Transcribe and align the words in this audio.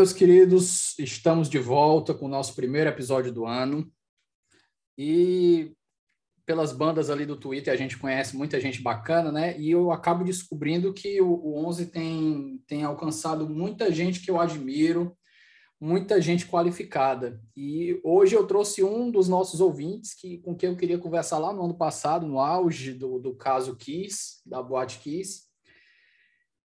Meus 0.00 0.14
queridos, 0.14 0.98
estamos 0.98 1.46
de 1.46 1.58
volta 1.58 2.14
com 2.14 2.24
o 2.24 2.28
nosso 2.30 2.54
primeiro 2.54 2.88
episódio 2.88 3.30
do 3.30 3.44
ano. 3.44 3.92
E 4.96 5.74
pelas 6.46 6.72
bandas 6.72 7.10
ali 7.10 7.26
do 7.26 7.36
Twitter 7.36 7.70
a 7.70 7.76
gente 7.76 7.98
conhece 7.98 8.34
muita 8.34 8.58
gente 8.58 8.80
bacana, 8.80 9.30
né? 9.30 9.60
E 9.60 9.70
eu 9.70 9.92
acabo 9.92 10.24
descobrindo 10.24 10.94
que 10.94 11.20
o, 11.20 11.28
o 11.28 11.66
11 11.66 11.90
tem, 11.90 12.64
tem 12.66 12.82
alcançado 12.82 13.46
muita 13.46 13.92
gente 13.92 14.20
que 14.20 14.30
eu 14.30 14.40
admiro, 14.40 15.14
muita 15.78 16.18
gente 16.18 16.46
qualificada. 16.46 17.38
E 17.54 18.00
hoje 18.02 18.34
eu 18.34 18.46
trouxe 18.46 18.82
um 18.82 19.10
dos 19.10 19.28
nossos 19.28 19.60
ouvintes 19.60 20.14
que, 20.14 20.38
com 20.38 20.56
quem 20.56 20.70
eu 20.70 20.76
queria 20.78 20.98
conversar 20.98 21.36
lá 21.36 21.52
no 21.52 21.62
ano 21.62 21.76
passado, 21.76 22.26
no 22.26 22.40
auge 22.40 22.94
do, 22.94 23.18
do 23.18 23.34
caso 23.34 23.76
Kiss, 23.76 24.40
da 24.46 24.62
Boate 24.62 24.98
Kiss 25.00 25.49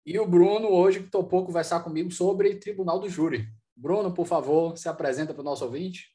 e 0.06 0.20
o 0.20 0.28
Bruno, 0.28 0.68
hoje, 0.68 1.00
que 1.00 1.10
topou 1.10 1.44
conversar 1.44 1.80
comigo 1.80 2.12
sobre 2.12 2.56
Tribunal 2.56 3.00
do 3.00 3.10
Júri. 3.10 3.48
Bruno, 3.76 4.14
por 4.14 4.28
favor, 4.28 4.78
se 4.78 4.88
apresenta 4.88 5.34
para 5.34 5.42
o 5.42 5.46
nosso 5.46 5.66
ouvinte. 5.66 6.10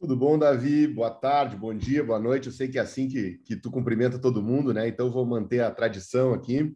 Tudo 0.00 0.16
bom, 0.16 0.36
Davi? 0.36 0.88
Boa 0.88 1.10
tarde, 1.10 1.54
bom 1.54 1.72
dia, 1.72 2.02
boa 2.02 2.18
noite. 2.18 2.46
Eu 2.46 2.52
sei 2.52 2.66
que 2.66 2.78
é 2.78 2.80
assim 2.80 3.06
que, 3.06 3.38
que 3.44 3.54
tu 3.54 3.70
cumprimenta 3.70 4.18
todo 4.18 4.42
mundo, 4.42 4.74
né? 4.74 4.88
Então 4.88 5.10
vou 5.10 5.24
manter 5.24 5.60
a 5.60 5.70
tradição 5.70 6.34
aqui. 6.34 6.74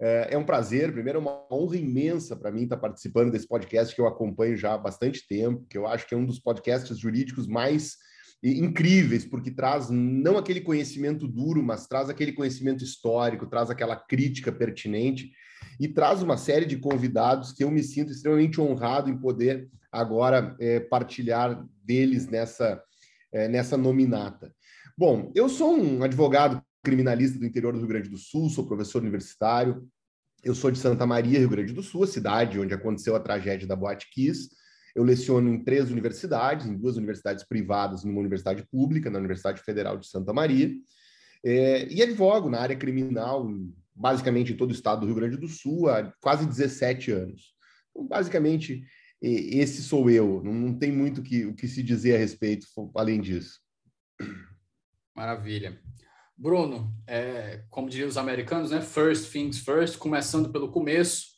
É, 0.00 0.34
é 0.34 0.38
um 0.38 0.44
prazer, 0.44 0.92
primeiro, 0.92 1.18
é 1.18 1.22
uma 1.22 1.44
honra 1.50 1.76
imensa 1.76 2.36
para 2.36 2.52
mim 2.52 2.62
estar 2.62 2.76
participando 2.76 3.32
desse 3.32 3.48
podcast 3.48 3.92
que 3.92 4.00
eu 4.00 4.06
acompanho 4.06 4.56
já 4.56 4.74
há 4.74 4.78
bastante 4.78 5.26
tempo, 5.26 5.66
que 5.68 5.76
eu 5.76 5.86
acho 5.86 6.06
que 6.06 6.14
é 6.14 6.18
um 6.18 6.26
dos 6.26 6.38
podcasts 6.38 6.96
jurídicos 6.96 7.48
mais 7.48 7.96
incríveis, 8.42 9.24
porque 9.24 9.50
traz 9.50 9.90
não 9.90 10.38
aquele 10.38 10.60
conhecimento 10.60 11.26
duro, 11.26 11.62
mas 11.62 11.88
traz 11.88 12.08
aquele 12.08 12.32
conhecimento 12.32 12.84
histórico, 12.84 13.46
traz 13.46 13.68
aquela 13.68 13.96
crítica 13.96 14.52
pertinente 14.52 15.32
e 15.78 15.88
traz 15.88 16.22
uma 16.22 16.36
série 16.36 16.66
de 16.66 16.76
convidados 16.76 17.52
que 17.52 17.64
eu 17.64 17.70
me 17.70 17.82
sinto 17.82 18.12
extremamente 18.12 18.60
honrado 18.60 19.10
em 19.10 19.18
poder 19.18 19.68
agora 19.90 20.54
é, 20.58 20.80
partilhar 20.80 21.64
deles 21.82 22.26
nessa, 22.28 22.82
é, 23.32 23.48
nessa 23.48 23.76
nominata. 23.76 24.52
Bom, 24.96 25.32
eu 25.34 25.48
sou 25.48 25.76
um 25.76 26.02
advogado 26.02 26.62
criminalista 26.82 27.38
do 27.38 27.46
interior 27.46 27.72
do 27.72 27.78
Rio 27.78 27.88
Grande 27.88 28.08
do 28.08 28.16
Sul, 28.16 28.48
sou 28.48 28.66
professor 28.66 29.02
universitário, 29.02 29.86
eu 30.44 30.54
sou 30.54 30.70
de 30.70 30.78
Santa 30.78 31.06
Maria, 31.06 31.38
Rio 31.38 31.48
Grande 31.48 31.72
do 31.72 31.82
Sul, 31.82 32.04
a 32.04 32.06
cidade 32.06 32.58
onde 32.60 32.72
aconteceu 32.72 33.16
a 33.16 33.20
tragédia 33.20 33.66
da 33.66 33.74
Boate 33.74 34.08
Kiss. 34.12 34.48
Eu 34.94 35.02
leciono 35.02 35.52
em 35.52 35.62
três 35.62 35.90
universidades, 35.90 36.66
em 36.66 36.76
duas 36.76 36.96
universidades 36.96 37.44
privadas 37.44 38.04
numa 38.04 38.20
universidade 38.20 38.64
pública, 38.70 39.10
na 39.10 39.18
Universidade 39.18 39.60
Federal 39.62 39.98
de 39.98 40.06
Santa 40.06 40.32
Maria. 40.32 40.72
É, 41.44 41.86
e 41.92 42.02
advogo 42.02 42.48
na 42.48 42.60
área 42.60 42.76
criminal 42.76 43.46
basicamente 43.96 44.52
em 44.52 44.56
todo 44.56 44.70
o 44.70 44.74
estado 44.74 45.00
do 45.00 45.06
Rio 45.06 45.14
Grande 45.14 45.38
do 45.38 45.48
Sul 45.48 45.88
há 45.88 46.12
quase 46.20 46.46
17 46.46 47.10
anos. 47.10 47.54
Então, 47.90 48.06
basicamente, 48.06 48.84
esse 49.22 49.82
sou 49.82 50.10
eu. 50.10 50.42
Não 50.44 50.78
tem 50.78 50.92
muito 50.92 51.22
que, 51.22 51.46
o 51.46 51.54
que 51.54 51.66
se 51.66 51.82
dizer 51.82 52.14
a 52.16 52.18
respeito 52.18 52.66
além 52.94 53.20
disso. 53.20 53.58
Maravilha. 55.14 55.80
Bruno, 56.36 56.94
é, 57.06 57.64
como 57.70 57.88
diriam 57.88 58.08
os 58.08 58.18
americanos, 58.18 58.70
né? 58.70 58.82
First 58.82 59.32
things 59.32 59.58
first, 59.60 59.96
começando 59.96 60.52
pelo 60.52 60.70
começo. 60.70 61.28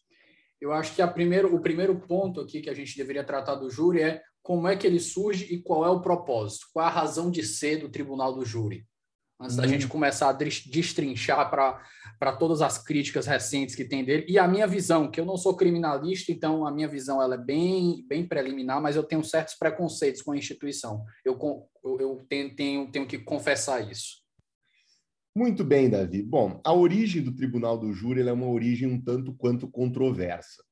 Eu 0.60 0.72
acho 0.72 0.92
que 0.96 1.06
primeiro, 1.06 1.54
o 1.54 1.60
primeiro 1.60 2.00
ponto 2.00 2.40
aqui 2.40 2.60
que 2.60 2.68
a 2.68 2.74
gente 2.74 2.96
deveria 2.96 3.22
tratar 3.22 3.54
do 3.54 3.70
júri 3.70 4.02
é 4.02 4.20
como 4.42 4.66
é 4.66 4.76
que 4.76 4.84
ele 4.84 4.98
surge 4.98 5.44
e 5.44 5.62
qual 5.62 5.86
é 5.86 5.88
o 5.88 6.00
propósito, 6.00 6.66
qual 6.72 6.84
é 6.84 6.88
a 6.88 6.92
razão 6.92 7.30
de 7.30 7.44
ser 7.44 7.76
do 7.76 7.88
tribunal 7.88 8.34
do 8.34 8.44
júri 8.44 8.84
antes 9.40 9.56
da 9.56 9.66
gente 9.66 9.84
uhum. 9.84 9.90
começar 9.90 10.30
a 10.30 10.32
destrinchar 10.32 11.48
para 11.50 12.32
todas 12.32 12.60
as 12.60 12.78
críticas 12.78 13.26
recentes 13.26 13.74
que 13.74 13.84
tem 13.84 14.04
dele. 14.04 14.26
E 14.28 14.38
a 14.38 14.48
minha 14.48 14.66
visão, 14.66 15.10
que 15.10 15.20
eu 15.20 15.24
não 15.24 15.36
sou 15.36 15.56
criminalista, 15.56 16.32
então 16.32 16.66
a 16.66 16.70
minha 16.70 16.88
visão 16.88 17.22
ela 17.22 17.36
é 17.36 17.38
bem, 17.38 18.04
bem 18.08 18.26
preliminar, 18.26 18.82
mas 18.82 18.96
eu 18.96 19.04
tenho 19.04 19.22
certos 19.22 19.54
preconceitos 19.54 20.22
com 20.22 20.32
a 20.32 20.36
instituição. 20.36 21.04
Eu, 21.24 21.38
eu, 21.84 22.00
eu 22.00 22.26
tenho, 22.28 22.56
tenho, 22.56 22.90
tenho 22.90 23.06
que 23.06 23.18
confessar 23.18 23.88
isso. 23.90 24.18
Muito 25.36 25.62
bem, 25.62 25.88
Davi. 25.88 26.20
Bom, 26.20 26.60
a 26.64 26.72
origem 26.72 27.22
do 27.22 27.32
Tribunal 27.32 27.78
do 27.78 27.92
Júri 27.92 28.26
é 28.26 28.32
uma 28.32 28.48
origem 28.48 28.88
um 28.88 29.00
tanto 29.00 29.32
quanto 29.34 29.70
controversa. 29.70 30.64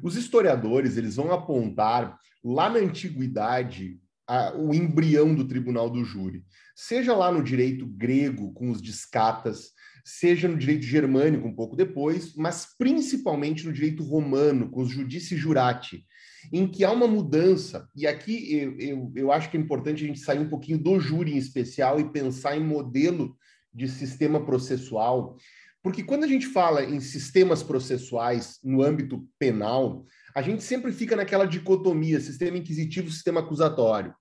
Os 0.00 0.16
historiadores 0.16 0.96
eles 0.96 1.16
vão 1.16 1.32
apontar 1.32 2.16
lá 2.44 2.70
na 2.70 2.78
antiguidade 2.78 3.98
a, 4.32 4.56
o 4.56 4.72
embrião 4.72 5.34
do 5.34 5.46
tribunal 5.46 5.90
do 5.90 6.02
júri, 6.02 6.42
seja 6.74 7.14
lá 7.14 7.30
no 7.30 7.44
direito 7.44 7.86
grego 7.86 8.50
com 8.54 8.70
os 8.70 8.80
discatas, 8.80 9.72
seja 10.02 10.48
no 10.48 10.56
direito 10.56 10.86
germânico 10.86 11.46
um 11.46 11.54
pouco 11.54 11.76
depois, 11.76 12.34
mas 12.34 12.66
principalmente 12.78 13.66
no 13.66 13.72
direito 13.74 14.02
romano 14.02 14.70
com 14.70 14.80
os 14.80 14.90
judici 14.90 15.36
jurati, 15.36 16.06
em 16.50 16.66
que 16.66 16.82
há 16.82 16.90
uma 16.90 17.06
mudança, 17.06 17.86
e 17.94 18.06
aqui 18.06 18.56
eu, 18.56 18.78
eu, 18.78 19.12
eu 19.14 19.32
acho 19.32 19.50
que 19.50 19.56
é 19.58 19.60
importante 19.60 20.02
a 20.02 20.06
gente 20.06 20.20
sair 20.20 20.38
um 20.38 20.48
pouquinho 20.48 20.78
do 20.78 20.98
júri 20.98 21.34
em 21.34 21.36
especial 21.36 22.00
e 22.00 22.10
pensar 22.10 22.56
em 22.56 22.64
modelo 22.64 23.36
de 23.72 23.86
sistema 23.86 24.42
processual, 24.46 25.36
porque 25.82 26.02
quando 26.02 26.24
a 26.24 26.28
gente 26.28 26.46
fala 26.46 26.82
em 26.82 27.00
sistemas 27.00 27.62
processuais 27.62 28.58
no 28.64 28.82
âmbito 28.82 29.28
penal, 29.38 30.06
a 30.34 30.40
gente 30.40 30.62
sempre 30.62 30.90
fica 30.90 31.14
naquela 31.14 31.44
dicotomia, 31.44 32.18
sistema 32.18 32.56
inquisitivo, 32.56 33.10
sistema 33.10 33.40
acusatório. 33.40 34.14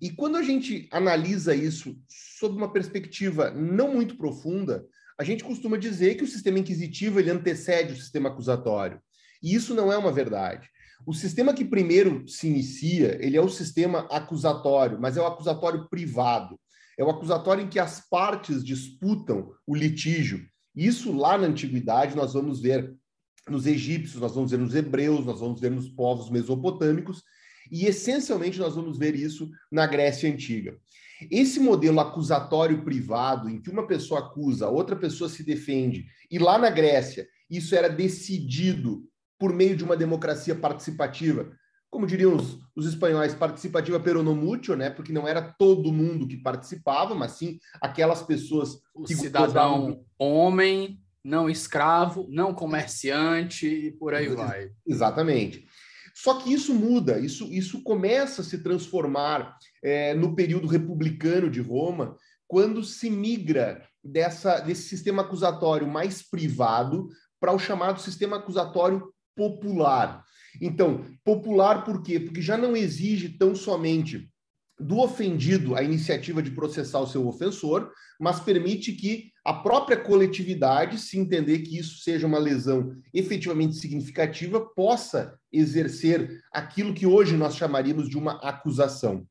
E 0.00 0.10
quando 0.10 0.36
a 0.36 0.42
gente 0.42 0.88
analisa 0.90 1.54
isso 1.54 1.96
sob 2.38 2.56
uma 2.56 2.72
perspectiva 2.72 3.50
não 3.50 3.94
muito 3.94 4.16
profunda, 4.16 4.86
a 5.18 5.24
gente 5.24 5.42
costuma 5.42 5.76
dizer 5.76 6.16
que 6.16 6.24
o 6.24 6.28
sistema 6.28 6.58
inquisitivo 6.58 7.18
ele 7.18 7.30
antecede 7.30 7.92
o 7.92 7.96
sistema 7.96 8.28
acusatório. 8.28 9.00
E 9.42 9.54
isso 9.54 9.74
não 9.74 9.92
é 9.92 9.96
uma 9.96 10.12
verdade. 10.12 10.68
O 11.06 11.14
sistema 11.14 11.54
que 11.54 11.64
primeiro 11.64 12.26
se 12.28 12.48
inicia, 12.48 13.16
ele 13.24 13.36
é 13.36 13.40
o 13.40 13.48
sistema 13.48 14.00
acusatório, 14.10 14.98
mas 15.00 15.16
é 15.16 15.20
o 15.20 15.26
acusatório 15.26 15.88
privado. 15.88 16.58
É 16.98 17.04
o 17.04 17.10
acusatório 17.10 17.64
em 17.64 17.68
que 17.68 17.78
as 17.78 18.06
partes 18.08 18.64
disputam 18.64 19.52
o 19.66 19.74
litígio. 19.74 20.46
Isso 20.74 21.12
lá 21.12 21.36
na 21.38 21.46
antiguidade 21.46 22.16
nós 22.16 22.32
vamos 22.32 22.60
ver 22.60 22.94
nos 23.48 23.66
egípcios, 23.66 24.20
nós 24.20 24.34
vamos 24.34 24.50
ver 24.50 24.58
nos 24.58 24.74
hebreus, 24.74 25.24
nós 25.24 25.40
vamos 25.40 25.60
ver 25.60 25.70
nos 25.70 25.88
povos 25.88 26.30
mesopotâmicos, 26.30 27.22
e 27.70 27.86
essencialmente 27.86 28.58
nós 28.58 28.74
vamos 28.74 28.98
ver 28.98 29.14
isso 29.14 29.50
na 29.70 29.86
Grécia 29.86 30.30
Antiga. 30.30 30.76
Esse 31.30 31.58
modelo 31.58 31.98
acusatório 32.00 32.82
privado, 32.82 33.48
em 33.48 33.60
que 33.60 33.70
uma 33.70 33.86
pessoa 33.86 34.20
acusa, 34.20 34.68
outra 34.68 34.96
pessoa 34.96 35.30
se 35.30 35.42
defende, 35.42 36.04
e 36.30 36.38
lá 36.38 36.58
na 36.58 36.70
Grécia 36.70 37.26
isso 37.48 37.74
era 37.74 37.88
decidido 37.88 39.04
por 39.38 39.52
meio 39.52 39.76
de 39.76 39.84
uma 39.84 39.96
democracia 39.96 40.54
participativa, 40.54 41.50
como 41.88 42.06
diriam 42.06 42.34
os, 42.34 42.58
os 42.74 42.86
espanhóis, 42.86 43.34
participativa 43.34 43.98
peronomútil, 44.00 44.76
né? 44.76 44.90
Porque 44.90 45.12
não 45.12 45.26
era 45.26 45.40
todo 45.40 45.92
mundo 45.92 46.26
que 46.26 46.36
participava, 46.36 47.14
mas 47.14 47.32
sim 47.32 47.58
aquelas 47.80 48.22
pessoas 48.22 48.80
o 48.94 49.04
que 49.04 49.14
cidadão 49.14 49.46
gostavam... 49.46 50.04
homem 50.18 51.00
não 51.24 51.50
escravo, 51.50 52.26
não 52.30 52.54
comerciante 52.54 53.66
e 53.66 53.90
por 53.90 54.14
aí 54.14 54.28
vai. 54.28 54.70
Exatamente. 54.86 55.66
Só 56.16 56.40
que 56.40 56.50
isso 56.50 56.72
muda, 56.74 57.18
isso, 57.20 57.44
isso 57.52 57.82
começa 57.82 58.40
a 58.40 58.44
se 58.44 58.62
transformar 58.62 59.54
é, 59.84 60.14
no 60.14 60.34
período 60.34 60.66
republicano 60.66 61.50
de 61.50 61.60
Roma, 61.60 62.16
quando 62.48 62.82
se 62.82 63.10
migra 63.10 63.86
dessa, 64.02 64.60
desse 64.60 64.88
sistema 64.88 65.22
acusatório 65.22 65.86
mais 65.86 66.22
privado 66.22 67.08
para 67.38 67.52
o 67.52 67.58
chamado 67.58 68.00
sistema 68.00 68.38
acusatório 68.38 69.12
popular. 69.36 70.24
Então, 70.58 71.04
popular 71.22 71.84
por 71.84 72.02
quê? 72.02 72.18
Porque 72.18 72.40
já 72.40 72.56
não 72.56 72.74
exige 72.74 73.28
tão 73.36 73.54
somente 73.54 74.30
do 74.78 74.98
ofendido 74.98 75.74
a 75.74 75.82
iniciativa 75.82 76.42
de 76.42 76.50
processar 76.50 77.00
o 77.00 77.06
seu 77.06 77.26
ofensor, 77.26 77.90
mas 78.20 78.40
permite 78.40 78.92
que 78.92 79.32
a 79.44 79.52
própria 79.52 79.96
coletividade, 79.96 80.98
se 80.98 81.18
entender 81.18 81.60
que 81.60 81.78
isso 81.78 82.00
seja 82.00 82.26
uma 82.26 82.38
lesão 82.38 82.94
efetivamente 83.14 83.76
significativa, 83.76 84.60
possa 84.60 85.38
exercer 85.52 86.42
aquilo 86.52 86.92
que 86.92 87.06
hoje 87.06 87.36
nós 87.36 87.56
chamaríamos 87.56 88.08
de 88.08 88.18
uma 88.18 88.32
acusação. 88.42 89.26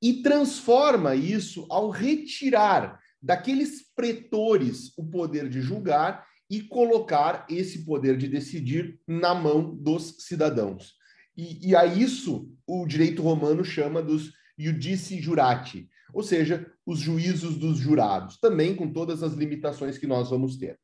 E 0.00 0.22
transforma 0.22 1.14
isso 1.14 1.66
ao 1.68 1.90
retirar 1.90 2.98
daqueles 3.20 3.82
pretores 3.94 4.92
o 4.96 5.04
poder 5.04 5.48
de 5.48 5.60
julgar 5.60 6.26
e 6.50 6.60
colocar 6.60 7.46
esse 7.48 7.84
poder 7.84 8.16
de 8.16 8.28
decidir 8.28 9.00
na 9.06 9.34
mão 9.34 9.74
dos 9.74 10.16
cidadãos. 10.18 10.94
E, 11.36 11.70
e 11.70 11.76
a 11.76 11.86
isso 11.86 12.50
o 12.66 12.86
direito 12.86 13.22
romano 13.22 13.64
chama 13.64 14.02
dos 14.02 14.32
judici 14.58 15.20
jurati, 15.20 15.88
ou 16.12 16.22
seja, 16.22 16.70
os 16.86 16.98
juízos 16.98 17.56
dos 17.56 17.78
jurados, 17.78 18.38
também 18.38 18.74
com 18.74 18.92
todas 18.92 19.22
as 19.22 19.32
limitações 19.32 19.98
que 19.98 20.06
nós 20.06 20.30
vamos 20.30 20.56
ter. 20.56 20.78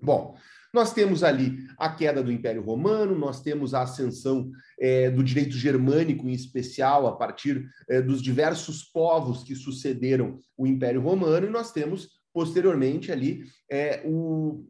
Bom, 0.00 0.36
nós 0.74 0.92
temos 0.92 1.22
ali 1.22 1.68
a 1.78 1.88
queda 1.88 2.20
do 2.20 2.32
Império 2.32 2.60
Romano, 2.60 3.16
nós 3.16 3.40
temos 3.40 3.74
a 3.74 3.82
ascensão 3.82 4.50
é, 4.80 5.08
do 5.08 5.22
direito 5.22 5.56
germânico, 5.56 6.28
em 6.28 6.32
especial, 6.32 7.06
a 7.06 7.14
partir 7.14 7.64
é, 7.88 8.02
dos 8.02 8.20
diversos 8.20 8.82
povos 8.82 9.44
que 9.44 9.54
sucederam 9.54 10.36
o 10.56 10.66
Império 10.66 11.00
Romano, 11.00 11.46
e 11.46 11.50
nós 11.50 11.70
temos, 11.70 12.08
posteriormente, 12.32 13.12
ali 13.12 13.44
é, 13.70 14.02
o, 14.04 14.66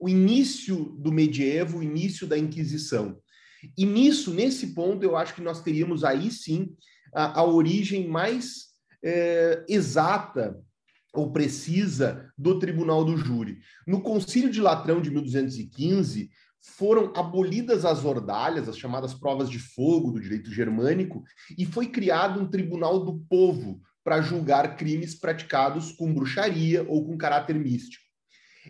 o 0.00 0.08
início 0.08 0.96
do 0.98 1.12
medievo, 1.12 1.78
o 1.78 1.82
início 1.82 2.26
da 2.26 2.38
Inquisição. 2.38 3.20
E 3.76 3.84
nisso, 3.84 4.32
nesse 4.32 4.68
ponto, 4.74 5.02
eu 5.02 5.16
acho 5.16 5.34
que 5.34 5.42
nós 5.42 5.62
teríamos 5.62 6.02
aí 6.02 6.30
sim 6.30 6.74
a, 7.14 7.40
a 7.40 7.44
origem 7.44 8.08
mais 8.08 8.66
é, 9.02 9.64
exata 9.68 10.58
ou 11.12 11.32
precisa 11.32 12.30
do 12.36 12.58
tribunal 12.58 13.04
do 13.04 13.16
júri. 13.16 13.58
No 13.86 14.02
Concílio 14.02 14.50
de 14.50 14.60
Latrão 14.60 15.00
de 15.00 15.10
1215, 15.10 16.30
foram 16.60 17.12
abolidas 17.14 17.84
as 17.84 18.04
ordalhas, 18.04 18.68
as 18.68 18.76
chamadas 18.76 19.14
provas 19.14 19.48
de 19.48 19.58
fogo 19.58 20.10
do 20.10 20.20
direito 20.20 20.50
germânico, 20.50 21.22
e 21.56 21.64
foi 21.64 21.86
criado 21.86 22.40
um 22.40 22.48
tribunal 22.48 23.04
do 23.04 23.18
povo 23.28 23.80
para 24.04 24.20
julgar 24.20 24.76
crimes 24.76 25.14
praticados 25.14 25.92
com 25.92 26.12
bruxaria 26.12 26.84
ou 26.88 27.04
com 27.04 27.16
caráter 27.16 27.54
místico. 27.54 28.04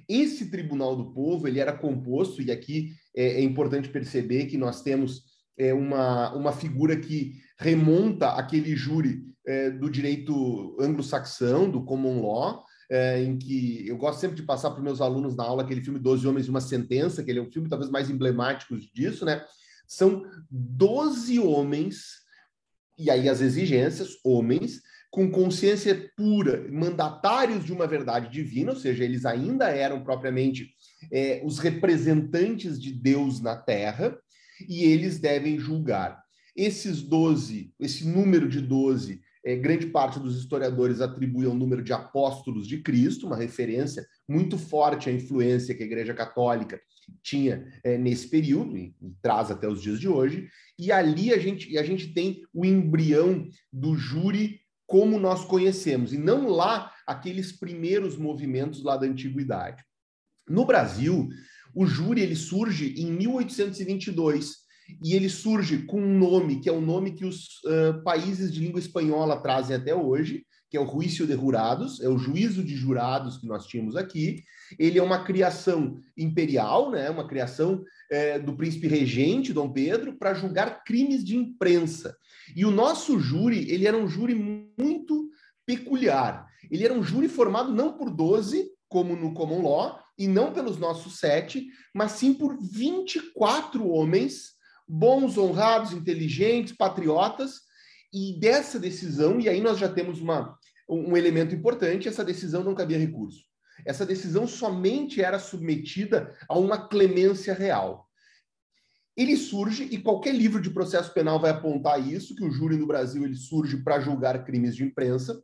Esse 0.09 0.51
tribunal 0.51 0.95
do 0.95 1.13
povo 1.13 1.49
ele 1.49 1.59
era 1.59 1.73
composto, 1.73 2.43
e 2.43 2.51
aqui 2.51 2.93
é, 3.15 3.41
é 3.41 3.43
importante 3.43 3.89
perceber 3.89 4.47
que 4.47 4.59
nós 4.59 4.83
temos 4.83 5.25
é, 5.59 5.73
uma, 5.73 6.35
uma 6.35 6.53
figura 6.53 6.97
que 6.97 7.35
remonta 7.59 8.31
aquele 8.31 8.77
júri 8.77 9.25
é, 9.47 9.71
do 9.71 9.89
direito 9.89 10.77
anglo-saxão, 10.81 11.71
do 11.71 11.85
common 11.85 12.21
law, 12.21 12.65
é, 12.91 13.23
em 13.23 13.37
que 13.37 13.87
eu 13.87 13.97
gosto 13.97 14.21
sempre 14.21 14.37
de 14.37 14.43
passar 14.43 14.71
para 14.71 14.79
os 14.79 14.85
meus 14.85 15.01
alunos 15.01 15.35
na 15.35 15.45
aula 15.45 15.63
aquele 15.63 15.83
filme 15.83 15.99
Doze 15.99 16.27
Homens 16.27 16.47
e 16.47 16.51
uma 16.51 16.61
Sentença, 16.61 17.23
que 17.23 17.31
ele 17.31 17.39
é 17.39 17.43
um 17.43 17.51
filme 17.51 17.69
talvez 17.69 17.91
mais 17.91 18.11
emblemático 18.11 18.77
disso, 18.95 19.25
né? 19.25 19.45
São 19.87 20.25
12 20.51 21.39
homens, 21.39 22.23
e 22.99 23.11
aí 23.11 23.29
as 23.29 23.41
exigências, 23.41 24.19
homens, 24.25 24.83
com 25.11 25.31
consciência 25.31 26.11
pura, 26.17 26.67
mandatários 26.71 27.65
de 27.65 27.73
uma 27.73 27.87
verdade 27.87 28.29
divina, 28.31 28.73
ou 28.73 28.77
seja, 28.77 29.05
eles 29.05 29.25
ainda 29.25 29.69
eram 29.69 30.03
propriamente 30.03 30.75
é, 31.11 31.41
os 31.45 31.59
representantes 31.59 32.81
de 32.81 32.93
Deus 32.93 33.41
na 33.41 33.57
Terra, 33.57 34.19
e 34.69 34.85
eles 34.85 35.19
devem 35.19 35.59
julgar. 35.59 36.23
Esses 36.55 37.03
12, 37.03 37.73
esse 37.79 38.07
número 38.07 38.49
de 38.49 38.61
12, 38.61 39.21
é, 39.45 39.55
grande 39.55 39.87
parte 39.87 40.19
dos 40.19 40.37
historiadores 40.37 41.01
atribui 41.01 41.47
ao 41.47 41.55
número 41.55 41.83
de 41.83 41.93
apóstolos 41.93 42.67
de 42.67 42.83
Cristo, 42.83 43.27
uma 43.27 43.37
referência 43.37 44.05
muito 44.29 44.59
forte 44.59 45.09
à 45.09 45.13
influência 45.13 45.75
que 45.75 45.85
a 45.85 45.87
Igreja 45.87 46.13
Católica 46.13 46.81
tinha 47.23 47.65
é, 47.85 47.97
nesse 47.97 48.29
período, 48.29 48.77
e, 48.77 48.95
e, 49.01 49.15
traz 49.23 49.51
até 49.51 49.69
os 49.69 49.81
dias 49.81 50.01
de 50.01 50.09
hoje, 50.09 50.49
e 50.77 50.91
ali 50.91 51.33
a 51.33 51.39
gente, 51.39 51.79
a 51.79 51.83
gente 51.85 52.13
tem 52.13 52.43
o 52.53 52.65
embrião 52.65 53.49
do 53.73 53.95
júri 53.95 54.61
como 54.85 55.19
nós 55.19 55.45
conhecemos, 55.45 56.13
e 56.13 56.19
não 56.19 56.49
lá 56.49 56.93
aqueles 57.07 57.53
primeiros 57.53 58.17
movimentos 58.17 58.83
lá 58.83 58.97
da 58.97 59.07
antiguidade. 59.07 59.85
No 60.49 60.65
Brasil, 60.65 61.29
o 61.77 61.87
júri 61.87 62.23
ele 62.23 62.35
surge 62.35 62.95
em 62.97 63.13
1822 63.13 64.65
e 65.05 65.15
ele 65.15 65.29
surge 65.29 65.85
com 65.85 66.01
um 66.01 66.19
nome 66.19 66.59
que 66.59 66.71
é 66.71 66.73
o 66.73 66.81
nome 66.81 67.13
que 67.13 67.27
os 67.27 67.63
uh, 67.65 68.03
países 68.03 68.51
de 68.51 68.61
língua 68.61 68.81
espanhola 68.81 69.43
trazem 69.43 69.77
até 69.77 69.95
hoje, 69.95 70.47
que 70.71 70.77
é 70.79 70.81
o 70.81 70.91
juízo 70.91 71.27
de 71.27 71.35
jurados, 71.35 72.01
é 72.01 72.09
o 72.09 72.17
juízo 72.17 72.65
de 72.65 72.75
jurados 72.75 73.37
que 73.37 73.47
nós 73.47 73.67
tínhamos 73.67 73.95
aqui. 73.95 74.43
Ele 74.79 74.99
é 74.99 75.03
uma 75.03 75.23
criação 75.23 76.01
imperial, 76.17 76.91
né, 76.91 77.11
uma 77.11 77.29
criação 77.29 77.85
é, 78.11 78.39
do 78.39 78.57
príncipe 78.57 78.89
regente 78.89 79.53
Dom 79.53 79.71
Pedro 79.71 80.17
para 80.17 80.33
julgar 80.33 80.83
crimes 80.83 81.23
de 81.23 81.37
imprensa. 81.37 82.17
E 82.57 82.65
o 82.65 82.71
nosso 82.71 83.21
júri, 83.21 83.71
ele 83.71 83.87
era 83.87 83.97
um 83.97 84.09
júri 84.09 84.35
muito 84.35 85.29
peculiar. 85.67 86.47
Ele 86.71 86.85
era 86.85 86.95
um 86.95 87.03
júri 87.03 87.29
formado 87.29 87.71
não 87.71 87.93
por 87.93 88.09
12, 88.11 88.71
como 88.89 89.15
no 89.15 89.35
common 89.35 89.63
law, 89.63 90.06
e 90.19 90.27
não 90.27 90.53
pelos 90.53 90.79
nossos 90.79 91.19
sete, 91.19 91.67
mas 91.95 92.13
sim 92.13 92.33
por 92.33 92.59
24 92.61 93.87
homens 93.89 94.57
bons, 94.89 95.37
honrados, 95.37 95.93
inteligentes, 95.93 96.73
patriotas, 96.73 97.67
e 98.13 98.39
dessa 98.39 98.79
decisão, 98.79 99.41
e 99.41 99.49
aí 99.49 99.61
nós 99.61 99.79
já 99.79 99.89
temos 99.89 100.21
uma, 100.21 100.57
um 100.89 101.17
elemento 101.17 101.55
importante, 101.55 102.09
essa 102.09 102.25
decisão 102.25 102.63
não 102.63 102.75
cabia 102.75 102.99
recurso. 102.99 103.45
Essa 103.85 104.07
decisão 104.07 104.47
somente 104.47 105.21
era 105.21 105.39
submetida 105.39 106.35
a 106.49 106.57
uma 106.59 106.89
clemência 106.89 107.53
real. 107.53 108.07
Ele 109.17 109.37
surge, 109.37 109.85
e 109.85 109.99
qualquer 109.99 110.35
livro 110.35 110.61
de 110.61 110.71
processo 110.71 111.13
penal 111.13 111.41
vai 111.41 111.51
apontar 111.51 112.01
isso, 112.01 112.35
que 112.35 112.45
o 112.45 112.51
júri 112.51 112.77
no 112.77 112.87
Brasil 112.87 113.25
ele 113.25 113.37
surge 113.37 113.83
para 113.83 114.01
julgar 114.01 114.45
crimes 114.45 114.77
de 114.77 114.85
imprensa, 114.85 115.43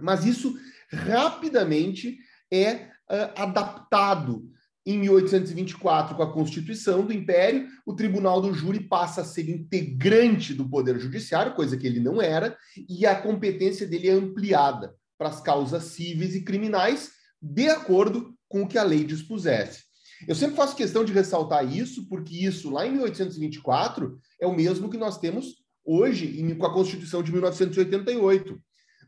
mas 0.00 0.24
isso 0.24 0.58
rapidamente 0.90 2.18
é 2.50 2.90
adaptado 3.36 4.48
em 4.86 4.98
1824, 4.98 6.16
com 6.16 6.22
a 6.22 6.32
Constituição 6.32 7.04
do 7.04 7.12
Império, 7.12 7.68
o 7.84 7.94
Tribunal 7.94 8.40
do 8.40 8.54
Júri 8.54 8.80
passa 8.80 9.20
a 9.20 9.24
ser 9.24 9.48
integrante 9.48 10.54
do 10.54 10.68
Poder 10.68 10.98
Judiciário, 10.98 11.54
coisa 11.54 11.76
que 11.76 11.86
ele 11.86 12.00
não 12.00 12.20
era, 12.20 12.56
e 12.88 13.04
a 13.04 13.20
competência 13.20 13.86
dele 13.86 14.08
é 14.08 14.12
ampliada 14.12 14.94
para 15.18 15.28
as 15.28 15.40
causas 15.40 15.84
cíveis 15.84 16.34
e 16.34 16.42
criminais, 16.42 17.10
de 17.42 17.68
acordo 17.68 18.34
com 18.48 18.62
o 18.62 18.66
que 18.66 18.78
a 18.78 18.82
lei 18.82 19.04
dispusesse. 19.04 19.84
Eu 20.26 20.34
sempre 20.34 20.56
faço 20.56 20.76
questão 20.76 21.04
de 21.04 21.12
ressaltar 21.12 21.64
isso, 21.64 22.08
porque 22.08 22.34
isso, 22.34 22.70
lá 22.70 22.86
em 22.86 22.92
1824, 22.92 24.18
é 24.40 24.46
o 24.46 24.54
mesmo 24.54 24.90
que 24.90 24.98
nós 24.98 25.18
temos 25.18 25.56
hoje 25.84 26.54
com 26.58 26.66
a 26.66 26.72
Constituição 26.72 27.22
de 27.22 27.32
1988. 27.32 28.60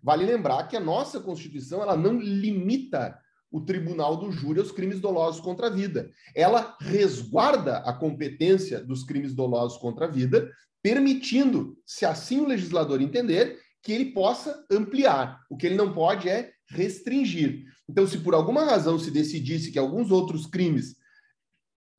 Vale 0.02 0.24
lembrar 0.24 0.66
que 0.68 0.76
a 0.76 0.80
nossa 0.80 1.20
Constituição 1.20 1.82
ela 1.82 1.96
não 1.96 2.18
limita 2.18 3.18
o 3.52 3.60
tribunal 3.60 4.16
do 4.16 4.32
júri 4.32 4.58
aos 4.58 4.72
crimes 4.72 4.98
dolosos 4.98 5.40
contra 5.40 5.66
a 5.66 5.70
vida. 5.70 6.10
Ela 6.34 6.76
resguarda 6.80 7.78
a 7.78 7.92
competência 7.92 8.82
dos 8.82 9.04
crimes 9.04 9.34
dolosos 9.34 9.78
contra 9.78 10.06
a 10.06 10.10
vida, 10.10 10.50
permitindo, 10.82 11.76
se 11.86 12.06
assim 12.06 12.40
o 12.40 12.46
legislador 12.46 13.02
entender, 13.02 13.60
que 13.82 13.92
ele 13.92 14.06
possa 14.06 14.64
ampliar. 14.70 15.40
O 15.50 15.56
que 15.56 15.66
ele 15.66 15.76
não 15.76 15.92
pode 15.92 16.28
é 16.28 16.50
restringir. 16.66 17.64
Então, 17.88 18.06
se 18.06 18.18
por 18.18 18.34
alguma 18.34 18.64
razão 18.64 18.98
se 18.98 19.10
decidisse 19.10 19.70
que 19.70 19.78
alguns 19.78 20.10
outros 20.10 20.46
crimes 20.46 20.96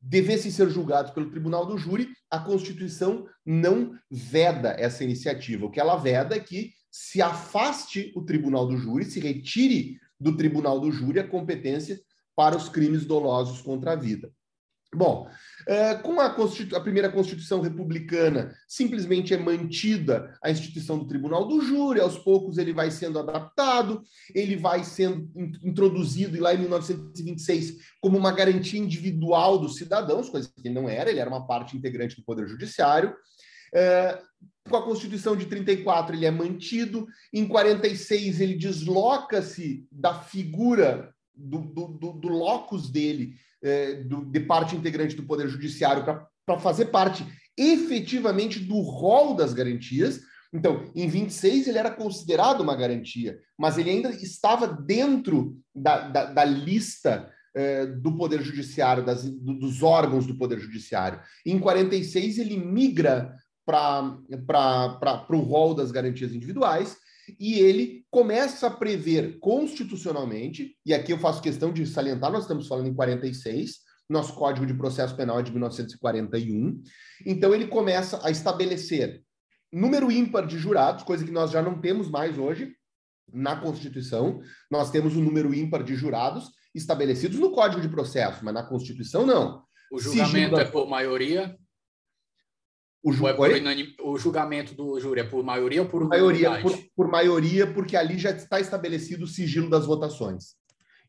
devessem 0.02 0.52
ser 0.52 0.70
julgados 0.70 1.12
pelo 1.12 1.30
tribunal 1.30 1.66
do 1.66 1.78
júri, 1.78 2.10
a 2.30 2.40
Constituição 2.40 3.28
não 3.46 3.98
veda 4.10 4.76
essa 4.78 5.04
iniciativa. 5.04 5.66
O 5.66 5.72
que 5.72 5.80
ela 5.80 5.96
veda 5.96 6.36
é 6.36 6.40
que 6.40 6.72
se 6.92 7.22
afaste 7.22 8.12
o 8.16 8.24
tribunal 8.24 8.68
do 8.68 8.78
júri, 8.78 9.06
se 9.06 9.20
retire 9.20 9.98
do 10.24 10.38
Tribunal 10.38 10.80
do 10.80 10.92
Júri 10.92 11.20
a 11.20 11.28
competência 11.28 12.00
para 12.36 12.56
os 12.56 12.70
crimes 12.70 13.06
dolosos 13.06 13.62
contra 13.62 13.92
a 13.92 13.96
vida. 13.96 14.32
Bom, 14.96 15.28
é, 15.68 15.96
com 15.96 16.20
a, 16.20 16.28
a, 16.28 16.80
primeira 16.80 17.12
Constituição 17.12 17.62
republicana, 17.62 18.56
simplesmente 18.68 19.34
é 19.34 19.38
mantida 19.38 20.38
a 20.42 20.52
instituição 20.52 21.00
do 21.00 21.08
Tribunal 21.08 21.48
do 21.48 21.62
Júri, 21.62 22.00
aos 22.00 22.20
poucos 22.20 22.60
ele 22.60 22.74
vai 22.74 22.92
sendo 22.92 23.18
adaptado, 23.18 24.04
ele 24.36 24.56
vai 24.56 24.84
sendo 24.84 25.30
introduzido 25.64 26.40
lá 26.40 26.54
em 26.54 26.60
1926 26.60 27.78
como 28.00 28.18
uma 28.18 28.32
garantia 28.32 28.80
individual 28.80 29.58
dos 29.58 29.78
cidadãos, 29.78 30.30
coisa 30.30 30.52
que 30.62 30.70
não 30.70 30.88
era, 30.88 31.10
ele 31.10 31.20
era 31.20 31.30
uma 31.30 31.48
parte 31.48 31.76
integrante 31.76 32.16
do 32.16 32.24
Poder 32.24 32.48
Judiciário. 32.48 33.16
Com 34.70 34.78
a 34.78 34.84
Constituição 34.84 35.36
de 35.36 35.46
34 35.46 36.16
ele 36.16 36.26
é 36.26 36.32
mantido, 36.32 37.06
em 37.34 37.48
46 37.48 38.40
ele 38.40 38.56
desloca-se 38.56 39.86
da 39.92 40.14
figura 40.14 41.14
do, 41.36 41.60
do, 41.60 41.88
do, 41.88 42.14
do 42.14 42.28
locus 42.30 42.90
dele, 42.90 43.36
é, 43.62 43.96
do, 43.96 44.26
de 44.26 44.40
parte 44.40 44.76
integrante 44.76 45.16
do 45.16 45.24
Poder 45.24 45.48
Judiciário, 45.50 46.04
para 46.46 46.60
fazer 46.60 46.86
parte 46.86 47.26
efetivamente 47.58 48.60
do 48.60 48.80
rol 48.80 49.36
das 49.36 49.54
garantias. 49.54 50.22
Então, 50.54 50.92
em 50.96 51.08
26 51.08 51.68
ele 51.68 51.80
era 51.80 51.92
considerado 51.92 52.62
uma 52.62 52.76
garantia, 52.76 53.40
mas 53.58 53.78
ele 53.78 53.90
ainda 53.90 54.10
estava 54.12 54.68
dentro 54.68 55.58
da, 55.76 56.08
da, 56.08 56.26
da 56.26 56.46
lista 56.46 57.32
é, 57.56 57.86
do 57.86 58.16
Poder 58.16 58.42
Judiciário, 58.42 59.06
das, 59.06 59.24
dos 59.24 59.82
órgãos 59.84 60.26
do 60.26 60.38
Poder 60.38 60.60
Judiciário. 60.60 61.20
Em 61.46 61.60
46 61.60 62.38
ele 62.38 62.58
migra 62.58 63.36
para 63.66 65.26
o 65.30 65.40
rol 65.40 65.74
das 65.74 65.92
garantias 65.92 66.34
individuais. 66.34 66.98
e 67.40 67.58
ele 67.58 68.06
começa 68.12 68.68
a 68.68 68.70
prever 68.70 69.40
constitucionalmente, 69.40 70.76
e 70.86 70.94
aqui 70.94 71.14
eu 71.14 71.18
faço 71.18 71.42
questão 71.42 71.72
de 71.72 71.88
salientar, 71.88 72.30
nós 72.30 72.44
estamos 72.44 72.68
falando 72.68 72.90
em 72.90 72.94
46, 72.94 73.78
nosso 74.10 74.34
Código 74.34 74.66
de 74.66 74.74
Processo 74.74 75.16
Penal 75.16 75.40
é 75.40 75.44
de 75.44 75.52
1941, 75.52 76.82
então 77.26 77.56
ele 77.56 77.68
começa 77.68 78.20
a 78.28 78.30
estabelecer 78.30 79.24
número 79.74 80.12
ímpar 80.12 80.46
de 80.46 80.58
jurados, 80.58 81.04
coisa 81.04 81.26
que 81.26 81.32
nós 81.32 81.52
já 81.52 81.62
não 81.62 81.80
temos 81.80 82.10
mais 82.10 82.38
hoje 82.38 82.76
na 83.32 83.56
Constituição, 83.56 84.42
nós 84.70 84.92
temos 84.92 85.16
o 85.16 85.20
um 85.20 85.24
número 85.24 85.54
ímpar 85.54 85.84
de 85.84 85.96
jurados 85.96 86.52
estabelecidos 86.76 87.40
no 87.40 87.52
Código 87.52 87.82
de 87.82 87.90
Processo, 87.90 88.44
mas 88.46 88.54
na 88.54 88.64
Constituição 88.64 89.26
não. 89.26 89.64
O 89.92 90.00
julgamento 90.00 90.58
é 90.58 90.66
por 90.66 90.88
maioria? 90.88 91.58
O, 93.04 93.12
ju... 93.12 93.28
é 93.28 93.34
por 93.34 93.52
inanim... 93.52 93.94
o, 94.02 94.18
julgamento 94.18 94.74
do 94.74 94.98
júri 94.98 95.20
é 95.20 95.24
por 95.24 95.44
maioria 95.44 95.82
ou 95.82 95.88
por 95.90 96.08
maioria? 96.08 96.62
Por, 96.62 96.80
por, 96.96 97.08
maioria, 97.10 97.68
porque 97.68 97.98
ali 97.98 98.18
já 98.18 98.32
está 98.32 98.62
estabelecido 98.62 99.26
o 99.26 99.28
sigilo 99.28 99.70
das 99.70 99.86
votações. 99.86 100.56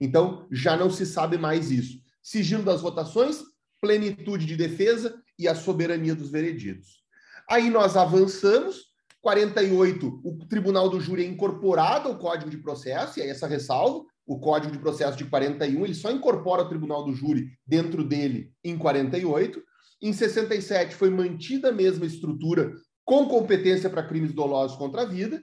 Então, 0.01 0.47
já 0.51 0.77
não 0.77 0.91
se 0.91 1.07
sabe 1.07 1.39
mais 1.39 1.71
isso. 1.71 1.99
Sigilo 2.21 2.65
das 2.65 2.81
votações, 2.81 3.41
plenitude 3.81 4.45
de 4.45 4.57
defesa 4.57 5.15
e 5.39 5.47
a 5.47 5.55
soberania 5.55 6.17
dos 6.17 6.31
vereditos. 6.31 7.05
Aí 7.49 7.71
nós 7.71 7.97
avançamos, 7.97 8.93
48, 9.21 10.21
o 10.25 10.47
Tribunal 10.47 10.89
do 10.89 11.01
Júri 11.01 11.23
é 11.23 11.29
incorporado 11.29 12.09
ao 12.09 12.19
Código 12.19 12.51
de 12.51 12.59
Processo, 12.59 13.19
e 13.19 13.23
aí 13.23 13.29
essa 13.29 13.47
ressalva, 13.47 14.05
o 14.27 14.41
Código 14.41 14.73
de 14.73 14.79
Processo 14.79 15.17
de 15.17 15.27
41, 15.27 15.85
ele 15.85 15.95
só 15.95 16.11
incorpora 16.11 16.63
o 16.63 16.69
Tribunal 16.69 17.05
do 17.05 17.15
Júri 17.15 17.51
dentro 17.67 18.03
dele 18.03 18.51
em 18.65 18.77
48. 18.77 19.63
Em 20.03 20.13
67 20.13 20.95
foi 20.95 21.11
mantida 21.11 21.69
a 21.69 21.73
mesma 21.73 22.07
estrutura 22.07 22.73
com 23.05 23.27
competência 23.27 23.89
para 23.91 24.07
crimes 24.07 24.33
dolosos 24.33 24.77
contra 24.77 25.03
a 25.03 25.05
vida. 25.05 25.43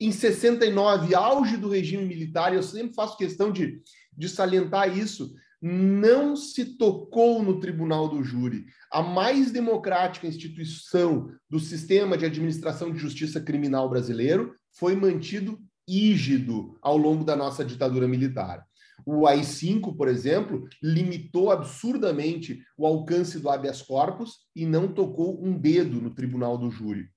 Em 0.00 0.10
69, 0.10 1.14
auge 1.14 1.56
do 1.56 1.68
regime 1.68 2.04
militar, 2.04 2.54
eu 2.54 2.62
sempre 2.62 2.94
faço 2.94 3.16
questão 3.16 3.52
de, 3.52 3.80
de 4.16 4.28
salientar 4.28 4.96
isso, 4.96 5.32
não 5.60 6.34
se 6.34 6.76
tocou 6.76 7.40
no 7.40 7.60
tribunal 7.60 8.08
do 8.08 8.24
júri. 8.24 8.64
A 8.90 9.00
mais 9.00 9.52
democrática 9.52 10.26
instituição 10.26 11.30
do 11.48 11.60
sistema 11.60 12.18
de 12.18 12.26
administração 12.26 12.92
de 12.92 12.98
justiça 12.98 13.40
criminal 13.40 13.88
brasileiro 13.88 14.56
foi 14.72 14.96
mantido 14.96 15.60
ígido 15.86 16.76
ao 16.82 16.96
longo 16.96 17.22
da 17.22 17.36
nossa 17.36 17.64
ditadura 17.64 18.08
militar. 18.08 18.66
O 19.04 19.26
AI-5, 19.26 19.96
por 19.96 20.08
exemplo, 20.08 20.68
limitou 20.82 21.50
absurdamente 21.50 22.62
o 22.76 22.86
alcance 22.86 23.38
do 23.38 23.48
habeas 23.48 23.82
corpus 23.82 24.40
e 24.54 24.64
não 24.66 24.88
tocou 24.88 25.44
um 25.44 25.56
dedo 25.56 26.00
no 26.00 26.14
tribunal 26.14 26.56
do 26.56 26.70
júri. 26.70 27.08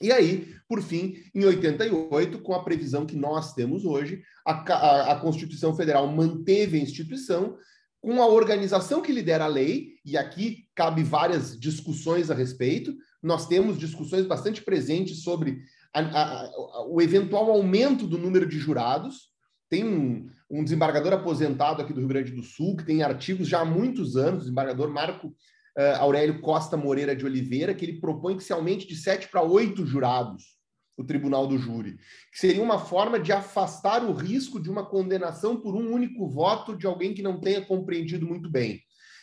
E 0.00 0.10
aí, 0.10 0.52
por 0.68 0.82
fim, 0.82 1.14
em 1.32 1.44
88, 1.44 2.40
com 2.40 2.54
a 2.54 2.64
previsão 2.64 3.06
que 3.06 3.14
nós 3.14 3.54
temos 3.54 3.84
hoje, 3.84 4.22
a, 4.44 4.52
a, 4.52 5.12
a 5.12 5.20
Constituição 5.20 5.76
Federal 5.76 6.08
manteve 6.08 6.76
a 6.76 6.82
instituição 6.82 7.56
com 8.00 8.20
a 8.20 8.26
organização 8.26 9.00
que 9.00 9.12
lidera 9.12 9.44
a 9.44 9.48
lei, 9.48 9.92
e 10.04 10.16
aqui 10.16 10.66
cabe 10.74 11.04
várias 11.04 11.58
discussões 11.58 12.32
a 12.32 12.34
respeito. 12.34 12.96
Nós 13.22 13.46
temos 13.46 13.78
discussões 13.78 14.26
bastante 14.26 14.60
presentes 14.60 15.22
sobre 15.22 15.62
a, 15.94 16.50
o 16.88 17.00
eventual 17.00 17.50
aumento 17.50 18.06
do 18.06 18.18
número 18.18 18.46
de 18.46 18.58
jurados, 18.58 19.31
tem 19.72 19.84
um, 19.84 20.28
um, 20.50 20.62
desembargador 20.62 21.14
aposentado 21.14 21.80
aqui 21.80 21.94
do 21.94 22.00
Rio 22.00 22.08
Grande 22.08 22.30
do 22.30 22.42
Sul, 22.42 22.76
que 22.76 22.84
tem 22.84 23.02
artigos 23.02 23.48
já 23.48 23.60
há 23.60 23.64
muitos 23.64 24.18
anos, 24.18 24.40
o 24.40 24.44
desembargador 24.44 24.90
Marco 24.90 25.28
uh, 25.28 25.96
Aurélio 25.98 26.42
Costa 26.42 26.76
Moreira 26.76 27.16
de 27.16 27.24
Oliveira, 27.24 27.72
que 27.72 27.82
ele 27.82 27.98
propõe 27.98 28.36
que 28.36 28.44
se 28.44 28.52
aumente 28.52 28.86
de 28.86 28.94
sete 28.94 29.28
para 29.28 29.40
oito 29.40 29.86
jurados 29.86 30.60
o 30.94 31.02
tribunal 31.02 31.46
do 31.46 31.56
júri, 31.56 31.96
que 32.30 32.38
seria 32.38 32.62
uma 32.62 32.78
forma 32.78 33.18
de 33.18 33.32
afastar 33.32 34.04
o 34.04 34.12
risco 34.12 34.60
de 34.60 34.68
uma 34.68 34.84
condenação 34.84 35.58
por 35.58 35.74
um 35.74 35.90
único 35.90 36.28
voto 36.28 36.76
de 36.76 36.86
alguém 36.86 37.14
que 37.14 37.22
não 37.22 37.40
tenha 37.40 37.64
compreendido 37.64 38.26
muito 38.26 38.50
bem. 38.50 38.78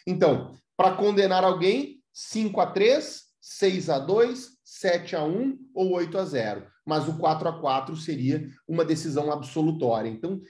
Então, 0.08 0.58
para 0.76 0.96
condenar 0.96 1.44
alguém, 1.44 2.02
5 2.12 2.60
a 2.60 2.66
3, 2.66 3.22
6 3.40 3.88
a 3.88 4.00
2, 4.00 4.50
7 4.70 5.16
a 5.16 5.24
1 5.24 5.58
ou 5.74 5.94
8 5.94 6.18
a 6.18 6.26
0 6.26 6.68
mas 6.86 7.08
o 7.08 7.18
4 7.18 7.48
a 7.48 7.60
4 7.60 7.96
seria 7.96 8.50
uma 8.68 8.84
decisão 8.84 9.32
absolutória. 9.32 10.10
Então, 10.10 10.42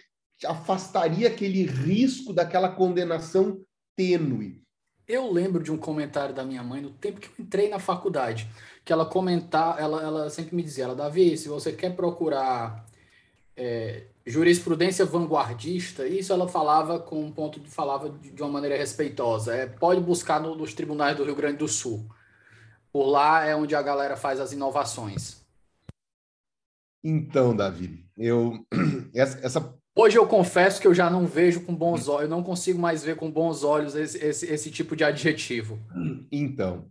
afastaria 0.46 1.28
aquele 1.28 1.64
risco 1.64 2.32
daquela 2.32 2.70
condenação 2.70 3.60
tênue. 3.94 4.62
Eu 5.06 5.30
lembro 5.30 5.62
de 5.62 5.70
um 5.70 5.78
comentário 5.78 6.34
da 6.34 6.46
minha 6.46 6.64
mãe 6.64 6.80
no 6.80 6.92
tempo 6.92 7.20
que 7.20 7.28
eu 7.28 7.44
entrei 7.44 7.68
na 7.68 7.78
faculdade, 7.78 8.48
que 8.86 8.94
ela 8.94 9.06
comentar, 9.06 9.78
ela, 9.82 10.02
ela 10.02 10.30
sempre 10.30 10.56
me 10.56 10.64
dizia, 10.64 10.86
ela, 10.86 10.96
Davi, 10.96 11.38
se 11.38 11.50
você 11.50 11.74
quer 11.74 11.94
procurar 11.94 12.86
é, 13.58 14.04
jurisprudência 14.26 15.04
vanguardista, 15.04 16.08
isso 16.08 16.32
ela 16.32 16.48
falava 16.48 17.00
com 17.00 17.22
um 17.22 17.32
ponto 17.32 17.60
de 17.60 17.68
falava 17.68 18.10
de, 18.10 18.32
de 18.32 18.42
uma 18.42 18.52
maneira 18.52 18.78
respeitosa. 18.78 19.54
É, 19.54 19.66
pode 19.66 20.00
buscar 20.00 20.40
no, 20.40 20.56
nos 20.56 20.74
tribunais 20.74 21.18
do 21.18 21.26
Rio 21.26 21.36
Grande 21.36 21.58
do 21.58 21.68
Sul. 21.68 22.06
Por 22.92 23.08
lá 23.08 23.46
é 23.46 23.56
onde 23.56 23.76
a 23.76 23.82
galera 23.82 24.18
faz 24.18 24.40
as 24.40 24.52
inovações. 24.52 25.46
Então, 27.04 27.56
Davi, 27.56 28.06
eu 28.18 28.66
essa, 29.14 29.46
essa, 29.46 29.80
Hoje 29.96 30.18
eu 30.18 30.26
confesso 30.26 30.80
que 30.80 30.88
eu 30.88 30.94
já 30.94 31.10
não 31.10 31.28
vejo 31.28 31.66
com 31.66 31.76
bons 31.76 32.08
olhos, 32.08 32.24
eu 32.24 32.30
não 32.30 32.42
consigo 32.42 32.80
mais 32.80 33.04
ver 33.04 33.16
com 33.18 33.30
bons 33.30 33.64
olhos 33.64 33.96
esse, 33.96 34.18
esse, 34.18 34.46
esse 34.46 34.72
tipo 34.72 34.96
de 34.96 35.04
adjetivo. 35.04 35.78
Então, 36.32 36.88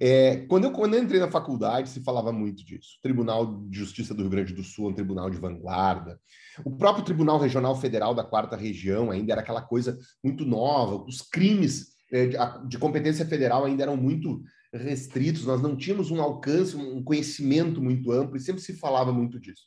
é, 0.00 0.38
quando, 0.48 0.64
eu, 0.64 0.72
quando 0.72 0.94
eu 0.94 1.02
entrei 1.02 1.20
na 1.20 1.30
faculdade, 1.30 1.90
se 1.90 2.02
falava 2.02 2.32
muito 2.32 2.64
disso. 2.64 2.98
Tribunal 3.02 3.62
de 3.68 3.78
Justiça 3.78 4.14
do 4.14 4.22
Rio 4.22 4.30
Grande 4.30 4.54
do 4.54 4.64
Sul 4.64 4.88
é 4.88 4.90
um 4.90 4.94
tribunal 4.94 5.28
de 5.28 5.36
vanguarda. 5.36 6.18
O 6.64 6.70
próprio 6.70 7.04
Tribunal 7.04 7.38
Regional 7.38 7.76
Federal 7.78 8.14
da 8.14 8.24
Quarta 8.24 8.56
Região 8.56 9.10
ainda 9.10 9.32
era 9.32 9.42
aquela 9.42 9.62
coisa 9.62 9.98
muito 10.24 10.44
nova. 10.44 11.04
Os 11.06 11.20
crimes 11.20 11.88
é, 12.10 12.26
de 12.66 12.78
competência 12.78 13.26
federal 13.26 13.64
ainda 13.64 13.82
eram 13.82 13.96
muito 13.96 14.42
restritos, 14.76 15.44
nós 15.44 15.60
não 15.60 15.76
tínhamos 15.76 16.10
um 16.10 16.20
alcance, 16.20 16.76
um 16.76 17.02
conhecimento 17.02 17.82
muito 17.82 18.12
amplo, 18.12 18.36
e 18.36 18.40
sempre 18.40 18.62
se 18.62 18.74
falava 18.74 19.12
muito 19.12 19.38
disso. 19.40 19.64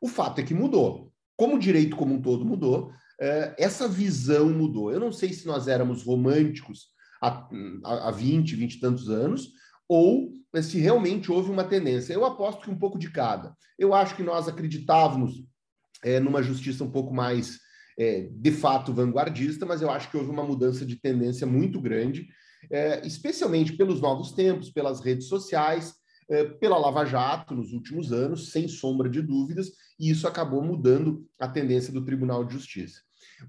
O 0.00 0.08
fato 0.08 0.40
é 0.40 0.44
que 0.44 0.54
mudou. 0.54 1.12
Como 1.36 1.56
o 1.56 1.58
direito 1.58 1.96
como 1.96 2.14
um 2.14 2.22
todo 2.22 2.44
mudou, 2.44 2.92
é, 3.20 3.54
essa 3.58 3.88
visão 3.88 4.50
mudou. 4.50 4.92
Eu 4.92 5.00
não 5.00 5.12
sei 5.12 5.32
se 5.32 5.46
nós 5.46 5.68
éramos 5.68 6.02
românticos 6.02 6.88
há, 7.22 7.48
há 7.84 8.10
20, 8.10 8.56
20 8.56 8.74
e 8.74 8.80
tantos 8.80 9.08
anos, 9.08 9.50
ou 9.88 10.32
se 10.62 10.78
realmente 10.78 11.30
houve 11.30 11.50
uma 11.50 11.64
tendência. 11.64 12.12
Eu 12.12 12.24
aposto 12.24 12.62
que 12.62 12.70
um 12.70 12.78
pouco 12.78 12.98
de 12.98 13.10
cada. 13.10 13.56
Eu 13.78 13.92
acho 13.94 14.14
que 14.14 14.22
nós 14.22 14.48
acreditávamos 14.48 15.44
é, 16.02 16.20
numa 16.20 16.42
justiça 16.42 16.84
um 16.84 16.90
pouco 16.90 17.12
mais, 17.12 17.58
é, 17.98 18.28
de 18.30 18.52
fato, 18.52 18.92
vanguardista, 18.92 19.66
mas 19.66 19.82
eu 19.82 19.90
acho 19.90 20.10
que 20.10 20.16
houve 20.16 20.30
uma 20.30 20.44
mudança 20.44 20.84
de 20.84 20.96
tendência 20.96 21.46
muito 21.46 21.80
grande 21.80 22.28
é, 22.74 23.06
especialmente 23.06 23.74
pelos 23.74 24.00
novos 24.00 24.32
tempos, 24.32 24.68
pelas 24.68 25.00
redes 25.00 25.28
sociais, 25.28 25.94
é, 26.28 26.44
pela 26.44 26.76
Lava 26.76 27.04
Jato 27.04 27.54
nos 27.54 27.72
últimos 27.72 28.12
anos, 28.12 28.50
sem 28.50 28.66
sombra 28.66 29.08
de 29.08 29.22
dúvidas, 29.22 29.70
e 29.98 30.10
isso 30.10 30.26
acabou 30.26 30.60
mudando 30.60 31.24
a 31.38 31.46
tendência 31.46 31.92
do 31.92 32.04
Tribunal 32.04 32.44
de 32.44 32.54
Justiça. 32.54 33.00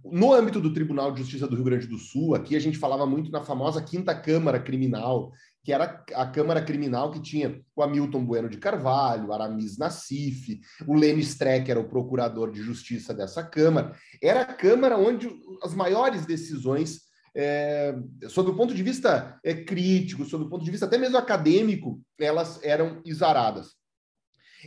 No 0.03 0.32
âmbito 0.32 0.62
do 0.62 0.72
Tribunal 0.72 1.12
de 1.12 1.22
Justiça 1.22 1.48
do 1.48 1.55
Rio 1.55 1.65
Grande 1.65 1.88
do 1.88 1.98
Sul, 1.98 2.36
aqui 2.36 2.55
a 2.55 2.60
gente 2.60 2.77
falava 2.77 3.08
muito 3.08 3.32
na 3.32 3.41
famosa 3.41 3.82
Quinta 3.82 4.13
Câmara 4.13 4.60
Criminal, 4.60 5.32
que 5.63 5.74
era 5.74 6.03
a 6.13 6.27
Câmara 6.27 6.62
Criminal 6.62 7.10
que 7.10 7.20
tinha 7.20 7.60
o 7.75 7.82
Hamilton 7.82 8.24
Bueno 8.24 8.48
de 8.48 8.58
Carvalho, 8.58 9.34
Aramis 9.34 9.79
Nassif, 9.79 10.60
o 10.86 10.94
Lênin 10.94 11.22
Streck 11.22 11.72
era 11.72 11.79
o 11.79 11.89
procurador 11.89 12.51
de 12.51 12.62
justiça 12.62 13.12
dessa 13.12 13.44
Câmara. 13.44 13.96
Era 14.22 14.41
a 14.41 14.53
Câmara 14.53 14.96
onde 14.96 15.27
as 15.63 15.74
maiores 15.74 16.27
decisões 16.27 17.05
é, 17.36 17.94
sob 18.30 18.50
o 18.50 18.56
ponto 18.56 18.74
de 18.74 18.82
vista 18.82 19.38
é, 19.44 19.54
crítico, 19.54 20.24
sob 20.24 20.46
o 20.46 20.50
ponto 20.50 20.63
de 20.63 20.72
vista 20.72 20.86
até 20.86 20.98
mesmo 20.98 21.18
acadêmico, 21.18 22.01
elas 22.18 22.60
eram 22.63 23.01
exaradas. 23.06 23.75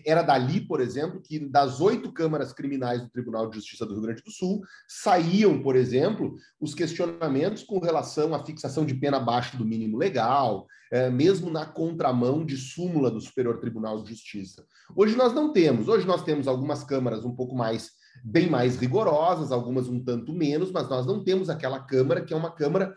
Era 0.04 0.22
dali, 0.22 0.60
por 0.60 0.80
exemplo, 0.80 1.20
que 1.20 1.40
das 1.40 1.80
oito 1.80 2.12
câmaras 2.12 2.52
criminais 2.52 3.02
do 3.02 3.10
Tribunal 3.10 3.48
de 3.48 3.56
Justiça 3.56 3.84
do 3.84 3.94
Rio 3.94 4.02
Grande 4.02 4.22
do 4.22 4.30
Sul 4.30 4.60
saíam, 4.86 5.60
por 5.60 5.74
exemplo, 5.74 6.36
os 6.60 6.74
questionamentos 6.74 7.64
com 7.64 7.78
relação 7.78 8.34
à 8.34 8.44
fixação 8.44 8.84
de 8.84 8.94
pena 8.94 9.16
abaixo 9.16 9.56
do 9.56 9.64
mínimo 9.64 9.96
legal, 9.96 10.66
é, 10.92 11.10
mesmo 11.10 11.50
na 11.50 11.66
contramão 11.66 12.44
de 12.44 12.56
súmula 12.56 13.10
do 13.10 13.20
Superior 13.20 13.58
Tribunal 13.58 14.02
de 14.02 14.10
Justiça. 14.10 14.64
Hoje 14.94 15.16
nós 15.16 15.34
não 15.34 15.52
temos. 15.52 15.88
Hoje 15.88 16.06
nós 16.06 16.22
temos 16.22 16.46
algumas 16.46 16.84
câmaras 16.84 17.24
um 17.24 17.34
pouco 17.34 17.56
mais 17.56 17.90
bem 18.24 18.48
mais 18.48 18.76
rigorosas, 18.76 19.52
algumas 19.52 19.88
um 19.88 20.02
tanto 20.02 20.32
menos, 20.32 20.70
mas 20.70 20.88
nós 20.88 21.06
não 21.06 21.22
temos 21.22 21.48
aquela 21.48 21.80
Câmara 21.80 22.24
que 22.24 22.32
é 22.32 22.36
uma 22.36 22.50
Câmara, 22.50 22.94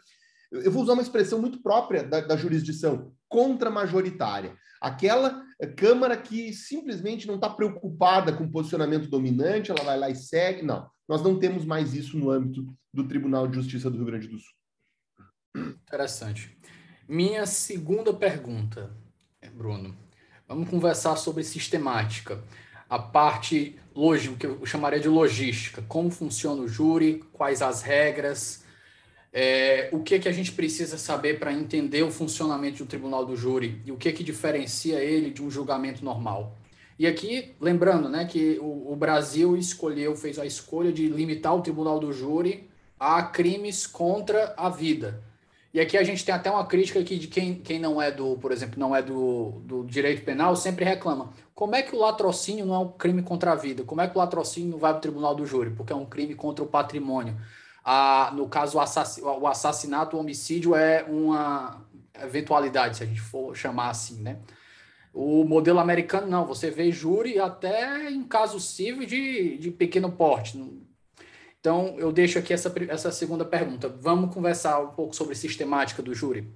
eu 0.51 0.71
vou 0.71 0.83
usar 0.83 0.93
uma 0.93 1.01
expressão 1.01 1.39
muito 1.39 1.61
própria 1.61 2.03
da, 2.03 2.21
da 2.21 2.35
jurisdição, 2.35 3.13
contra-majoritária. 3.29 4.55
Aquela 4.81 5.43
Câmara 5.77 6.17
que 6.17 6.51
simplesmente 6.53 7.27
não 7.27 7.35
está 7.35 7.49
preocupada 7.49 8.33
com 8.33 8.43
o 8.43 8.51
posicionamento 8.51 9.07
dominante, 9.07 9.71
ela 9.71 9.83
vai 9.83 9.97
lá 9.97 10.09
e 10.09 10.15
segue. 10.15 10.63
Não, 10.63 10.89
nós 11.07 11.21
não 11.21 11.37
temos 11.37 11.65
mais 11.65 11.93
isso 11.93 12.17
no 12.17 12.29
âmbito 12.29 12.65
do 12.93 13.07
Tribunal 13.07 13.47
de 13.47 13.55
Justiça 13.55 13.89
do 13.89 13.97
Rio 13.97 14.05
Grande 14.05 14.27
do 14.27 14.37
Sul. 14.37 14.53
Interessante. 15.55 16.57
Minha 17.07 17.45
segunda 17.45 18.13
pergunta, 18.13 18.89
Bruno. 19.53 19.95
Vamos 20.47 20.69
conversar 20.69 21.15
sobre 21.15 21.43
sistemática. 21.43 22.43
A 22.91 22.99
parte 22.99 23.79
lógica, 23.95 24.35
que 24.35 24.45
eu 24.45 24.65
chamaria 24.65 24.99
de 24.99 25.07
logística, 25.07 25.81
como 25.87 26.11
funciona 26.11 26.61
o 26.61 26.67
júri, 26.67 27.23
quais 27.31 27.61
as 27.61 27.81
regras, 27.81 28.65
é, 29.31 29.87
o 29.93 30.01
que 30.03 30.19
que 30.19 30.27
a 30.27 30.31
gente 30.33 30.51
precisa 30.51 30.97
saber 30.97 31.39
para 31.39 31.53
entender 31.53 32.03
o 32.03 32.11
funcionamento 32.11 32.83
do 32.83 32.85
tribunal 32.85 33.25
do 33.25 33.33
júri 33.33 33.81
e 33.85 33.93
o 33.93 33.95
que 33.95 34.11
que 34.11 34.25
diferencia 34.25 34.99
ele 34.99 35.29
de 35.29 35.41
um 35.41 35.49
julgamento 35.49 36.03
normal. 36.03 36.57
E 36.99 37.07
aqui, 37.07 37.55
lembrando, 37.61 38.09
né, 38.09 38.25
que 38.25 38.59
o, 38.59 38.91
o 38.91 38.95
Brasil 38.97 39.55
escolheu, 39.55 40.13
fez 40.13 40.37
a 40.37 40.45
escolha 40.45 40.91
de 40.91 41.07
limitar 41.07 41.55
o 41.55 41.61
tribunal 41.61 41.97
do 41.97 42.11
júri 42.11 42.69
a 42.99 43.23
crimes 43.23 43.87
contra 43.87 44.53
a 44.57 44.67
vida. 44.67 45.23
E 45.73 45.79
aqui 45.79 45.97
a 45.97 46.03
gente 46.03 46.25
tem 46.25 46.35
até 46.35 46.51
uma 46.51 46.65
crítica 46.65 46.99
aqui 46.99 47.17
de 47.17 47.27
quem, 47.27 47.55
quem 47.55 47.79
não 47.79 48.01
é 48.01 48.11
do, 48.11 48.35
por 48.37 48.51
exemplo, 48.51 48.77
não 48.77 48.93
é 48.93 49.01
do, 49.01 49.61
do 49.63 49.85
direito 49.85 50.23
penal, 50.25 50.55
sempre 50.55 50.83
reclama. 50.83 51.31
Como 51.55 51.75
é 51.75 51.81
que 51.81 51.95
o 51.95 51.99
latrocínio 51.99 52.65
não 52.65 52.75
é 52.75 52.79
um 52.79 52.89
crime 52.89 53.23
contra 53.23 53.53
a 53.53 53.55
vida? 53.55 53.83
Como 53.83 54.01
é 54.01 54.07
que 54.07 54.15
o 54.15 54.19
latrocínio 54.19 54.77
vai 54.77 54.91
para 54.91 54.97
o 54.97 55.01
tribunal 55.01 55.33
do 55.33 55.45
júri? 55.45 55.69
Porque 55.69 55.93
é 55.93 55.95
um 55.95 56.05
crime 56.05 56.35
contra 56.35 56.63
o 56.63 56.67
patrimônio. 56.67 57.37
Ah, 57.85 58.31
no 58.35 58.49
caso, 58.49 58.77
o 58.77 59.47
assassinato, 59.47 60.17
o 60.17 60.19
homicídio 60.19 60.75
é 60.75 61.03
uma 61.03 61.81
eventualidade, 62.21 62.97
se 62.97 63.03
a 63.03 63.05
gente 63.05 63.21
for 63.21 63.55
chamar 63.55 63.89
assim, 63.89 64.21
né? 64.21 64.39
O 65.13 65.43
modelo 65.43 65.79
americano, 65.79 66.27
não. 66.27 66.45
Você 66.45 66.69
vê 66.69 66.91
júri 66.91 67.39
até 67.39 68.09
em 68.09 68.23
caso 68.23 68.59
civil 68.59 69.05
de, 69.05 69.57
de 69.57 69.71
pequeno 69.71 70.11
porte. 70.11 70.57
Então, 71.61 71.95
eu 71.99 72.11
deixo 72.11 72.39
aqui 72.39 72.51
essa, 72.51 72.73
essa 72.89 73.11
segunda 73.11 73.45
pergunta. 73.45 73.87
Vamos 73.87 74.33
conversar 74.33 74.79
um 74.79 74.95
pouco 74.95 75.15
sobre 75.15 75.35
sistemática 75.35 76.01
do 76.01 76.13
júri? 76.13 76.51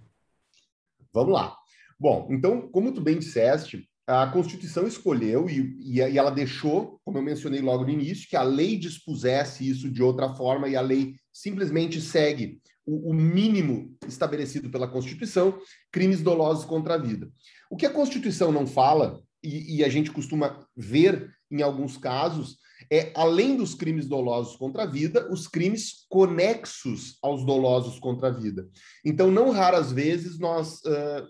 Vamos 1.13 1.31
lá. 1.31 1.55
Bom, 1.99 2.27
então, 2.31 2.67
como 2.69 2.91
tu 2.91 2.99
bem 2.99 3.19
disseste, 3.19 3.87
a 4.07 4.25
Constituição 4.27 4.87
escolheu 4.87 5.47
e, 5.47 5.95
e, 5.95 6.01
ela 6.01 6.31
deixou, 6.31 6.99
como 7.05 7.19
eu 7.19 7.21
mencionei 7.21 7.61
logo 7.61 7.83
no 7.83 7.91
início, 7.91 8.27
que 8.27 8.35
a 8.35 8.41
lei 8.41 8.77
dispusesse 8.77 9.69
isso 9.69 9.91
de 9.91 10.01
outra 10.01 10.33
forma 10.33 10.67
e 10.67 10.75
a 10.75 10.81
lei 10.81 11.13
simplesmente 11.31 12.01
segue 12.01 12.59
o, 12.83 13.11
o 13.11 13.13
mínimo 13.13 13.95
estabelecido 14.07 14.71
pela 14.71 14.87
Constituição, 14.87 15.59
crimes 15.91 16.23
dolosos 16.23 16.65
contra 16.65 16.95
a 16.95 16.97
vida. 16.97 17.31
O 17.69 17.77
que 17.77 17.85
a 17.85 17.93
Constituição 17.93 18.51
não 18.51 18.65
fala, 18.65 19.21
e, 19.43 19.77
e 19.77 19.83
a 19.83 19.89
gente 19.89 20.11
costuma 20.11 20.67
ver 20.75 21.31
em 21.51 21.61
alguns 21.61 21.95
casos, 21.95 22.57
é, 22.91 23.11
além 23.15 23.55
dos 23.57 23.73
crimes 23.73 24.07
dolosos 24.07 24.55
contra 24.55 24.83
a 24.83 24.85
vida, 24.85 25.31
os 25.31 25.47
crimes 25.47 26.05
conexos 26.09 27.17
aos 27.21 27.45
dolosos 27.45 27.99
contra 27.99 28.27
a 28.27 28.31
vida. 28.31 28.67
Então, 29.03 29.31
não 29.31 29.51
raras 29.51 29.91
vezes 29.91 30.39
nós 30.39 30.81
uh, 30.85 31.27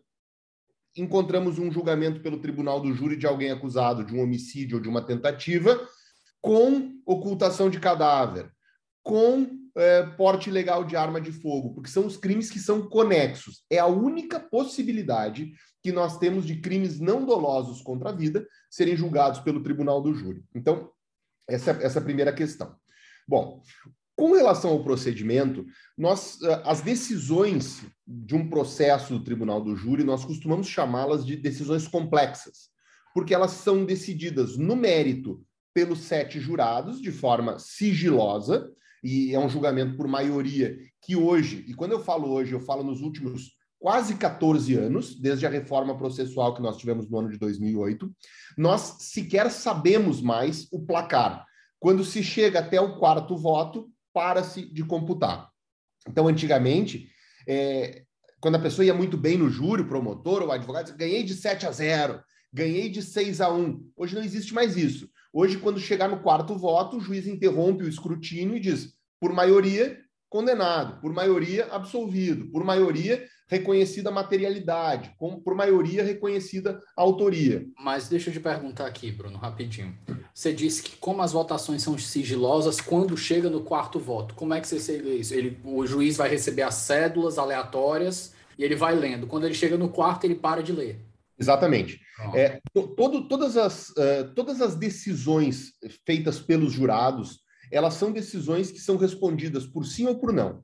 encontramos 0.96 1.60
um 1.60 1.72
julgamento 1.72 2.22
pelo 2.22 2.40
tribunal 2.40 2.80
do 2.80 2.94
júri 2.94 3.16
de 3.16 3.28
alguém 3.28 3.52
acusado 3.52 4.04
de 4.04 4.14
um 4.16 4.22
homicídio 4.22 4.78
ou 4.78 4.82
de 4.82 4.90
uma 4.90 5.06
tentativa 5.06 5.80
com 6.42 6.94
ocultação 7.06 7.70
de 7.70 7.80
cadáver, 7.80 8.52
com 9.04 9.66
porte 10.16 10.50
ilegal 10.50 10.86
de 10.86 10.96
arma 10.96 11.20
de 11.20 11.32
fogo, 11.32 11.74
porque 11.74 11.90
são 11.90 12.06
os 12.06 12.16
crimes 12.16 12.50
que 12.50 12.60
são 12.60 12.88
conexos. 12.88 13.66
É 13.70 13.78
a 13.78 13.88
única 13.88 14.40
possibilidade 14.40 15.52
que 15.84 15.92
nós 15.92 16.18
temos 16.18 16.46
de 16.46 16.56
crimes 16.62 17.00
não 17.00 17.26
dolosos 17.26 17.82
contra 17.82 18.10
a 18.10 18.14
vida 18.14 18.48
serem 18.70 18.96
julgados 18.96 19.40
pelo 19.42 19.62
tribunal 19.62 20.02
do 20.02 20.14
júri. 20.14 20.44
Então, 20.56 20.90
essa, 21.48 21.72
essa 21.72 22.00
é 22.00 22.02
a 22.02 22.06
primeira 22.06 22.34
questão. 22.34 22.76
Bom, 23.28 23.62
com 24.16 24.34
relação 24.34 24.72
ao 24.72 24.84
procedimento, 24.84 25.66
nós, 25.98 26.42
eh, 26.42 26.62
as 26.64 26.82
decisões 26.82 27.86
de 28.08 28.36
um 28.36 28.50
processo 28.50 29.14
do 29.18 29.24
tribunal 29.24 29.62
do 29.62 29.76
júri, 29.76 30.04
nós 30.04 30.24
costumamos 30.24 30.68
chamá-las 30.68 31.26
de 31.26 31.36
decisões 31.36 31.88
complexas, 31.88 32.70
porque 33.14 33.34
elas 33.34 33.52
são 33.52 33.84
decididas 33.84 34.58
no 34.58 34.76
mérito 34.76 35.44
pelos 35.74 36.00
sete 36.00 36.40
jurados, 36.40 37.02
de 37.02 37.12
forma 37.12 37.60
sigilosa, 37.60 38.72
e 39.04 39.36
é 39.36 39.40
um 39.40 39.50
julgamento 39.50 39.98
por 39.98 40.08
maioria 40.08 40.78
que 41.02 41.16
hoje, 41.16 41.66
e 41.68 41.74
quando 41.74 41.92
eu 41.92 42.00
falo 42.00 42.32
hoje, 42.32 42.54
eu 42.54 42.60
falo 42.62 42.84
nos 42.84 43.02
últimos 43.02 43.55
quase 43.86 44.16
14 44.16 44.74
anos, 44.74 45.14
desde 45.14 45.46
a 45.46 45.50
reforma 45.50 45.96
processual 45.96 46.56
que 46.56 46.62
nós 46.62 46.76
tivemos 46.76 47.08
no 47.08 47.20
ano 47.20 47.30
de 47.30 47.38
2008, 47.38 48.12
nós 48.58 48.96
sequer 49.02 49.52
sabemos 49.52 50.24
mais 50.24 50.68
o 50.72 50.84
placar. 50.84 51.46
Quando 51.80 52.04
se 52.04 52.24
chega 52.24 52.62
até 52.62 52.82
o 52.82 52.98
quarto 52.98 53.38
voto, 53.38 53.88
para-se 54.12 54.66
de 54.66 54.84
computar. 54.84 55.52
Então, 56.10 56.28
antigamente, 56.28 57.08
é, 57.48 58.02
quando 58.40 58.56
a 58.56 58.60
pessoa 58.60 58.84
ia 58.84 58.94
muito 58.96 59.18
bem 59.18 59.38
no 59.38 59.52
júri, 59.52 59.84
o 59.84 59.88
promotor 59.88 60.42
ou 60.42 60.48
o 60.48 60.52
advogado, 60.52 60.98
ganhei 60.98 61.22
de 61.22 61.36
7 61.36 61.68
a 61.68 61.72
0, 61.72 62.20
ganhei 62.52 62.90
de 62.90 63.04
6 63.04 63.40
a 63.40 63.54
1. 63.54 63.92
Hoje 63.96 64.16
não 64.16 64.24
existe 64.24 64.52
mais 64.52 64.76
isso. 64.76 65.08
Hoje, 65.32 65.60
quando 65.60 65.80
chegar 65.80 66.10
no 66.10 66.24
quarto 66.24 66.58
voto, 66.58 66.98
o 66.98 67.00
juiz 67.00 67.28
interrompe 67.28 67.84
o 67.84 67.88
escrutínio 67.88 68.58
e 68.58 68.60
diz, 68.60 68.96
por 69.20 69.32
maioria, 69.32 70.02
condenado, 70.28 71.00
por 71.02 71.14
maioria, 71.14 71.68
absolvido, 71.72 72.50
por 72.50 72.64
maioria, 72.64 73.24
reconhecida 73.48 74.10
a 74.10 74.14
materialidade, 74.14 75.14
com, 75.18 75.40
por 75.40 75.56
maioria 75.56 76.04
reconhecida 76.04 76.80
a 76.98 77.02
autoria. 77.02 77.66
Mas 77.80 78.08
deixa 78.08 78.30
eu 78.30 78.34
te 78.34 78.40
perguntar 78.40 78.88
aqui, 78.88 79.12
Bruno, 79.12 79.38
rapidinho. 79.38 79.96
Você 80.34 80.52
disse 80.52 80.84
que 80.84 80.98
como 80.98 81.22
as 81.22 81.32
votações 81.32 81.82
são 81.82 81.98
sigilosas, 81.98 82.82
quando 82.82 83.16
chega 83.16 83.50
no 83.50 83.62
quarto 83.62 84.00
voto, 84.00 84.34
como 84.36 84.54
é 84.54 84.62
que 84.62 84.68
você 84.68 84.80
segue 84.80 85.10
isso? 85.16 85.34
Ele, 85.34 85.58
o 85.64 85.86
juiz 85.86 86.18
vai 86.18 86.30
receber 86.30 86.64
as 86.64 86.76
cédulas 86.76 87.38
aleatórias 87.38 88.34
e 88.58 88.64
ele 88.64 88.76
vai 88.76 88.96
lendo. 88.96 89.28
Quando 89.28 89.46
ele 89.46 89.54
chega 89.54 89.78
no 89.78 89.90
quarto, 89.90 90.26
ele 90.26 90.36
para 90.36 90.64
de 90.64 90.72
ler. 90.72 91.00
Exatamente. 91.38 92.00
É, 92.34 92.62
todo, 92.96 93.28
todas, 93.28 93.58
as, 93.58 93.90
uh, 93.90 94.34
todas 94.34 94.62
as 94.62 94.76
decisões 94.76 95.74
feitas 96.06 96.40
pelos 96.40 96.72
jurados, 96.72 97.42
elas 97.70 97.96
são 97.96 98.12
decisões 98.12 98.72
que 98.72 98.80
são 98.80 98.96
respondidas 98.96 99.66
por 99.66 99.86
sim 99.86 100.08
ou 100.08 100.16
por 100.16 100.32
não. 100.32 100.64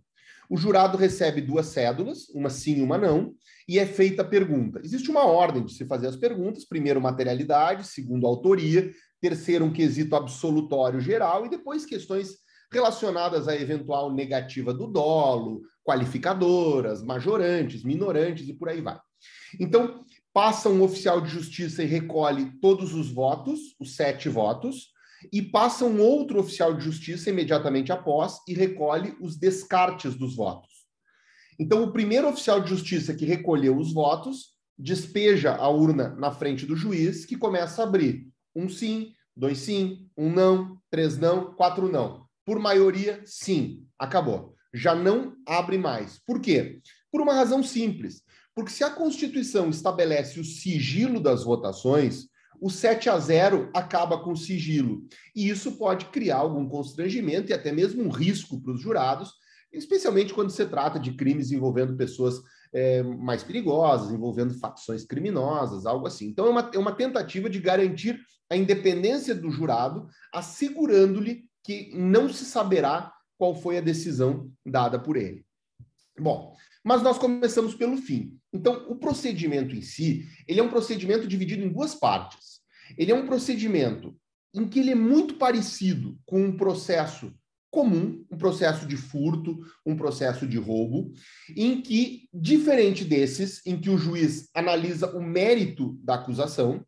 O 0.52 0.58
jurado 0.58 0.98
recebe 0.98 1.40
duas 1.40 1.68
cédulas, 1.68 2.28
uma 2.36 2.50
sim 2.50 2.80
e 2.80 2.82
uma 2.82 2.98
não, 2.98 3.34
e 3.70 3.80
é 3.80 3.86
feita 3.86 4.22
a 4.22 4.28
pergunta. 4.28 4.82
Existe 4.84 5.10
uma 5.10 5.24
ordem 5.24 5.64
de 5.64 5.74
se 5.74 5.86
fazer 5.86 6.08
as 6.08 6.18
perguntas: 6.18 6.66
primeiro, 6.66 7.00
materialidade, 7.00 7.88
segundo, 7.88 8.28
autoria, 8.28 8.92
terceiro, 9.22 9.64
um 9.64 9.72
quesito 9.72 10.14
absolutório 10.14 11.00
geral, 11.00 11.46
e 11.46 11.50
depois 11.50 11.86
questões 11.86 12.36
relacionadas 12.70 13.48
à 13.48 13.56
eventual 13.56 14.14
negativa 14.14 14.74
do 14.74 14.88
dolo, 14.88 15.62
qualificadoras, 15.86 17.02
majorantes, 17.02 17.82
minorantes 17.86 18.50
e 18.50 18.54
por 18.54 18.68
aí 18.68 18.82
vai. 18.82 19.00
Então, 19.58 20.04
passa 20.34 20.68
um 20.68 20.82
oficial 20.82 21.22
de 21.22 21.30
justiça 21.30 21.82
e 21.82 21.88
recolhe 21.88 22.52
todos 22.60 22.94
os 22.94 23.10
votos, 23.10 23.58
os 23.80 23.96
sete 23.96 24.28
votos, 24.28 24.90
e 25.32 25.42
passa 25.42 25.86
um 25.86 26.02
outro 26.02 26.40
oficial 26.40 26.74
de 26.74 26.84
justiça 26.84 27.30
imediatamente 27.30 27.92
após 27.92 28.40
e 28.48 28.54
recolhe 28.54 29.16
os 29.20 29.38
descartes 29.38 30.16
dos 30.16 30.36
votos. 30.36 30.70
Então, 31.60 31.84
o 31.84 31.92
primeiro 31.92 32.28
oficial 32.28 32.62
de 32.62 32.70
justiça 32.70 33.14
que 33.14 33.26
recolheu 33.26 33.78
os 33.78 33.94
votos 33.94 34.56
despeja 34.78 35.56
a 35.56 35.70
urna 35.70 36.16
na 36.16 36.32
frente 36.32 36.66
do 36.66 36.76
juiz, 36.76 37.26
que 37.26 37.38
começa 37.38 37.82
a 37.82 37.86
abrir 37.86 38.28
um 38.56 38.68
sim, 38.68 39.14
dois 39.36 39.60
sim, 39.60 40.08
um 40.18 40.32
não, 40.32 40.78
três 40.90 41.18
não, 41.18 41.54
quatro 41.54 41.92
não. 41.92 42.26
Por 42.46 42.60
maioria, 42.60 43.22
sim. 43.26 43.86
Acabou. 43.98 44.56
Já 44.74 44.96
não 44.96 45.36
abre 45.48 45.78
mais. 45.78 46.20
Por 46.26 46.42
quê? 46.42 46.82
Por 47.12 47.22
uma 47.22 47.34
razão 47.34 47.62
simples. 47.62 48.24
Porque 48.56 48.72
se 48.72 48.84
a 48.84 48.90
Constituição 48.90 49.70
estabelece 49.70 50.40
o 50.40 50.44
sigilo 50.44 51.20
das 51.20 51.44
votações, 51.44 52.28
o 52.62 52.70
7 52.70 53.10
a 53.10 53.18
0 53.18 53.72
acaba 53.74 54.20
com 54.24 54.36
sigilo. 54.36 55.04
E 55.36 55.50
isso 55.50 55.72
pode 55.74 56.06
criar 56.06 56.38
algum 56.38 56.70
constrangimento 56.70 57.50
e 57.50 57.54
até 57.54 57.72
mesmo 57.72 58.04
um 58.04 58.10
risco 58.10 58.62
para 58.62 58.74
os 58.74 58.80
jurados, 58.80 59.34
especialmente 59.74 60.32
quando 60.32 60.52
se 60.52 60.64
trata 60.68 61.00
de 61.00 61.14
crimes 61.14 61.52
envolvendo 61.52 61.98
pessoas 61.98 62.36
é, 62.72 63.02
mais 63.02 63.42
perigosas, 63.42 64.12
envolvendo 64.12 64.54
facções 64.60 65.04
criminosas, 65.04 65.88
algo 65.88 66.06
assim. 66.06 66.28
Então, 66.28 66.46
é 66.46 66.50
uma, 66.50 66.72
é 66.76 66.78
uma 66.78 66.92
tentativa 66.94 67.50
de 67.50 67.60
garantir 67.60 68.20
a 68.48 68.56
independência 68.56 69.34
do 69.34 69.50
jurado, 69.50 70.08
assegurando-lhe 70.32 71.46
que 71.64 71.92
não 71.96 72.30
se 72.30 72.46
saberá 72.46 73.12
qual 73.38 73.56
foi 73.56 73.80
a 73.80 73.82
decisão 73.82 74.52
dada 74.64 75.00
por 75.00 75.18
ele. 75.18 75.44
Bom, 76.20 76.56
mas 76.84 77.02
nós 77.02 77.18
começamos 77.18 77.76
pelo 77.76 77.98
fim. 77.98 78.38
Então, 78.52 78.86
o 78.90 78.96
procedimento 78.96 79.76
em 79.76 79.82
si, 79.82 80.28
ele 80.48 80.60
é 80.60 80.64
um 80.64 80.70
procedimento 80.70 81.28
dividido 81.28 81.64
em 81.64 81.70
duas 81.70 81.96
partes. 81.96 82.62
Ele 82.98 83.12
é 83.12 83.16
um 83.16 83.26
procedimento 83.26 84.16
em 84.54 84.68
que 84.68 84.80
ele 84.80 84.92
é 84.92 84.96
muito 84.96 85.36
parecido 85.36 86.18
com 86.26 86.44
um 86.44 86.58
processo 86.58 87.34
comum, 87.70 88.26
um 88.30 88.38
processo 88.38 88.86
de 88.86 88.98
furto, 88.98 89.60
um 89.86 89.96
processo 89.96 90.46
de 90.46 90.58
roubo, 90.58 91.14
em 91.56 91.82
que, 91.82 92.28
diferente 92.34 93.06
desses, 93.06 93.66
em 93.66 93.80
que 93.80 93.90
o 93.90 93.98
juiz 93.98 94.50
analisa 94.54 95.16
o 95.16 95.24
mérito 95.24 95.98
da 96.04 96.16
acusação, 96.16 96.86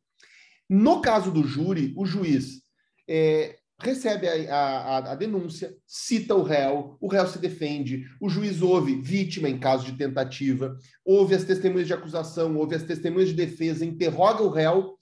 no 0.69 1.01
caso 1.01 1.32
do 1.32 1.47
júri, 1.47 1.93
o 1.95 2.06
juiz 2.06 2.62
é, 3.08 3.58
recebe 3.84 4.28
a, 4.28 4.58
a, 4.58 5.12
a, 5.12 5.15
denúncia, 5.15 5.76
cita 5.86 6.34
o 6.34 6.41
réu, 6.41 6.98
o 7.02 7.08
réu 7.08 7.28
se 7.28 7.38
defende, 7.38 8.06
o 8.22 8.30
juiz 8.30 8.62
ouve 8.62 8.96
vítima 9.02 9.50
em 9.50 9.60
caso 9.60 9.86
de 9.86 9.98
tentativa, 9.98 10.78
ouve 11.06 11.36
as 11.36 11.43
testemunhas 11.43 11.88
de 11.88 11.93
acusação, 11.93 12.56
ouve 12.56 12.76
as 12.76 12.84
testemunhas 12.84 13.30
de 13.30 13.36
defesa, 13.36 13.86
interroga 13.86 14.41
o 14.41 14.50
réu 14.50 14.98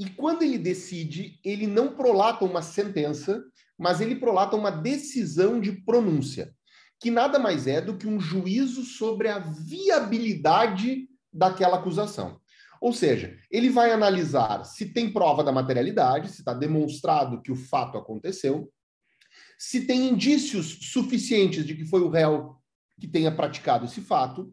e 0.00 0.08
quando 0.08 0.42
ele 0.42 0.56
decide, 0.56 1.38
ele 1.44 1.66
não 1.66 1.94
prolata 1.94 2.44
uma 2.44 2.62
sentença, 2.62 3.42
mas 3.78 4.00
ele 4.00 4.16
prolata 4.16 4.56
uma 4.56 4.70
decisão 4.70 5.60
de 5.60 5.72
pronúncia, 5.72 6.54
que 6.98 7.10
nada 7.10 7.38
mais 7.38 7.66
é 7.66 7.80
do 7.80 7.96
que 7.96 8.06
um 8.06 8.18
juízo 8.18 8.82
sobre 8.82 9.28
a 9.28 9.38
viabilidade 9.38 11.06
daquela 11.32 11.76
acusação. 11.76 12.40
Ou 12.80 12.92
seja, 12.92 13.36
ele 13.50 13.68
vai 13.68 13.92
analisar 13.92 14.64
se 14.64 14.86
tem 14.86 15.12
prova 15.12 15.44
da 15.44 15.52
materialidade, 15.52 16.30
se 16.30 16.40
está 16.40 16.54
demonstrado 16.54 17.42
que 17.42 17.52
o 17.52 17.56
fato 17.56 17.98
aconteceu, 17.98 18.72
se 19.58 19.86
tem 19.86 20.08
indícios 20.08 20.78
suficientes 20.90 21.66
de 21.66 21.74
que 21.74 21.84
foi 21.84 22.00
o 22.00 22.08
réu 22.08 22.56
que 22.98 23.06
tenha 23.06 23.30
praticado 23.30 23.84
esse 23.84 24.00
fato, 24.00 24.52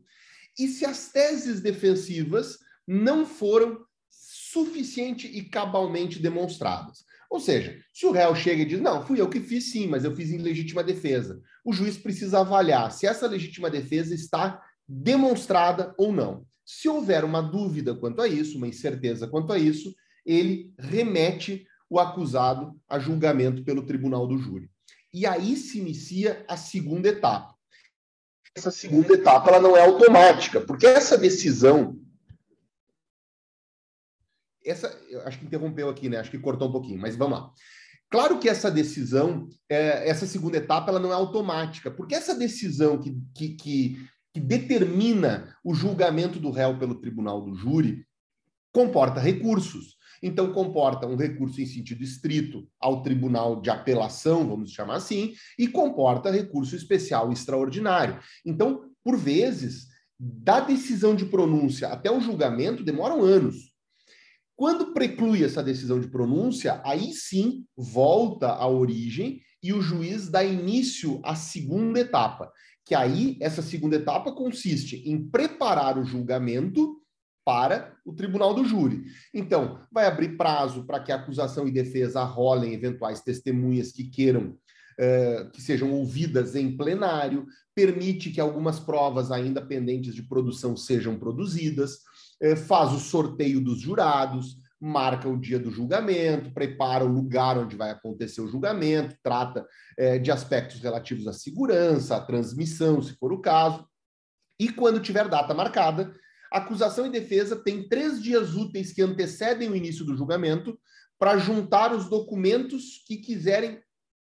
e 0.60 0.68
se 0.68 0.86
as 0.86 1.10
teses 1.10 1.62
defensivas 1.62 2.58
não 2.86 3.26
foram 3.26 3.86
suficiente 4.10 5.28
e 5.28 5.44
cabalmente 5.44 6.20
demonstradas. 6.20 7.06
Ou 7.30 7.40
seja, 7.40 7.78
se 7.94 8.06
o 8.06 8.12
réu 8.12 8.34
chega 8.36 8.62
e 8.62 8.66
diz, 8.66 8.82
não, 8.82 9.06
fui 9.06 9.20
eu 9.20 9.30
que 9.30 9.40
fiz 9.40 9.72
sim, 9.72 9.88
mas 9.88 10.04
eu 10.04 10.16
fiz 10.16 10.32
em 10.32 10.38
legítima 10.38 10.84
defesa, 10.84 11.42
o 11.64 11.74
juiz 11.74 11.98
precisa 11.98 12.40
avaliar 12.40 12.92
se 12.92 13.06
essa 13.06 13.28
legítima 13.28 13.70
defesa 13.70 14.16
está 14.16 14.62
demonstrada 14.88 15.94
ou 15.98 16.14
não. 16.14 16.46
Se 16.68 16.90
houver 16.90 17.24
uma 17.24 17.42
dúvida 17.42 17.96
quanto 17.96 18.22
a 18.22 18.28
isso, 18.28 18.58
uma 18.58 18.68
incerteza 18.68 19.26
quanto 19.26 19.54
a 19.54 19.58
isso, 19.58 19.96
ele 20.26 20.74
remete 20.78 21.66
o 21.90 21.98
acusado 21.98 22.78
a 22.90 23.00
julgamento 23.00 23.64
pelo 23.64 23.86
tribunal 23.86 24.28
do 24.28 24.38
júri. 24.38 24.70
E 25.14 25.26
aí 25.26 25.56
se 25.56 25.80
inicia 25.80 26.44
a 26.46 26.58
segunda 26.58 27.08
etapa. 27.08 27.56
Essa 28.54 28.70
segunda 28.70 29.14
etapa 29.14 29.50
ela 29.50 29.62
não 29.62 29.78
é 29.78 29.82
automática, 29.82 30.60
porque 30.60 30.86
essa 30.86 31.18
decisão 31.18 31.98
essa, 34.66 34.94
acho 35.24 35.40
que 35.40 35.46
interrompeu 35.46 35.88
aqui, 35.88 36.10
né? 36.10 36.18
Acho 36.18 36.32
que 36.32 36.38
cortou 36.38 36.68
um 36.68 36.72
pouquinho, 36.74 37.00
mas 37.00 37.16
vamos 37.16 37.40
lá. 37.40 37.54
Claro 38.10 38.40
que 38.40 38.50
essa 38.50 38.70
decisão, 38.70 39.48
é, 39.70 40.10
essa 40.10 40.28
segunda 40.28 40.58
etapa, 40.58 40.92
ela 40.92 41.00
não 41.00 41.12
é 41.12 41.16
automática, 41.16 41.90
porque 41.90 42.14
essa 42.14 42.36
decisão 42.36 43.00
que, 43.00 43.18
que, 43.34 43.50
que, 43.56 44.10
que 44.38 44.40
determina 44.40 45.56
o 45.64 45.74
julgamento 45.74 46.40
do 46.40 46.52
réu 46.52 46.78
pelo 46.78 46.94
tribunal 46.94 47.42
do 47.42 47.56
júri 47.56 48.06
comporta 48.72 49.20
recursos. 49.20 49.98
Então, 50.22 50.54
comporta 50.54 51.08
um 51.08 51.16
recurso 51.16 51.60
em 51.60 51.66
sentido 51.66 52.04
estrito 52.04 52.68
ao 52.80 53.02
tribunal 53.02 53.60
de 53.60 53.72
apelação, 53.72 54.48
vamos 54.48 54.72
chamar 54.72 54.98
assim, 54.98 55.34
e 55.58 55.68
comporta 55.68 56.30
recurso 56.30 56.76
especial 56.76 57.32
extraordinário. 57.32 58.20
Então, 58.46 58.84
por 59.04 59.18
vezes, 59.18 59.88
da 60.20 60.60
decisão 60.60 61.16
de 61.16 61.26
pronúncia 61.26 61.88
até 61.88 62.12
o 62.12 62.22
julgamento 62.22 62.84
demoram 62.84 63.24
anos. 63.24 63.74
Quando 64.56 64.94
preclui 64.94 65.44
essa 65.44 65.64
decisão 65.64 66.00
de 66.00 66.10
pronúncia, 66.10 66.80
aí 66.86 67.12
sim 67.12 67.66
volta 67.76 68.50
à 68.50 68.68
origem 68.68 69.42
e 69.64 69.74
o 69.74 69.82
juiz 69.82 70.30
dá 70.30 70.44
início 70.44 71.20
à 71.24 71.36
segunda 71.36 72.00
etapa, 72.00 72.52
que 72.88 72.96
aí 72.96 73.38
essa 73.42 73.62
segunda 73.62 73.98
etapa 73.98 74.32
consiste 74.32 75.04
em 75.10 75.30
preparar 75.30 75.98
o 75.98 76.06
julgamento 76.06 77.02
para 77.46 77.96
o 78.06 78.14
tribunal 78.14 78.54
do 78.54 78.66
júri. 78.66 79.06
Então, 79.34 79.80
vai 79.92 80.06
abrir 80.06 80.38
prazo 80.38 80.86
para 80.86 81.00
que 81.00 81.12
a 81.12 81.16
acusação 81.16 81.68
e 81.68 81.72
defesa 81.72 82.22
arrolem 82.22 82.74
eventuais 82.74 83.22
testemunhas 83.22 83.92
que 83.92 84.06
queiram 84.06 84.58
uh, 85.00 85.50
que 85.52 85.62
sejam 85.62 85.92
ouvidas 85.92 86.56
em 86.56 86.76
plenário, 86.76 87.46
permite 87.76 88.32
que 88.32 88.42
algumas 88.42 88.80
provas 88.80 89.32
ainda 89.32 89.62
pendentes 89.62 90.16
de 90.16 90.24
produção 90.24 90.76
sejam 90.76 91.18
produzidas, 91.18 92.00
é, 92.42 92.56
faz 92.56 92.92
o 92.92 93.00
sorteio 93.00 93.62
dos 93.62 93.80
jurados, 93.80 94.58
marca 94.80 95.28
o 95.28 95.40
dia 95.40 95.58
do 95.58 95.72
julgamento, 95.72 96.54
prepara 96.54 97.04
o 97.04 97.12
lugar 97.12 97.58
onde 97.58 97.76
vai 97.76 97.90
acontecer 97.90 98.42
o 98.42 98.48
julgamento, 98.48 99.16
trata 99.24 99.66
é, 99.98 100.20
de 100.20 100.32
aspectos 100.32 100.80
relativos 100.80 101.28
à 101.28 101.34
segurança, 101.34 102.16
à 102.16 102.22
transmissão, 102.22 103.02
se 103.02 103.16
for 103.16 103.34
o 103.34 103.42
caso. 103.42 103.88
E 104.60 104.70
quando 104.70 105.02
tiver 105.02 105.28
data 105.28 105.54
marcada, 105.54 106.14
acusação 106.52 107.06
e 107.06 107.12
defesa 107.12 107.56
têm 107.56 107.88
três 107.88 108.22
dias 108.22 108.56
úteis 108.56 108.94
que 108.94 109.02
antecedem 109.02 109.70
o 109.70 109.76
início 109.76 110.06
do 110.06 110.16
julgamento 110.16 110.80
para 111.20 111.38
juntar 111.38 111.94
os 111.94 112.10
documentos 112.10 113.04
que 113.08 113.18
quiserem 113.18 113.82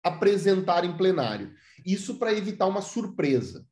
apresentar 0.03 0.83
em 0.83 0.97
plenário. 0.97 1.53
Isso 1.85 2.17
para 2.17 2.33
evitar 2.33 2.65
uma 2.65 2.81
surpresa. 2.81 3.65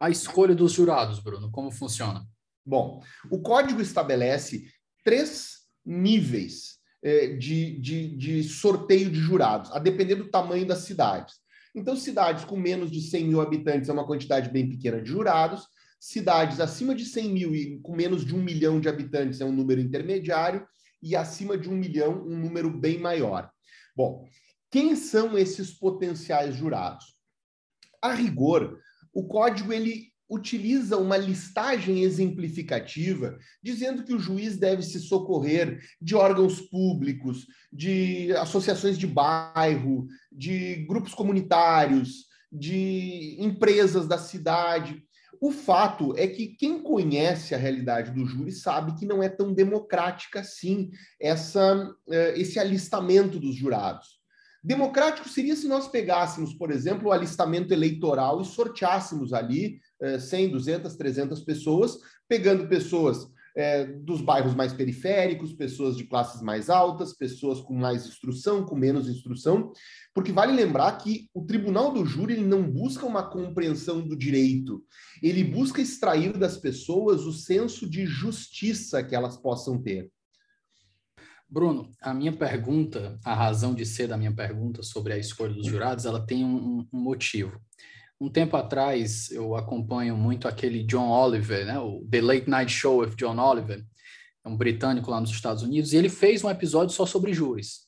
A 0.00 0.10
escolha 0.10 0.54
dos 0.54 0.72
jurados, 0.72 1.20
Bruno, 1.20 1.50
como 1.50 1.70
funciona? 1.70 2.26
Bom, 2.64 3.00
o 3.30 3.40
código 3.40 3.80
estabelece 3.80 4.68
três 5.04 5.55
níveis 5.86 6.76
é, 7.02 7.28
de, 7.28 7.78
de, 7.78 8.16
de 8.16 8.42
sorteio 8.42 9.08
de 9.10 9.18
jurados, 9.18 9.70
a 9.72 9.78
depender 9.78 10.16
do 10.16 10.28
tamanho 10.28 10.66
das 10.66 10.80
cidades. 10.80 11.36
Então, 11.74 11.94
cidades 11.94 12.44
com 12.44 12.56
menos 12.56 12.90
de 12.90 13.00
100 13.00 13.24
mil 13.26 13.40
habitantes 13.40 13.88
é 13.88 13.92
uma 13.92 14.06
quantidade 14.06 14.50
bem 14.50 14.68
pequena 14.68 15.00
de 15.00 15.10
jurados, 15.10 15.68
cidades 16.00 16.58
acima 16.58 16.94
de 16.94 17.04
100 17.04 17.30
mil 17.30 17.54
e 17.54 17.78
com 17.80 17.94
menos 17.94 18.24
de 18.24 18.34
um 18.34 18.42
milhão 18.42 18.80
de 18.80 18.88
habitantes 18.88 19.40
é 19.40 19.44
um 19.44 19.52
número 19.52 19.80
intermediário, 19.80 20.66
e 21.02 21.14
acima 21.14 21.56
de 21.56 21.68
um 21.68 21.76
milhão, 21.76 22.24
um 22.26 22.36
número 22.36 22.70
bem 22.70 22.98
maior. 22.98 23.50
Bom, 23.94 24.26
quem 24.70 24.96
são 24.96 25.38
esses 25.38 25.72
potenciais 25.72 26.56
jurados? 26.56 27.16
A 28.02 28.12
rigor, 28.12 28.80
o 29.12 29.26
código 29.26 29.72
ele 29.72 30.12
utiliza 30.28 30.96
uma 30.96 31.16
listagem 31.16 32.02
exemplificativa 32.02 33.38
dizendo 33.62 34.04
que 34.04 34.12
o 34.12 34.18
juiz 34.18 34.56
deve 34.56 34.82
se 34.82 34.98
socorrer 35.00 35.80
de 36.00 36.14
órgãos 36.14 36.60
públicos, 36.60 37.46
de 37.72 38.32
associações 38.32 38.98
de 38.98 39.06
bairro, 39.06 40.06
de 40.30 40.86
grupos 40.86 41.14
comunitários, 41.14 42.26
de 42.50 43.36
empresas 43.38 44.08
da 44.08 44.18
cidade. 44.18 45.02
O 45.40 45.52
fato 45.52 46.16
é 46.16 46.26
que 46.26 46.48
quem 46.48 46.82
conhece 46.82 47.54
a 47.54 47.58
realidade 47.58 48.10
do 48.10 48.24
júri 48.24 48.50
sabe 48.52 48.98
que 48.98 49.06
não 49.06 49.22
é 49.22 49.28
tão 49.28 49.52
democrática 49.52 50.40
assim 50.40 50.90
essa, 51.20 51.94
eh, 52.08 52.34
esse 52.40 52.58
alistamento 52.58 53.38
dos 53.38 53.54
jurados. 53.54 54.16
Democrático 54.66 55.28
seria 55.28 55.54
se 55.54 55.68
nós 55.68 55.86
pegássemos, 55.86 56.52
por 56.52 56.72
exemplo, 56.72 57.08
o 57.08 57.12
alistamento 57.12 57.72
eleitoral 57.72 58.40
e 58.40 58.44
sorteássemos 58.44 59.32
ali 59.32 59.78
100, 60.18 60.50
200, 60.50 60.96
300 60.96 61.40
pessoas, 61.42 62.00
pegando 62.28 62.66
pessoas 62.66 63.28
é, 63.56 63.84
dos 63.84 64.20
bairros 64.20 64.56
mais 64.56 64.72
periféricos, 64.72 65.52
pessoas 65.52 65.96
de 65.96 66.02
classes 66.02 66.42
mais 66.42 66.68
altas, 66.68 67.12
pessoas 67.12 67.60
com 67.60 67.74
mais 67.74 68.08
instrução, 68.08 68.66
com 68.66 68.74
menos 68.74 69.08
instrução, 69.08 69.70
porque 70.12 70.32
vale 70.32 70.52
lembrar 70.52 70.98
que 70.98 71.30
o 71.32 71.46
tribunal 71.46 71.92
do 71.92 72.04
júri 72.04 72.34
ele 72.34 72.44
não 72.44 72.68
busca 72.68 73.06
uma 73.06 73.22
compreensão 73.22 74.00
do 74.00 74.16
direito, 74.16 74.82
ele 75.22 75.44
busca 75.44 75.80
extrair 75.80 76.36
das 76.36 76.56
pessoas 76.56 77.24
o 77.24 77.32
senso 77.32 77.88
de 77.88 78.04
justiça 78.04 79.00
que 79.00 79.14
elas 79.14 79.36
possam 79.36 79.80
ter. 79.80 80.10
Bruno, 81.48 81.90
a 82.00 82.12
minha 82.12 82.32
pergunta, 82.32 83.18
a 83.24 83.32
razão 83.32 83.74
de 83.74 83.86
ser 83.86 84.08
da 84.08 84.16
minha 84.16 84.34
pergunta 84.34 84.82
sobre 84.82 85.12
a 85.12 85.18
escolha 85.18 85.54
dos 85.54 85.66
jurados, 85.66 86.04
ela 86.04 86.24
tem 86.24 86.44
um, 86.44 86.86
um 86.92 86.98
motivo. 86.98 87.60
Um 88.20 88.28
tempo 88.28 88.56
atrás, 88.56 89.30
eu 89.30 89.54
acompanho 89.54 90.16
muito 90.16 90.48
aquele 90.48 90.82
John 90.82 91.08
Oliver, 91.08 91.66
né? 91.66 91.78
o 91.78 92.04
The 92.10 92.20
Late 92.20 92.50
Night 92.50 92.72
Show 92.72 92.98
with 92.98 93.14
John 93.16 93.38
Oliver, 93.38 93.84
é 94.44 94.48
um 94.48 94.56
britânico 94.56 95.10
lá 95.10 95.20
nos 95.20 95.30
Estados 95.30 95.62
Unidos, 95.62 95.92
e 95.92 95.96
ele 95.96 96.08
fez 96.08 96.42
um 96.42 96.50
episódio 96.50 96.94
só 96.94 97.06
sobre 97.06 97.32
júris. 97.32 97.86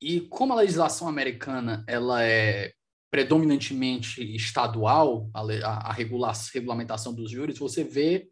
E 0.00 0.22
como 0.22 0.52
a 0.52 0.56
legislação 0.56 1.08
americana 1.08 1.84
ela 1.86 2.22
é 2.22 2.72
predominantemente 3.10 4.22
estadual, 4.36 5.28
a, 5.34 5.40
a, 5.40 5.90
a 5.90 5.92
regulamentação 5.92 7.12
dos 7.12 7.30
júris, 7.30 7.58
você 7.58 7.82
vê 7.82 8.28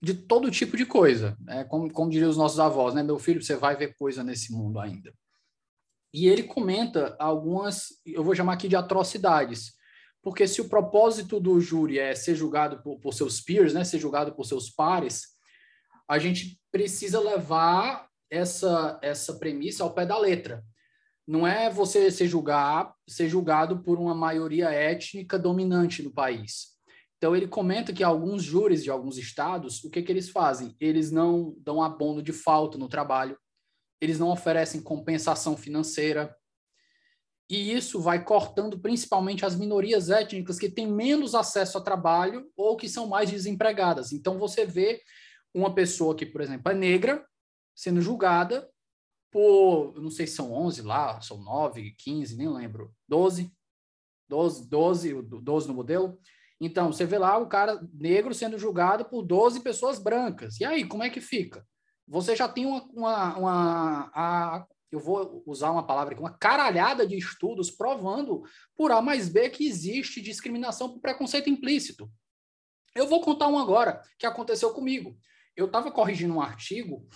de 0.00 0.14
todo 0.14 0.50
tipo 0.50 0.76
de 0.76 0.86
coisa. 0.86 1.36
Né? 1.40 1.64
Como, 1.64 1.90
como 1.92 2.10
diriam 2.10 2.30
os 2.30 2.36
nossos 2.36 2.60
avós, 2.60 2.94
né? 2.94 3.02
Meu 3.02 3.18
filho, 3.18 3.42
você 3.42 3.56
vai 3.56 3.76
ver 3.76 3.96
coisa 3.96 4.22
nesse 4.22 4.52
mundo 4.52 4.78
ainda. 4.78 5.12
E 6.12 6.26
ele 6.26 6.44
comenta 6.44 7.16
algumas, 7.18 7.88
eu 8.06 8.24
vou 8.24 8.34
chamar 8.34 8.54
aqui 8.54 8.68
de 8.68 8.76
atrocidades, 8.76 9.74
porque 10.22 10.46
se 10.46 10.60
o 10.60 10.68
propósito 10.68 11.38
do 11.38 11.60
júri 11.60 11.98
é 11.98 12.14
ser 12.14 12.34
julgado 12.34 12.82
por, 12.82 12.98
por 12.98 13.12
seus 13.12 13.40
peers, 13.40 13.74
né, 13.74 13.84
ser 13.84 13.98
julgado 13.98 14.34
por 14.34 14.44
seus 14.44 14.70
pares, 14.70 15.36
a 16.08 16.18
gente 16.18 16.58
precisa 16.72 17.20
levar 17.20 18.08
essa, 18.30 18.98
essa 19.02 19.38
premissa 19.38 19.84
ao 19.84 19.92
pé 19.92 20.06
da 20.06 20.18
letra. 20.18 20.64
Não 21.26 21.46
é 21.46 21.68
você 21.68 22.10
ser, 22.10 22.26
julgar, 22.26 22.94
ser 23.06 23.28
julgado 23.28 23.82
por 23.82 23.98
uma 23.98 24.14
maioria 24.14 24.70
étnica 24.70 25.38
dominante 25.38 26.02
no 26.02 26.10
país. 26.10 26.77
Então, 27.18 27.36
ele 27.36 27.48
comenta 27.48 27.92
que 27.92 28.02
alguns 28.02 28.42
júris 28.42 28.82
de 28.82 28.90
alguns 28.90 29.18
estados, 29.18 29.84
o 29.84 29.90
que, 29.90 30.02
que 30.02 30.10
eles 30.10 30.30
fazem? 30.30 30.74
Eles 30.80 31.10
não 31.10 31.54
dão 31.58 31.82
abono 31.82 32.22
de 32.22 32.32
falta 32.32 32.78
no 32.78 32.88
trabalho, 32.88 33.36
eles 34.00 34.18
não 34.18 34.30
oferecem 34.30 34.80
compensação 34.80 35.56
financeira, 35.56 36.34
e 37.50 37.72
isso 37.72 38.00
vai 38.00 38.22
cortando 38.22 38.78
principalmente 38.78 39.44
as 39.44 39.56
minorias 39.56 40.10
étnicas 40.10 40.58
que 40.58 40.68
têm 40.68 40.86
menos 40.86 41.34
acesso 41.34 41.78
a 41.78 41.80
trabalho 41.80 42.46
ou 42.54 42.76
que 42.76 42.88
são 42.88 43.06
mais 43.06 43.30
desempregadas. 43.30 44.12
Então 44.12 44.38
você 44.38 44.66
vê 44.66 45.00
uma 45.54 45.74
pessoa 45.74 46.14
que, 46.14 46.26
por 46.26 46.42
exemplo, 46.42 46.70
é 46.70 46.74
negra 46.74 47.26
sendo 47.74 48.02
julgada 48.02 48.68
por, 49.30 49.94
não 50.00 50.10
sei 50.10 50.26
se 50.26 50.34
são 50.34 50.52
11 50.52 50.82
lá, 50.82 51.20
são 51.22 51.38
9, 51.42 51.94
15, 51.96 52.36
nem 52.36 52.48
lembro, 52.48 52.94
12, 53.08 53.50
12, 54.28 54.68
12, 54.68 55.22
12 55.22 55.68
no 55.68 55.74
modelo. 55.74 56.18
Então, 56.60 56.92
você 56.92 57.04
vê 57.04 57.18
lá 57.18 57.38
o 57.38 57.48
cara 57.48 57.80
negro 57.92 58.34
sendo 58.34 58.58
julgado 58.58 59.04
por 59.04 59.22
12 59.22 59.60
pessoas 59.60 59.98
brancas. 59.98 60.58
E 60.60 60.64
aí, 60.64 60.84
como 60.84 61.02
é 61.02 61.10
que 61.10 61.20
fica? 61.20 61.64
Você 62.06 62.34
já 62.34 62.48
tem 62.48 62.66
uma, 62.66 62.82
uma, 62.92 63.36
uma 63.36 64.10
a, 64.14 64.66
eu 64.90 64.98
vou 64.98 65.42
usar 65.46 65.70
uma 65.70 65.86
palavra 65.86 66.14
aqui, 66.14 66.22
uma 66.22 66.36
caralhada 66.36 67.06
de 67.06 67.16
estudos 67.16 67.70
provando 67.70 68.42
por 68.74 68.90
A 68.90 69.02
mais 69.02 69.28
B 69.28 69.50
que 69.50 69.66
existe 69.66 70.20
discriminação 70.20 70.90
por 70.90 71.00
preconceito 71.00 71.50
implícito. 71.50 72.10
Eu 72.94 73.06
vou 73.06 73.20
contar 73.20 73.48
um 73.48 73.58
agora 73.58 74.02
que 74.18 74.26
aconteceu 74.26 74.72
comigo. 74.72 75.16
Eu 75.54 75.66
estava 75.66 75.92
corrigindo 75.92 76.34
um 76.34 76.40
artigo 76.40 77.06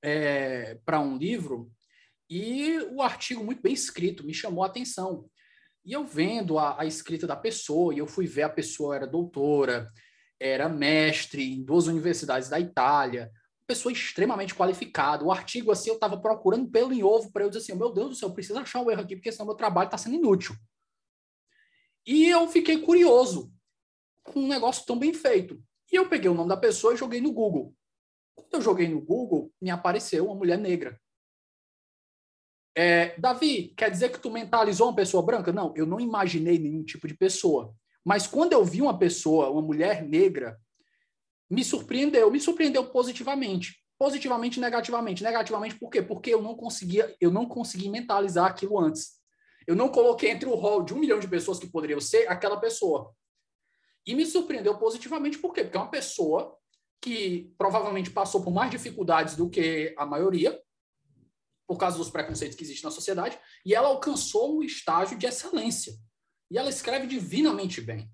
é, 0.00 0.76
para 0.84 1.00
um 1.00 1.16
livro 1.16 1.70
e 2.30 2.78
o 2.92 3.02
artigo 3.02 3.44
muito 3.44 3.60
bem 3.60 3.74
escrito 3.74 4.24
me 4.24 4.32
chamou 4.32 4.62
a 4.64 4.68
atenção. 4.68 5.28
E 5.84 5.92
eu 5.92 6.04
vendo 6.04 6.58
a, 6.58 6.80
a 6.80 6.86
escrita 6.86 7.26
da 7.26 7.36
pessoa, 7.36 7.94
e 7.94 7.98
eu 7.98 8.06
fui 8.06 8.26
ver 8.26 8.42
a 8.42 8.48
pessoa 8.48 8.94
era 8.94 9.06
doutora, 9.06 9.90
era 10.38 10.68
mestre 10.68 11.54
em 11.54 11.64
duas 11.64 11.86
universidades 11.86 12.48
da 12.48 12.58
Itália, 12.58 13.30
pessoa 13.66 13.92
extremamente 13.92 14.54
qualificada. 14.54 15.24
O 15.24 15.32
artigo, 15.32 15.70
assim, 15.70 15.88
eu 15.88 15.94
estava 15.94 16.20
procurando 16.20 16.70
pelo 16.70 16.92
em 16.92 17.02
ovo 17.02 17.32
para 17.32 17.44
eu 17.44 17.48
dizer 17.48 17.60
assim, 17.60 17.78
meu 17.78 17.92
Deus 17.92 18.10
do 18.10 18.14
céu, 18.14 18.28
eu 18.28 18.34
preciso 18.34 18.58
achar 18.58 18.80
um 18.80 18.90
erro 18.90 19.00
aqui, 19.00 19.16
porque 19.16 19.32
senão 19.32 19.46
meu 19.46 19.54
trabalho 19.54 19.86
está 19.86 19.96
sendo 19.96 20.16
inútil. 20.16 20.54
E 22.06 22.28
eu 22.28 22.48
fiquei 22.48 22.78
curioso 22.78 23.52
com 24.24 24.40
um 24.40 24.48
negócio 24.48 24.84
tão 24.84 24.98
bem 24.98 25.14
feito. 25.14 25.62
E 25.90 25.96
eu 25.96 26.08
peguei 26.08 26.28
o 26.28 26.34
nome 26.34 26.48
da 26.48 26.56
pessoa 26.56 26.92
e 26.92 26.96
joguei 26.96 27.20
no 27.20 27.32
Google. 27.32 27.74
Quando 28.34 28.54
eu 28.54 28.60
joguei 28.60 28.88
no 28.88 29.00
Google, 29.00 29.52
me 29.60 29.70
apareceu 29.70 30.26
uma 30.26 30.34
mulher 30.34 30.58
negra. 30.58 31.00
É, 32.74 33.18
Davi, 33.18 33.74
quer 33.76 33.90
dizer 33.90 34.10
que 34.10 34.18
tu 34.18 34.30
mentalizou 34.30 34.88
uma 34.88 34.96
pessoa 34.96 35.22
branca? 35.22 35.52
Não, 35.52 35.72
eu 35.76 35.84
não 35.84 36.00
imaginei 36.00 36.58
nenhum 36.58 36.82
tipo 36.82 37.06
de 37.06 37.14
pessoa. 37.14 37.74
Mas 38.04 38.26
quando 38.26 38.52
eu 38.52 38.64
vi 38.64 38.82
uma 38.82 38.98
pessoa, 38.98 39.50
uma 39.50 39.62
mulher 39.62 40.02
negra, 40.02 40.58
me 41.50 41.62
surpreendeu, 41.62 42.30
me 42.30 42.40
surpreendeu 42.40 42.86
positivamente. 42.86 43.76
Positivamente 43.98 44.58
negativamente. 44.58 45.22
Negativamente 45.22 45.78
por 45.78 45.90
quê? 45.90 46.02
Porque 46.02 46.32
eu 46.32 46.42
não 46.42 46.56
conseguia, 46.56 47.14
eu 47.20 47.30
não 47.30 47.46
consegui 47.46 47.88
mentalizar 47.88 48.46
aquilo 48.46 48.78
antes. 48.78 49.20
Eu 49.66 49.76
não 49.76 49.88
coloquei 49.88 50.30
entre 50.30 50.48
o 50.48 50.54
rol 50.54 50.82
de 50.82 50.92
um 50.94 50.98
milhão 50.98 51.20
de 51.20 51.28
pessoas 51.28 51.58
que 51.58 51.68
poderiam 51.68 52.00
ser 52.00 52.26
aquela 52.28 52.58
pessoa. 52.58 53.14
E 54.04 54.14
me 54.14 54.26
surpreendeu 54.26 54.76
positivamente 54.78 55.38
por 55.38 55.52
quê? 55.52 55.62
Porque 55.62 55.76
é 55.76 55.80
uma 55.80 55.90
pessoa 55.90 56.56
que 57.00 57.52
provavelmente 57.58 58.10
passou 58.10 58.42
por 58.42 58.52
mais 58.52 58.70
dificuldades 58.70 59.36
do 59.36 59.48
que 59.48 59.94
a 59.96 60.06
maioria, 60.06 60.58
por 61.72 61.78
causa 61.78 61.96
dos 61.96 62.10
preconceitos 62.10 62.56
que 62.56 62.64
existem 62.64 62.84
na 62.84 62.90
sociedade, 62.90 63.38
e 63.64 63.74
ela 63.74 63.88
alcançou 63.88 64.58
um 64.58 64.62
estágio 64.62 65.16
de 65.16 65.26
excelência. 65.26 65.94
E 66.50 66.58
ela 66.58 66.68
escreve 66.68 67.06
divinamente 67.06 67.80
bem. 67.80 68.12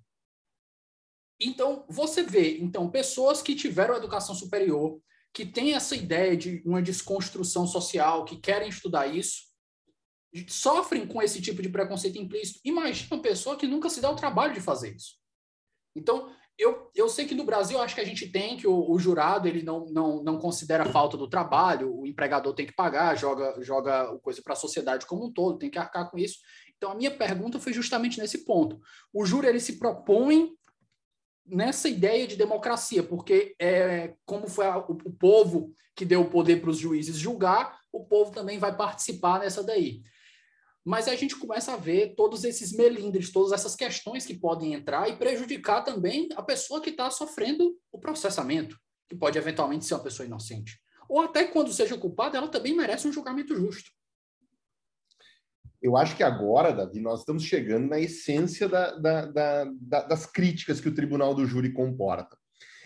Então, 1.40 1.84
você 1.88 2.22
vê, 2.22 2.58
então, 2.58 2.88
pessoas 2.88 3.42
que 3.42 3.56
tiveram 3.56 3.96
educação 3.96 4.34
superior, 4.34 5.00
que 5.32 5.44
têm 5.44 5.74
essa 5.74 5.96
ideia 5.96 6.36
de 6.36 6.62
uma 6.64 6.80
desconstrução 6.80 7.66
social, 7.66 8.24
que 8.24 8.36
querem 8.36 8.68
estudar 8.68 9.06
isso, 9.08 9.48
sofrem 10.48 11.06
com 11.06 11.20
esse 11.20 11.40
tipo 11.42 11.60
de 11.60 11.68
preconceito 11.68 12.18
implícito. 12.18 12.60
Imagina 12.64 13.16
uma 13.16 13.22
pessoa 13.22 13.56
que 13.56 13.66
nunca 13.66 13.90
se 13.90 14.00
dá 14.00 14.10
o 14.10 14.16
trabalho 14.16 14.54
de 14.54 14.60
fazer 14.60 14.94
isso. 14.94 15.16
Então, 15.96 16.32
eu, 16.58 16.90
eu 16.94 17.08
sei 17.08 17.24
que 17.24 17.34
no 17.34 17.44
Brasil 17.44 17.80
acho 17.80 17.94
que 17.94 18.00
a 18.00 18.04
gente 18.04 18.28
tem 18.28 18.56
que 18.56 18.66
o, 18.66 18.90
o, 18.90 18.98
jurado 18.98 19.46
ele 19.46 19.62
não, 19.62 19.86
não, 19.86 20.22
não 20.22 20.38
considera 20.38 20.84
falta 20.84 21.16
do 21.16 21.28
trabalho, 21.28 21.96
o 21.96 22.04
empregador 22.04 22.52
tem 22.52 22.66
que 22.66 22.74
pagar, 22.74 23.16
joga, 23.16 23.62
joga 23.62 24.10
o 24.10 24.18
coisa 24.18 24.42
para 24.42 24.54
a 24.54 24.56
sociedade 24.56 25.06
como 25.06 25.26
um 25.26 25.32
todo, 25.32 25.58
tem 25.58 25.70
que 25.70 25.78
arcar 25.78 26.10
com 26.10 26.18
isso. 26.18 26.38
Então, 26.76 26.90
a 26.90 26.94
minha 26.96 27.12
pergunta 27.12 27.60
foi 27.60 27.72
justamente 27.72 28.18
nesse 28.18 28.44
ponto. 28.44 28.80
O 29.12 29.24
júri 29.24 29.46
ele 29.46 29.60
se 29.60 29.78
propõe 29.78 30.50
nessa 31.46 31.88
ideia 31.88 32.26
de 32.26 32.36
democracia, 32.36 33.02
porque 33.02 33.54
é, 33.58 34.14
como 34.26 34.48
foi 34.48 34.66
a, 34.66 34.78
o, 34.78 34.98
o 35.04 35.12
povo 35.12 35.72
que 35.94 36.04
deu 36.04 36.22
o 36.22 36.30
poder 36.30 36.60
para 36.60 36.70
os 36.70 36.78
juízes 36.78 37.16
julgar, 37.16 37.78
o 37.92 38.04
povo 38.04 38.32
também 38.32 38.58
vai 38.58 38.76
participar 38.76 39.40
nessa 39.40 39.62
daí. 39.62 40.02
Mas 40.88 41.07
a 41.07 41.14
gente 41.14 41.37
começa 41.37 41.74
a 41.74 41.77
ver 41.77 42.14
todos 42.16 42.44
esses 42.44 42.72
melindres, 42.72 43.31
todas 43.31 43.53
essas 43.53 43.77
questões 43.77 44.24
que 44.24 44.33
podem 44.33 44.72
entrar 44.72 45.07
e 45.11 45.16
prejudicar 45.16 45.85
também 45.85 46.31
a 46.35 46.42
pessoa 46.42 46.81
que 46.81 46.88
está 46.88 47.11
sofrendo 47.11 47.77
o 47.92 47.98
processamento, 47.98 48.74
que 49.07 49.14
pode 49.14 49.37
eventualmente 49.37 49.85
ser 49.85 49.92
uma 49.92 50.03
pessoa 50.03 50.24
inocente. 50.27 50.81
Ou 51.07 51.20
até 51.20 51.44
quando 51.44 51.74
seja 51.74 51.98
culpada, 51.98 52.38
ela 52.38 52.48
também 52.48 52.74
merece 52.74 53.07
um 53.07 53.12
julgamento 53.12 53.55
justo 53.55 53.90
eu 55.81 55.96
acho 55.96 56.16
que 56.16 56.22
agora, 56.22 56.72
Davi, 56.72 57.01
nós 57.01 57.20
estamos 57.20 57.44
chegando 57.44 57.88
na 57.88 58.01
essência 58.01 58.68
da, 58.68 58.96
da, 58.96 59.64
da, 59.64 60.03
das 60.03 60.27
críticas 60.27 60.81
que 60.81 60.88
o 60.88 60.94
Tribunal 60.94 61.35
do 61.35 61.46
Júri 61.46 61.72
comporta. 61.72 62.37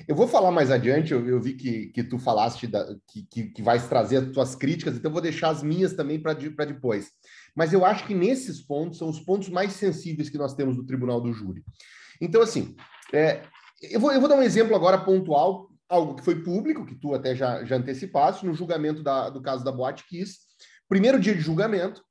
Eu 0.06 0.16
vou 0.16 0.26
falar 0.26 0.50
mais 0.50 0.70
adiante, 0.70 1.12
eu, 1.12 1.26
eu 1.26 1.40
vi 1.40 1.54
que, 1.54 1.86
que 1.88 2.02
tu 2.02 2.18
falaste 2.18 2.68
que, 3.06 3.22
que, 3.30 3.44
que 3.50 3.62
vais 3.62 3.88
trazer 3.88 4.16
as 4.16 4.30
tuas 4.30 4.54
críticas, 4.54 4.96
então 4.96 5.12
vou 5.12 5.20
deixar 5.20 5.50
as 5.50 5.62
minhas 5.62 5.92
também 5.92 6.20
para 6.20 6.34
depois. 6.34 7.10
Mas 7.54 7.72
eu 7.72 7.84
acho 7.84 8.06
que 8.06 8.14
nesses 8.14 8.60
pontos 8.60 8.98
são 8.98 9.08
os 9.08 9.20
pontos 9.20 9.48
mais 9.48 9.72
sensíveis 9.72 10.30
que 10.30 10.38
nós 10.38 10.54
temos 10.54 10.76
do 10.76 10.86
Tribunal 10.86 11.20
do 11.20 11.32
Júri. 11.32 11.62
Então, 12.20 12.40
assim, 12.40 12.74
é, 13.12 13.42
eu, 13.82 14.00
vou, 14.00 14.12
eu 14.12 14.20
vou 14.20 14.28
dar 14.28 14.36
um 14.36 14.42
exemplo 14.42 14.74
agora 14.74 15.04
pontual, 15.04 15.70
algo 15.88 16.14
que 16.14 16.24
foi 16.24 16.42
público, 16.42 16.86
que 16.86 16.94
tu 16.94 17.14
até 17.14 17.34
já, 17.34 17.64
já 17.64 17.76
antecipaste, 17.76 18.46
no 18.46 18.54
julgamento 18.54 19.02
da, 19.02 19.28
do 19.28 19.42
caso 19.42 19.64
da 19.64 19.72
Boate 19.72 20.06
Kiss. 20.08 20.38
Primeiro 20.88 21.20
dia 21.20 21.34
de 21.34 21.40
julgamento, 21.40 22.02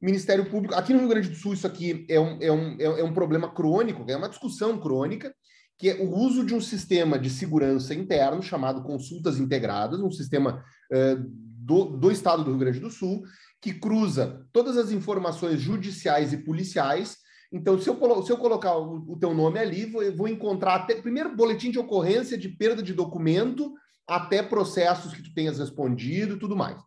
o 0.00 0.04
Ministério 0.04 0.48
Público, 0.50 0.74
aqui 0.74 0.92
no 0.92 1.00
Rio 1.00 1.08
Grande 1.08 1.28
do 1.28 1.36
Sul, 1.36 1.54
isso 1.54 1.66
aqui 1.66 2.06
é 2.08 2.18
um, 2.18 2.38
é 2.40 2.52
um, 2.52 2.76
é 2.80 3.04
um 3.04 3.12
problema 3.12 3.50
crônico, 3.50 4.04
é 4.08 4.16
uma 4.16 4.28
discussão 4.28 4.78
crônica, 4.78 5.34
que 5.78 5.88
é 5.88 5.94
o 5.94 6.14
uso 6.14 6.44
de 6.44 6.54
um 6.54 6.60
sistema 6.60 7.18
de 7.18 7.30
segurança 7.30 7.94
interno 7.94 8.42
chamado 8.42 8.82
consultas 8.82 9.38
integradas, 9.38 10.00
um 10.00 10.10
sistema 10.10 10.62
uh, 10.92 11.16
do, 11.26 11.96
do 11.96 12.10
Estado 12.10 12.44
do 12.44 12.50
Rio 12.50 12.60
Grande 12.60 12.80
do 12.80 12.90
Sul, 12.90 13.22
que 13.60 13.74
cruza 13.74 14.46
todas 14.52 14.76
as 14.76 14.90
informações 14.90 15.60
judiciais 15.60 16.32
e 16.32 16.38
policiais. 16.38 17.18
Então, 17.52 17.78
se 17.78 17.88
eu, 17.88 18.22
se 18.22 18.32
eu 18.32 18.38
colocar 18.38 18.76
o, 18.76 19.12
o 19.12 19.18
teu 19.18 19.34
nome 19.34 19.58
ali, 19.58 19.84
vou, 19.84 20.16
vou 20.16 20.28
encontrar 20.28 20.76
até 20.76 20.94
primeiro 20.94 21.36
boletim 21.36 21.70
de 21.70 21.78
ocorrência 21.78 22.38
de 22.38 22.48
perda 22.48 22.82
de 22.82 22.94
documento, 22.94 23.74
até 24.08 24.42
processos 24.42 25.12
que 25.12 25.22
tu 25.22 25.34
tenhas 25.34 25.58
respondido 25.58 26.34
e 26.34 26.38
tudo 26.38 26.56
mais. 26.56 26.78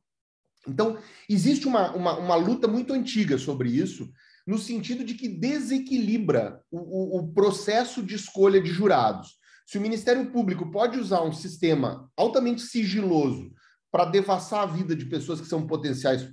Então, 0.68 0.98
existe 1.30 1.68
uma, 1.68 1.92
uma, 1.92 2.18
uma, 2.18 2.36
luta 2.36 2.68
muito 2.68 2.94
antiga 2.94 3.38
sobre 3.38 3.70
isso, 3.70 4.10
no 4.48 4.58
sentido 4.58 5.04
de 5.04 5.14
que 5.14 5.28
desequilibra 5.28 6.62
o, 6.72 6.80
o, 6.80 7.20
o 7.20 7.34
processo 7.34 8.02
de 8.02 8.16
escolha 8.16 8.62
de 8.62 8.70
jurados. 8.70 9.38
Se 9.66 9.78
o 9.78 9.82
Ministério 9.82 10.32
Público 10.32 10.72
pode 10.72 11.00
usar 11.00 11.22
um 11.24 11.34
sistema 11.34 12.10
altamente 12.18 12.62
sigiloso 12.62 13.52
para 13.92 14.06
devassar 14.06 14.64
a 14.64 14.66
vida 14.66 14.96
de 14.96 15.06
pessoas 15.06 15.40
que 15.40 15.48
são 15.48 15.68
potenciais 15.68 16.28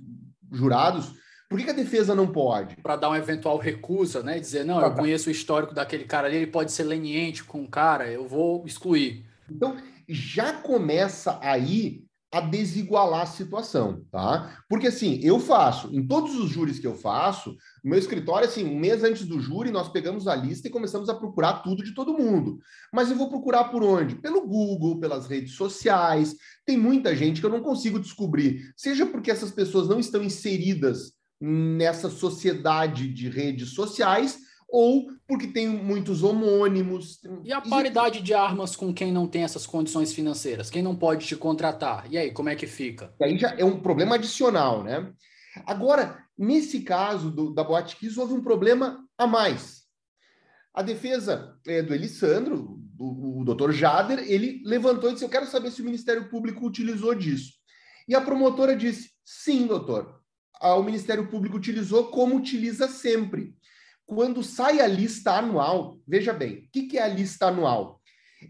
jurados, 0.51 1.13
por 1.49 1.57
que, 1.57 1.65
que 1.65 1.71
a 1.71 1.73
defesa 1.73 2.15
não 2.15 2.27
pode? 2.27 2.77
Para 2.77 2.95
dar 2.95 3.09
uma 3.09 3.17
eventual 3.17 3.57
recusa, 3.57 4.23
né? 4.23 4.39
Dizer, 4.39 4.63
não, 4.63 4.81
eu 4.81 4.93
conheço 4.93 5.29
o 5.29 5.31
histórico 5.31 5.73
daquele 5.73 6.05
cara 6.05 6.27
ali, 6.27 6.37
ele 6.37 6.47
pode 6.47 6.71
ser 6.71 6.83
leniente 6.83 7.43
com 7.43 7.61
o 7.61 7.67
cara, 7.67 8.09
eu 8.09 8.27
vou 8.27 8.65
excluir. 8.65 9.25
Então, 9.49 9.75
já 10.07 10.53
começa 10.53 11.37
aí 11.41 12.05
a 12.31 12.39
desigualar 12.39 13.23
a 13.23 13.25
situação, 13.25 14.05
tá? 14.09 14.63
Porque 14.69 14.87
assim, 14.87 15.19
eu 15.21 15.37
faço, 15.37 15.93
em 15.93 16.07
todos 16.07 16.33
os 16.35 16.49
júris 16.49 16.79
que 16.79 16.87
eu 16.87 16.95
faço, 16.95 17.51
no 17.83 17.89
meu 17.89 17.99
escritório, 17.99 18.47
assim, 18.47 18.63
um 18.63 18.79
mês 18.79 19.03
antes 19.03 19.25
do 19.25 19.39
júri, 19.39 19.69
nós 19.69 19.89
pegamos 19.89 20.27
a 20.27 20.35
lista 20.35 20.67
e 20.67 20.71
começamos 20.71 21.09
a 21.09 21.13
procurar 21.13 21.61
tudo 21.61 21.83
de 21.83 21.93
todo 21.93 22.17
mundo. 22.17 22.59
Mas 22.93 23.11
eu 23.11 23.17
vou 23.17 23.29
procurar 23.29 23.65
por 23.65 23.83
onde? 23.83 24.15
Pelo 24.15 24.47
Google, 24.47 24.99
pelas 24.99 25.27
redes 25.27 25.55
sociais. 25.55 26.35
Tem 26.65 26.77
muita 26.77 27.13
gente 27.13 27.41
que 27.41 27.45
eu 27.45 27.51
não 27.51 27.61
consigo 27.61 27.99
descobrir, 27.99 28.71
seja 28.77 29.05
porque 29.05 29.29
essas 29.29 29.51
pessoas 29.51 29.89
não 29.89 29.99
estão 29.99 30.23
inseridas 30.23 31.11
nessa 31.41 32.09
sociedade 32.09 33.11
de 33.11 33.27
redes 33.27 33.73
sociais, 33.73 34.37
ou 34.71 35.11
porque 35.27 35.47
tem 35.47 35.67
muitos 35.67 36.23
homônimos. 36.23 37.19
E 37.43 37.51
a 37.51 37.59
paridade 37.59 38.21
de 38.21 38.33
armas 38.33 38.75
com 38.75 38.93
quem 38.93 39.11
não 39.11 39.27
tem 39.27 39.43
essas 39.43 39.67
condições 39.67 40.13
financeiras? 40.13 40.69
Quem 40.69 40.81
não 40.81 40.95
pode 40.95 41.27
te 41.27 41.35
contratar? 41.35 42.07
E 42.09 42.17
aí, 42.17 42.31
como 42.31 42.47
é 42.47 42.55
que 42.55 42.65
fica? 42.65 43.13
E 43.19 43.25
aí 43.25 43.37
já 43.37 43.53
é 43.57 43.65
um 43.65 43.81
problema 43.81 44.15
adicional, 44.15 44.81
né? 44.81 45.11
Agora, 45.65 46.23
nesse 46.37 46.81
caso 46.81 47.29
do, 47.29 47.53
da 47.53 47.63
Boate 47.63 47.97
Kiss, 47.97 48.17
houve 48.17 48.33
um 48.33 48.41
problema 48.41 49.05
a 49.17 49.27
mais. 49.27 49.81
A 50.73 50.81
defesa 50.81 51.59
é, 51.67 51.81
do 51.81 51.93
Elissandro, 51.93 52.79
do, 52.93 53.39
o 53.39 53.43
doutor 53.43 53.73
Jader, 53.73 54.19
ele 54.19 54.63
levantou 54.65 55.09
e 55.09 55.13
disse: 55.13 55.25
Eu 55.25 55.29
quero 55.29 55.45
saber 55.45 55.69
se 55.71 55.81
o 55.81 55.85
Ministério 55.85 56.29
Público 56.29 56.65
utilizou 56.65 57.13
disso. 57.13 57.51
E 58.07 58.15
a 58.15 58.21
promotora 58.21 58.73
disse: 58.73 59.11
Sim, 59.25 59.67
doutor. 59.67 60.21
O 60.61 60.83
Ministério 60.83 61.27
Público 61.27 61.57
utilizou 61.57 62.05
como 62.11 62.35
utiliza 62.35 62.87
sempre 62.87 63.55
quando 64.13 64.43
sai 64.43 64.81
a 64.81 64.87
lista 64.87 65.31
anual, 65.37 65.97
veja 66.05 66.33
bem, 66.33 66.65
o 66.65 66.69
que, 66.69 66.81
que 66.83 66.97
é 66.97 67.03
a 67.03 67.07
lista 67.07 67.47
anual? 67.47 68.01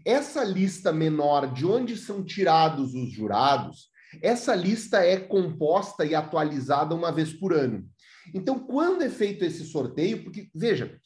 Essa 0.04 0.42
lista 0.42 0.92
menor 0.92 1.52
de 1.52 1.64
onde 1.64 1.96
são 1.96 2.24
tirados 2.24 2.94
os 2.94 3.12
jurados, 3.12 3.88
essa 4.20 4.56
lista 4.56 5.04
é 5.04 5.16
composta 5.16 6.04
e 6.04 6.16
atualizada 6.16 6.96
uma 6.96 7.12
vez 7.12 7.32
por 7.32 7.52
ano. 7.52 7.88
Então, 8.34 8.58
quando 8.58 9.02
é 9.02 9.08
feito 9.08 9.44
esse 9.44 9.64
sorteio, 9.64 10.24
porque, 10.24 10.50
veja, 10.52 10.98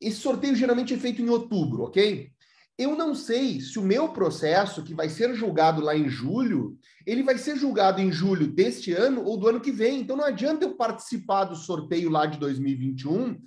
esse 0.00 0.16
sorteio 0.16 0.56
geralmente 0.56 0.92
é 0.92 0.98
feito 0.98 1.22
em 1.22 1.28
outubro, 1.28 1.84
ok? 1.84 2.28
Eu 2.76 2.96
não 2.96 3.14
sei 3.14 3.60
se 3.60 3.78
o 3.78 3.82
meu 3.82 4.08
processo, 4.08 4.82
que 4.82 4.94
vai 4.94 5.08
ser 5.08 5.32
julgado 5.36 5.80
lá 5.80 5.96
em 5.96 6.08
julho, 6.08 6.76
ele 7.06 7.22
vai 7.22 7.38
ser 7.38 7.54
julgado 7.54 8.00
em 8.00 8.10
julho 8.10 8.48
deste 8.48 8.92
ano 8.92 9.22
ou 9.22 9.36
do 9.36 9.46
ano 9.46 9.60
que 9.60 9.70
vem. 9.70 10.00
Então 10.00 10.16
não 10.16 10.24
adianta 10.24 10.64
eu 10.64 10.74
participar 10.74 11.44
do 11.44 11.54
sorteio 11.54 12.10
lá 12.10 12.26
de 12.26 12.40
2021, 12.40 13.40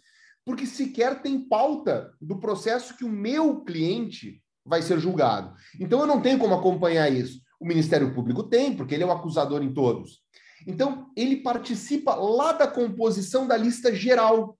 porque 0.46 0.66
sequer 0.66 1.22
tem 1.22 1.40
pauta 1.40 2.14
do 2.22 2.40
processo 2.40 2.96
que 2.96 3.04
o 3.04 3.10
meu 3.10 3.62
cliente 3.62 4.42
vai 4.64 4.82
ser 4.82 5.00
julgado. 5.00 5.54
Então 5.80 6.00
eu 6.00 6.08
não 6.08 6.22
tenho 6.22 6.38
como 6.38 6.54
acompanhar 6.54 7.12
isso. 7.12 7.42
O 7.60 7.66
Ministério 7.66 8.14
Público 8.14 8.44
tem, 8.44 8.76
porque 8.76 8.94
ele 8.94 9.04
é 9.04 9.08
o 9.08 9.12
acusador 9.12 9.64
em 9.64 9.74
todos. 9.74 10.22
Então 10.68 11.12
ele 11.16 11.38
participa 11.38 12.14
lá 12.16 12.52
da 12.52 12.68
composição 12.68 13.48
da 13.48 13.58
lista 13.58 13.94
geral. 13.94 14.58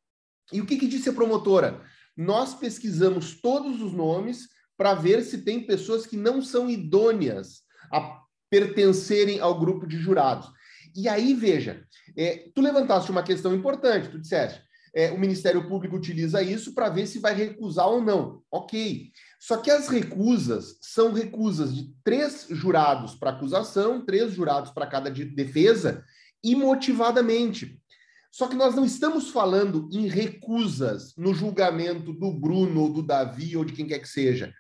E 0.52 0.60
o 0.60 0.66
que, 0.66 0.78
que 0.78 0.88
disse 0.88 1.10
a 1.10 1.14
promotora? 1.14 1.82
Nós 2.18 2.54
pesquisamos 2.54 3.40
todos 3.40 3.82
os 3.82 3.94
nomes 3.94 4.48
para 4.78 4.94
ver 4.94 5.24
se 5.24 5.40
tem 5.40 5.66
pessoas 5.66 6.06
que 6.06 6.18
não 6.18 6.42
são 6.42 6.70
idôneas 6.70 7.62
a 7.92 8.22
pertencerem 8.50 9.40
ao 9.40 9.60
grupo 9.60 9.88
de 9.88 9.98
jurados. 9.98 10.48
E 10.96 11.10
aí, 11.10 11.34
veja, 11.34 11.86
é, 12.16 12.50
tu 12.54 12.62
levantaste 12.62 13.12
uma 13.12 13.24
questão 13.24 13.54
importante, 13.54 14.10
tu 14.10 14.20
disseste, 14.20 14.62
é, 14.96 15.12
o 15.12 15.20
Ministério 15.20 15.68
Público 15.68 15.98
utiliza 15.98 16.42
isso 16.42 16.74
para 16.74 16.88
ver 16.88 17.06
se 17.06 17.20
vai 17.20 17.36
recusar 17.36 17.90
ou 17.90 18.02
não. 18.02 18.42
Ok. 18.50 19.12
Só 19.38 19.58
que 19.58 19.70
as 19.70 19.90
recusas 19.90 20.78
são 20.82 21.12
recusas 21.12 21.76
de 21.76 21.94
três 22.02 22.48
jurados 22.50 23.14
para 23.14 23.32
acusação, 23.32 24.06
três 24.06 24.34
jurados 24.34 24.72
para 24.72 24.88
cada 24.88 25.12
de 25.12 25.26
defesa, 25.26 26.02
e 26.42 26.56
motivadamente. 26.56 27.78
Só 28.32 28.48
que 28.48 28.56
nós 28.56 28.74
não 28.74 28.86
estamos 28.86 29.32
falando 29.32 29.90
em 29.92 30.08
recusas 30.08 31.14
no 31.18 31.34
julgamento 31.34 32.14
do 32.14 32.32
Bruno, 32.32 32.84
ou 32.84 32.94
do 32.94 33.04
Davi, 33.04 33.58
ou 33.58 33.66
de 33.66 33.74
quem 33.74 33.88
quer 33.88 34.00
que 34.00 34.08
seja. 34.08 34.54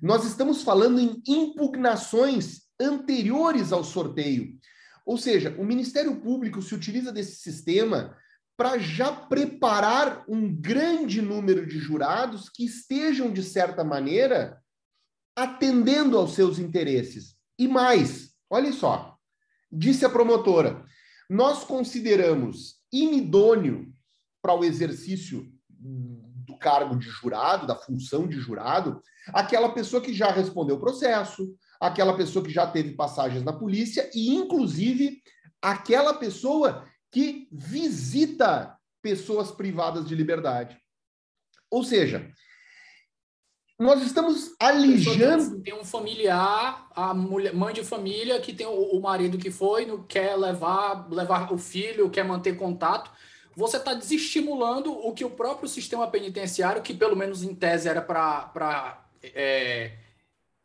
Nós 0.00 0.24
estamos 0.24 0.62
falando 0.62 0.98
em 0.98 1.22
impugnações 1.28 2.62
anteriores 2.80 3.72
ao 3.72 3.84
sorteio. 3.84 4.58
Ou 5.04 5.18
seja, 5.18 5.54
o 5.58 5.64
Ministério 5.64 6.16
Público 6.16 6.62
se 6.62 6.74
utiliza 6.74 7.12
desse 7.12 7.36
sistema 7.36 8.16
para 8.56 8.78
já 8.78 9.12
preparar 9.12 10.24
um 10.28 10.54
grande 10.54 11.20
número 11.22 11.66
de 11.66 11.78
jurados 11.78 12.48
que 12.48 12.64
estejam, 12.64 13.32
de 13.32 13.42
certa 13.42 13.82
maneira, 13.82 14.60
atendendo 15.36 16.18
aos 16.18 16.34
seus 16.34 16.58
interesses. 16.58 17.36
E 17.58 17.66
mais, 17.66 18.32
olha 18.50 18.72
só, 18.72 19.16
disse 19.70 20.04
a 20.04 20.10
promotora, 20.10 20.84
nós 21.28 21.64
consideramos 21.64 22.76
inidôneo 22.92 23.92
para 24.42 24.54
o 24.54 24.64
exercício 24.64 25.50
do 25.68 26.58
cargo 26.58 26.96
de 26.96 27.08
jurado, 27.08 27.66
da 27.66 27.74
função 27.74 28.28
de 28.28 28.38
jurado, 28.38 29.00
aquela 29.28 29.72
pessoa 29.72 30.02
que 30.02 30.12
já 30.12 30.30
respondeu 30.30 30.76
o 30.76 30.80
processo, 30.80 31.56
aquela 31.80 32.16
pessoa 32.16 32.44
que 32.44 32.50
já 32.50 32.66
teve 32.66 32.94
passagens 32.94 33.42
na 33.42 33.52
polícia 33.52 34.10
e, 34.14 34.34
inclusive, 34.34 35.22
aquela 35.60 36.14
pessoa 36.14 36.84
que 37.12 37.46
visita 37.52 38.76
pessoas 39.00 39.52
privadas 39.52 40.04
de 40.08 40.14
liberdade. 40.16 40.76
Ou 41.70 41.84
seja, 41.84 42.28
nós 43.78 44.02
estamos 44.02 44.54
alijando. 44.58 45.60
Tem 45.62 45.74
um 45.74 45.84
familiar, 45.84 46.88
a 46.94 47.14
mulher, 47.14 47.54
mãe 47.54 47.72
de 47.72 47.84
família, 47.84 48.40
que 48.40 48.52
tem 48.52 48.66
o, 48.66 48.96
o 48.96 49.00
marido 49.00 49.38
que 49.38 49.50
foi, 49.50 49.86
não 49.86 50.02
quer 50.02 50.34
levar, 50.36 51.08
levar 51.08 51.52
o 51.52 51.58
filho, 51.58 52.10
quer 52.10 52.24
manter 52.24 52.56
contato 52.56 53.10
você 53.56 53.76
está 53.76 53.94
desestimulando 53.94 54.92
o 54.92 55.12
que 55.12 55.24
o 55.24 55.30
próprio 55.30 55.68
sistema 55.68 56.08
penitenciário, 56.08 56.82
que 56.82 56.94
pelo 56.94 57.16
menos 57.16 57.42
em 57.42 57.54
tese 57.54 57.88
era 57.88 58.00
para. 58.00 59.04
É, 59.22 59.92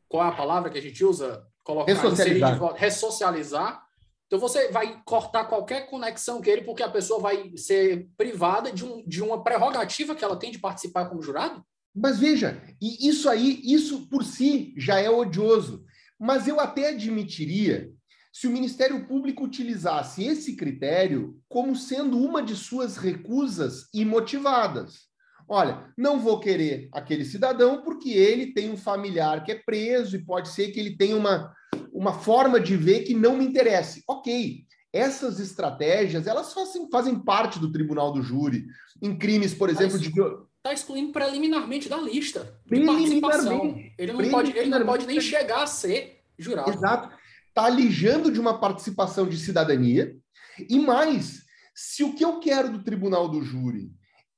qual 0.07 0.25
é 0.25 0.29
a 0.29 0.35
palavra 0.35 0.69
que 0.69 0.77
a 0.77 0.81
gente 0.81 1.03
usa? 1.03 1.45
Colocar, 1.63 1.91
ressocializar. 1.91 2.73
Ressocializar. 2.75 3.86
Então 4.27 4.39
você 4.39 4.69
vai 4.71 5.01
cortar 5.05 5.45
qualquer 5.45 5.89
conexão 5.89 6.41
com 6.41 6.49
ele, 6.49 6.63
porque 6.63 6.83
a 6.83 6.89
pessoa 6.89 7.19
vai 7.19 7.51
ser 7.55 8.07
privada 8.17 8.71
de, 8.71 8.85
um, 8.85 9.01
de 9.07 9.23
uma 9.23 9.41
prerrogativa 9.41 10.13
que 10.13 10.23
ela 10.23 10.37
tem 10.37 10.51
de 10.51 10.59
participar 10.59 11.05
como 11.05 11.21
jurado? 11.21 11.63
Mas 11.95 12.19
veja, 12.19 12.61
e 12.79 13.07
isso 13.07 13.29
aí, 13.29 13.61
isso 13.63 14.07
por 14.09 14.23
si 14.23 14.73
já 14.77 14.99
é 14.99 15.09
odioso. 15.09 15.83
Mas 16.19 16.47
eu 16.47 16.59
até 16.59 16.89
admitiria 16.89 17.91
se 18.31 18.47
o 18.47 18.51
Ministério 18.51 19.07
Público 19.07 19.43
utilizasse 19.45 20.23
esse 20.23 20.55
critério 20.55 21.41
como 21.49 21.75
sendo 21.75 22.19
uma 22.19 22.43
de 22.43 22.55
suas 22.55 22.97
recusas 22.97 23.87
imotivadas. 23.93 25.07
Olha, 25.49 25.91
não 25.97 26.19
vou 26.19 26.39
querer 26.39 26.89
aquele 26.91 27.23
cidadão 27.23 27.81
porque 27.81 28.09
ele 28.09 28.53
tem 28.53 28.69
um 28.69 28.77
familiar 28.77 29.43
que 29.43 29.51
é 29.53 29.55
preso 29.55 30.15
e 30.15 30.23
pode 30.23 30.49
ser 30.49 30.71
que 30.71 30.79
ele 30.79 30.97
tenha 30.97 31.15
uma, 31.15 31.51
uma 31.93 32.13
forma 32.13 32.59
de 32.59 32.75
ver 32.75 33.03
que 33.03 33.13
não 33.13 33.37
me 33.37 33.45
interesse. 33.45 34.03
Ok, 34.07 34.65
essas 34.91 35.39
estratégias, 35.39 36.27
elas 36.27 36.53
fazem, 36.53 36.89
fazem 36.89 37.19
parte 37.19 37.59
do 37.59 37.71
tribunal 37.71 38.11
do 38.11 38.21
júri. 38.21 38.65
Em 39.01 39.17
crimes, 39.17 39.53
por 39.53 39.69
exemplo, 39.69 39.99
de... 39.99 40.09
Está 40.09 40.73
excluindo 40.73 41.11
preliminarmente 41.11 41.87
da 41.87 41.97
lista 41.97 42.59
de 42.65 42.85
participação. 42.85 43.75
Ele 43.97 44.11
não, 44.11 44.29
pode, 44.29 44.57
ele 44.57 44.69
não 44.69 44.85
pode 44.85 45.05
nem 45.05 45.21
chegar 45.21 45.63
a 45.63 45.67
ser 45.67 46.21
jurado. 46.37 46.71
Exato 46.71 47.17
está 47.57 47.65
alijando 47.65 48.31
de 48.31 48.39
uma 48.39 48.59
participação 48.59 49.27
de 49.27 49.35
cidadania. 49.35 50.15
E 50.69 50.77
mais, 50.77 51.41
se 51.73 52.03
o 52.03 52.13
que 52.13 52.23
eu 52.23 52.39
quero 52.39 52.71
do 52.71 52.83
tribunal 52.83 53.27
do 53.27 53.41
júri 53.41 53.91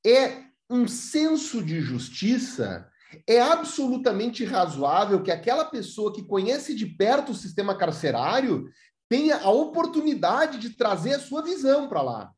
é 0.06 0.44
um 0.70 0.88
senso 0.88 1.62
de 1.62 1.82
justiça, 1.82 2.90
é 3.28 3.40
absolutamente 3.42 4.44
razoável 4.46 5.22
que 5.24 5.32
aquela 5.32 5.66
pessoa 5.66 6.14
que 6.14 6.24
conhece 6.24 6.76
de 6.76 6.86
perto 6.86 7.32
o 7.32 7.36
sistema 7.36 7.76
carcerário 7.76 8.70
tenha 9.08 9.38
a 9.38 9.50
oportunidade 9.50 10.60
de 10.60 10.72
trazer 10.72 11.16
a 11.16 11.20
sua 11.20 11.42
visão 11.42 11.90
para 11.90 12.02
lá. 12.02 12.32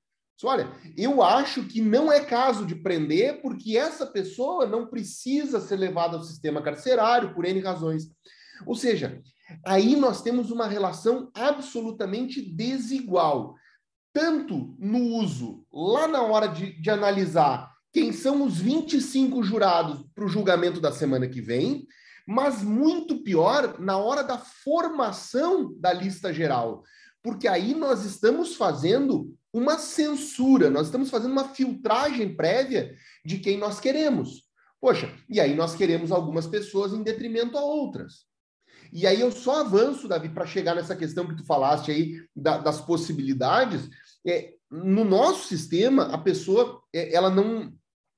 Olha, 0.44 0.72
eu 0.98 1.22
acho 1.22 1.66
que 1.66 1.82
não 1.82 2.12
é 2.12 2.20
caso 2.20 2.66
de 2.66 2.74
prender, 2.74 3.42
porque 3.42 3.78
essa 3.78 4.08
pessoa 4.08 4.66
não 4.66 4.88
precisa 4.88 5.60
ser 5.60 5.76
levada 5.76 6.18
ao 6.18 6.24
sistema 6.24 6.64
carcerário 6.64 7.36
por 7.36 7.46
N 7.46 7.60
razões. 7.60 8.10
Ou 8.66 8.74
seja, 8.74 9.22
Aí 9.66 9.96
nós 9.96 10.22
temos 10.22 10.52
uma 10.52 10.68
relação 10.68 11.30
absolutamente 11.34 12.42
desigual, 12.42 13.56
tanto 14.14 14.76
no 14.80 15.00
uso, 15.18 15.66
lá 15.72 16.08
na 16.08 16.22
hora 16.22 16.48
de, 16.48 16.80
de 16.82 16.90
analisar 16.90 17.71
quem 17.92 18.12
são 18.12 18.44
os 18.44 18.58
25 18.58 19.44
jurados 19.44 20.06
para 20.16 20.26
o 20.26 20.30
julgamento 20.30 20.80
da 20.80 20.92
semana 20.92 21.28
que 21.28 21.42
vem, 21.42 21.86
mas 22.26 22.64
muito 22.64 23.24
pior 23.24 23.80
na 23.80 23.98
hora 23.98 24.24
da 24.24 24.38
formação 24.38 25.74
da 25.78 25.92
lista 25.92 26.34
geral, 26.34 26.84
porque 27.22 27.48
aí 27.48 27.74
nós 27.74 28.06
estamos 28.06 28.56
fazendo 28.56 29.36
uma 29.54 29.78
censura, 29.78 30.70
nós 30.70 30.88
estamos 30.88 31.10
fazendo 31.10 31.32
uma 31.32 31.50
filtragem 31.50 32.36
prévia 32.36 32.96
de 33.26 33.40
quem 33.40 33.58
nós 33.58 33.80
queremos. 33.80 34.50
Poxa, 34.80 35.14
e 35.30 35.40
aí 35.40 35.54
nós 35.54 35.76
queremos 35.76 36.12
algumas 36.12 36.48
pessoas 36.48 36.94
em 36.94 37.04
detrimento 37.04 37.58
a 37.58 37.62
outras. 37.62 38.26
E 38.92 39.06
aí 39.06 39.22
eu 39.22 39.32
só 39.32 39.62
avanço, 39.62 40.08
Davi, 40.08 40.30
para 40.30 40.46
chegar 40.46 40.76
nessa 40.76 40.96
questão 40.96 41.28
que 41.28 41.36
tu 41.36 41.46
falaste 41.46 41.92
aí 41.92 42.16
da, 42.36 42.58
das 42.58 42.82
possibilidades. 42.82 43.90
É, 44.26 44.54
no 44.70 45.04
nosso 45.04 45.48
sistema, 45.48 46.04
a 46.14 46.18
pessoa 46.18 46.82
é, 46.94 47.14
ela 47.14 47.30
não 47.30 47.72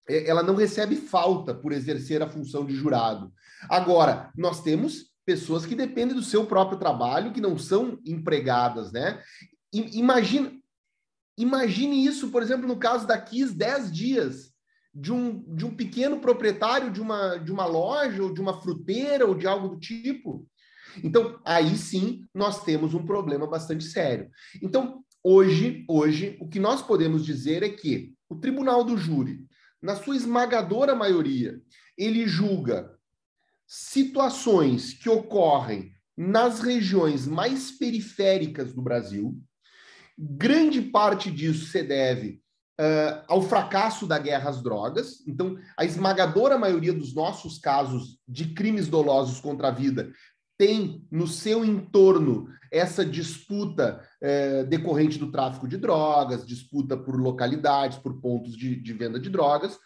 ela 0.07 0.43
não 0.43 0.55
recebe 0.55 0.95
falta 0.95 1.53
por 1.53 1.71
exercer 1.71 2.21
a 2.21 2.29
função 2.29 2.65
de 2.65 2.75
jurado. 2.75 3.31
Agora, 3.69 4.31
nós 4.35 4.61
temos 4.61 5.11
pessoas 5.25 5.65
que 5.65 5.75
dependem 5.75 6.15
do 6.15 6.23
seu 6.23 6.45
próprio 6.45 6.77
trabalho, 6.77 7.31
que 7.31 7.39
não 7.39 7.57
são 7.57 7.97
empregadas, 8.05 8.91
né? 8.91 9.21
imagina, 9.73 10.51
imagine 11.37 12.05
isso, 12.05 12.29
por 12.29 12.43
exemplo, 12.43 12.67
no 12.67 12.77
caso 12.77 13.07
da 13.07 13.19
Kiss, 13.19 13.53
10 13.53 13.91
dias 13.91 14.53
de 14.93 15.11
um, 15.11 15.43
de 15.55 15.65
um 15.65 15.75
pequeno 15.75 16.19
proprietário 16.19 16.91
de 16.91 17.01
uma, 17.01 17.37
de 17.37 17.51
uma 17.51 17.65
loja, 17.65 18.21
ou 18.21 18.33
de 18.33 18.39
uma 18.39 18.61
fruteira, 18.61 19.25
ou 19.25 19.33
de 19.33 19.47
algo 19.47 19.69
do 19.69 19.79
tipo. 19.79 20.45
Então, 21.03 21.39
aí 21.43 21.75
sim, 21.75 22.25
nós 22.33 22.63
temos 22.63 22.93
um 22.93 23.03
problema 23.03 23.47
bastante 23.47 23.85
sério. 23.85 24.29
Então, 24.61 25.03
hoje, 25.23 25.83
hoje, 25.89 26.37
o 26.39 26.47
que 26.47 26.59
nós 26.59 26.81
podemos 26.81 27.25
dizer 27.25 27.63
é 27.63 27.69
que 27.69 28.13
o 28.29 28.35
tribunal 28.35 28.83
do 28.83 28.95
júri, 28.95 29.43
na 29.83 29.97
sua 29.97 30.15
esmagadora 30.15 30.95
maioria, 30.95 31.61
ele 31.97 32.25
julga 32.25 32.97
situações 33.67 34.93
que 34.93 35.09
ocorrem 35.09 35.91
nas 36.15 36.61
regiões 36.61 37.27
mais 37.27 37.71
periféricas 37.71 38.73
do 38.73 38.81
Brasil. 38.81 39.37
Grande 40.17 40.81
parte 40.81 41.29
disso 41.29 41.65
se 41.65 41.83
deve 41.83 42.41
uh, 42.79 43.25
ao 43.27 43.41
fracasso 43.41 44.07
da 44.07 44.17
guerra 44.17 44.51
às 44.51 44.63
drogas. 44.63 45.21
Então, 45.27 45.57
a 45.77 45.83
esmagadora 45.83 46.57
maioria 46.57 46.93
dos 46.93 47.13
nossos 47.13 47.57
casos 47.57 48.17
de 48.25 48.53
crimes 48.53 48.87
dolosos 48.87 49.41
contra 49.41 49.67
a 49.67 49.71
vida 49.71 50.13
tem 50.57 51.05
no 51.11 51.27
seu 51.27 51.63
entorno 51.65 52.47
essa 52.71 53.05
disputa 53.05 54.01
é, 54.19 54.63
decorrente 54.63 55.19
do 55.19 55.31
tráfico 55.31 55.67
de 55.67 55.77
drogas, 55.77 56.45
disputa 56.45 56.97
por 56.97 57.15
localidades, 57.15 57.97
por 57.97 58.19
pontos 58.19 58.57
de, 58.57 58.75
de 58.75 58.93
venda 58.93 59.19
de 59.19 59.29
drogas. 59.29 59.77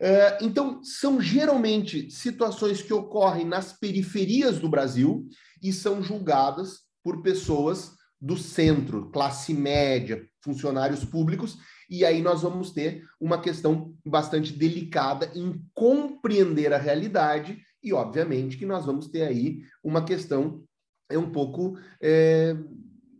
É, 0.00 0.38
então, 0.42 0.82
são 0.82 1.20
geralmente 1.20 2.10
situações 2.10 2.82
que 2.82 2.92
ocorrem 2.92 3.44
nas 3.44 3.72
periferias 3.72 4.58
do 4.58 4.68
Brasil 4.68 5.28
e 5.62 5.72
são 5.72 6.02
julgadas 6.02 6.80
por 7.02 7.22
pessoas 7.22 7.92
do 8.20 8.38
centro, 8.38 9.10
classe 9.10 9.52
média, 9.52 10.26
funcionários 10.42 11.04
públicos, 11.04 11.58
e 11.90 12.04
aí 12.04 12.22
nós 12.22 12.42
vamos 12.42 12.70
ter 12.70 13.04
uma 13.20 13.40
questão 13.40 13.94
bastante 14.04 14.52
delicada 14.52 15.30
em 15.34 15.62
compreender 15.74 16.72
a 16.72 16.78
realidade 16.78 17.58
e, 17.84 17.92
obviamente, 17.92 18.56
que 18.56 18.64
nós 18.64 18.86
vamos 18.86 19.08
ter 19.08 19.22
aí 19.22 19.62
uma 19.82 20.04
questão 20.04 20.64
é 21.10 21.18
um 21.18 21.30
pouco 21.30 21.78
é, 22.00 22.56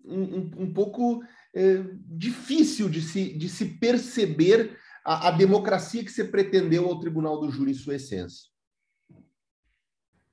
um, 0.05 0.63
um, 0.63 0.73
pouco 0.73 1.23
é, 1.55 1.85
difícil 2.07 2.89
de 2.89 3.03
se, 3.03 3.37
de 3.37 3.49
se 3.49 3.79
perceber 3.79 4.79
a, 5.05 5.29
a 5.29 5.31
democracia 5.31 6.03
que 6.03 6.11
se 6.11 6.25
pretendeu 6.25 6.89
ao 6.89 6.99
Tribunal 6.99 7.39
do 7.39 7.51
Júri 7.51 7.73
em 7.73 7.75
sua 7.75 7.97
essência. 7.97 8.49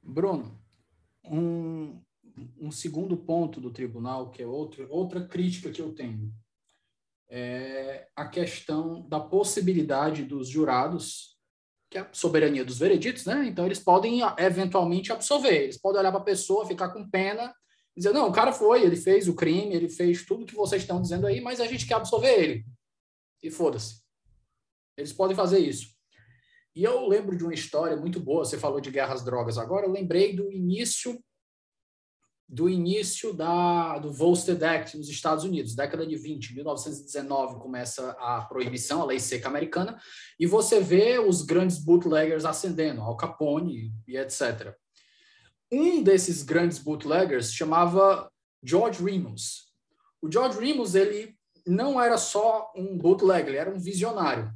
Bruno, 0.02 0.60
um, 1.26 2.02
um 2.60 2.72
segundo 2.72 3.18
ponto 3.18 3.60
do 3.60 3.72
tribunal, 3.72 4.32
que 4.32 4.42
é 4.42 4.48
outro, 4.48 4.88
outra 4.90 5.28
crítica 5.28 5.70
que 5.70 5.82
eu 5.82 5.94
tenho, 5.94 6.34
é 7.30 8.08
a 8.16 8.28
questão 8.28 9.08
da 9.08 9.20
possibilidade 9.20 10.24
dos 10.24 10.50
jurados 10.50 11.31
que 11.92 11.98
é 11.98 12.02
a 12.02 12.10
soberania 12.14 12.64
dos 12.64 12.80
vereditos, 12.80 13.26
né? 13.26 13.46
Então 13.46 13.66
eles 13.66 13.78
podem 13.78 14.22
eventualmente 14.38 15.12
absolver, 15.12 15.64
eles 15.64 15.78
podem 15.78 16.00
olhar 16.00 16.12
para 16.12 16.22
a 16.22 16.24
pessoa, 16.24 16.66
ficar 16.66 16.90
com 16.90 17.08
pena, 17.08 17.54
dizer 17.96 18.14
não, 18.14 18.30
o 18.30 18.32
cara 18.32 18.54
foi, 18.54 18.82
ele 18.82 18.96
fez 18.96 19.28
o 19.28 19.36
crime, 19.36 19.76
ele 19.76 19.90
fez 19.90 20.26
tudo 20.26 20.46
que 20.46 20.56
vocês 20.56 20.82
estão 20.82 21.02
dizendo 21.02 21.28
aí, 21.28 21.42
mas 21.42 21.60
a 21.60 21.68
gente 21.68 21.86
quer 21.86 21.96
absolver 21.96 22.42
ele. 22.42 22.66
E 23.44 23.52
foda-se. 23.52 24.02
Eles 24.96 25.12
podem 25.12 25.36
fazer 25.36 25.60
isso. 25.60 25.88
E 26.74 26.82
eu 26.82 27.06
lembro 27.10 27.36
de 27.36 27.44
uma 27.44 27.54
história 27.54 27.98
muito 27.98 28.22
boa, 28.22 28.46
você 28.46 28.58
falou 28.58 28.80
de 28.80 28.90
guerras 28.90 29.26
drogas 29.26 29.58
agora, 29.58 29.86
eu 29.86 29.92
lembrei 29.92 30.34
do 30.34 30.50
início 30.50 31.22
do 32.52 32.68
início 32.68 33.32
da, 33.32 33.98
do 33.98 34.12
Volstead 34.12 34.62
Act 34.62 34.98
nos 34.98 35.08
Estados 35.08 35.46
Unidos, 35.46 35.74
década 35.74 36.06
de 36.06 36.18
20, 36.18 36.54
1919 36.54 37.62
começa 37.62 38.12
a 38.20 38.42
proibição, 38.42 39.02
a 39.02 39.06
lei 39.06 39.22
seca 39.22 39.48
americana, 39.48 39.98
e 40.38 40.46
você 40.46 40.82
vê 40.82 41.18
os 41.18 41.44
grandes 41.44 41.78
bootleggers 41.78 42.44
ascendendo, 42.44 43.02
Al 43.02 43.16
Capone 43.16 43.94
e 44.06 44.18
etc. 44.18 44.76
Um 45.72 46.04
desses 46.04 46.44
grandes 46.44 46.78
bootleggers 46.78 47.54
chamava 47.54 48.30
George 48.62 49.02
Remus. 49.02 49.72
O 50.22 50.30
George 50.30 50.60
Remus, 50.60 50.94
ele 50.94 51.38
não 51.66 52.02
era 52.02 52.18
só 52.18 52.70
um 52.76 52.98
bootlegger, 52.98 53.48
ele 53.48 53.58
era 53.60 53.74
um 53.74 53.80
visionário. 53.80 54.52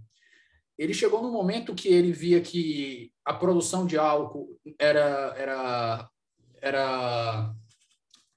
Ele 0.77 0.93
chegou 0.93 1.21
no 1.21 1.31
momento 1.31 1.73
que 1.73 1.87
ele 1.87 2.11
via 2.11 2.41
que 2.41 3.09
a 3.23 3.33
produção 3.33 3.85
de 3.85 3.97
álcool 3.97 4.59
era, 4.77 5.33
era, 5.37 6.09
era 6.61 7.55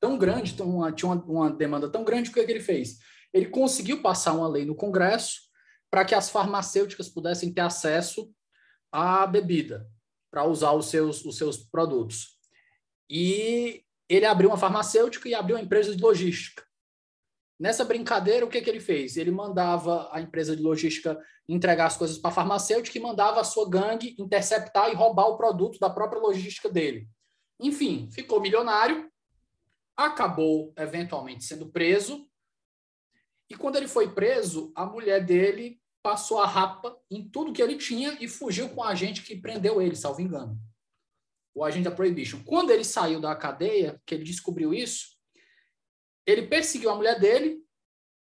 tão 0.01 0.19
grande, 0.19 0.55
tão, 0.55 0.93
tinha 0.93 1.13
uma, 1.13 1.25
uma 1.25 1.51
demanda 1.51 1.91
tão 1.91 2.05
grande, 2.05 2.31
o 2.31 2.33
que, 2.33 2.41
é 2.41 2.45
que 2.45 2.53
ele 2.53 2.61
fez? 2.61 2.99
Ele 3.33 3.47
conseguiu 3.47 4.01
passar 4.03 4.33
uma 4.33 4.49
lei 4.49 4.65
no 4.65 4.75
Congresso 4.75 5.49
para 5.91 6.05
que 6.05 6.15
as 6.15 6.31
farmacêuticas 6.31 7.09
pudessem 7.09 7.53
ter 7.53 7.61
acesso 7.61 8.31
à 8.93 9.27
bebida 9.27 9.87
para 10.31 10.45
usar 10.45 10.73
os 10.73 10.87
seus, 10.87 11.25
os 11.25 11.37
seus 11.37 11.57
produtos. 11.57 12.39
E 13.11 13.83
ele 14.09 14.27
abriu 14.27 14.51
uma 14.51 14.59
farmacêutica 14.59 15.29
e 15.29 15.35
abriu 15.35 15.57
uma 15.57 15.63
empresa 15.63 15.95
de 15.95 16.03
logística. 16.03 16.67
Nessa 17.59 17.85
brincadeira, 17.85 18.47
o 18.47 18.49
que, 18.49 18.61
que 18.61 18.71
ele 18.71 18.81
fez? 18.81 19.17
Ele 19.17 19.33
mandava 19.33 20.09
a 20.13 20.21
empresa 20.21 20.55
de 20.55 20.63
logística 20.63 21.19
entregar 21.49 21.87
as 21.87 21.97
coisas 21.97 22.17
para 22.17 22.31
a 22.31 22.35
farmacêutica 22.35 22.97
e 22.97 23.01
mandava 23.01 23.41
a 23.41 23.45
sua 23.45 23.69
gangue 23.69 24.15
interceptar 24.19 24.91
e 24.91 24.95
roubar 24.95 25.27
o 25.27 25.37
produto 25.37 25.79
da 25.79 25.91
própria 25.91 26.21
logística 26.21 26.69
dele. 26.69 27.09
Enfim, 27.61 28.09
ficou 28.13 28.41
milionário 28.41 29.11
acabou 29.99 30.73
eventualmente 30.77 31.45
sendo 31.45 31.69
preso. 31.69 32.25
E 33.51 33.57
quando 33.57 33.75
ele 33.75 33.89
foi 33.89 34.15
preso, 34.15 34.73
a 34.77 34.87
mulher 34.87 35.25
dele 35.25 35.81
passou 36.01 36.39
a 36.39 36.47
rapa 36.47 36.97
em 37.11 37.29
tudo 37.29 37.53
que 37.53 37.61
ele 37.61 37.77
tinha 37.77 38.17
e 38.21 38.29
fugiu 38.29 38.69
com 38.69 38.81
o 38.81 38.85
agente 38.85 39.23
que 39.23 39.35
prendeu 39.35 39.83
ele, 39.83 39.97
salvo 39.97 40.21
engano. 40.21 40.57
O 41.53 41.65
agente 41.65 41.85
da 41.85 41.91
Prohibition. 41.91 42.45
Quando 42.45 42.71
ele 42.71 42.85
saiu 42.85 43.21
da 43.21 43.35
cadeia, 43.35 44.01
que 44.07 44.15
ele 44.15 44.23
descobriu 44.23 44.73
isso, 44.73 45.19
ele 46.25 46.47
perseguiu 46.47 46.91
a 46.91 46.95
mulher 46.95 47.19
dele 47.19 47.61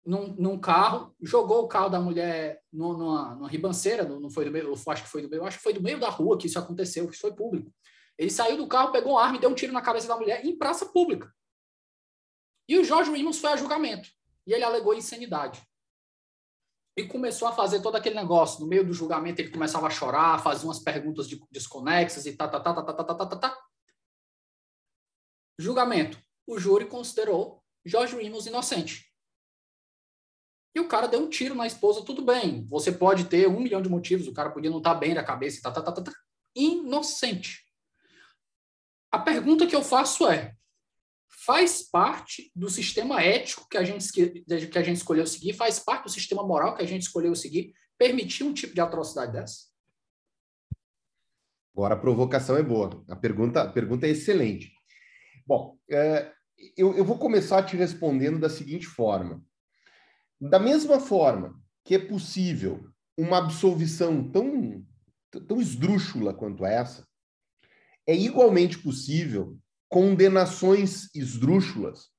num, 0.06 0.36
num 0.38 0.60
carro, 0.60 1.16
jogou 1.20 1.64
o 1.64 1.68
carro 1.68 1.90
da 1.90 2.00
mulher 2.00 2.62
numa, 2.72 3.34
numa 3.34 3.50
ribanceira, 3.50 4.08
não 4.08 4.30
foi 4.30 4.46
do 4.46 4.52
meio, 4.52 4.72
acho 4.72 5.04
que 5.04 5.10
foi 5.10 5.24
do 5.24 5.30
meio, 5.30 5.44
acho 5.44 5.58
que 5.58 5.64
foi 5.64 5.74
do 5.74 5.82
meio 5.82 6.00
da 6.00 6.10
rua 6.10 6.38
que 6.38 6.46
isso 6.46 6.60
aconteceu, 6.60 7.08
que 7.08 7.14
isso 7.14 7.22
foi 7.22 7.34
público. 7.34 7.74
Ele 8.16 8.30
saiu 8.30 8.58
do 8.58 8.68
carro, 8.68 8.92
pegou 8.92 9.14
uma 9.14 9.24
arma 9.24 9.38
e 9.38 9.40
deu 9.40 9.50
um 9.50 9.56
tiro 9.56 9.74
na 9.74 9.82
cabeça 9.82 10.08
da 10.08 10.16
mulher 10.16 10.46
em 10.46 10.56
praça 10.56 10.86
pública. 10.86 11.34
E 12.68 12.78
o 12.78 12.84
Jorge 12.84 13.12
Williams 13.12 13.40
foi 13.40 13.52
a 13.52 13.58
julgamento. 13.58 14.10
E 14.46 14.54
ele 14.54 14.64
alegou 14.64 14.94
insanidade. 14.94 15.62
E 16.98 17.06
começou 17.06 17.48
a 17.48 17.52
fazer 17.52 17.82
todo 17.82 17.96
aquele 17.96 18.16
negócio. 18.16 18.62
No 18.62 18.68
meio 18.68 18.86
do 18.86 18.94
julgamento, 18.94 19.42
ele 19.42 19.52
começava 19.52 19.88
a 19.88 19.92
chorar, 19.92 20.42
fazia 20.42 20.68
umas 20.68 20.80
perguntas 20.80 21.28
desconexas 21.52 22.26
e 22.26 22.36
tá, 22.36 22.48
tá, 22.48 22.60
tá, 22.60 22.74
tá, 22.74 22.84
tá, 22.84 22.94
tá, 22.94 23.16
tá, 23.16 23.26
tá, 23.26 23.36
tá. 23.36 23.66
Julgamento. 25.60 26.18
O 26.48 26.60
júri 26.60 26.86
considerou 26.86 27.64
Jorge 27.84 28.16
Williams 28.16 28.46
inocente. 28.46 29.12
E 30.76 30.80
o 30.80 30.88
cara 30.88 31.08
deu 31.08 31.22
um 31.22 31.30
tiro 31.30 31.56
na 31.56 31.66
esposa, 31.66 32.04
tudo 32.04 32.22
bem. 32.22 32.68
Você 32.68 32.92
pode 32.92 33.26
ter 33.26 33.48
um 33.48 33.62
milhão 33.62 33.82
de 33.82 33.90
motivos, 33.90 34.28
o 34.28 34.34
cara 34.34 34.52
podia 34.52 34.70
não 34.70 34.80
estar 34.80 34.94
tá 34.94 35.00
bem 35.00 35.14
da 35.14 35.24
cabeça, 35.24 35.62
tá, 35.62 35.72
tá, 35.72 35.82
tá, 35.82 35.92
tá, 35.92 36.04
tá. 36.04 36.12
Inocente. 36.54 37.66
A 39.12 39.20
pergunta 39.20 39.66
que 39.66 39.76
eu 39.76 39.82
faço 39.82 40.28
é: 40.28 40.54
faz 41.46 41.84
parte 41.84 42.52
do 42.56 42.70
sistema 42.70 43.22
ético 43.22 43.68
que 43.70 43.78
a 43.78 43.84
gente 43.84 44.12
que 44.12 44.78
a 44.78 44.84
gente 44.84 44.98
escolheu 44.98 45.28
seguir, 45.28 45.54
faz 45.54 45.80
parte 45.80 46.06
do 46.06 46.10
sistema 46.10 46.46
moral 46.46 46.76
que 46.76 46.84
a 46.84 46.88
gente 46.88 47.04
escolheu 47.04 47.36
seguir, 47.36 47.74
permitir 47.98 48.44
um 48.44 48.54
tipo 48.54 48.74
de 48.74 48.82
atrocidade 48.82 49.34
dessa? 49.34 49.68
Agora 51.74 51.94
a 51.94 52.00
provocação 52.00 52.58
é 52.58 52.64
boa. 52.64 53.04
A 53.10 53.16
pergunta, 53.16 53.62
a 53.62 53.72
pergunta 53.72 54.08
é 54.08 54.10
excelente. 54.10 54.72
Bom, 55.46 55.78
é, 55.90 56.32
eu, 56.76 56.96
eu 56.96 57.06
vou 57.06 57.20
começar 57.20 57.64
te 57.64 57.76
respondendo 57.76 58.40
da 58.40 58.50
seguinte 58.50 58.88
forma. 58.88 59.44
Da 60.40 60.58
mesma 60.58 61.00
forma 61.00 61.62
que 61.84 61.96
é 61.96 62.00
possível 62.00 62.90
uma 63.18 63.38
absolvição 63.38 64.32
tão, 64.32 64.86
tão 65.48 65.62
esdrúxula 65.62 66.34
quanto 66.34 66.66
essa, 66.66 67.08
é 68.08 68.16
igualmente 68.16 68.78
possível 68.80 69.58
condenações 69.96 71.08
esdrúxulas, 71.16 72.10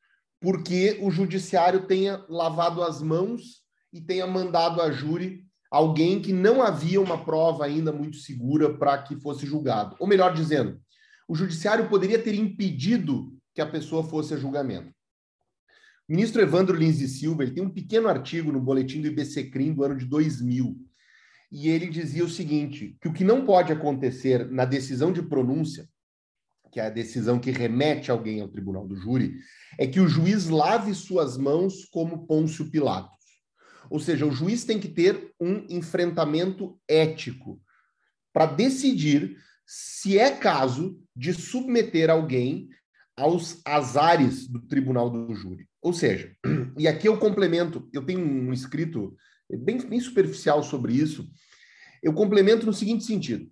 porque 0.41 0.99
o 1.03 1.11
judiciário 1.11 1.87
tenha 1.87 2.25
lavado 2.27 2.83
as 2.83 3.03
mãos 3.03 3.63
e 3.93 4.01
tenha 4.01 4.27
mandado 4.27 4.81
a 4.81 4.91
júri 4.91 5.45
alguém 5.71 6.19
que 6.23 6.33
não 6.33 6.63
havia 6.63 6.99
uma 6.99 7.23
prova 7.23 7.67
ainda 7.67 7.93
muito 7.93 8.17
segura 8.17 8.73
para 8.79 9.03
que 9.03 9.21
fosse 9.21 9.45
julgado. 9.45 9.95
Ou 10.01 10.07
melhor 10.07 10.33
dizendo, 10.33 10.81
o 11.29 11.35
judiciário 11.35 11.87
poderia 11.87 12.19
ter 12.19 12.35
impedido 12.35 13.37
que 13.55 13.61
a 13.61 13.67
pessoa 13.67 14.03
fosse 14.03 14.33
a 14.33 14.39
julgamento. 14.39 14.89
O 16.09 16.13
ministro 16.15 16.41
Evandro 16.41 16.75
Lins 16.75 17.03
e 17.03 17.09
Silva 17.09 17.43
ele 17.43 17.53
tem 17.53 17.63
um 17.63 17.69
pequeno 17.69 18.09
artigo 18.09 18.51
no 18.51 18.59
boletim 18.59 19.03
do 19.03 19.09
IBCCRIM 19.09 19.75
do 19.75 19.85
ano 19.85 19.99
de 19.99 20.07
2000, 20.07 20.75
e 21.53 21.69
ele 21.69 21.89
dizia 21.89 22.25
o 22.25 22.31
seguinte, 22.31 22.97
que 23.03 23.09
o 23.09 23.13
que 23.13 23.23
não 23.23 23.45
pode 23.45 23.71
acontecer 23.71 24.51
na 24.51 24.65
decisão 24.65 25.13
de 25.13 25.21
pronúncia 25.21 25.87
que 26.71 26.81
é 26.81 26.87
a 26.87 26.91
decisão 26.91 27.39
que 27.39 27.51
remete 27.51 28.11
alguém 28.11 28.41
ao 28.41 28.49
tribunal 28.49 28.87
do 28.87 28.97
júri, 28.97 29.37
é 29.79 29.87
que 29.87 30.01
o 30.01 30.09
juiz 30.09 30.49
lave 30.49 30.95
suas 30.95 31.37
mãos 31.37 31.85
como 31.87 32.27
Pôncio 32.27 32.71
Pilatos. 32.71 33.17
Ou 33.91 34.01
seja, 34.01 34.27
o 34.27 34.33
juiz 34.33 34.65
tem 34.65 34.81
que 34.81 34.89
ter 34.89 35.33
um 35.41 35.65
enfrentamento 35.69 36.79
ético 36.89 37.61
para 38.33 38.47
decidir 38.47 39.37
se 39.67 40.19
é 40.19 40.31
caso 40.31 41.01
de 41.15 41.33
submeter 41.33 42.11
alguém 42.11 42.69
aos 43.17 43.61
azares 43.65 44.47
do 44.47 44.61
tribunal 44.61 45.09
do 45.09 45.35
júri. 45.35 45.67
Ou 45.81 45.93
seja, 45.93 46.37
e 46.79 46.87
aqui 46.87 47.09
eu 47.09 47.19
complemento, 47.19 47.89
eu 47.93 48.05
tenho 48.05 48.21
um 48.21 48.53
escrito 48.53 49.17
bem, 49.51 49.79
bem 49.79 50.01
superficial 50.01 50.63
sobre 50.63 50.93
isso, 50.93 51.29
eu 52.03 52.13
complemento 52.13 52.67
no 52.67 52.73
seguinte 52.73 53.05
sentido: 53.05 53.49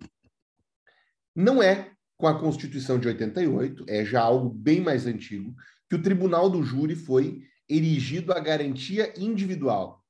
não 1.35 1.61
é 1.61 1.91
com 2.17 2.27
a 2.27 2.39
Constituição 2.39 2.99
de 2.99 3.07
88, 3.07 3.85
é 3.87 4.05
já 4.05 4.21
algo 4.21 4.49
bem 4.49 4.81
mais 4.81 5.05
antigo, 5.05 5.53
que 5.89 5.95
o 5.95 6.01
Tribunal 6.01 6.49
do 6.49 6.63
Júri 6.63 6.95
foi 6.95 7.41
erigido 7.69 8.31
a 8.31 8.39
garantia 8.39 9.13
individual. 9.17 10.03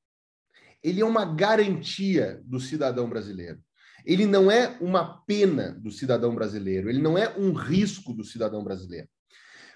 Ele 0.83 1.01
é 1.01 1.05
uma 1.05 1.25
garantia 1.25 2.41
do 2.45 2.59
cidadão 2.59 3.09
brasileiro. 3.09 3.59
Ele 4.05 4.27
não 4.27 4.51
é 4.51 4.77
uma 4.79 5.17
pena 5.23 5.71
do 5.71 5.89
cidadão 5.89 6.35
brasileiro, 6.35 6.89
ele 6.89 7.01
não 7.01 7.17
é 7.17 7.35
um 7.37 7.53
risco 7.53 8.13
do 8.13 8.23
cidadão 8.23 8.63
brasileiro. 8.63 9.07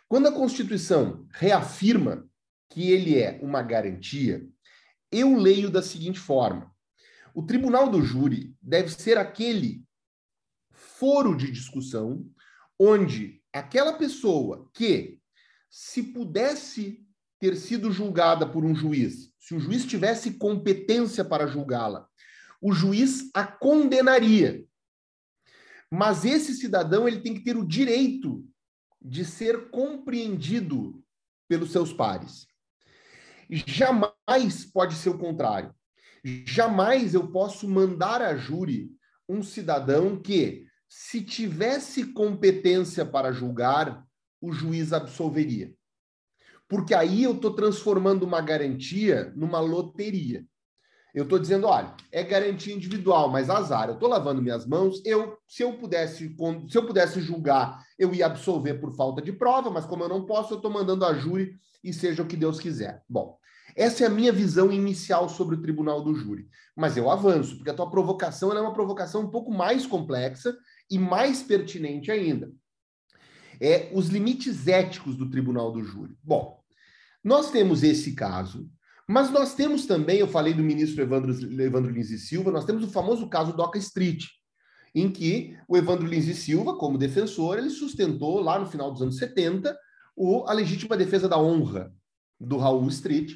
Quando 0.07 0.27
a 0.27 0.31
Constituição 0.31 1.27
reafirma 1.31 2.27
que 2.69 2.91
ele 2.91 3.17
é 3.17 3.39
uma 3.41 3.63
garantia, 3.63 4.45
eu 5.11 5.35
leio 5.35 5.71
da 5.71 5.81
seguinte 5.81 6.19
forma: 6.19 6.71
o 7.33 7.43
tribunal 7.43 7.89
do 7.89 8.03
júri 8.03 8.55
deve 8.61 8.89
ser 8.89 9.17
aquele 9.17 9.83
foro 10.99 11.35
de 11.35 11.49
discussão 11.49 12.29
onde 12.77 13.41
aquela 13.53 13.93
pessoa 13.93 14.69
que, 14.73 15.19
se 15.69 16.03
pudesse 16.03 17.05
ter 17.39 17.55
sido 17.55 17.91
julgada 17.91 18.45
por 18.45 18.65
um 18.65 18.75
juiz, 18.75 19.33
se 19.39 19.55
o 19.55 19.59
juiz 19.59 19.85
tivesse 19.85 20.31
competência 20.33 21.23
para 21.23 21.47
julgá-la, 21.47 22.07
o 22.61 22.73
juiz 22.73 23.29
a 23.33 23.45
condenaria. 23.47 24.65
Mas 25.89 26.25
esse 26.25 26.53
cidadão 26.53 27.07
ele 27.07 27.21
tem 27.21 27.33
que 27.33 27.43
ter 27.43 27.57
o 27.57 27.65
direito 27.65 28.45
de 29.01 29.23
ser 29.23 29.69
compreendido 29.69 31.01
pelos 31.47 31.71
seus 31.71 31.93
pares. 31.93 32.45
Jamais 33.49 34.65
pode 34.71 34.95
ser 34.95 35.09
o 35.09 35.17
contrário. 35.17 35.73
Jamais 36.45 37.13
eu 37.13 37.31
posso 37.31 37.67
mandar 37.67 38.21
a 38.21 38.35
júri 38.35 38.91
um 39.27 39.41
cidadão 39.41 40.21
que, 40.21 40.68
se 40.89 41.21
tivesse 41.21 42.13
competência 42.13 43.05
para 43.05 43.31
julgar, 43.31 44.03
o 44.41 44.51
juiz 44.51 44.91
absolveria. 44.91 45.71
Porque 46.67 46.95
aí 46.95 47.23
eu 47.23 47.33
estou 47.33 47.53
transformando 47.53 48.23
uma 48.23 48.41
garantia 48.41 49.31
numa 49.35 49.59
loteria. 49.59 50.43
Eu 51.13 51.23
estou 51.23 51.39
dizendo, 51.39 51.67
olha, 51.67 51.95
é 52.11 52.23
garantia 52.23 52.73
individual, 52.73 53.29
mas 53.29 53.49
azar, 53.49 53.87
eu 53.87 53.95
estou 53.95 54.09
lavando 54.09 54.41
minhas 54.41 54.65
mãos, 54.65 55.01
eu, 55.03 55.37
se 55.47 55.63
eu 55.63 55.73
pudesse, 55.73 56.35
se 56.69 56.77
eu 56.77 56.85
pudesse 56.85 57.19
julgar, 57.19 57.83
eu 57.97 58.13
ia 58.13 58.27
absolver 58.27 58.75
por 58.75 58.95
falta 58.95 59.21
de 59.21 59.31
prova, 59.31 59.71
mas 59.71 59.85
como 59.85 60.03
eu 60.03 60.09
não 60.09 60.25
posso, 60.25 60.53
eu 60.53 60.57
estou 60.57 60.71
mandando 60.71 61.05
a 61.05 61.13
júri 61.13 61.55
e 61.83 61.91
seja 61.91 62.21
o 62.21 62.27
que 62.27 62.37
Deus 62.37 62.59
quiser. 62.59 63.03
Bom, 63.09 63.39
essa 63.75 64.03
é 64.03 64.07
a 64.07 64.11
minha 64.11 64.31
visão 64.31 64.71
inicial 64.71 65.27
sobre 65.29 65.55
o 65.55 65.61
tribunal 65.61 66.03
do 66.03 66.13
júri. 66.13 66.47
Mas 66.75 66.97
eu 66.97 67.09
avanço, 67.09 67.55
porque 67.55 67.69
a 67.69 67.73
tua 67.73 67.89
provocação 67.89 68.51
é 68.51 68.61
uma 68.61 68.73
provocação 68.73 69.21
um 69.21 69.29
pouco 69.29 69.51
mais 69.51 69.85
complexa 69.85 70.55
e 70.89 70.97
mais 70.97 71.43
pertinente 71.43 72.11
ainda. 72.11 72.51
É 73.61 73.91
os 73.93 74.07
limites 74.07 74.67
éticos 74.67 75.15
do 75.15 75.29
tribunal 75.29 75.71
do 75.71 75.83
júri. 75.83 76.15
Bom, 76.23 76.61
nós 77.23 77.51
temos 77.51 77.83
esse 77.83 78.13
caso 78.13 78.69
mas 79.09 79.31
nós 79.31 79.55
temos 79.55 79.87
também, 79.87 80.19
eu 80.19 80.27
falei 80.27 80.53
do 80.53 80.61
ministro 80.61 81.01
Evandro, 81.01 81.31
Evandro 81.59 81.91
Lins 81.91 82.11
e 82.11 82.19
Silva, 82.19 82.51
nós 82.51 82.63
temos 82.63 82.83
o 82.83 82.91
famoso 82.91 83.27
caso 83.27 83.57
Doca 83.57 83.79
Street, 83.79 84.25
em 84.93 85.09
que 85.09 85.57
o 85.67 85.75
Evandro 85.75 86.05
Lins 86.05 86.27
e 86.27 86.35
Silva, 86.35 86.77
como 86.77 86.95
defensor, 86.95 87.57
ele 87.57 87.71
sustentou 87.71 88.39
lá 88.39 88.59
no 88.59 88.67
final 88.67 88.91
dos 88.91 89.01
anos 89.01 89.17
70 89.17 89.75
o, 90.15 90.45
a 90.47 90.53
legítima 90.53 90.95
defesa 90.95 91.27
da 91.27 91.39
honra 91.39 91.91
do 92.39 92.57
Raul 92.57 92.87
Street. 92.89 93.31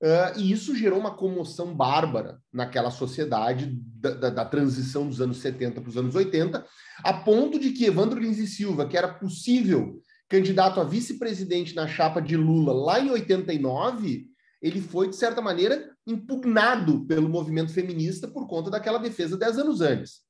Uh, 0.00 0.38
e 0.38 0.52
isso 0.52 0.76
gerou 0.76 1.00
uma 1.00 1.16
comoção 1.16 1.74
bárbara 1.74 2.40
naquela 2.52 2.90
sociedade 2.90 3.76
da, 3.82 4.10
da, 4.10 4.30
da 4.30 4.44
transição 4.44 5.08
dos 5.08 5.20
anos 5.20 5.38
70 5.38 5.80
para 5.80 5.90
os 5.90 5.96
anos 5.96 6.14
80, 6.14 6.64
a 6.98 7.12
ponto 7.12 7.58
de 7.58 7.72
que 7.72 7.84
Evandro 7.84 8.20
Lins 8.20 8.38
e 8.38 8.46
Silva, 8.46 8.86
que 8.86 8.96
era 8.96 9.12
possível 9.12 10.00
candidato 10.28 10.80
a 10.80 10.84
vice-presidente 10.84 11.74
na 11.74 11.88
chapa 11.88 12.20
de 12.20 12.36
Lula 12.36 12.72
lá 12.72 13.00
em 13.00 13.10
89, 13.10 14.26
ele 14.62 14.80
foi, 14.80 15.08
de 15.08 15.16
certa 15.16 15.40
maneira, 15.40 15.90
impugnado 16.06 17.04
pelo 17.06 17.28
movimento 17.28 17.72
feminista 17.72 18.28
por 18.28 18.46
conta 18.46 18.70
daquela 18.70 18.98
defesa 18.98 19.36
dez 19.36 19.58
anos 19.58 19.80
antes. 19.80 20.20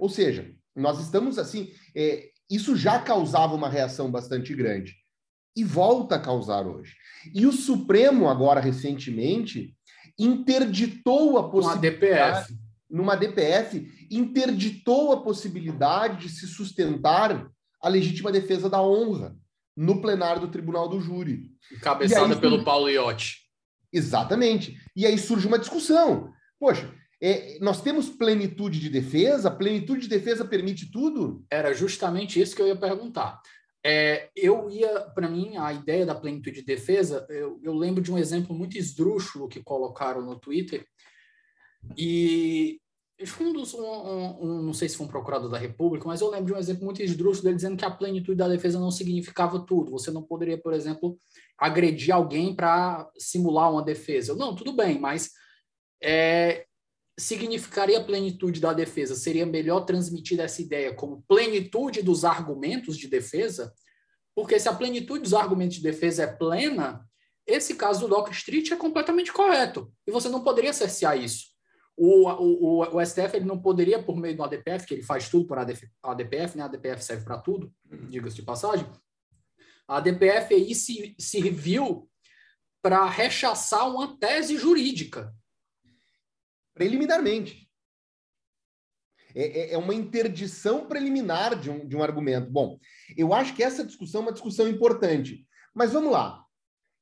Ou 0.00 0.08
seja, 0.08 0.50
nós 0.74 1.00
estamos 1.00 1.38
assim, 1.38 1.70
é, 1.94 2.28
isso 2.50 2.74
já 2.74 2.98
causava 2.98 3.54
uma 3.54 3.68
reação 3.68 4.10
bastante 4.10 4.52
grande 4.52 5.01
e 5.56 5.64
volta 5.64 6.16
a 6.16 6.20
causar 6.20 6.66
hoje. 6.66 6.94
E 7.34 7.46
o 7.46 7.52
Supremo, 7.52 8.28
agora 8.28 8.60
recentemente, 8.60 9.74
interditou 10.18 11.38
a 11.38 11.50
possibilidade. 11.50 12.54
Numa 12.90 13.16
DPF, 13.16 13.90
interditou 14.10 15.12
a 15.12 15.22
possibilidade 15.22 16.26
de 16.26 16.28
se 16.28 16.46
sustentar 16.46 17.50
a 17.82 17.88
legítima 17.88 18.30
defesa 18.30 18.68
da 18.68 18.82
honra 18.82 19.34
no 19.74 20.02
plenário 20.02 20.42
do 20.42 20.48
Tribunal 20.48 20.88
do 20.88 21.00
Júri. 21.00 21.50
Cabeçada 21.80 22.34
aí, 22.34 22.40
pelo 22.40 22.62
Paulo 22.62 22.90
Iotti. 22.90 23.38
Exatamente. 23.90 24.78
E 24.94 25.06
aí 25.06 25.18
surge 25.18 25.46
uma 25.46 25.58
discussão. 25.58 26.30
Poxa, 26.60 26.92
é, 27.20 27.58
nós 27.60 27.80
temos 27.80 28.10
plenitude 28.10 28.80
de 28.80 28.90
defesa? 28.90 29.50
Plenitude 29.50 30.02
de 30.02 30.08
defesa 30.08 30.44
permite 30.44 30.90
tudo? 30.90 31.44
Era 31.50 31.72
justamente 31.72 32.40
isso 32.40 32.54
que 32.54 32.60
eu 32.60 32.66
ia 32.66 32.76
perguntar. 32.76 33.40
É, 33.84 34.30
eu 34.36 34.70
ia, 34.70 35.00
para 35.10 35.28
mim, 35.28 35.56
a 35.56 35.72
ideia 35.72 36.06
da 36.06 36.14
plenitude 36.14 36.60
de 36.60 36.66
defesa, 36.66 37.26
eu, 37.28 37.58
eu, 37.62 37.74
lembro 37.74 38.00
de 38.00 38.12
um 38.12 38.18
exemplo 38.18 38.54
muito 38.54 38.78
esdrúxulo 38.78 39.48
que 39.48 39.62
colocaram 39.62 40.22
no 40.22 40.38
Twitter, 40.38 40.86
e 41.96 42.80
um 43.40 43.52
dos, 43.52 43.74
um, 43.74 43.84
um, 43.84 44.62
não 44.62 44.72
sei 44.72 44.88
se 44.88 44.96
foi 44.96 45.06
um 45.06 45.10
procurador 45.10 45.48
da 45.48 45.58
República, 45.58 46.06
mas 46.06 46.20
eu 46.20 46.30
lembro 46.30 46.46
de 46.46 46.52
um 46.52 46.58
exemplo 46.58 46.84
muito 46.84 47.02
esdrúxulo 47.02 47.44
dele 47.44 47.56
dizendo 47.56 47.76
que 47.76 47.84
a 47.84 47.90
plenitude 47.90 48.36
da 48.36 48.48
defesa 48.48 48.80
não 48.80 48.90
significava 48.90 49.64
tudo. 49.64 49.92
Você 49.92 50.10
não 50.10 50.22
poderia, 50.22 50.58
por 50.58 50.72
exemplo, 50.72 51.16
agredir 51.56 52.14
alguém 52.14 52.54
para 52.54 53.08
simular 53.16 53.70
uma 53.70 53.82
defesa. 53.82 54.34
Não, 54.34 54.54
tudo 54.54 54.72
bem, 54.72 54.98
mas 54.98 55.30
é, 56.02 56.66
significaria 57.18 57.98
a 57.98 58.04
plenitude 58.04 58.60
da 58.60 58.72
defesa? 58.72 59.14
Seria 59.14 59.46
melhor 59.46 59.80
transmitir 59.80 60.40
essa 60.40 60.62
ideia 60.62 60.94
como 60.94 61.22
plenitude 61.28 62.02
dos 62.02 62.24
argumentos 62.24 62.96
de 62.96 63.08
defesa? 63.08 63.72
Porque 64.34 64.58
se 64.58 64.68
a 64.68 64.74
plenitude 64.74 65.22
dos 65.22 65.34
argumentos 65.34 65.76
de 65.76 65.82
defesa 65.82 66.24
é 66.24 66.26
plena, 66.26 67.06
esse 67.46 67.74
caso 67.74 68.00
do 68.00 68.08
Doc 68.08 68.30
Street 68.30 68.70
é 68.70 68.76
completamente 68.76 69.32
correto. 69.32 69.92
E 70.06 70.10
você 70.10 70.28
não 70.28 70.42
poderia 70.42 70.72
cercear 70.72 71.18
isso. 71.18 71.52
O, 71.96 72.28
o, 72.28 72.96
o, 72.96 73.04
STF 73.04 73.36
ele 73.36 73.44
não 73.44 73.60
poderia, 73.60 74.02
por 74.02 74.16
meio 74.16 74.36
do 74.36 74.42
ADPF, 74.42 74.86
que 74.86 74.94
ele 74.94 75.02
faz 75.02 75.28
tudo 75.28 75.46
por 75.46 75.58
ADPF, 75.58 76.56
né? 76.56 76.62
A 76.62 76.66
ADPF 76.66 77.04
serve 77.04 77.24
para 77.24 77.38
tudo, 77.38 77.70
diga-se 78.08 78.36
de 78.36 78.42
passagem. 78.42 78.86
A 79.86 79.98
ADPF 79.98 80.54
aí 80.54 80.74
se 80.74 81.14
serviu 81.18 82.08
para 82.80 83.04
rechaçar 83.04 83.88
uma 83.88 84.16
tese 84.18 84.56
jurídica. 84.56 85.34
Preliminarmente. 86.74 87.68
É, 89.34 89.44
é, 89.44 89.72
é, 89.72 89.78
uma 89.78 89.94
interdição 89.94 90.86
preliminar 90.86 91.58
de 91.58 91.70
um, 91.70 91.86
de 91.86 91.96
um 91.96 92.02
argumento. 92.02 92.50
Bom, 92.50 92.78
eu 93.16 93.32
acho 93.32 93.54
que 93.54 93.62
essa 93.62 93.84
discussão 93.84 94.20
é 94.20 94.24
uma 94.24 94.32
discussão 94.32 94.68
importante. 94.68 95.46
Mas 95.74 95.92
vamos 95.92 96.12
lá. 96.12 96.42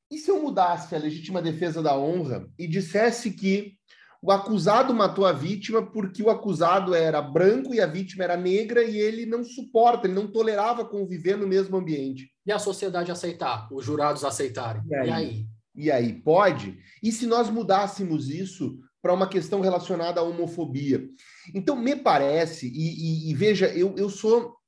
E 0.09 0.17
se 0.17 0.29
eu 0.29 0.41
mudasse 0.41 0.93
a 0.95 0.99
legítima 0.99 1.41
defesa 1.41 1.81
da 1.81 1.97
honra 1.97 2.49
e 2.57 2.67
dissesse 2.67 3.31
que 3.31 3.77
o 4.21 4.31
acusado 4.31 4.93
matou 4.93 5.25
a 5.25 5.31
vítima 5.31 5.81
porque 5.81 6.21
o 6.21 6.29
acusado 6.29 6.93
era 6.93 7.21
branco 7.21 7.73
e 7.73 7.81
a 7.81 7.87
vítima 7.87 8.23
era 8.23 8.37
negra 8.37 8.83
e 8.83 8.97
ele 8.97 9.25
não 9.25 9.43
suporta, 9.43 10.05
ele 10.05 10.13
não 10.13 10.27
tolerava 10.27 10.85
conviver 10.85 11.37
no 11.37 11.47
mesmo 11.47 11.75
ambiente. 11.75 12.29
E 12.45 12.51
a 12.51 12.59
sociedade 12.59 13.11
aceitar, 13.11 13.67
os 13.73 13.83
jurados 13.83 14.23
aceitarem. 14.23 14.83
E 14.87 14.95
aí? 14.95 15.07
E 15.07 15.11
aí, 15.11 15.47
e 15.75 15.91
aí 15.91 16.13
pode? 16.21 16.77
E 17.01 17.11
se 17.11 17.25
nós 17.25 17.49
mudássemos 17.49 18.29
isso 18.29 18.77
para 19.01 19.13
uma 19.13 19.27
questão 19.27 19.61
relacionada 19.61 20.19
à 20.19 20.23
homofobia? 20.23 21.09
Então, 21.53 21.75
me 21.75 21.95
parece, 21.95 22.67
e, 22.67 23.27
e, 23.27 23.31
e 23.31 23.33
veja, 23.33 23.67
eu, 23.67 23.95
eu 23.97 24.09
sou 24.09 24.59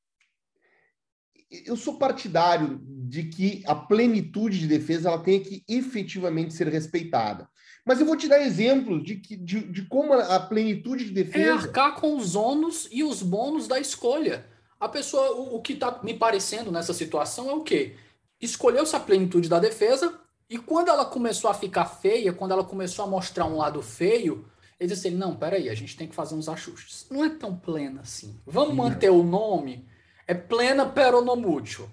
eu 1.66 1.76
sou 1.76 2.00
partidário 2.00 2.82
de 2.84 3.24
que 3.24 3.62
a 3.68 3.76
plenitude 3.76 4.60
de 4.60 4.68
defesa 4.68 5.10
ela 5.10 5.22
tenha 5.22 5.40
que 5.40 5.64
efetivamente 5.68 6.54
ser 6.54 6.68
respeitada. 6.68 7.48
Mas 7.86 8.00
eu 8.00 8.06
vou 8.06 8.16
te 8.16 8.28
dar 8.28 8.42
exemplos 8.42 9.04
de, 9.04 9.18
que, 9.18 9.36
de, 9.36 9.60
de 9.60 9.84
como 9.84 10.14
a 10.14 10.40
plenitude 10.40 11.06
de 11.06 11.12
defesa. 11.12 11.46
É 11.46 11.52
arcar 11.52 11.96
com 11.96 12.16
os 12.16 12.36
ônus 12.36 12.88
e 12.92 13.04
os 13.04 13.22
bônus 13.22 13.68
da 13.68 13.80
escolha. 13.80 14.46
A 14.80 14.88
pessoa, 14.88 15.36
o, 15.36 15.56
o 15.56 15.62
que 15.62 15.74
está 15.74 16.02
me 16.02 16.14
parecendo 16.14 16.72
nessa 16.72 16.94
situação 16.94 17.50
é 17.50 17.54
o 17.54 17.62
quê? 17.62 17.96
Escolheu-se 18.42 18.96
a 18.96 19.00
plenitude 19.00 19.50
da 19.50 19.60
defesa, 19.60 20.20
e 20.54 20.58
quando 20.58 20.90
ela 20.90 21.06
começou 21.06 21.50
a 21.50 21.54
ficar 21.54 21.86
feia, 21.86 22.34
quando 22.34 22.52
ela 22.52 22.64
começou 22.64 23.06
a 23.06 23.08
mostrar 23.08 23.46
um 23.46 23.58
lado 23.58 23.82
feio, 23.82 24.46
ele 24.80 24.90
disse 24.90 25.08
assim: 25.08 25.18
não, 25.18 25.36
peraí, 25.36 25.70
a 25.70 25.76
gente 25.76 25.98
tem 25.98 26.08
que 26.08 26.16
fazer 26.16 26.36
uns 26.36 26.48
ajustes. 26.48 27.08
Não 27.10 27.24
é 27.24 27.30
tão 27.30 27.58
plena 27.58 28.02
assim. 28.02 28.40
Vamos 28.46 28.76
manter 28.76 29.10
o 29.10 29.24
nome? 29.24 29.88
É 30.28 30.34
plena 30.34 30.86
peronomútil 30.86 31.90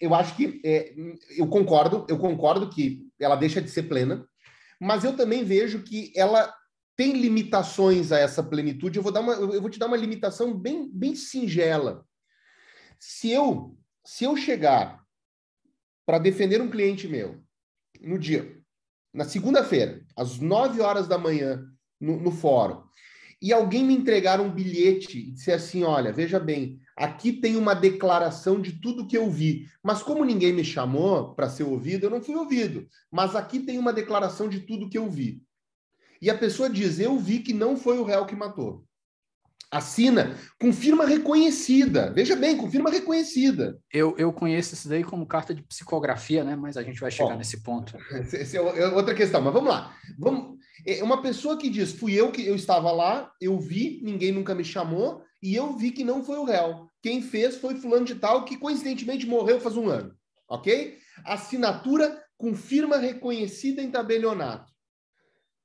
eu 0.00 0.14
acho 0.14 0.36
que 0.36 0.60
é, 0.64 0.94
eu 1.36 1.46
concordo, 1.48 2.06
eu 2.08 2.18
concordo 2.18 2.70
que 2.70 3.08
ela 3.18 3.36
deixa 3.36 3.60
de 3.60 3.70
ser 3.70 3.84
plena, 3.84 4.26
mas 4.80 5.04
eu 5.04 5.16
também 5.16 5.44
vejo 5.44 5.82
que 5.82 6.12
ela 6.14 6.54
tem 6.96 7.12
limitações 7.12 8.12
a 8.12 8.18
essa 8.18 8.42
plenitude. 8.42 8.98
Eu 8.98 9.02
vou 9.02 9.12
dar 9.12 9.20
uma, 9.20 9.34
eu 9.34 9.60
vou 9.60 9.70
te 9.70 9.78
dar 9.78 9.86
uma 9.86 9.96
limitação 9.96 10.56
bem, 10.56 10.88
bem 10.92 11.14
singela. 11.14 12.04
Se 12.98 13.30
eu, 13.30 13.76
se 14.04 14.24
eu 14.24 14.36
chegar 14.36 15.04
para 16.08 16.18
defender 16.18 16.62
um 16.62 16.70
cliente 16.70 17.06
meu 17.06 17.38
no 18.00 18.18
dia, 18.18 18.58
na 19.12 19.26
segunda-feira, 19.26 20.00
às 20.16 20.38
9 20.38 20.80
horas 20.80 21.06
da 21.06 21.18
manhã, 21.18 21.62
no, 22.00 22.18
no 22.18 22.30
fórum, 22.30 22.82
e 23.42 23.52
alguém 23.52 23.84
me 23.84 23.92
entregar 23.92 24.40
um 24.40 24.50
bilhete 24.50 25.18
e 25.18 25.32
disser 25.32 25.56
assim: 25.56 25.82
olha, 25.82 26.10
veja 26.10 26.40
bem, 26.40 26.80
aqui 26.96 27.30
tem 27.30 27.56
uma 27.56 27.74
declaração 27.74 28.58
de 28.58 28.80
tudo 28.80 29.06
que 29.06 29.18
eu 29.18 29.30
vi, 29.30 29.68
mas 29.82 30.02
como 30.02 30.24
ninguém 30.24 30.54
me 30.54 30.64
chamou 30.64 31.34
para 31.34 31.50
ser 31.50 31.64
ouvido, 31.64 32.04
eu 32.04 32.10
não 32.10 32.22
fui 32.22 32.36
ouvido, 32.36 32.88
mas 33.12 33.36
aqui 33.36 33.60
tem 33.60 33.78
uma 33.78 33.92
declaração 33.92 34.48
de 34.48 34.60
tudo 34.60 34.88
que 34.88 34.96
eu 34.96 35.10
vi. 35.10 35.42
E 36.22 36.30
a 36.30 36.38
pessoa 36.38 36.70
diz: 36.70 36.98
eu 36.98 37.18
vi 37.18 37.40
que 37.40 37.52
não 37.52 37.76
foi 37.76 37.98
o 37.98 38.04
réu 38.04 38.24
que 38.24 38.34
matou. 38.34 38.87
Assina 39.70 40.34
com 40.58 40.72
firma 40.72 41.04
reconhecida. 41.04 42.10
Veja 42.14 42.34
bem, 42.34 42.56
com 42.56 42.70
firma 42.70 42.90
reconhecida. 42.90 43.78
Eu, 43.92 44.14
eu 44.16 44.32
conheço 44.32 44.72
isso 44.72 44.88
daí 44.88 45.04
como 45.04 45.26
carta 45.26 45.54
de 45.54 45.62
psicografia, 45.62 46.42
né? 46.42 46.56
Mas 46.56 46.78
a 46.78 46.82
gente 46.82 47.00
vai 47.00 47.10
chegar 47.10 47.36
nesse 47.36 47.62
ponto. 47.62 47.94
Essa 48.10 48.56
é, 48.56 48.60
é 48.60 48.88
outra 48.88 49.14
questão, 49.14 49.42
mas 49.42 49.52
vamos 49.52 49.68
lá. 49.68 49.94
Vamos, 50.18 50.56
é 50.86 51.02
uma 51.02 51.20
pessoa 51.20 51.58
que 51.58 51.68
diz: 51.68 51.92
fui 51.92 52.14
eu 52.14 52.32
que 52.32 52.46
eu 52.46 52.54
estava 52.54 52.90
lá, 52.90 53.30
eu 53.40 53.58
vi, 53.58 54.00
ninguém 54.02 54.32
nunca 54.32 54.54
me 54.54 54.64
chamou, 54.64 55.22
e 55.42 55.54
eu 55.54 55.76
vi 55.76 55.90
que 55.90 56.02
não 56.02 56.24
foi 56.24 56.38
o 56.38 56.44
réu. 56.44 56.88
Quem 57.02 57.22
fez 57.22 57.56
foi 57.56 57.76
fulano 57.76 58.06
de 58.06 58.14
tal, 58.14 58.44
que 58.44 58.56
coincidentemente 58.56 59.26
morreu 59.26 59.60
faz 59.60 59.76
um 59.76 59.88
ano. 59.88 60.14
Ok? 60.48 60.96
Assinatura 61.24 62.22
com 62.38 62.54
firma 62.54 62.96
reconhecida 62.96 63.82
em 63.82 63.90
tabelionato. 63.90 64.72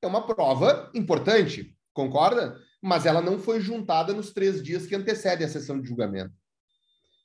É 0.01 0.07
uma 0.07 0.27
prova 0.27 0.91
importante, 0.93 1.73
concorda? 1.93 2.59
Mas 2.83 3.05
ela 3.05 3.21
não 3.21 3.39
foi 3.39 3.61
juntada 3.61 4.13
nos 4.13 4.33
três 4.33 4.61
dias 4.61 4.85
que 4.85 4.93
antecedem 4.93 5.45
a 5.45 5.49
sessão 5.49 5.79
de 5.79 5.87
julgamento. 5.87 6.33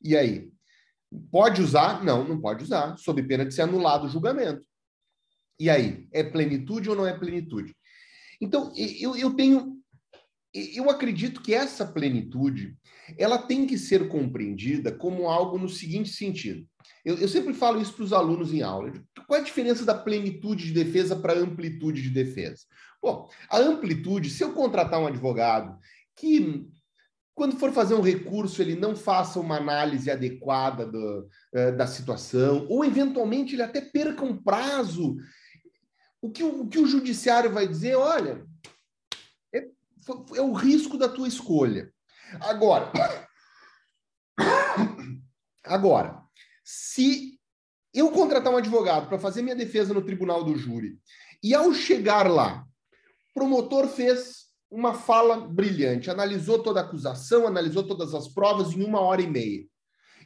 E 0.00 0.16
aí? 0.16 0.52
Pode 1.32 1.60
usar? 1.60 2.04
Não, 2.04 2.22
não 2.22 2.40
pode 2.40 2.62
usar, 2.62 2.96
sob 2.96 3.20
pena 3.24 3.44
de 3.44 3.52
ser 3.52 3.62
anulado 3.62 4.06
o 4.06 4.08
julgamento. 4.08 4.64
E 5.58 5.68
aí? 5.68 6.06
É 6.12 6.22
plenitude 6.22 6.88
ou 6.88 6.94
não 6.94 7.06
é 7.06 7.18
plenitude? 7.18 7.74
Então, 8.40 8.72
eu, 8.76 9.16
eu 9.16 9.34
tenho. 9.34 9.76
Eu 10.54 10.88
acredito 10.88 11.42
que 11.42 11.52
essa 11.52 11.84
plenitude 11.84 12.76
ela 13.16 13.38
tem 13.38 13.66
que 13.66 13.78
ser 13.78 14.08
compreendida 14.08 14.92
como 14.92 15.28
algo 15.28 15.58
no 15.58 15.68
seguinte 15.68 16.10
sentido. 16.10 16.66
Eu, 17.04 17.16
eu 17.16 17.28
sempre 17.28 17.54
falo 17.54 17.80
isso 17.80 17.94
para 17.94 18.04
os 18.04 18.12
alunos 18.12 18.52
em 18.52 18.62
aula. 18.62 18.92
Qual 19.26 19.38
é 19.38 19.42
a 19.42 19.44
diferença 19.44 19.84
da 19.84 19.94
plenitude 19.94 20.66
de 20.66 20.72
defesa 20.72 21.16
para 21.16 21.38
amplitude 21.38 22.02
de 22.02 22.10
defesa? 22.10 22.64
Bom, 23.02 23.28
a 23.48 23.58
amplitude, 23.58 24.30
se 24.30 24.42
eu 24.42 24.52
contratar 24.52 25.00
um 25.00 25.06
advogado 25.06 25.78
que, 26.16 26.66
quando 27.34 27.56
for 27.56 27.72
fazer 27.72 27.94
um 27.94 28.02
recurso, 28.02 28.60
ele 28.60 28.74
não 28.74 28.96
faça 28.96 29.38
uma 29.38 29.56
análise 29.56 30.10
adequada 30.10 30.84
do, 30.84 31.28
uh, 31.54 31.76
da 31.76 31.86
situação, 31.86 32.66
ou 32.68 32.84
eventualmente 32.84 33.54
ele 33.54 33.62
até 33.62 33.80
perca 33.80 34.24
um 34.24 34.36
prazo 34.36 35.16
o 36.20 36.30
que 36.30 36.42
o, 36.42 36.62
o, 36.62 36.68
que 36.68 36.78
o 36.78 36.86
judiciário 36.86 37.52
vai 37.52 37.66
dizer, 37.66 37.96
olha, 37.96 38.44
é, 39.54 39.58
é 40.36 40.42
o 40.42 40.52
risco 40.52 40.98
da 40.98 41.08
tua 41.08 41.28
escolha. 41.28 41.92
Agora, 42.40 42.92
agora, 45.64 46.22
se 46.64 47.38
eu 47.94 48.10
contratar 48.10 48.52
um 48.52 48.56
advogado 48.56 49.08
para 49.08 49.18
fazer 49.18 49.42
minha 49.42 49.56
defesa 49.56 49.94
no 49.94 50.04
tribunal 50.04 50.44
do 50.44 50.56
júri, 50.56 50.98
e 51.42 51.54
ao 51.54 51.72
chegar 51.72 52.28
lá, 52.28 52.66
promotor 53.38 53.86
fez 53.86 54.48
uma 54.68 54.94
fala 54.94 55.46
brilhante, 55.46 56.10
analisou 56.10 56.60
toda 56.60 56.80
a 56.80 56.82
acusação, 56.82 57.46
analisou 57.46 57.84
todas 57.84 58.12
as 58.14 58.26
provas 58.26 58.72
em 58.72 58.82
uma 58.82 59.00
hora 59.00 59.22
e 59.22 59.30
meia. 59.30 59.64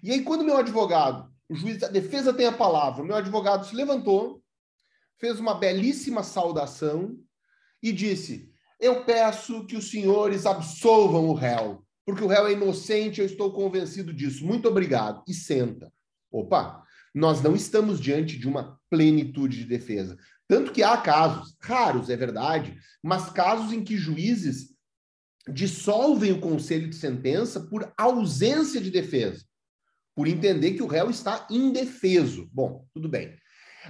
E 0.03 0.11
aí, 0.11 0.23
quando 0.23 0.43
meu 0.43 0.57
advogado, 0.57 1.31
o 1.47 1.55
juiz 1.55 1.79
da 1.79 1.89
defesa 1.89 2.33
tem 2.33 2.47
a 2.47 2.53
palavra, 2.53 3.05
meu 3.05 3.15
advogado 3.15 3.67
se 3.67 3.77
levantou, 3.77 4.43
fez 5.21 5.39
uma 5.39 5.55
belíssima 5.55 6.23
saudação 6.23 7.15
e 7.83 7.93
disse: 7.93 8.51
Eu 8.81 9.05
peço 9.05 9.67
que 9.67 9.77
os 9.77 9.91
senhores 9.91 10.47
absolvam 10.47 11.29
o 11.29 11.35
réu, 11.35 11.85
porque 12.07 12.25
o 12.25 12.27
réu 12.27 12.47
é 12.47 12.53
inocente, 12.53 13.21
eu 13.21 13.27
estou 13.27 13.53
convencido 13.53 14.13
disso. 14.13 14.45
Muito 14.45 14.69
obrigado. 14.69 15.23
E 15.29 15.35
senta. 15.35 15.93
Opa, 16.33 16.83
nós 17.15 17.43
não 17.43 17.55
estamos 17.55 18.01
diante 18.01 18.39
de 18.39 18.49
uma 18.49 18.81
plenitude 18.89 19.59
de 19.59 19.65
defesa. 19.67 20.17
Tanto 20.53 20.71
que 20.71 20.83
há 20.83 20.99
casos, 20.99 21.57
raros, 21.63 22.11
é 22.11 22.15
verdade, 22.15 22.77
mas 23.03 23.31
casos 23.31 23.73
em 23.73 23.83
que 23.83 23.97
juízes 23.97 24.77
dissolvem 25.49 26.31
o 26.31 26.41
conselho 26.43 26.91
de 26.91 26.95
sentença 26.95 27.59
por 27.59 27.91
ausência 27.97 28.79
de 28.79 28.91
defesa, 28.91 29.43
por 30.15 30.29
entender 30.29 30.73
que 30.73 30.83
o 30.83 30.87
réu 30.87 31.09
está 31.09 31.47
indefeso. 31.51 32.51
Bom, 32.53 32.85
tudo 32.93 33.09
bem. 33.09 33.35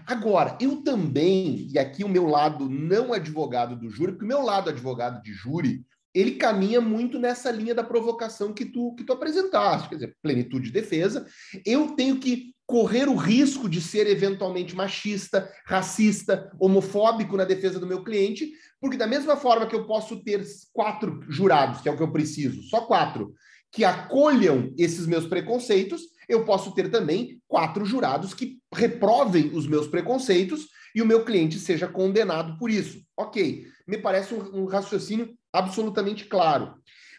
Agora, 0.07 0.57
eu 0.61 0.85
também, 0.85 1.67
e 1.69 1.81
aqui 1.81 2.05
o 2.05 2.09
meu 2.09 2.29
lado 2.29 2.71
não 2.71 3.13
advogado 3.13 3.75
do 3.75 3.91
júri, 3.91 4.13
porque 4.13 4.25
o 4.25 4.29
meu 4.29 4.43
lado 4.43 4.71
advogado 4.71 5.21
de 5.21 5.33
júri, 5.33 5.85
ele 6.15 6.33
caminha 6.33 6.81
muito 6.81 7.19
nessa 7.19 7.51
linha 7.51 7.75
da 7.75 7.83
provocação 7.83 8.53
que 8.53 8.65
tu, 8.65 8.95
que 8.95 9.05
tu 9.05 9.13
apresentaste, 9.13 9.89
quer 9.89 9.95
dizer, 9.95 10.17
plenitude 10.23 10.67
de 10.67 10.73
defesa. 10.73 11.27
Eu 11.65 11.93
tenho 11.93 12.19
que 12.19 12.55
correr 12.67 13.09
o 13.09 13.17
risco 13.17 13.69
de 13.69 13.81
ser 13.81 14.07
eventualmente 14.07 14.75
machista, 14.75 15.51
racista, 15.67 16.51
homofóbico 16.59 17.37
na 17.37 17.45
defesa 17.45 17.79
do 17.79 17.87
meu 17.87 18.03
cliente, 18.03 18.51
porque 18.81 18.97
da 18.97 19.07
mesma 19.07 19.37
forma 19.37 19.67
que 19.67 19.75
eu 19.75 19.87
posso 19.87 20.23
ter 20.23 20.45
quatro 20.73 21.21
jurados, 21.29 21.81
que 21.81 21.89
é 21.89 21.93
o 21.93 21.97
que 21.97 22.03
eu 22.03 22.13
preciso, 22.13 22.63
só 22.63 22.83
quatro, 22.83 23.35
que 23.71 23.85
acolham 23.85 24.73
esses 24.77 25.07
meus 25.07 25.27
preconceitos, 25.27 26.03
eu 26.29 26.45
posso 26.45 26.75
ter 26.75 26.91
também 26.91 27.41
quatro 27.49 27.85
jurados 27.85 28.35
que 28.35 28.59
reprovem 28.73 29.51
os 29.55 29.67
meus 29.67 29.87
preconceitos 29.87 30.69
e 30.95 31.03
o 31.03 31.07
meu 31.07 31.25
cliente 31.25 31.59
seja 31.59 31.89
condenado 31.89 32.59
por 32.59 32.71
isso. 32.71 33.03
Ok, 33.17 33.67
me 33.87 33.99
parece 33.99 34.35
um, 34.35 34.63
um 34.63 34.65
raciocínio 34.67 35.35
absolutamente 35.53 36.25
claro. 36.27 36.75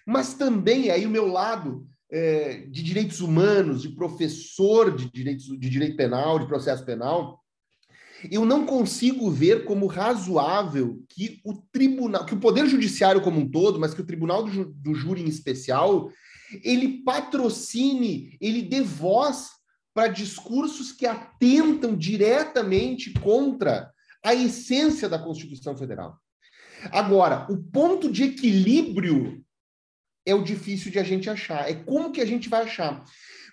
Mas 0.05 0.33
também 0.33 0.89
aí 0.89 1.05
o 1.05 1.09
meu 1.09 1.27
lado 1.27 1.87
é, 2.11 2.65
de 2.69 2.83
direitos 2.83 3.21
humanos, 3.21 3.81
de 3.81 3.89
professor 3.89 4.95
de, 4.95 5.09
direitos, 5.11 5.45
de 5.45 5.69
direito 5.69 5.95
penal, 5.95 6.39
de 6.39 6.47
processo 6.47 6.85
penal, 6.85 7.41
eu 8.31 8.45
não 8.45 8.65
consigo 8.65 9.29
ver 9.29 9.65
como 9.65 9.87
razoável 9.87 11.03
que 11.09 11.41
o 11.43 11.53
tribunal, 11.53 12.25
que 12.25 12.33
o 12.33 12.39
poder 12.39 12.67
judiciário 12.67 13.21
como 13.21 13.39
um 13.39 13.49
todo, 13.49 13.79
mas 13.79 13.93
que 13.93 14.01
o 14.01 14.05
tribunal 14.05 14.43
do, 14.43 14.65
do 14.65 14.93
júri 14.93 15.21
em 15.21 15.27
especial, 15.27 16.09
ele 16.63 17.03
patrocine, 17.03 18.37
ele 18.39 18.61
dê 18.61 18.81
voz 18.81 19.49
para 19.93 20.07
discursos 20.07 20.91
que 20.91 21.05
atentam 21.05 21.95
diretamente 21.95 23.11
contra 23.13 23.91
a 24.23 24.33
essência 24.33 25.07
da 25.07 25.19
Constituição 25.19 25.77
Federal. 25.77 26.17
Agora, 26.91 27.45
o 27.49 27.57
ponto 27.57 28.11
de 28.11 28.23
equilíbrio 28.23 29.43
é 30.25 30.33
o 30.33 30.43
difícil 30.43 30.91
de 30.91 30.99
a 30.99 31.03
gente 31.03 31.29
achar. 31.29 31.69
É 31.69 31.75
como 31.75 32.11
que 32.11 32.21
a 32.21 32.25
gente 32.25 32.49
vai 32.49 32.63
achar? 32.63 33.03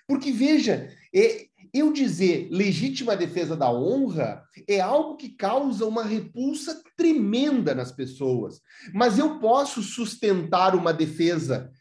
Porque, 0.07 0.31
veja, 0.31 0.89
é, 1.13 1.45
eu 1.73 1.93
dizer 1.93 2.49
legítima 2.51 3.15
defesa 3.15 3.55
da 3.55 3.71
honra 3.71 4.43
é 4.67 4.79
algo 4.79 5.15
que 5.15 5.29
causa 5.29 5.85
uma 5.85 6.03
repulsa 6.03 6.81
tremenda 6.97 7.75
nas 7.75 7.91
pessoas. 7.91 8.61
Mas 8.93 9.17
eu 9.17 9.39
posso 9.39 9.81
sustentar 9.81 10.75
uma 10.75 10.93
defesa 10.93 11.71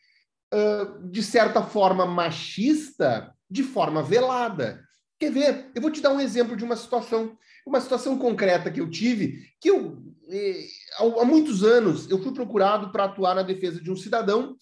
de 1.11 1.23
certa 1.23 1.63
forma, 1.63 2.05
machista 2.05 3.33
de 3.51 3.63
forma 3.63 4.03
velada. 4.03 4.83
Quer 5.19 5.33
ver? 5.33 5.71
Eu 5.75 5.83
vou 5.83 5.91
te 5.91 6.01
dar 6.01 6.11
um 6.11 6.21
exemplo 6.21 6.57
de 6.57 6.65
uma 6.65 6.77
situação, 6.77 7.37
uma 7.67 7.81
situação 7.81 8.17
concreta 8.17 8.71
que 8.71 8.81
eu 8.81 8.89
tive, 8.89 9.45
que 9.61 9.69
eu, 9.69 10.03
eh, 10.31 10.65
há 10.99 11.25
muitos 11.25 11.63
anos, 11.63 12.09
eu 12.09 12.23
fui 12.23 12.33
procurado 12.33 12.91
para 12.91 13.05
atuar 13.05 13.35
na 13.35 13.43
defesa 13.43 13.83
de 13.83 13.91
um 13.91 13.97
cidadão 13.97 14.57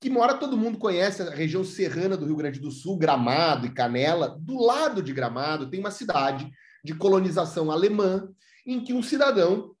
que 0.00 0.08
mora, 0.08 0.34
todo 0.34 0.56
mundo 0.56 0.78
conhece 0.78 1.22
a 1.22 1.30
região 1.30 1.64
serrana 1.64 2.16
do 2.16 2.24
Rio 2.24 2.36
Grande 2.36 2.60
do 2.60 2.70
Sul, 2.70 2.96
Gramado 2.96 3.66
e 3.66 3.74
Canela. 3.74 4.38
Do 4.40 4.56
lado 4.56 5.02
de 5.02 5.12
Gramado 5.12 5.68
tem 5.68 5.80
uma 5.80 5.90
cidade 5.90 6.48
de 6.84 6.94
colonização 6.94 7.70
alemã, 7.70 8.28
em 8.64 8.82
que 8.82 8.92
um 8.92 9.02
cidadão 9.02 9.74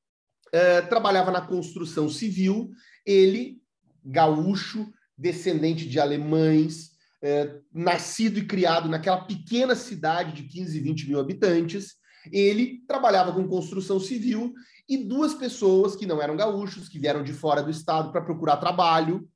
eh, 0.52 0.82
trabalhava 0.82 1.30
na 1.30 1.40
construção 1.40 2.08
civil, 2.08 2.70
ele, 3.06 3.62
gaúcho, 4.04 4.92
descendente 5.16 5.88
de 5.88 6.00
alemães, 6.00 6.90
é, 7.22 7.56
nascido 7.72 8.38
e 8.38 8.46
criado 8.46 8.88
naquela 8.88 9.24
pequena 9.24 9.74
cidade 9.74 10.32
de 10.32 10.48
15, 10.48 10.80
20 10.80 11.08
mil 11.08 11.20
habitantes. 11.20 11.96
Ele 12.30 12.82
trabalhava 12.86 13.32
com 13.32 13.48
construção 13.48 13.98
civil 13.98 14.52
e 14.88 14.96
duas 14.96 15.34
pessoas 15.34 15.96
que 15.96 16.06
não 16.06 16.20
eram 16.20 16.36
gaúchos, 16.36 16.88
que 16.88 16.98
vieram 16.98 17.22
de 17.22 17.32
fora 17.32 17.62
do 17.62 17.70
estado 17.70 18.10
para 18.12 18.24
procurar 18.24 18.56
trabalho, 18.56 19.28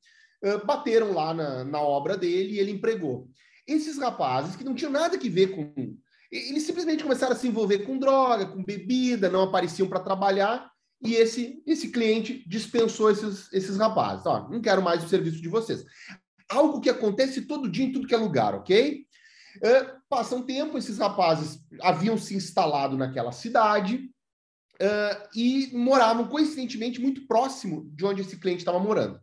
é, 0.43 0.59
bateram 0.65 1.13
lá 1.13 1.33
na, 1.33 1.65
na 1.65 1.81
obra 1.81 2.17
dele 2.17 2.55
e 2.55 2.59
ele 2.59 2.73
empregou. 2.73 3.29
Esses 3.67 3.99
rapazes, 3.99 4.57
que 4.57 4.65
não 4.65 4.75
tinham 4.75 4.91
nada 4.91 5.19
que 5.19 5.29
ver 5.29 5.49
com. 5.49 5.73
Eles 6.31 6.65
simplesmente 6.65 7.03
começaram 7.03 7.35
a 7.35 7.37
se 7.37 7.47
envolver 7.47 7.81
com 7.81 7.99
droga, 7.99 8.47
com 8.47 8.65
bebida, 8.65 9.29
não 9.29 9.43
apareciam 9.43 9.89
para 9.89 10.01
trabalhar 10.01 10.73
e 11.05 11.15
esse, 11.17 11.61
esse 11.67 11.89
cliente 11.91 12.45
dispensou 12.47 13.11
esses, 13.11 13.53
esses 13.53 13.77
rapazes. 13.77 14.25
Ó, 14.25 14.49
não 14.49 14.61
quero 14.61 14.81
mais 14.81 15.05
o 15.05 15.09
serviço 15.09 15.43
de 15.43 15.49
vocês. 15.49 15.85
Algo 16.53 16.81
que 16.81 16.91
acontece 16.91 17.43
todo 17.43 17.71
dia 17.71 17.87
em 17.87 17.93
tudo 17.93 18.07
que 18.07 18.15
é 18.15 18.19
lugar, 18.19 18.55
ok? 18.55 19.07
Uh, 19.57 20.01
passa 20.09 20.35
um 20.35 20.43
tempo, 20.43 20.77
esses 20.77 20.99
rapazes 20.99 21.59
haviam 21.81 22.17
se 22.17 22.35
instalado 22.35 22.97
naquela 22.97 23.33
cidade 23.33 24.11
uh, 24.81 25.29
e 25.35 25.71
moravam, 25.73 26.29
coincidentemente, 26.29 27.01
muito 27.01 27.27
próximo 27.27 27.91
de 27.95 28.05
onde 28.05 28.21
esse 28.21 28.39
cliente 28.39 28.61
estava 28.61 28.79
morando. 28.79 29.19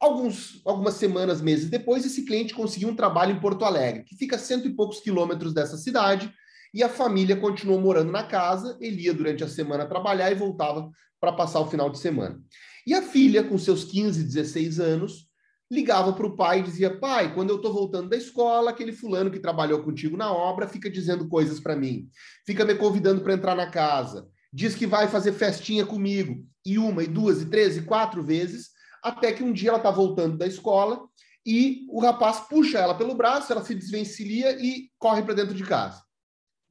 Alguns, 0.00 0.62
algumas 0.64 0.94
semanas, 0.94 1.40
meses 1.40 1.68
depois, 1.68 2.06
esse 2.06 2.24
cliente 2.24 2.54
conseguiu 2.54 2.88
um 2.88 2.96
trabalho 2.96 3.32
em 3.32 3.40
Porto 3.40 3.64
Alegre, 3.64 4.04
que 4.04 4.16
fica 4.16 4.36
a 4.36 4.38
cento 4.38 4.68
e 4.68 4.74
poucos 4.74 5.00
quilômetros 5.00 5.52
dessa 5.52 5.76
cidade, 5.76 6.32
e 6.72 6.82
a 6.84 6.88
família 6.88 7.36
continuou 7.36 7.80
morando 7.80 8.12
na 8.12 8.22
casa. 8.22 8.76
Ele 8.80 9.02
ia 9.02 9.14
durante 9.14 9.42
a 9.42 9.48
semana 9.48 9.86
trabalhar 9.86 10.30
e 10.30 10.36
voltava 10.36 10.88
para 11.20 11.32
passar 11.32 11.60
o 11.60 11.68
final 11.68 11.90
de 11.90 11.98
semana. 11.98 12.40
E 12.86 12.94
a 12.94 13.02
filha, 13.02 13.42
com 13.42 13.58
seus 13.58 13.84
15, 13.84 14.22
16 14.22 14.78
anos, 14.78 15.27
ligava 15.70 16.12
para 16.12 16.26
o 16.26 16.36
pai 16.36 16.60
e 16.60 16.62
dizia: 16.62 16.98
Pai, 16.98 17.34
quando 17.34 17.50
eu 17.50 17.56
estou 17.56 17.72
voltando 17.72 18.08
da 18.08 18.16
escola, 18.16 18.70
aquele 18.70 18.92
fulano 18.92 19.30
que 19.30 19.38
trabalhou 19.38 19.82
contigo 19.82 20.16
na 20.16 20.32
obra 20.32 20.68
fica 20.68 20.90
dizendo 20.90 21.28
coisas 21.28 21.60
para 21.60 21.76
mim, 21.76 22.08
fica 22.46 22.64
me 22.64 22.74
convidando 22.74 23.20
para 23.20 23.34
entrar 23.34 23.54
na 23.54 23.70
casa, 23.70 24.28
diz 24.52 24.74
que 24.74 24.86
vai 24.86 25.08
fazer 25.08 25.32
festinha 25.32 25.84
comigo, 25.84 26.44
e 26.64 26.78
uma, 26.78 27.02
e 27.02 27.06
duas, 27.06 27.42
e 27.42 27.46
três, 27.46 27.76
e 27.76 27.82
quatro 27.82 28.22
vezes 28.22 28.70
até 29.02 29.32
que 29.32 29.42
um 29.42 29.52
dia 29.52 29.70
ela 29.70 29.78
está 29.78 29.90
voltando 29.90 30.36
da 30.36 30.46
escola 30.46 31.00
e 31.46 31.86
o 31.88 32.00
rapaz 32.00 32.40
puxa 32.40 32.78
ela 32.78 32.94
pelo 32.94 33.14
braço, 33.14 33.52
ela 33.52 33.64
se 33.64 33.74
desvencilha 33.74 34.50
e 34.60 34.90
corre 34.98 35.22
para 35.22 35.34
dentro 35.34 35.54
de 35.54 35.64
casa. 35.64 36.02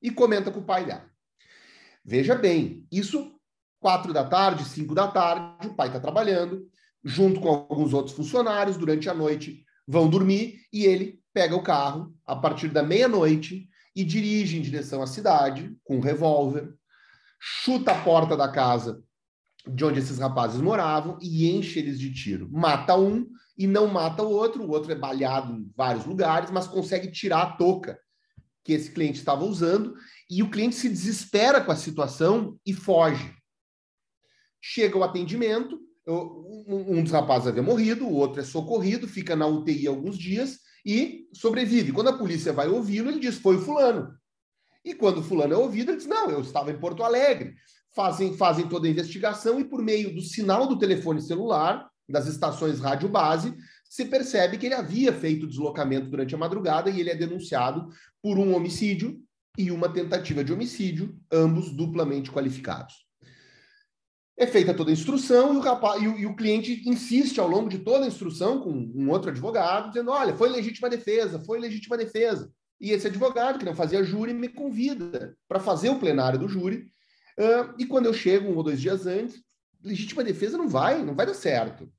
E 0.02 0.12
comenta 0.12 0.52
com 0.52 0.60
o 0.60 0.66
pai 0.66 0.86
dela. 0.86 1.10
Veja 2.06 2.36
bem, 2.36 2.86
isso 2.92 3.36
quatro 3.80 4.14
da 4.14 4.24
tarde, 4.24 4.66
cinco 4.66 4.94
da 4.94 5.08
tarde, 5.08 5.68
o 5.68 5.74
pai 5.74 5.88
está 5.88 6.00
trabalhando, 6.00 6.68
junto 7.08 7.40
com 7.40 7.48
alguns 7.48 7.94
outros 7.94 8.14
funcionários, 8.14 8.76
durante 8.76 9.10
a 9.10 9.14
noite 9.14 9.64
vão 9.88 10.10
dormir 10.10 10.60
e 10.74 10.84
ele 10.84 11.22
pega 11.34 11.56
o 11.56 11.64
carro 11.64 12.14
a 12.26 12.36
partir 12.36 12.68
da 12.68 12.84
meia-noite 12.84 13.70
e 13.96 14.04
dirige 14.04 14.58
em 14.58 14.62
direção 14.62 15.02
à 15.02 15.08
cidade 15.08 15.74
com 15.86 15.98
um 15.98 16.02
revólver, 16.02 16.74
chuta 17.40 17.94
a 17.94 18.04
porta 18.04 18.36
da 18.36 18.50
casa 18.50 19.02
de 19.66 19.86
onde 19.86 20.00
esses 20.00 20.20
rapazes 20.20 20.60
moravam 20.60 21.18
e 21.22 21.50
enche 21.50 21.80
eles 21.80 21.98
de 21.98 22.14
tiro. 22.14 22.50
Mata 22.52 22.98
um 22.98 23.26
e 23.58 23.66
não 23.66 23.88
mata 23.88 24.22
o 24.22 24.30
outro, 24.30 24.64
o 24.64 24.70
outro 24.70 24.92
é 24.92 24.96
baleado 24.96 25.54
em 25.54 25.72
vários 25.78 26.06
lugares, 26.06 26.52
mas 26.52 26.68
consegue 26.68 27.10
tirar 27.10 27.42
a 27.42 27.52
touca 27.54 27.98
que 28.66 28.74
esse 28.74 28.92
cliente 28.92 29.20
estava 29.20 29.46
usando 29.46 29.96
e 30.30 30.44
o 30.44 30.52
cliente 30.52 30.76
se 30.76 30.90
desespera 30.90 31.62
com 31.62 31.72
a 31.72 31.76
situação 31.78 32.60
e 32.66 32.74
foge. 32.74 33.34
Chega 34.60 34.98
o 34.98 35.04
atendimento, 35.04 35.87
um 36.08 37.04
dos 37.04 37.12
rapazes 37.12 37.48
havia 37.48 37.62
morrido, 37.62 38.06
o 38.06 38.14
outro 38.14 38.42
é 38.42 38.44
socorrido, 38.44 39.08
fica 39.08 39.36
na 39.36 39.46
UTI 39.46 39.88
alguns 39.88 40.18
dias 40.18 40.60
e 40.86 41.28
sobrevive. 41.34 41.92
Quando 41.92 42.10
a 42.10 42.18
polícia 42.18 42.54
vai 42.54 42.68
ouvi-lo, 42.68 43.10
ele 43.10 43.20
diz: 43.20 43.38
foi 43.38 43.58
o 43.58 43.62
fulano. 43.62 44.14
E 44.86 44.94
quando 44.94 45.20
o 45.20 45.24
fulano 45.24 45.54
é 45.54 45.58
ouvido, 45.58 45.92
ele 45.92 45.98
diz: 45.98 46.08
não, 46.08 46.30
eu 46.30 46.42
estava 46.42 46.72
em 46.72 46.80
Porto 46.80 47.04
Alegre 47.04 47.56
fazem, 47.98 48.38
fazem 48.38 48.70
toda 48.70 48.88
a 48.88 48.92
investigação 48.92 49.60
e, 49.60 49.66
por 49.66 49.82
meio 49.82 50.14
do 50.14 50.22
sinal 50.22 50.68
do 50.68 50.78
telefone 50.78 51.20
celular, 51.20 51.90
das 52.08 52.28
estações 52.28 52.80
rádio 52.80 53.10
base, 53.10 53.58
se 53.90 54.06
percebe 54.06 54.60
que 54.60 54.68
ele 54.68 54.76
havia 54.76 55.12
feito 55.12 55.48
deslocamento 55.48 56.08
durante 56.08 56.36
a 56.36 56.38
madrugada 56.38 56.92
e 56.92 57.00
ele 57.00 57.10
é 57.10 57.16
denunciado 57.16 57.90
por 58.22 58.38
um 58.38 58.56
homicídio 58.56 59.20
e 59.58 59.72
uma 59.72 59.90
tentativa 59.90 60.44
de 60.44 60.54
homicídio, 60.54 61.18
ambos 61.32 61.72
duplamente 61.72 62.32
qualificados. 62.32 63.07
É 64.40 64.46
feita 64.46 64.74
toda 64.74 64.92
a 64.92 64.94
instrução 64.94 65.56
e 65.56 65.58
o, 65.58 65.62
rapaz, 65.62 66.02
e 66.02 66.08
o, 66.08 66.18
e 66.20 66.26
o 66.26 66.36
cliente 66.36 66.88
insiste 66.88 67.40
ao 67.40 67.48
longo 67.48 67.70
de 67.70 67.80
toda 67.80 68.06
a 68.06 68.08
instrução 68.08 68.62
com 68.62 68.72
um 68.72 69.10
outro 69.10 69.32
advogado, 69.32 69.90
dizendo: 69.90 70.12
olha, 70.12 70.36
foi 70.36 70.50
legítima 70.50 70.90
defesa, 70.90 71.40
foi 71.40 71.60
legítima 71.60 71.98
defesa. 71.98 72.52
E 72.80 72.92
esse 72.92 73.08
advogado, 73.08 73.58
que 73.58 73.66
não 73.66 73.76
fazia 73.76 74.04
júri, 74.04 74.34
me 74.34 74.48
convida 74.48 75.36
para 75.48 75.60
fazer 75.60 75.90
o 75.90 75.98
plenário 75.98 76.38
do 76.38 76.48
júri 76.48 76.92
Uh, 77.38 77.76
e 77.78 77.86
quando 77.86 78.08
eu 78.08 78.14
chego 78.14 78.50
um 78.50 78.58
ou 78.58 78.64
dois 78.64 78.82
dias 78.82 79.06
antes, 79.06 79.40
legítima 79.84 80.24
defesa 80.24 80.58
não 80.58 80.68
vai, 80.68 81.04
não 81.04 81.14
vai 81.14 81.26
dar 81.28 81.36
certo. 81.36 81.92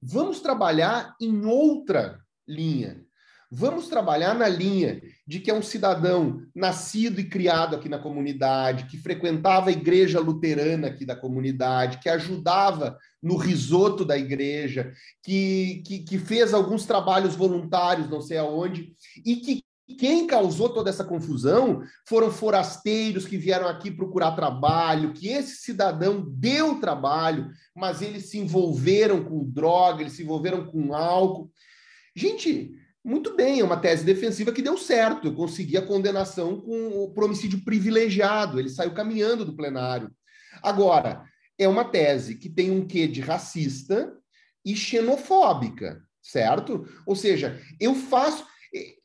Vamos 0.00 0.40
trabalhar 0.40 1.16
em 1.18 1.46
outra 1.46 2.22
linha. 2.46 3.04
Vamos 3.50 3.88
trabalhar 3.88 4.34
na 4.34 4.46
linha 4.46 5.00
de 5.26 5.40
que 5.40 5.50
é 5.50 5.54
um 5.54 5.62
cidadão 5.62 6.42
nascido 6.54 7.18
e 7.18 7.24
criado 7.24 7.76
aqui 7.76 7.88
na 7.88 7.98
comunidade, 7.98 8.84
que 8.84 8.98
frequentava 8.98 9.70
a 9.70 9.72
igreja 9.72 10.20
luterana 10.20 10.88
aqui 10.88 11.06
da 11.06 11.16
comunidade, 11.16 11.98
que 11.98 12.10
ajudava 12.10 12.98
no 13.22 13.36
risoto 13.36 14.04
da 14.04 14.18
igreja, 14.18 14.92
que, 15.22 15.82
que, 15.86 16.00
que 16.00 16.18
fez 16.18 16.52
alguns 16.52 16.84
trabalhos 16.84 17.34
voluntários, 17.34 18.10
não 18.10 18.20
sei 18.20 18.36
aonde, 18.36 18.92
e 19.24 19.36
que 19.36 19.62
quem 19.96 20.26
causou 20.26 20.68
toda 20.68 20.90
essa 20.90 21.02
confusão 21.02 21.82
foram 22.06 22.30
forasteiros 22.30 23.26
que 23.26 23.38
vieram 23.38 23.66
aqui 23.66 23.90
procurar 23.90 24.32
trabalho, 24.32 25.14
que 25.14 25.28
esse 25.28 25.62
cidadão 25.62 26.22
deu 26.28 26.78
trabalho, 26.78 27.50
mas 27.74 28.02
eles 28.02 28.28
se 28.28 28.38
envolveram 28.38 29.24
com 29.24 29.48
droga, 29.48 30.02
eles 30.02 30.12
se 30.12 30.22
envolveram 30.22 30.66
com 30.66 30.94
álcool. 30.94 31.50
Gente, 32.14 32.74
muito 33.04 33.34
bem, 33.36 33.60
é 33.60 33.64
uma 33.64 33.76
tese 33.76 34.04
defensiva 34.04 34.52
que 34.52 34.62
deu 34.62 34.76
certo. 34.76 35.32
Consegui 35.34 35.76
a 35.76 35.86
condenação 35.86 36.60
com 36.60 36.90
o 36.90 37.24
homicídio 37.24 37.64
privilegiado, 37.64 38.58
ele 38.58 38.68
saiu 38.68 38.92
caminhando 38.92 39.44
do 39.44 39.56
plenário. 39.56 40.10
Agora, 40.62 41.24
é 41.58 41.66
uma 41.68 41.84
tese 41.84 42.34
que 42.34 42.48
tem 42.48 42.70
um 42.70 42.86
quê 42.86 43.06
de 43.06 43.20
racista 43.20 44.12
e 44.64 44.76
xenofóbica, 44.76 46.02
certo? 46.22 46.86
Ou 47.06 47.16
seja, 47.16 47.60
eu 47.80 47.94
faço 47.94 48.44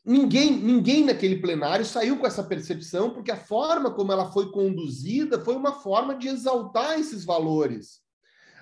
Ninguém, 0.04 0.52
ninguém 0.52 1.04
naquele 1.04 1.40
plenário 1.40 1.84
saiu 1.84 2.18
com 2.18 2.26
essa 2.26 2.44
percepção, 2.44 3.10
porque 3.10 3.30
a 3.30 3.36
forma 3.36 3.90
como 3.90 4.12
ela 4.12 4.30
foi 4.30 4.52
conduzida 4.52 5.42
foi 5.42 5.56
uma 5.56 5.80
forma 5.80 6.14
de 6.14 6.28
exaltar 6.28 6.98
esses 6.98 7.24
valores. 7.24 8.00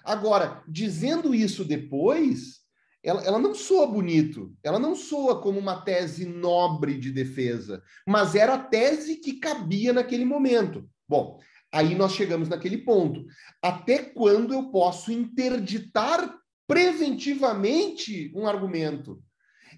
Agora, 0.05 0.63
dizendo 0.69 1.35
isso 1.35 1.65
depois, 1.65 2.62
ela, 3.03 3.23
ela 3.23 3.39
não 3.39 3.55
soa 3.55 3.87
bonito, 3.87 4.55
ela 4.63 4.79
não 4.79 4.95
soa 4.95 5.41
como 5.41 5.59
uma 5.59 5.83
tese 5.83 6.25
nobre 6.25 6.99
de 6.99 7.11
defesa, 7.11 7.83
mas 8.07 8.35
era 8.35 8.55
a 8.55 8.59
tese 8.59 9.17
que 9.17 9.41
cabia 9.41 9.93
naquele 9.93 10.25
momento. 10.25 10.89
Bom, 11.09 11.39
aí 11.73 11.95
nós 11.95 12.13
chegamos 12.13 12.49
naquele 12.49 12.79
ponto. 12.79 13.25
Até 13.61 13.99
quando 13.99 14.55
eu 14.55 14.71
posso 14.71 15.11
interditar 15.11 16.33
preventivamente 16.67 18.33
um 18.35 18.47
argumento? 18.47 19.23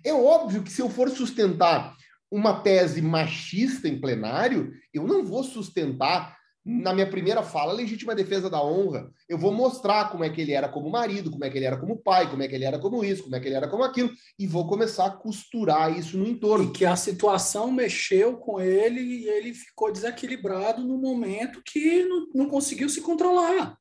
É 0.04 0.12
óbvio 0.12 0.62
que 0.62 0.70
se 0.70 0.82
eu 0.82 0.90
for 0.90 1.08
sustentar 1.08 1.96
uma 2.30 2.60
tese 2.60 3.00
machista 3.00 3.88
em 3.88 4.00
plenário, 4.00 4.72
eu 4.92 5.06
não 5.06 5.24
vou 5.24 5.42
sustentar 5.42 6.36
na 6.64 6.94
minha 6.94 7.08
primeira 7.08 7.42
fala 7.42 7.72
legítima 7.72 8.14
defesa 8.14 8.48
da 8.48 8.62
honra. 8.64 9.10
Eu 9.28 9.36
vou 9.36 9.52
mostrar 9.52 10.10
como 10.10 10.24
é 10.24 10.30
que 10.30 10.40
ele 10.40 10.52
era 10.52 10.68
como 10.68 10.88
marido, 10.88 11.30
como 11.30 11.44
é 11.44 11.50
que 11.50 11.58
ele 11.58 11.66
era 11.66 11.76
como 11.76 11.98
pai, 11.98 12.30
como 12.30 12.42
é 12.42 12.48
que 12.48 12.54
ele 12.54 12.64
era 12.64 12.78
como 12.78 13.04
isso, 13.04 13.24
como 13.24 13.36
é 13.36 13.40
que 13.40 13.48
ele 13.48 13.54
era 13.54 13.68
como 13.68 13.84
aquilo, 13.84 14.10
e 14.38 14.46
vou 14.46 14.66
começar 14.66 15.06
a 15.06 15.10
costurar 15.10 15.96
isso 15.96 16.16
no 16.16 16.26
entorno. 16.26 16.64
E 16.64 16.72
que 16.72 16.86
a 16.86 16.96
situação 16.96 17.70
mexeu 17.70 18.38
com 18.38 18.60
ele 18.60 19.00
e 19.00 19.28
ele 19.28 19.52
ficou 19.52 19.92
desequilibrado 19.92 20.82
no 20.82 20.96
momento 20.96 21.62
que 21.64 22.04
não, 22.04 22.26
não 22.34 22.48
conseguiu 22.48 22.88
se 22.88 23.00
controlar. 23.00 23.76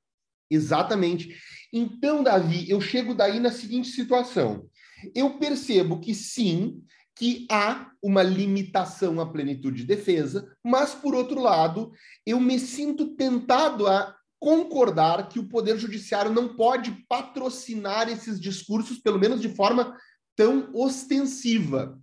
Exatamente. 0.52 1.36
Então, 1.72 2.22
Davi, 2.22 2.70
eu 2.70 2.82
chego 2.82 3.16
daí 3.16 3.40
na 3.40 3.52
seguinte 3.52 3.90
situação 3.90 4.70
eu 5.16 5.38
percebo 5.38 6.00
que 6.00 6.14
sim, 6.14 6.82
que 7.16 7.45
há 7.49 7.91
uma 8.01 8.24
limitação 8.24 9.20
à 9.22 9.26
plenitude 9.26 9.78
de 9.78 9.86
defesa, 9.86 10.51
mas, 10.64 10.93
por 10.95 11.14
outro 11.14 11.39
lado, 11.39 11.91
eu 12.26 12.39
me 12.39 12.59
sinto 12.59 13.16
tentado 13.16 13.88
a 13.88 14.16
concordar 14.39 15.30
que 15.30 15.39
o 15.39 15.47
Poder 15.47 15.78
Judiciário 15.78 16.32
não 16.32 16.55
pode 16.55 17.05
patrocinar 17.07 18.09
esses 18.09 18.39
discursos, 18.39 18.99
pelo 18.99 19.20
menos 19.20 19.39
de 19.39 19.49
forma 19.49 19.95
tão 20.36 20.70
ostensiva. 20.74 21.97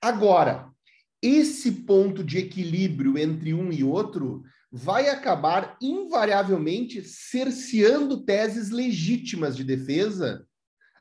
Agora, 0.00 0.70
esse 1.22 1.70
ponto 1.70 2.24
de 2.24 2.38
equilíbrio 2.38 3.18
entre 3.18 3.52
um 3.52 3.70
e 3.70 3.84
outro 3.84 4.42
vai 4.70 5.08
acabar 5.08 5.76
invariavelmente 5.80 7.02
cerceando 7.02 8.24
teses 8.24 8.70
legítimas 8.70 9.56
de 9.56 9.64
defesa 9.64 10.46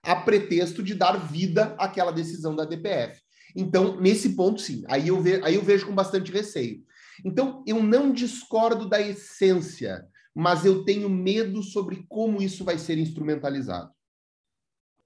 a 0.03 0.15
pretexto 0.15 0.81
de 0.81 0.95
dar 0.95 1.13
vida 1.17 1.75
àquela 1.77 2.11
decisão 2.11 2.55
da 2.55 2.65
DPF. 2.65 3.21
Então, 3.57 3.99
nesse 3.99 4.35
ponto, 4.35 4.61
sim, 4.61 4.83
aí 4.87 5.07
eu, 5.07 5.19
ve 5.19 5.43
aí 5.43 5.55
eu 5.55 5.63
vejo 5.63 5.87
com 5.87 5.95
bastante 5.95 6.31
receio. 6.31 6.85
Então, 7.25 7.63
eu 7.65 7.81
não 7.81 8.13
discordo 8.13 8.87
da 8.87 9.01
essência, 9.01 10.07
mas 10.33 10.63
eu 10.63 10.85
tenho 10.85 11.09
medo 11.09 11.63
sobre 11.63 12.05
como 12.07 12.41
isso 12.41 12.63
vai 12.63 12.77
ser 12.77 12.99
instrumentalizado. 12.99 13.91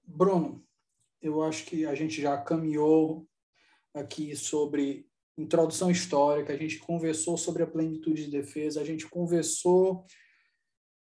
Bruno, 0.04 0.62
eu 1.22 1.42
acho 1.42 1.64
que 1.64 1.86
a 1.86 1.94
gente 1.94 2.20
já 2.20 2.36
caminhou 2.36 3.26
aqui 3.94 4.36
sobre 4.36 5.06
introdução 5.38 5.90
histórica, 5.90 6.52
a 6.52 6.56
gente 6.56 6.78
conversou 6.78 7.38
sobre 7.38 7.62
a 7.62 7.66
plenitude 7.66 8.26
de 8.26 8.30
defesa, 8.30 8.82
a 8.82 8.84
gente 8.84 9.08
conversou 9.08 10.04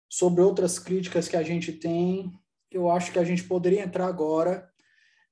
sobre 0.07 0.43
outras 0.43 0.79
críticas 0.79 1.29
que 1.29 1.37
a 1.37 1.43
gente 1.43 1.73
tem 1.73 2.31
eu 2.73 2.91
acho 2.91 3.13
que 3.13 3.19
a 3.19 3.25
gente 3.25 3.45
poderia 3.45 3.83
entrar 3.83 4.07
agora 4.07 4.72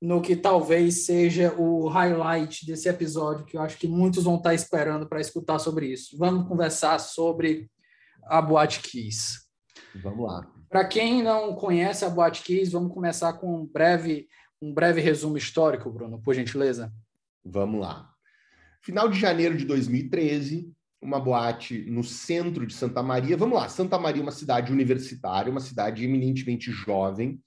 no 0.01 0.23
que 0.23 0.35
talvez 0.35 1.05
seja 1.05 1.55
o 1.59 1.87
highlight 1.89 2.65
desse 2.65 2.89
episódio, 2.89 3.45
que 3.45 3.57
eu 3.57 3.61
acho 3.61 3.77
que 3.77 3.87
muitos 3.87 4.25
vão 4.25 4.37
estar 4.37 4.55
esperando 4.55 5.07
para 5.07 5.21
escutar 5.21 5.59
sobre 5.59 5.87
isso. 5.89 6.17
Vamos 6.17 6.49
conversar 6.49 6.99
sobre 6.99 7.71
a 8.25 8.41
Boate 8.41 8.81
Kiss. 8.81 9.41
Vamos 10.03 10.27
lá. 10.27 10.51
Para 10.71 10.87
quem 10.87 11.23
não 11.23 11.55
conhece 11.55 12.05
a 12.05 12.09
Boate 12.09 12.43
Kiss, 12.43 12.71
vamos 12.71 12.95
começar 12.95 13.35
com 13.35 13.63
um 13.63 13.67
breve, 13.67 14.27
um 14.63 14.73
breve 14.73 15.01
resumo 15.01 15.37
histórico, 15.37 15.91
Bruno, 15.91 16.21
por 16.23 16.35
gentileza. 16.35 16.93
Vamos 17.45 17.81
lá. 17.81 18.09
Final 18.83 19.09
de 19.09 19.19
janeiro 19.19 19.57
de 19.57 19.67
2013, 19.67 20.73
uma 21.03 21.21
boate 21.21 21.85
no 21.91 22.03
centro 22.05 22.67
de 22.67 22.73
Santa 22.73 23.03
Maria. 23.03 23.37
Vamos 23.37 23.59
lá, 23.59 23.69
Santa 23.69 23.99
Maria 23.99 24.23
é 24.23 24.25
uma 24.25 24.33
cidade 24.33 24.73
universitária, 24.73 25.51
uma 25.51 25.61
cidade 25.61 26.05
eminentemente 26.05 26.71
jovem, 26.71 27.39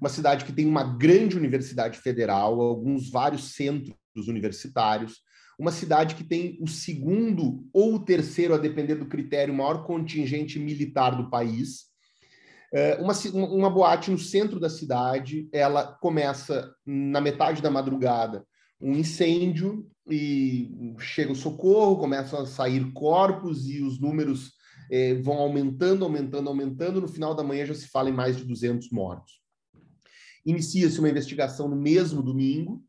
uma 0.00 0.08
cidade 0.08 0.44
que 0.44 0.52
tem 0.52 0.66
uma 0.66 0.84
grande 0.84 1.36
universidade 1.36 1.98
federal, 1.98 2.60
alguns 2.60 3.10
vários 3.10 3.54
centros 3.54 3.94
universitários, 4.28 5.22
uma 5.58 5.70
cidade 5.70 6.14
que 6.14 6.24
tem 6.24 6.58
o 6.60 6.66
segundo 6.66 7.64
ou 7.72 7.94
o 7.94 8.04
terceiro, 8.04 8.54
a 8.54 8.58
depender 8.58 8.96
do 8.96 9.06
critério, 9.06 9.54
maior 9.54 9.84
contingente 9.84 10.58
militar 10.58 11.16
do 11.16 11.30
país. 11.30 11.84
É, 12.72 12.96
uma, 12.96 13.12
uma 13.34 13.70
boate 13.70 14.10
no 14.10 14.18
centro 14.18 14.58
da 14.58 14.68
cidade, 14.68 15.48
ela 15.52 15.84
começa 16.00 16.74
na 16.84 17.20
metade 17.20 17.62
da 17.62 17.70
madrugada, 17.70 18.44
um 18.80 18.92
incêndio 18.92 19.88
e 20.10 20.94
chega 20.98 21.32
o 21.32 21.36
socorro, 21.36 21.98
começam 21.98 22.40
a 22.40 22.46
sair 22.46 22.92
corpos 22.92 23.68
e 23.68 23.80
os 23.80 24.00
números 24.00 24.52
eh, 24.90 25.14
vão 25.14 25.38
aumentando, 25.38 26.04
aumentando, 26.04 26.48
aumentando. 26.48 27.00
No 27.00 27.08
final 27.08 27.34
da 27.34 27.42
manhã 27.42 27.64
já 27.64 27.74
se 27.74 27.88
fala 27.88 28.10
em 28.10 28.12
mais 28.12 28.36
de 28.36 28.44
200 28.44 28.90
mortos. 28.90 29.43
Inicia-se 30.44 30.98
uma 30.98 31.08
investigação 31.08 31.68
no 31.68 31.76
mesmo 31.76 32.22
domingo, 32.22 32.82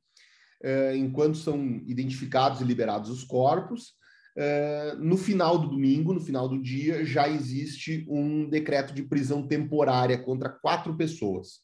eh, 0.64 0.96
enquanto 0.98 1.38
são 1.38 1.58
identificados 1.86 2.62
e 2.62 2.64
liberados 2.64 3.10
os 3.10 3.24
corpos. 3.24 3.94
Eh, 4.38 4.96
no 5.00 5.18
final 5.18 5.58
do 5.58 5.70
domingo, 5.70 6.14
no 6.14 6.20
final 6.20 6.50
do 6.50 6.62
dia, 6.62 7.06
já 7.06 7.30
existe 7.30 8.06
um 8.10 8.50
decreto 8.50 8.94
de 8.94 9.04
prisão 9.04 9.48
temporária 9.48 10.18
contra 10.18 10.50
quatro 10.50 10.96
pessoas: 10.96 11.62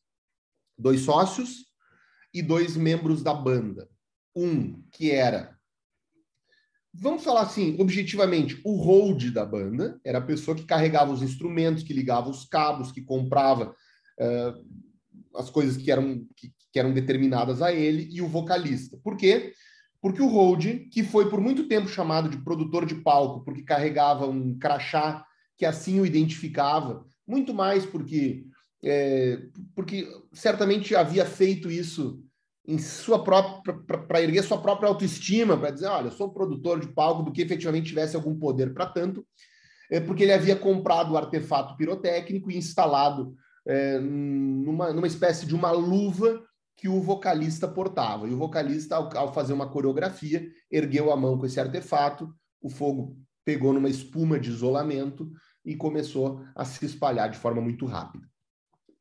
dois 0.77 1.01
sócios 1.01 1.65
e 2.33 2.41
dois 2.41 2.77
membros 2.77 3.21
da 3.21 3.33
banda 3.33 3.89
um 4.35 4.81
que 4.91 5.11
era, 5.11 5.57
vamos 6.93 7.23
falar 7.23 7.41
assim, 7.41 7.77
objetivamente, 7.79 8.59
o 8.63 8.75
hold 8.75 9.31
da 9.31 9.45
banda, 9.45 9.99
era 10.03 10.19
a 10.19 10.25
pessoa 10.25 10.55
que 10.55 10.65
carregava 10.65 11.11
os 11.11 11.21
instrumentos, 11.21 11.83
que 11.83 11.93
ligava 11.93 12.29
os 12.29 12.45
cabos, 12.45 12.91
que 12.91 13.01
comprava 13.01 13.75
uh, 14.19 14.90
as 15.35 15.49
coisas 15.49 15.77
que 15.77 15.91
eram, 15.91 16.25
que, 16.35 16.51
que 16.71 16.79
eram 16.79 16.93
determinadas 16.93 17.61
a 17.61 17.71
ele, 17.71 18.07
e 18.11 18.21
o 18.21 18.27
vocalista. 18.27 18.97
Por 19.03 19.17
quê? 19.17 19.53
Porque 20.01 20.21
o 20.21 20.27
hold, 20.27 20.89
que 20.91 21.03
foi 21.03 21.29
por 21.29 21.39
muito 21.39 21.67
tempo 21.67 21.87
chamado 21.87 22.29
de 22.29 22.37
produtor 22.37 22.85
de 22.85 22.95
palco, 22.95 23.43
porque 23.43 23.63
carregava 23.63 24.27
um 24.27 24.57
crachá 24.57 25.23
que 25.57 25.65
assim 25.65 25.99
o 25.99 26.05
identificava, 26.05 27.05
muito 27.27 27.53
mais 27.53 27.85
porque, 27.85 28.45
é, 28.83 29.39
porque 29.75 30.07
certamente 30.33 30.95
havia 30.95 31.23
feito 31.23 31.69
isso 31.69 32.19
em 32.67 32.77
sua 32.77 33.23
própria 33.23 33.75
para 34.07 34.21
erguer 34.21 34.43
sua 34.43 34.61
própria 34.61 34.89
autoestima, 34.89 35.57
para 35.57 35.71
dizer, 35.71 35.87
olha, 35.87 36.07
eu 36.07 36.11
sou 36.11 36.33
produtor 36.33 36.79
de 36.79 36.87
palco 36.87 37.23
do 37.23 37.31
que 37.31 37.41
efetivamente 37.41 37.89
tivesse 37.89 38.15
algum 38.15 38.37
poder 38.37 38.73
para 38.73 38.87
tanto, 38.87 39.25
é 39.89 39.99
porque 39.99 40.23
ele 40.23 40.33
havia 40.33 40.55
comprado 40.55 41.11
o 41.11 41.17
artefato 41.17 41.75
pirotécnico 41.75 42.49
e 42.49 42.57
instalado 42.57 43.35
é, 43.65 43.99
numa, 43.99 44.91
numa 44.93 45.07
espécie 45.07 45.45
de 45.45 45.55
uma 45.55 45.71
luva 45.71 46.43
que 46.75 46.87
o 46.87 47.01
vocalista 47.01 47.67
portava. 47.67 48.27
E 48.27 48.33
o 48.33 48.37
vocalista, 48.37 48.95
ao, 48.95 49.15
ao 49.15 49.33
fazer 49.33 49.53
uma 49.53 49.69
coreografia, 49.69 50.47
ergueu 50.71 51.11
a 51.11 51.17
mão 51.17 51.37
com 51.37 51.45
esse 51.45 51.59
artefato, 51.59 52.33
o 52.61 52.69
fogo 52.69 53.17
pegou 53.45 53.73
numa 53.73 53.89
espuma 53.89 54.39
de 54.39 54.49
isolamento 54.49 55.31
e 55.65 55.75
começou 55.75 56.43
a 56.55 56.65
se 56.65 56.85
espalhar 56.85 57.29
de 57.29 57.37
forma 57.37 57.61
muito 57.61 57.85
rápida. 57.85 58.27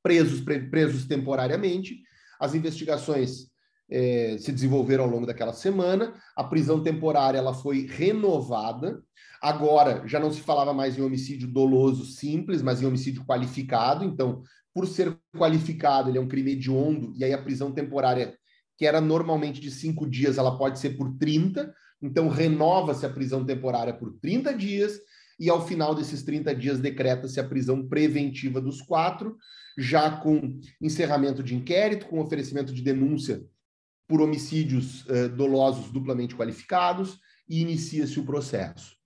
Presos, 0.02 0.40
presos 0.70 1.06
temporariamente, 1.06 2.00
as 2.38 2.54
investigações 2.54 3.50
é, 3.90 4.36
se 4.38 4.52
desenvolveram 4.52 5.04
ao 5.04 5.10
longo 5.10 5.26
daquela 5.26 5.52
semana. 5.52 6.14
A 6.36 6.44
prisão 6.44 6.82
temporária 6.82 7.38
ela 7.38 7.52
foi 7.52 7.86
renovada. 7.86 9.02
Agora 9.42 10.06
já 10.06 10.20
não 10.20 10.30
se 10.30 10.40
falava 10.40 10.72
mais 10.72 10.96
em 10.96 11.02
homicídio 11.02 11.48
doloso 11.48 12.04
simples, 12.04 12.62
mas 12.62 12.80
em 12.80 12.86
homicídio 12.86 13.24
qualificado. 13.24 14.04
Então, 14.04 14.42
por 14.72 14.86
ser 14.86 15.18
qualificado, 15.36 16.08
ele 16.08 16.18
é 16.18 16.20
um 16.20 16.28
crime 16.28 16.52
hediondo, 16.52 17.12
e 17.16 17.24
aí 17.24 17.32
a 17.32 17.42
prisão 17.42 17.72
temporária, 17.72 18.34
que 18.78 18.86
era 18.86 19.00
normalmente 19.00 19.60
de 19.60 19.70
cinco 19.70 20.08
dias, 20.08 20.38
ela 20.38 20.56
pode 20.56 20.78
ser 20.78 20.90
por 20.90 21.16
30. 21.18 21.74
Então, 22.00 22.28
renova-se 22.28 23.04
a 23.04 23.10
prisão 23.10 23.44
temporária 23.44 23.92
por 23.92 24.12
30 24.20 24.54
dias, 24.54 25.00
e 25.38 25.50
ao 25.50 25.66
final 25.66 25.94
desses 25.94 26.22
30 26.22 26.54
dias 26.54 26.78
decreta-se 26.78 27.40
a 27.40 27.44
prisão 27.44 27.88
preventiva 27.88 28.60
dos 28.60 28.80
quatro, 28.80 29.36
já 29.76 30.10
com 30.10 30.60
encerramento 30.80 31.42
de 31.42 31.56
inquérito, 31.56 32.06
com 32.06 32.20
oferecimento 32.20 32.72
de 32.72 32.82
denúncia 32.82 33.42
por 34.10 34.20
homicídios 34.20 35.06
uh, 35.06 35.28
dolosos 35.28 35.92
duplamente 35.92 36.34
qualificados 36.34 37.20
e 37.48 37.60
inicia-se 37.60 38.18
o 38.18 38.24
processo. 38.24 38.96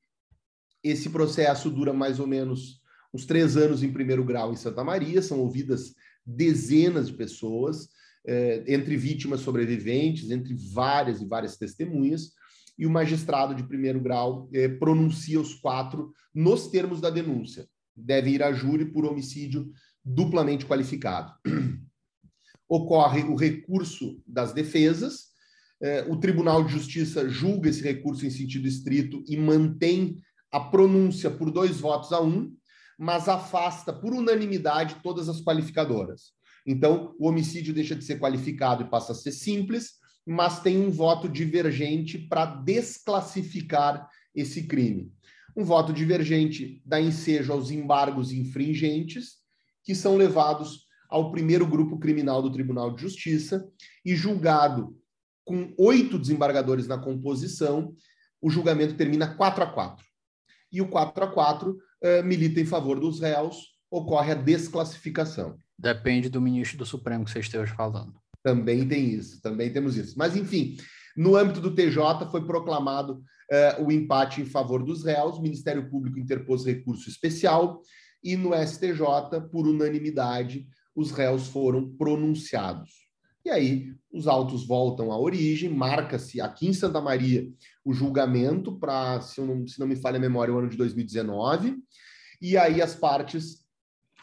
Esse 0.83 1.11
processo 1.11 1.71
dura 1.71 1.93
mais 1.93 2.19
ou 2.19 2.27
menos 2.27 2.81
uns 3.13 3.27
três 3.27 3.55
anos 3.55 3.83
em 3.83 3.93
primeiro 3.93 4.25
grau 4.25 4.51
em 4.51 4.57
Santa 4.57 4.83
Maria, 4.83 5.21
são 5.21 5.41
ouvidas 5.41 5.95
dezenas 6.25 7.09
de 7.09 7.13
pessoas, 7.13 7.91
eh, 8.27 8.65
entre 8.67 8.97
vítimas 8.97 9.41
sobreviventes, 9.41 10.31
entre 10.31 10.55
várias 10.55 11.21
e 11.21 11.27
várias 11.27 11.59
testemunhas, 11.59 12.33
e 12.79 12.87
o 12.87 12.91
magistrado 12.91 13.55
de 13.55 13.63
primeiro 13.63 14.01
grau 14.01 14.49
eh, 14.55 14.69
pronuncia 14.69 15.39
os 15.39 15.55
quatro 15.55 16.13
nos 16.35 16.69
termos 16.69 17.03
da 17.03 17.11
denúncia. 17.11 17.69
Deve 17.95 18.31
ir 18.31 18.43
a 18.43 18.53
júri 18.53 18.87
por 18.87 19.05
homicídio 19.05 19.71
duplamente 20.03 20.65
qualificado. 20.65 21.35
Ocorre 22.69 23.23
o 23.23 23.35
recurso 23.35 24.23
das 24.27 24.53
defesas, 24.53 25.35
é, 25.83 26.03
o 26.09 26.17
Tribunal 26.17 26.65
de 26.65 26.73
Justiça 26.73 27.29
julga 27.29 27.69
esse 27.69 27.83
recurso 27.83 28.25
em 28.25 28.31
sentido 28.31 28.67
estrito 28.67 29.23
e 29.29 29.37
mantém 29.37 30.19
a 30.51 30.61
pronúncia 30.61 31.31
por 31.31 31.51
dois 31.51 31.81
votos 31.81 32.13
a 32.13 32.23
um, 32.23 32.55
mas 32.99 33.29
afasta 33.29 33.93
por 33.93 34.15
unanimidade 34.15 34.97
todas 35.03 35.29
as 35.29 35.43
qualificadoras. 35.43 36.33
Então, 36.67 37.15
o 37.19 37.29
homicídio 37.29 37.75
deixa 37.75 37.95
de 37.95 38.05
ser 38.05 38.19
qualificado 38.19 38.83
e 38.83 38.89
passa 38.89 39.13
a 39.13 39.15
ser 39.15 39.33
simples, 39.33 39.95
mas 40.27 40.61
tem 40.61 40.79
um 40.79 40.91
voto 40.91 41.29
divergente 41.29 42.19
para 42.19 42.47
desclassificar 42.47 44.09
esse 44.35 44.67
crime. 44.67 45.13
Um 45.57 45.65
voto 45.65 45.93
divergente 45.93 46.83
dá 46.85 47.01
ensejo 47.01 47.53
aos 47.53 47.71
embargos 47.71 48.33
infringentes, 48.33 49.35
que 49.85 49.95
são 49.95 50.17
levados 50.17 50.87
ao 51.09 51.31
primeiro 51.31 51.67
grupo 51.67 51.99
criminal 51.99 52.43
do 52.43 52.51
Tribunal 52.51 52.95
de 52.95 53.03
Justiça 53.03 53.67
e 54.05 54.15
julgado 54.15 54.97
com 55.45 55.73
oito 55.79 56.19
desembargadores 56.19 56.87
na 56.87 56.99
composição, 56.99 57.95
o 58.41 58.51
julgamento 58.51 58.95
termina 58.95 59.35
4 59.37 59.65
a 59.65 59.67
4. 59.67 60.05
E 60.73 60.81
o 60.81 60.89
4 60.89 61.25
a 61.25 61.27
4 61.29 61.71
uh, 61.71 61.79
eh, 62.03 62.23
milita 62.23 62.61
em 62.61 62.67
favor 62.67 62.99
dos 62.99 63.21
réus, 63.21 63.75
ocorre 63.91 64.33
a 64.33 64.35
desclassificação. 64.35 65.57
Depende 65.79 66.29
do 66.29 66.41
ministro 66.41 66.79
do 66.79 66.87
Supremo 66.87 67.25
que 67.25 67.31
você 67.31 67.41
esteja 67.41 67.75
falando. 67.75 68.15
Também 68.43 68.87
tem 68.87 69.11
isso, 69.11 69.41
também 69.41 69.73
temos 69.73 69.97
isso. 69.97 70.15
Mas, 70.19 70.37
enfim, 70.37 70.77
no 71.17 71.37
âmbito 71.37 71.61
do 71.61 71.75
TJ 71.75 72.29
foi 72.31 72.45
proclamado 72.45 73.23
uh, 73.79 73.85
o 73.85 73.93
empate 73.93 74.41
em 74.41 74.47
favor 74.47 74.83
dos 74.83 75.05
réus, 75.05 75.37
o 75.37 75.43
Ministério 75.43 75.89
Público 75.89 76.19
interpôs 76.19 76.65
recurso 76.65 77.09
especial 77.09 77.81
e 78.23 78.37
no 78.37 78.51
STJ, 78.55 79.41
por 79.51 79.67
unanimidade, 79.67 80.67
os 80.95 81.11
réus 81.11 81.49
foram 81.49 81.89
pronunciados. 81.97 83.05
E 83.45 83.51
aí 83.51 83.95
os 84.11 84.27
autos 84.27 84.67
voltam 84.67 85.13
à 85.13 85.19
origem, 85.19 85.69
marca-se 85.69 86.41
aqui 86.41 86.69
em 86.69 86.73
Santa 86.73 87.01
Maria 87.01 87.47
o 87.85 87.93
julgamento 87.93 88.79
para, 88.79 89.21
se, 89.21 89.41
não, 89.41 89.67
se 89.67 89.79
não 89.79 89.87
me 89.87 89.97
falha 89.97 90.17
a 90.17 90.21
memória, 90.21 90.55
o 90.55 90.59
ano 90.59 90.69
de 90.69 90.77
2019, 90.79 91.77
e 92.41 92.57
aí 92.57 92.81
as 92.81 92.95
partes 92.95 93.65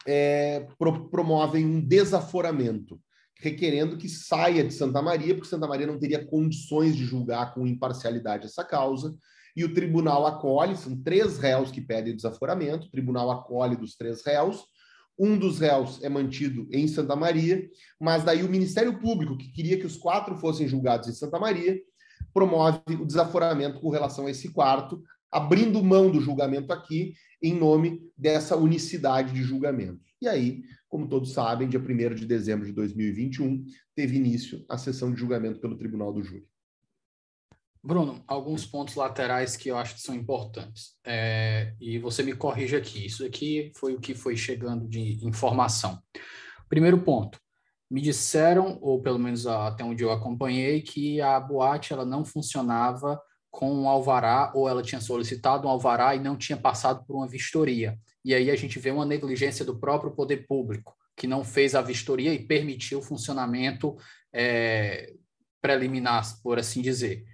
é, 0.06 0.66
pro, 0.78 1.08
promovem 1.08 1.64
um 1.64 1.80
desaforamento, 1.80 3.00
requerendo 3.38 3.96
que 3.96 4.08
saia 4.08 4.64
de 4.64 4.74
Santa 4.74 5.00
Maria, 5.00 5.34
porque 5.34 5.48
Santa 5.48 5.68
Maria 5.68 5.86
não 5.86 5.98
teria 5.98 6.24
condições 6.24 6.96
de 6.96 7.04
julgar 7.04 7.54
com 7.54 7.66
imparcialidade 7.66 8.46
essa 8.46 8.64
causa, 8.64 9.14
e 9.54 9.64
o 9.64 9.74
tribunal 9.74 10.26
acolhe, 10.26 10.76
são 10.76 10.96
três 11.00 11.38
réus 11.38 11.70
que 11.70 11.80
pedem 11.80 12.16
desaforamento, 12.16 12.86
o 12.86 12.90
tribunal 12.90 13.30
acolhe 13.30 13.76
dos 13.76 13.94
três 13.94 14.24
réus, 14.24 14.64
um 15.22 15.38
dos 15.38 15.60
réus 15.60 16.02
é 16.02 16.08
mantido 16.08 16.66
em 16.72 16.88
Santa 16.88 17.14
Maria, 17.14 17.64
mas 18.00 18.24
daí 18.24 18.42
o 18.42 18.50
Ministério 18.50 18.98
Público, 18.98 19.38
que 19.38 19.52
queria 19.52 19.78
que 19.78 19.86
os 19.86 19.96
quatro 19.96 20.36
fossem 20.36 20.66
julgados 20.66 21.08
em 21.08 21.12
Santa 21.12 21.38
Maria, 21.38 21.80
promove 22.34 22.80
o 23.00 23.06
desaforamento 23.06 23.78
com 23.80 23.88
relação 23.88 24.26
a 24.26 24.32
esse 24.32 24.52
quarto, 24.52 25.00
abrindo 25.30 25.80
mão 25.80 26.10
do 26.10 26.20
julgamento 26.20 26.72
aqui 26.72 27.14
em 27.40 27.56
nome 27.56 28.00
dessa 28.18 28.56
unicidade 28.56 29.32
de 29.32 29.44
julgamento. 29.44 30.00
E 30.20 30.26
aí, 30.26 30.62
como 30.88 31.08
todos 31.08 31.32
sabem, 31.32 31.68
dia 31.68 31.78
1 31.78 32.14
de 32.16 32.26
dezembro 32.26 32.66
de 32.66 32.72
2021, 32.72 33.64
teve 33.94 34.16
início 34.16 34.64
a 34.68 34.76
sessão 34.76 35.12
de 35.12 35.20
julgamento 35.20 35.60
pelo 35.60 35.78
Tribunal 35.78 36.12
do 36.12 36.22
Júri. 36.24 36.44
Bruno, 37.84 38.22
alguns 38.28 38.64
pontos 38.64 38.94
laterais 38.94 39.56
que 39.56 39.68
eu 39.68 39.76
acho 39.76 39.96
que 39.96 40.00
são 40.00 40.14
importantes. 40.14 40.94
É, 41.04 41.74
e 41.80 41.98
você 41.98 42.22
me 42.22 42.32
corrige 42.32 42.76
aqui. 42.76 43.04
Isso 43.04 43.24
aqui 43.24 43.72
foi 43.76 43.94
o 43.94 44.00
que 44.00 44.14
foi 44.14 44.36
chegando 44.36 44.86
de 44.86 45.18
informação. 45.26 46.00
Primeiro 46.68 47.02
ponto. 47.02 47.40
Me 47.90 48.00
disseram, 48.00 48.78
ou 48.80 49.02
pelo 49.02 49.18
menos 49.18 49.46
até 49.46 49.84
onde 49.84 50.02
eu 50.02 50.12
acompanhei, 50.12 50.80
que 50.80 51.20
a 51.20 51.38
boate 51.38 51.92
ela 51.92 52.06
não 52.06 52.24
funcionava 52.24 53.20
com 53.50 53.70
um 53.70 53.88
alvará, 53.88 54.50
ou 54.54 54.66
ela 54.66 54.82
tinha 54.82 55.00
solicitado 55.00 55.66
um 55.66 55.70
alvará 55.70 56.14
e 56.14 56.20
não 56.20 56.36
tinha 56.36 56.56
passado 56.56 57.04
por 57.04 57.16
uma 57.16 57.28
vistoria. 57.28 57.98
E 58.24 58.32
aí 58.32 58.50
a 58.50 58.56
gente 58.56 58.78
vê 58.78 58.90
uma 58.90 59.04
negligência 59.04 59.64
do 59.64 59.78
próprio 59.78 60.12
poder 60.12 60.46
público, 60.46 60.96
que 61.14 61.26
não 61.26 61.44
fez 61.44 61.74
a 61.74 61.82
vistoria 61.82 62.32
e 62.32 62.46
permitiu 62.46 63.00
o 63.00 63.02
funcionamento 63.02 63.94
é, 64.32 65.12
preliminar, 65.60 66.24
por 66.42 66.58
assim 66.58 66.80
dizer. 66.80 67.26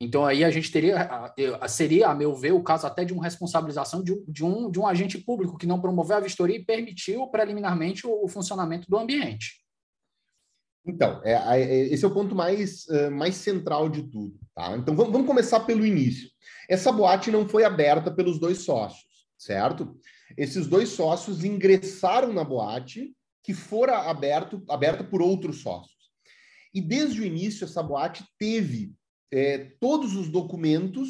Então 0.00 0.24
aí 0.26 0.44
a 0.44 0.50
gente 0.50 0.70
teria, 0.70 1.08
seria, 1.68 2.08
a 2.08 2.14
meu 2.14 2.34
ver, 2.34 2.52
o 2.52 2.62
caso 2.62 2.86
até 2.86 3.04
de 3.04 3.12
uma 3.12 3.22
responsabilização 3.22 4.02
de, 4.02 4.20
de, 4.26 4.44
um, 4.44 4.70
de 4.70 4.78
um 4.78 4.86
agente 4.86 5.18
público 5.18 5.56
que 5.56 5.66
não 5.66 5.80
promoveu 5.80 6.16
a 6.16 6.20
vistoria 6.20 6.56
e 6.56 6.64
permitiu 6.64 7.26
preliminarmente 7.28 8.06
o, 8.06 8.24
o 8.24 8.28
funcionamento 8.28 8.90
do 8.90 8.98
ambiente. 8.98 9.64
Então, 10.86 11.22
é, 11.24 11.32
é, 11.32 11.86
esse 11.86 12.04
é 12.04 12.08
o 12.08 12.12
ponto 12.12 12.34
mais, 12.34 12.84
uh, 12.86 13.10
mais 13.10 13.36
central 13.36 13.88
de 13.88 14.02
tudo. 14.02 14.38
Tá? 14.54 14.76
Então 14.76 14.94
vamos, 14.94 15.12
vamos 15.12 15.26
começar 15.26 15.60
pelo 15.60 15.86
início. 15.86 16.28
Essa 16.68 16.92
boate 16.92 17.30
não 17.30 17.48
foi 17.48 17.64
aberta 17.64 18.10
pelos 18.10 18.38
dois 18.38 18.58
sócios, 18.58 19.26
certo? 19.38 19.98
Esses 20.36 20.66
dois 20.66 20.90
sócios 20.90 21.44
ingressaram 21.44 22.32
na 22.32 22.44
boate 22.44 23.14
que 23.42 23.54
fora 23.54 24.10
aberto, 24.10 24.62
aberta 24.68 25.04
por 25.04 25.22
outros 25.22 25.60
sócios. 25.60 25.94
E 26.72 26.80
desde 26.80 27.20
o 27.20 27.24
início, 27.24 27.64
essa 27.64 27.82
boate 27.82 28.24
teve 28.38 28.92
é, 29.34 29.72
todos 29.80 30.14
os 30.14 30.28
documentos 30.28 31.08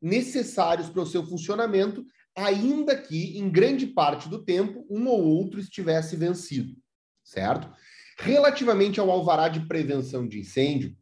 necessários 0.00 0.88
para 0.88 1.02
o 1.02 1.06
seu 1.06 1.26
funcionamento, 1.26 2.06
ainda 2.36 2.96
que, 2.96 3.36
em 3.36 3.50
grande 3.50 3.84
parte 3.84 4.28
do 4.28 4.44
tempo, 4.44 4.86
um 4.88 5.08
ou 5.08 5.24
outro 5.24 5.58
estivesse 5.58 6.14
vencido, 6.14 6.72
certo? 7.24 7.68
Relativamente 8.16 9.00
ao 9.00 9.10
alvará 9.10 9.48
de 9.48 9.66
prevenção 9.66 10.28
de 10.28 10.38
incêndio, 10.38 10.94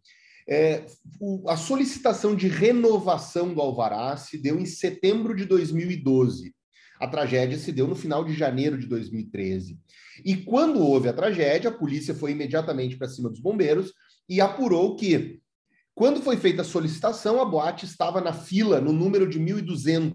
é, 0.49 0.87
o, 1.21 1.47
a 1.47 1.59
solicitação 1.59 2.35
de 2.35 2.49
renovação 2.49 3.53
do 3.53 3.61
alvará 3.61 4.17
se 4.17 4.39
deu 4.39 4.59
em 4.59 4.65
setembro 4.65 5.37
de 5.37 5.45
2012. 5.45 6.55
A 6.99 7.07
tragédia 7.07 7.59
se 7.59 7.71
deu 7.71 7.87
no 7.87 7.95
final 7.95 8.25
de 8.25 8.33
janeiro 8.33 8.79
de 8.79 8.87
2013. 8.87 9.79
E 10.25 10.37
quando 10.37 10.81
houve 10.81 11.09
a 11.09 11.13
tragédia, 11.13 11.69
a 11.69 11.75
polícia 11.75 12.15
foi 12.15 12.33
imediatamente 12.33 12.97
para 12.97 13.09
cima 13.09 13.29
dos 13.29 13.41
bombeiros 13.41 13.93
e 14.27 14.41
apurou 14.41 14.97
que 14.97 15.42
quando 15.95 16.23
foi 16.23 16.37
feita 16.37 16.63
a 16.63 16.65
solicitação, 16.65 17.41
a 17.41 17.45
boate 17.45 17.85
estava 17.85 18.21
na 18.21 18.33
fila 18.33 18.81
no 18.81 18.93
número 18.93 19.29
de 19.29 19.39
1.200. 19.39 20.15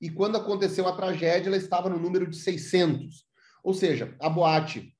E 0.00 0.10
quando 0.10 0.36
aconteceu 0.36 0.88
a 0.88 0.96
tragédia, 0.96 1.48
ela 1.48 1.56
estava 1.56 1.88
no 1.88 1.98
número 1.98 2.28
de 2.28 2.36
600. 2.36 3.24
Ou 3.62 3.72
seja, 3.72 4.14
a 4.20 4.28
boate 4.28 4.92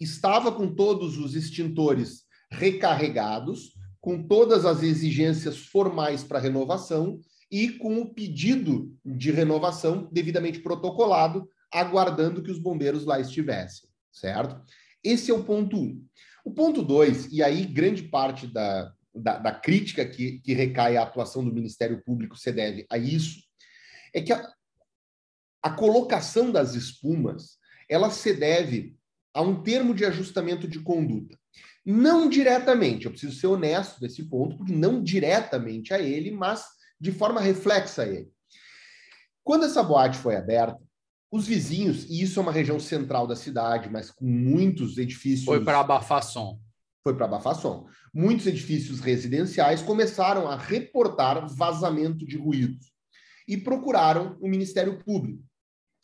estava 0.00 0.50
com 0.52 0.74
todos 0.74 1.18
os 1.18 1.34
extintores 1.34 2.24
recarregados, 2.50 3.72
com 4.00 4.22
todas 4.26 4.64
as 4.64 4.82
exigências 4.82 5.56
formais 5.56 6.24
para 6.24 6.38
renovação 6.38 7.20
e 7.50 7.70
com 7.70 8.00
o 8.00 8.12
pedido 8.12 8.94
de 9.04 9.30
renovação 9.30 10.08
devidamente 10.12 10.60
protocolado, 10.60 11.48
aguardando 11.72 12.42
que 12.42 12.50
os 12.50 12.58
bombeiros 12.58 13.04
lá 13.04 13.20
estivessem, 13.20 13.88
certo? 14.12 14.60
Esse 15.02 15.30
é 15.30 15.34
o 15.34 15.44
ponto 15.44 15.76
um. 15.76 16.04
O 16.44 16.50
ponto 16.50 16.82
dois, 16.82 17.30
e 17.32 17.42
aí 17.42 17.64
grande 17.64 18.02
parte 18.04 18.46
da, 18.46 18.92
da, 19.18 19.38
da 19.38 19.52
crítica 19.52 20.04
que, 20.04 20.40
que 20.40 20.54
recai 20.54 20.96
à 20.96 21.02
atuação 21.02 21.44
do 21.44 21.52
Ministério 21.52 22.02
Público 22.04 22.36
se 22.36 22.52
deve 22.52 22.86
a 22.90 22.96
isso, 22.96 23.40
é 24.14 24.22
que 24.22 24.32
a, 24.32 24.48
a 25.62 25.70
colocação 25.70 26.50
das 26.50 26.74
espumas 26.74 27.58
ela 27.88 28.10
se 28.10 28.34
deve 28.34 28.96
a 29.34 29.42
um 29.42 29.62
termo 29.62 29.94
de 29.94 30.04
ajustamento 30.04 30.66
de 30.66 30.80
conduta. 30.80 31.38
Não 31.84 32.28
diretamente, 32.28 33.06
eu 33.06 33.10
preciso 33.10 33.38
ser 33.38 33.46
honesto 33.46 34.00
nesse 34.00 34.24
ponto, 34.24 34.56
porque 34.56 34.72
não 34.72 35.02
diretamente 35.02 35.94
a 35.94 35.98
ele, 35.98 36.30
mas 36.30 36.64
de 37.00 37.12
forma 37.12 37.40
reflexa 37.40 38.02
a 38.02 38.06
ele. 38.06 38.30
Quando 39.42 39.64
essa 39.64 39.82
boate 39.82 40.18
foi 40.18 40.36
aberta, 40.36 40.78
os 41.30 41.46
vizinhos, 41.46 42.04
e 42.04 42.22
isso 42.22 42.38
é 42.38 42.42
uma 42.42 42.52
região 42.52 42.80
central 42.80 43.26
da 43.26 43.36
cidade, 43.36 43.90
mas 43.90 44.10
com 44.10 44.24
muitos 44.24 44.98
edifícios. 44.98 45.44
Foi 45.44 45.64
para 45.64 45.80
abafar 45.80 46.22
som 46.22 46.58
foi 47.02 47.14
para 47.14 47.26
abafar. 47.26 47.56
Muitos 48.12 48.46
edifícios 48.46 49.00
residenciais 49.00 49.82
começaram 49.82 50.48
a 50.48 50.56
reportar 50.56 51.46
vazamento 51.54 52.26
de 52.26 52.36
ruídos 52.36 52.92
e 53.46 53.56
procuraram 53.56 54.36
o 54.40 54.48
Ministério 54.48 55.02
Público. 55.02 55.42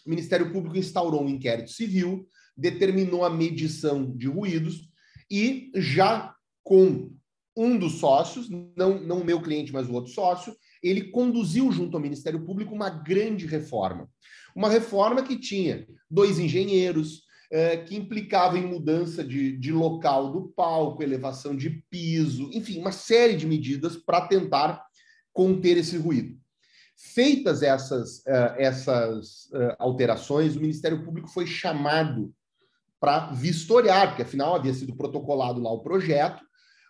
O 0.07 0.11
Ministério 0.11 0.53
Público 0.53 0.77
instaurou 0.77 1.23
um 1.23 1.29
inquérito 1.29 1.71
civil, 1.71 2.29
determinou 2.57 3.25
a 3.25 3.31
medição 3.31 4.17
de 4.17 4.29
ruídos 4.29 4.89
e 5.31 5.71
já 5.75 6.35
com 6.63 7.13
um 7.57 7.79
dos 7.79 7.95
sócios, 7.95 8.49
não, 8.51 9.01
não 9.01 9.21
o 9.21 9.25
meu 9.25 9.41
cliente, 9.41 9.73
mas 9.73 9.89
o 9.89 9.93
outro 9.93 10.13
sócio, 10.13 10.57
ele 10.83 11.11
conduziu 11.11 11.71
junto 11.71 11.97
ao 11.97 12.03
Ministério 12.03 12.45
Público 12.45 12.75
uma 12.75 12.91
grande 12.91 13.47
reforma. 13.47 14.09
Uma 14.55 14.69
reforma 14.69 15.23
que 15.23 15.39
tinha 15.39 15.87
dois 16.11 16.39
engenheiros, 16.39 17.24
que 17.87 17.95
implicava 17.95 18.59
em 18.59 18.67
mudança 18.67 19.23
de, 19.23 19.57
de 19.57 19.71
local 19.71 20.33
do 20.33 20.49
palco, 20.49 21.03
elevação 21.03 21.55
de 21.55 21.71
piso, 21.89 22.51
enfim, 22.53 22.81
uma 22.81 22.91
série 22.91 23.37
de 23.37 23.47
medidas 23.47 23.97
para 23.97 24.23
tentar 24.23 24.83
conter 25.33 25.77
esse 25.77 25.97
ruído. 25.97 26.37
Feitas 26.97 27.63
essas, 27.63 28.19
uh, 28.21 28.55
essas 28.57 29.47
uh, 29.47 29.75
alterações, 29.79 30.57
o 30.57 30.61
Ministério 30.61 31.05
Público 31.05 31.29
foi 31.29 31.47
chamado 31.47 32.33
para 33.01 33.33
vistoriar, 33.33 34.09
porque 34.09 34.23
afinal 34.23 34.55
havia 34.55 34.73
sido 34.73 34.97
protocolado 34.97 35.61
lá 35.61 35.71
o 35.71 35.83
projeto. 35.83 36.43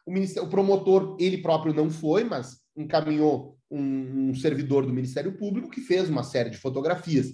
O, 0.07 0.13
o 0.43 0.49
promotor, 0.49 1.17
ele 1.19 1.39
próprio 1.39 1.75
não 1.75 1.91
foi, 1.91 2.23
mas 2.23 2.61
encaminhou 2.77 3.59
um, 3.71 4.29
um 4.31 4.35
servidor 4.35 4.87
do 4.87 4.93
Ministério 4.93 5.37
Público 5.37 5.71
que 5.71 5.81
fez 5.81 6.09
uma 6.09 6.23
série 6.23 6.51
de 6.51 6.59
fotografias. 6.59 7.29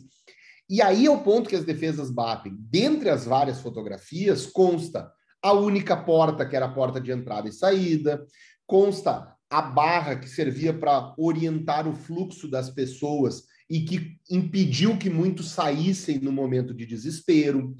E 0.70 0.80
aí 0.80 1.06
é 1.06 1.10
o 1.10 1.20
ponto 1.20 1.48
que 1.48 1.56
as 1.56 1.64
defesas 1.64 2.12
batem. 2.12 2.56
Dentre 2.56 3.10
as 3.10 3.24
várias 3.24 3.60
fotografias, 3.60 4.46
consta 4.46 5.12
a 5.42 5.52
única 5.52 5.96
porta, 5.96 6.46
que 6.46 6.54
era 6.54 6.66
a 6.66 6.72
porta 6.72 7.00
de 7.00 7.10
entrada 7.10 7.48
e 7.48 7.52
saída, 7.52 8.24
consta 8.68 9.34
a 9.50 9.60
barra 9.60 10.14
que 10.14 10.28
servia 10.28 10.72
para 10.72 11.12
orientar 11.18 11.88
o 11.88 11.96
fluxo 11.96 12.48
das 12.48 12.70
pessoas 12.70 13.46
e 13.68 13.80
que 13.80 14.16
impediu 14.30 14.96
que 14.96 15.10
muitos 15.10 15.50
saíssem 15.50 16.20
no 16.20 16.30
momento 16.30 16.72
de 16.72 16.86
desespero, 16.86 17.74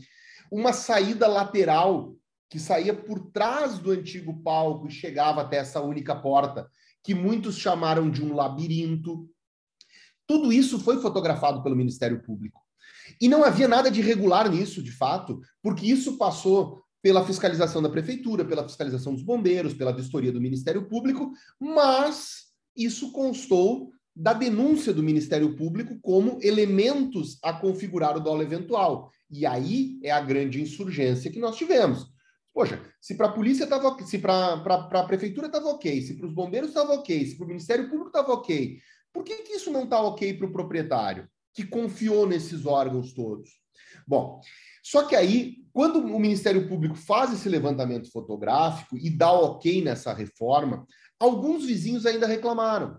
uma 0.51 0.73
saída 0.73 1.29
lateral 1.29 2.17
que 2.49 2.59
saía 2.59 2.93
por 2.93 3.31
trás 3.31 3.79
do 3.79 3.93
antigo 3.93 4.43
palco 4.43 4.89
e 4.89 4.91
chegava 4.91 5.43
até 5.43 5.59
essa 5.59 5.81
única 5.81 6.17
porta, 6.17 6.69
que 7.05 7.15
muitos 7.15 7.57
chamaram 7.57 8.11
de 8.11 8.21
um 8.25 8.35
labirinto. 8.35 9.31
Tudo 10.27 10.53
isso 10.53 10.81
foi 10.81 11.01
fotografado 11.01 11.63
pelo 11.63 11.77
Ministério 11.77 12.21
Público. 12.21 12.60
E 13.21 13.29
não 13.29 13.45
havia 13.45 13.69
nada 13.69 13.91
de 13.91 14.01
regular 14.01 14.51
nisso, 14.51 14.83
de 14.83 14.93
fato, 14.93 15.41
porque 15.63 15.87
isso 15.87 16.17
passou 16.17 16.83
pela 17.03 17.25
fiscalização 17.25 17.81
da 17.81 17.89
prefeitura, 17.89 18.45
pela 18.45 18.65
fiscalização 18.65 19.15
dos 19.15 19.23
bombeiros, 19.23 19.75
pela 19.75 19.93
vistoria 19.93 20.33
do 20.33 20.41
Ministério 20.41 20.87
Público, 20.87 21.33
mas 21.59 22.51
isso 22.77 23.13
constou 23.13 23.91
da 24.15 24.33
denúncia 24.33 24.93
do 24.93 25.03
Ministério 25.03 25.57
Público 25.57 25.99
como 26.03 26.39
elementos 26.43 27.39
a 27.43 27.53
configurar 27.53 28.17
o 28.17 28.21
dolo 28.21 28.43
eventual. 28.43 29.11
E 29.31 29.47
aí 29.47 29.99
é 30.03 30.11
a 30.11 30.21
grande 30.21 30.61
insurgência 30.61 31.31
que 31.31 31.39
nós 31.39 31.57
tivemos. 31.57 32.07
Poxa, 32.53 32.83
se 33.01 33.15
para 33.15 33.29
a 33.29 33.33
polícia 33.33 33.65
estava 33.65 33.97
se 34.05 34.19
para 34.19 34.55
a 34.55 35.05
prefeitura 35.05 35.47
estava 35.47 35.69
ok, 35.69 36.03
se 36.03 36.15
para 36.17 36.27
os 36.27 36.35
bombeiros 36.35 36.71
estava 36.71 36.93
ok, 36.95 37.25
se 37.25 37.37
para 37.37 37.45
o 37.45 37.49
Ministério 37.49 37.89
Público 37.89 38.09
estava 38.09 38.33
ok, 38.33 38.79
por 39.13 39.25
que, 39.25 39.37
que 39.43 39.53
isso 39.53 39.71
não 39.71 39.85
está 39.85 40.01
ok 40.03 40.35
para 40.35 40.47
o 40.47 40.53
proprietário? 40.53 41.29
Que 41.55 41.65
confiou 41.65 42.27
nesses 42.27 42.67
órgãos 42.67 43.13
todos. 43.13 43.51
Bom, 44.07 44.41
só 44.83 45.05
que 45.05 45.15
aí, 45.15 45.57
quando 45.73 45.99
o 45.99 46.19
Ministério 46.19 46.69
Público 46.69 46.97
faz 46.97 47.33
esse 47.33 47.49
levantamento 47.49 48.11
fotográfico 48.11 48.97
e 48.97 49.11
dá 49.11 49.31
ok 49.33 49.83
nessa 49.83 50.13
reforma, 50.13 50.87
alguns 51.19 51.65
vizinhos 51.65 52.07
ainda 52.07 52.27
reclamaram. 52.27 52.99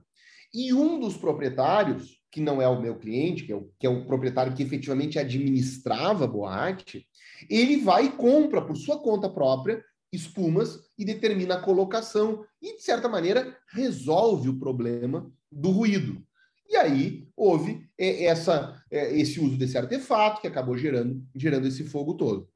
E 0.54 0.74
um 0.74 1.00
dos 1.00 1.18
proprietários, 1.18 2.20
que 2.32 2.42
não 2.42 2.62
é 2.62 2.68
o 2.68 2.82
meu 2.82 2.98
cliente, 2.98 3.44
que 3.44 3.52
é 3.52 3.56
o, 3.56 3.70
que 3.80 3.88
é 3.88 3.90
o 3.90 4.06
proprietário 4.06 4.54
que 4.54 4.64
efetivamente 4.64 5.18
administrava 5.18 6.26
a 6.26 6.28
boate, 6.28 7.06
ele 7.50 7.78
vai 7.78 8.06
e 8.06 8.12
compra 8.12 8.62
por 8.62 8.78
sua 8.78 9.00
conta 9.00 9.30
própria 9.30 9.84
espumas 10.12 10.80
e 10.98 11.06
determina 11.06 11.56
a 11.56 11.62
colocação 11.62 12.46
e, 12.62 12.76
de 12.76 12.84
certa 12.84 13.08
maneira, 13.08 13.58
resolve 13.70 14.50
o 14.50 14.60
problema 14.60 15.32
do 15.52 15.72
ruído. 15.72 16.22
E 16.72 16.78
aí 16.78 17.28
houve 17.36 17.86
é, 17.98 18.26
essa, 18.26 18.82
é, 18.90 19.14
esse 19.20 19.42
uso 19.42 19.58
desse 19.58 19.78
artefato 19.78 20.40
que 20.40 20.48
acabou 20.48 20.78
gerando, 20.78 21.22
gerando 21.36 21.68
esse 21.68 21.84
fogo 21.84 22.14
todo. 22.14 22.48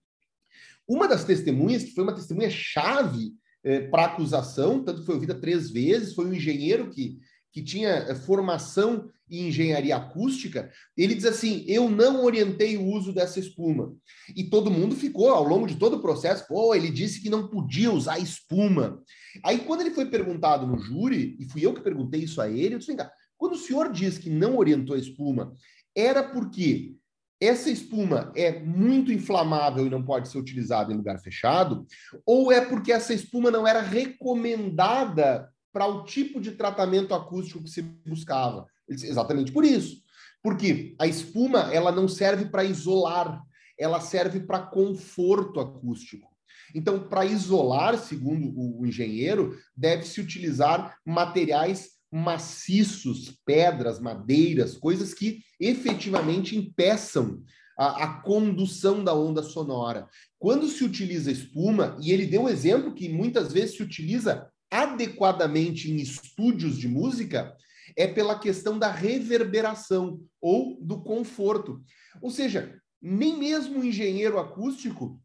Uma 0.87 1.05
das 1.05 1.25
testemunhas, 1.25 1.83
que 1.83 1.93
foi 1.93 2.05
uma 2.05 2.15
testemunha 2.15 2.49
chave 2.49 3.33
é, 3.61 3.81
para 3.81 4.05
acusação, 4.05 4.81
tanto 4.81 5.01
que 5.01 5.05
foi 5.05 5.15
ouvida 5.15 5.35
três 5.35 5.69
vezes, 5.69 6.13
foi 6.13 6.25
um 6.25 6.33
engenheiro 6.33 6.89
que, 6.89 7.19
que 7.51 7.61
tinha 7.61 8.15
formação 8.15 9.09
em 9.29 9.47
engenharia 9.47 9.95
acústica, 9.95 10.71
ele 10.95 11.15
diz 11.15 11.25
assim: 11.25 11.65
eu 11.67 11.89
não 11.89 12.23
orientei 12.23 12.77
o 12.77 12.85
uso 12.85 13.11
dessa 13.11 13.39
espuma. 13.39 13.93
E 14.35 14.43
todo 14.43 14.71
mundo 14.71 14.95
ficou, 14.95 15.29
ao 15.29 15.43
longo 15.43 15.65
de 15.65 15.75
todo 15.75 15.95
o 15.95 16.01
processo, 16.01 16.47
pô, 16.47 16.75
ele 16.75 16.89
disse 16.89 17.21
que 17.21 17.29
não 17.29 17.47
podia 17.47 17.91
usar 17.91 18.19
espuma. 18.19 19.01
Aí, 19.43 19.59
quando 19.59 19.81
ele 19.81 19.91
foi 19.91 20.05
perguntado 20.05 20.67
no 20.67 20.77
júri, 20.77 21.35
e 21.39 21.45
fui 21.45 21.65
eu 21.65 21.73
que 21.73 21.81
perguntei 21.81 22.21
isso 22.21 22.39
a 22.39 22.49
ele, 22.49 22.75
eu 22.75 22.77
disse: 22.77 22.89
vem 22.89 22.97
cá, 22.97 23.11
quando 23.37 23.53
o 23.53 23.57
senhor 23.57 23.91
diz 23.91 24.17
que 24.17 24.29
não 24.29 24.57
orientou 24.57 24.95
a 24.95 24.99
espuma, 24.99 25.53
era 25.95 26.23
porque 26.23 26.95
essa 27.39 27.69
espuma 27.69 28.31
é 28.35 28.59
muito 28.59 29.11
inflamável 29.11 29.85
e 29.85 29.89
não 29.89 30.03
pode 30.03 30.29
ser 30.29 30.37
utilizada 30.37 30.91
em 30.91 30.97
lugar 30.97 31.19
fechado, 31.19 31.85
ou 32.25 32.51
é 32.51 32.61
porque 32.61 32.91
essa 32.91 33.13
espuma 33.13 33.51
não 33.51 33.67
era 33.67 33.81
recomendada 33.81 35.49
para 35.71 35.85
o 35.85 36.05
tipo 36.05 36.39
de 36.39 36.51
tratamento 36.51 37.13
acústico 37.13 37.63
que 37.63 37.69
se 37.69 37.81
buscava? 37.81 38.65
Exatamente 38.87 39.51
por 39.51 39.65
isso. 39.65 40.01
Porque 40.41 40.95
a 40.99 41.07
espuma 41.07 41.73
ela 41.73 41.91
não 41.91 42.07
serve 42.07 42.45
para 42.45 42.63
isolar, 42.63 43.41
ela 43.77 43.99
serve 43.99 44.39
para 44.39 44.59
conforto 44.59 45.59
acústico. 45.59 46.29
Então, 46.73 47.07
para 47.07 47.25
isolar, 47.25 47.97
segundo 47.97 48.53
o 48.57 48.85
engenheiro, 48.85 49.57
deve-se 49.75 50.21
utilizar 50.21 50.97
materiais 51.05 51.94
maciços, 52.15 53.37
pedras, 53.45 53.99
madeiras, 53.99 54.77
coisas 54.77 55.13
que 55.13 55.41
efetivamente 55.59 56.57
impeçam 56.57 57.43
a, 57.77 58.05
a, 58.05 58.21
condução 58.21 59.03
da 59.03 59.13
onda 59.13 59.43
sonora. 59.43 60.07
Quando 60.39 60.65
se 60.69 60.85
utiliza 60.85 61.29
espuma, 61.29 61.97
e 62.01 62.13
ele 62.13 62.25
deu 62.25 62.43
um 62.43 62.49
exemplo 62.49 62.93
que 62.93 63.09
muitas 63.09 63.51
vezes 63.51 63.75
se 63.75 63.83
utiliza 63.83 64.49
adequadamente 64.71 65.91
em 65.91 65.97
estúdios 65.97 66.77
de 66.77 66.87
música, 66.87 67.53
é 67.97 68.07
pela 68.07 68.39
questão 68.39 68.79
da 68.79 68.89
reverberação 68.89 70.21
ou 70.39 70.79
do 70.81 71.03
conforto. 71.03 71.83
Ou 72.21 72.31
seja, 72.31 72.79
nem 73.01 73.37
mesmo 73.37 73.81
o 73.81 73.85
engenheiro 73.85 74.39
acústico 74.39 75.19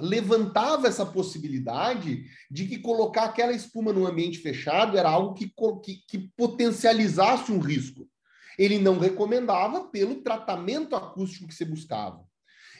levantava 0.00 0.86
essa 0.88 1.06
possibilidade 1.06 2.24
de 2.50 2.66
que 2.66 2.78
colocar 2.78 3.24
aquela 3.24 3.52
espuma 3.52 3.92
num 3.92 4.06
ambiente 4.06 4.38
fechado 4.38 4.98
era 4.98 5.08
algo 5.08 5.34
que, 5.34 5.52
que, 5.82 6.02
que 6.06 6.18
potencializasse 6.36 7.50
um 7.50 7.58
risco. 7.58 8.08
Ele 8.58 8.78
não 8.78 8.98
recomendava 8.98 9.88
pelo 9.88 10.22
tratamento 10.22 10.94
acústico 10.94 11.48
que 11.48 11.54
se 11.54 11.64
buscava. 11.64 12.24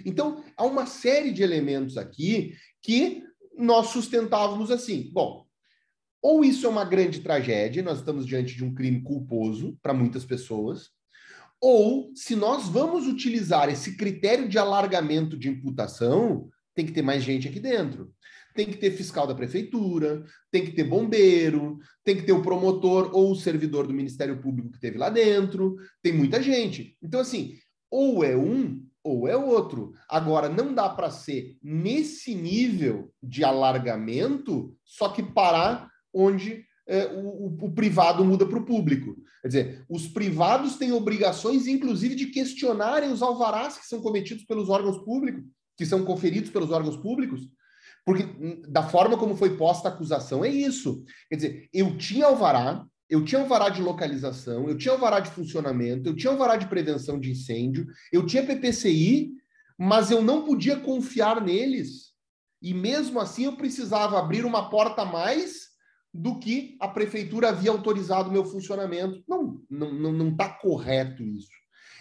Então, 0.05 0.45
há 0.57 0.64
uma 0.64 0.87
série 0.87 1.33
de 1.33 1.43
elementos 1.43 1.97
aqui 1.97 2.55
que 2.83 3.23
nós 3.57 3.89
sustentávamos 3.89 4.71
assim. 4.71 5.11
Bom, 5.12 5.47
ou 6.21 6.45
isso 6.45 6.67
é 6.67 6.69
uma 6.69 6.85
grande 6.85 7.21
tragédia, 7.21 7.83
nós 7.83 7.99
estamos 7.99 8.27
diante 8.27 8.55
de 8.55 8.64
um 8.64 8.75
crime 8.75 9.01
culposo 9.01 9.79
para 9.83 9.95
muitas 9.95 10.25
pessoas, 10.25 10.91
ou 11.61 12.11
se 12.14 12.37
nós 12.37 12.69
vamos 12.69 13.07
utilizar 13.07 13.69
esse 13.71 13.97
critério 13.97 14.49
de 14.49 14.59
alargamento 14.59 15.39
de 15.39 15.49
imputação, 15.49 16.51
tem 16.77 16.85
que 16.85 16.93
ter 16.93 17.03
mais 17.03 17.24
gente 17.24 17.49
aqui 17.49 17.59
dentro. 17.59 18.12
Tem 18.55 18.66
que 18.66 18.77
ter 18.77 18.91
fiscal 18.91 19.27
da 19.27 19.35
prefeitura, 19.35 20.24
tem 20.51 20.64
que 20.64 20.72
ter 20.72 20.85
bombeiro, 20.85 21.79
tem 22.05 22.16
que 22.16 22.22
ter 22.22 22.33
o 22.33 22.43
promotor 22.43 23.11
ou 23.12 23.33
o 23.33 23.37
servidor 23.37 23.87
do 23.87 23.95
Ministério 23.95 24.41
Público 24.41 24.70
que 24.70 24.81
teve 24.81 24.99
lá 24.99 25.09
dentro. 25.09 25.77
Tem 26.03 26.12
muita 26.12 26.43
gente. 26.43 26.97
Então, 27.03 27.20
assim, 27.20 27.55
ou 27.91 28.22
é 28.22 28.37
um 28.37 28.85
ou 29.03 29.27
é 29.27 29.37
outro. 29.37 29.93
Agora, 30.09 30.49
não 30.49 30.74
dá 30.74 30.89
para 30.89 31.11
ser 31.11 31.57
nesse 31.62 32.35
nível 32.35 33.11
de 33.22 33.45
alargamento, 33.45 34.77
só 34.85 35.09
que 35.09 35.22
parar 35.22 35.89
onde 36.12 36.64
é, 36.89 37.07
o, 37.14 37.57
o, 37.61 37.72
privado 37.72 38.24
muda 38.24 38.45
para 38.47 38.59
o 38.59 38.64
público. 38.64 39.16
Quer 39.43 39.49
dizer, 39.49 39.87
os 39.89 40.09
privados 40.09 40.77
têm 40.77 40.93
obrigações, 40.93 41.66
inclusive, 41.68 42.16
de 42.16 42.27
questionarem 42.27 43.12
os 43.12 43.22
alvarás 43.22 43.79
que 43.79 43.87
são 43.87 44.01
cometidos 44.01 44.45
pelos 44.45 44.68
órgãos 44.68 44.99
públicos 44.99 45.45
que 45.77 45.87
são 45.87 46.05
conferidos 46.05 46.51
pelos 46.51 46.70
órgãos 46.70 46.97
públicos? 46.97 47.49
Porque 48.05 48.24
da 48.68 48.85
forma 48.85 49.18
como 49.18 49.37
foi 49.37 49.57
posta 49.57 49.89
a 49.89 49.93
acusação 49.93 50.45
é 50.45 50.49
isso. 50.49 51.05
Quer 51.29 51.37
dizer, 51.37 51.68
eu 51.72 51.99
tinha 51.99 52.27
alvará, 52.27 52.87
eu 53.11 53.24
tinha 53.24 53.41
alvará 53.41 53.68
de 53.68 53.83
localização, 53.83 54.68
eu 54.68 54.79
tinha 54.79 54.95
alvará 54.95 55.20
de 55.20 55.31
funcionamento, 55.31 56.09
eu 56.09 56.14
tinha 56.14 56.33
alvará 56.33 56.57
de 56.57 56.68
prevenção 56.68 57.18
de 57.18 57.33
incêndio, 57.33 57.87
eu 58.12 58.24
tinha 58.24 58.47
PPCI, 58.47 59.33
mas 59.79 60.11
eu 60.11 60.22
não 60.22 60.45
podia 60.45 60.79
confiar 60.79 61.41
neles. 61.41 62.14
E 62.62 62.72
mesmo 62.72 63.20
assim 63.20 63.45
eu 63.45 63.57
precisava 63.57 64.18
abrir 64.18 64.45
uma 64.45 64.70
porta 64.70 65.03
a 65.03 65.05
mais 65.05 65.66
do 66.12 66.39
que 66.39 66.77
a 66.81 66.89
prefeitura 66.89 67.51
havia 67.51 67.70
autorizado 67.70 68.29
o 68.29 68.33
meu 68.33 68.45
funcionamento. 68.45 69.22
Não, 69.29 69.61
não, 69.68 69.93
não 70.12 70.29
está 70.31 70.49
correto 70.49 71.22
isso. 71.22 71.51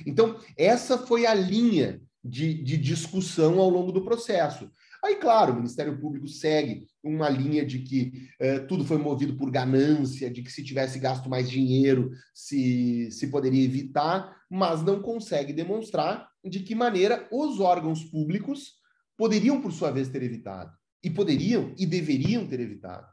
Então, 0.05 0.39
essa 0.57 0.97
foi 0.97 1.25
a 1.25 1.33
linha 1.33 2.01
de, 2.25 2.53
de 2.55 2.77
discussão 2.77 3.59
ao 3.59 3.69
longo 3.69 3.91
do 3.91 4.03
processo. 4.03 4.69
Aí, 5.03 5.17
claro, 5.17 5.53
o 5.53 5.55
Ministério 5.57 5.99
Público 5.99 6.27
segue 6.27 6.87
uma 7.03 7.29
linha 7.29 7.63
de 7.63 7.79
que 7.79 8.27
eh, 8.39 8.59
tudo 8.59 8.83
foi 8.83 8.97
movido 8.97 9.37
por 9.37 9.51
ganância, 9.51 10.31
de 10.31 10.41
que 10.41 10.51
se 10.51 10.63
tivesse 10.63 10.97
gasto 10.97 11.29
mais 11.29 11.47
dinheiro 11.47 12.11
se, 12.33 13.11
se 13.11 13.27
poderia 13.27 13.63
evitar, 13.63 14.35
mas 14.49 14.81
não 14.81 15.03
consegue 15.03 15.53
demonstrar 15.53 16.27
de 16.43 16.61
que 16.61 16.73
maneira 16.73 17.27
os 17.31 17.59
órgãos 17.59 18.03
públicos 18.03 18.73
poderiam, 19.15 19.61
por 19.61 19.71
sua 19.71 19.91
vez, 19.91 20.09
ter 20.09 20.23
evitado. 20.23 20.75
E 21.03 21.09
poderiam 21.11 21.71
e 21.77 21.85
deveriam 21.85 22.47
ter 22.47 22.59
evitado. 22.59 23.07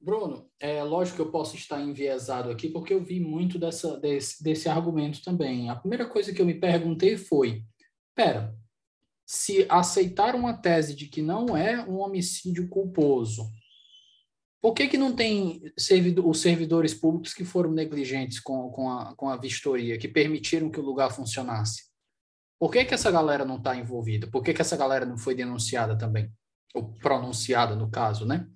Bruno, 0.00 0.50
é 0.58 0.82
lógico 0.82 1.16
que 1.16 1.22
eu 1.22 1.30
posso 1.30 1.56
estar 1.56 1.78
enviesado 1.80 2.50
aqui, 2.50 2.70
porque 2.70 2.94
eu 2.94 3.04
vi 3.04 3.20
muito 3.20 3.58
dessa, 3.58 3.98
desse, 3.98 4.42
desse 4.42 4.68
argumento 4.68 5.22
também. 5.22 5.68
A 5.68 5.76
primeira 5.76 6.08
coisa 6.08 6.32
que 6.32 6.40
eu 6.40 6.46
me 6.46 6.54
perguntei 6.54 7.18
foi: 7.18 7.62
pera, 8.14 8.56
se 9.26 9.66
aceitar 9.68 10.34
uma 10.34 10.54
tese 10.54 10.94
de 10.96 11.06
que 11.06 11.20
não 11.20 11.54
é 11.54 11.84
um 11.84 11.98
homicídio 11.98 12.66
culposo, 12.68 13.50
por 14.62 14.74
que, 14.74 14.88
que 14.88 14.98
não 14.98 15.14
tem 15.14 15.62
os 16.24 16.40
servidores 16.40 16.94
públicos 16.94 17.34
que 17.34 17.44
foram 17.44 17.70
negligentes 17.70 18.40
com, 18.40 18.70
com, 18.70 18.90
a, 18.90 19.14
com 19.14 19.28
a 19.28 19.36
vistoria, 19.36 19.98
que 19.98 20.08
permitiram 20.08 20.70
que 20.70 20.80
o 20.80 20.84
lugar 20.84 21.10
funcionasse? 21.10 21.90
Por 22.58 22.70
que, 22.70 22.84
que 22.84 22.92
essa 22.92 23.10
galera 23.10 23.44
não 23.44 23.56
está 23.56 23.76
envolvida? 23.76 24.26
Por 24.30 24.42
que, 24.42 24.52
que 24.52 24.60
essa 24.60 24.76
galera 24.76 25.06
não 25.06 25.16
foi 25.16 25.34
denunciada 25.34 25.96
também? 25.96 26.30
Ou 26.74 26.92
pronunciada, 26.94 27.74
no 27.74 27.90
caso, 27.90 28.26
né? 28.26 28.46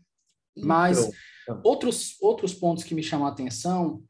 Mas 0.57 1.11
então, 1.43 1.61
outros, 1.65 2.17
outros 2.21 2.55
pontos 2.55 2.85
que 2.85 2.95
me 2.95 3.03
chamam 3.03 3.27
a 3.27 3.31
atenção 3.31 4.03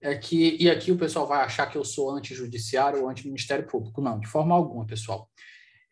é 0.00 0.16
que, 0.16 0.56
e 0.60 0.70
aqui 0.70 0.92
o 0.92 0.98
pessoal 0.98 1.26
vai 1.26 1.44
achar 1.44 1.66
que 1.66 1.76
eu 1.76 1.84
sou 1.84 2.10
anti-judiciário 2.10 3.02
ou 3.02 3.08
anti-ministério 3.08 3.66
público. 3.66 4.00
Não, 4.00 4.18
de 4.18 4.28
forma 4.28 4.54
alguma, 4.54 4.86
pessoal. 4.86 5.28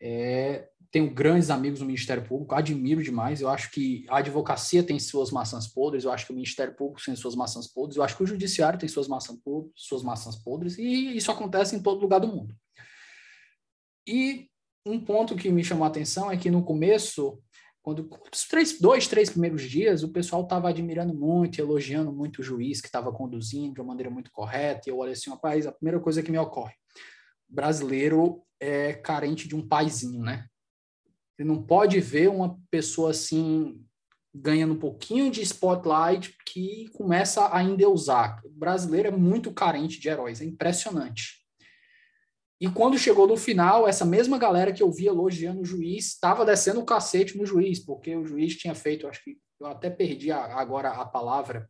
É, 0.01 0.67
tenho 0.91 1.13
grandes 1.13 1.49
amigos 1.49 1.79
no 1.79 1.85
Ministério 1.85 2.23
Público, 2.23 2.55
admiro 2.55 3.03
demais. 3.03 3.41
Eu 3.41 3.49
acho 3.49 3.69
que 3.71 4.05
a 4.07 4.17
advocacia 4.17 4.83
tem 4.83 4.99
suas 4.99 5.31
maçãs 5.31 5.67
podres, 5.67 6.05
eu 6.05 6.11
acho 6.11 6.25
que 6.25 6.31
o 6.31 6.35
Ministério 6.35 6.73
Público 6.73 7.03
tem 7.03 7.15
suas 7.15 7.35
maçãs 7.35 7.67
podres, 7.67 7.97
eu 7.97 8.03
acho 8.03 8.15
que 8.15 8.23
o 8.23 8.27
Judiciário 8.27 8.79
tem 8.79 8.87
suas 8.87 9.07
maçãs 9.07 9.37
podres, 9.39 9.71
suas 9.75 10.03
maçãs 10.03 10.35
podres 10.37 10.77
e 10.77 11.17
isso 11.17 11.31
acontece 11.31 11.75
em 11.75 11.81
todo 11.81 12.01
lugar 12.01 12.19
do 12.19 12.27
mundo. 12.27 12.55
E 14.07 14.49
um 14.85 14.99
ponto 14.99 15.35
que 15.35 15.51
me 15.51 15.63
chamou 15.63 15.83
a 15.83 15.89
atenção 15.89 16.31
é 16.31 16.37
que 16.37 16.49
no 16.49 16.63
começo 16.63 17.41
quando 17.87 18.09
os 18.33 18.45
três, 18.45 18.81
dois, 18.81 19.07
três 19.07 19.29
primeiros 19.29 19.61
dias, 19.61 20.03
o 20.03 20.09
pessoal 20.09 20.43
estava 20.43 20.67
admirando 20.67 21.13
muito, 21.13 21.57
elogiando 21.57 22.11
muito 22.11 22.39
o 22.39 22.43
juiz 22.43 22.81
que 22.81 22.87
estava 22.87 23.13
conduzindo 23.13 23.75
de 23.75 23.79
uma 23.79 23.87
maneira 23.87 24.09
muito 24.09 24.29
correta. 24.29 24.81
E 24.85 24.91
eu 24.91 24.97
olhei 24.97 25.13
assim, 25.13 25.29
rapaz, 25.29 25.65
a 25.65 25.71
primeira 25.71 25.97
coisa 25.97 26.21
que 26.21 26.29
me 26.29 26.37
ocorre, 26.37 26.73
brasileiro 27.47 28.43
é 28.59 28.91
carente 28.91 29.47
de 29.47 29.55
um 29.55 29.65
paizinho, 29.65 30.21
né? 30.21 30.47
Ele 31.39 31.47
não 31.47 31.63
pode 31.63 31.97
ver 32.01 32.29
uma 32.29 32.59
pessoa 32.69 33.11
assim 33.11 33.81
ganhando 34.35 34.73
um 34.73 34.79
pouquinho 34.79 35.31
de 35.31 35.41
spotlight 35.43 36.35
que 36.45 36.89
começa 36.89 37.55
a 37.55 37.63
endeusar. 37.63 38.41
O 38.43 38.49
brasileiro 38.49 39.07
é 39.07 39.11
muito 39.11 39.53
carente 39.53 39.97
de 39.97 40.09
heróis, 40.09 40.41
é 40.41 40.43
impressionante. 40.43 41.46
E 42.59 42.67
quando 42.67 42.97
chegou 42.97 43.27
no 43.27 43.37
final, 43.37 43.87
essa 43.87 44.03
mesma 44.03 44.37
galera 44.37 44.73
que 44.73 44.81
eu 44.81 44.91
via 44.91 45.09
elogiando 45.09 45.61
o 45.61 45.65
juiz 45.65 46.07
estava 46.07 46.43
descendo 46.43 46.79
o 46.79 46.85
cacete 46.85 47.37
no 47.37 47.45
juiz, 47.45 47.79
porque 47.79 48.15
o 48.15 48.25
juiz 48.25 48.55
tinha 48.55 48.73
feito, 48.73 49.07
acho 49.07 49.23
que 49.23 49.37
eu 49.59 49.67
até 49.67 49.89
perdi 49.89 50.31
a, 50.31 50.43
agora 50.59 50.89
a 50.89 51.05
palavra. 51.05 51.69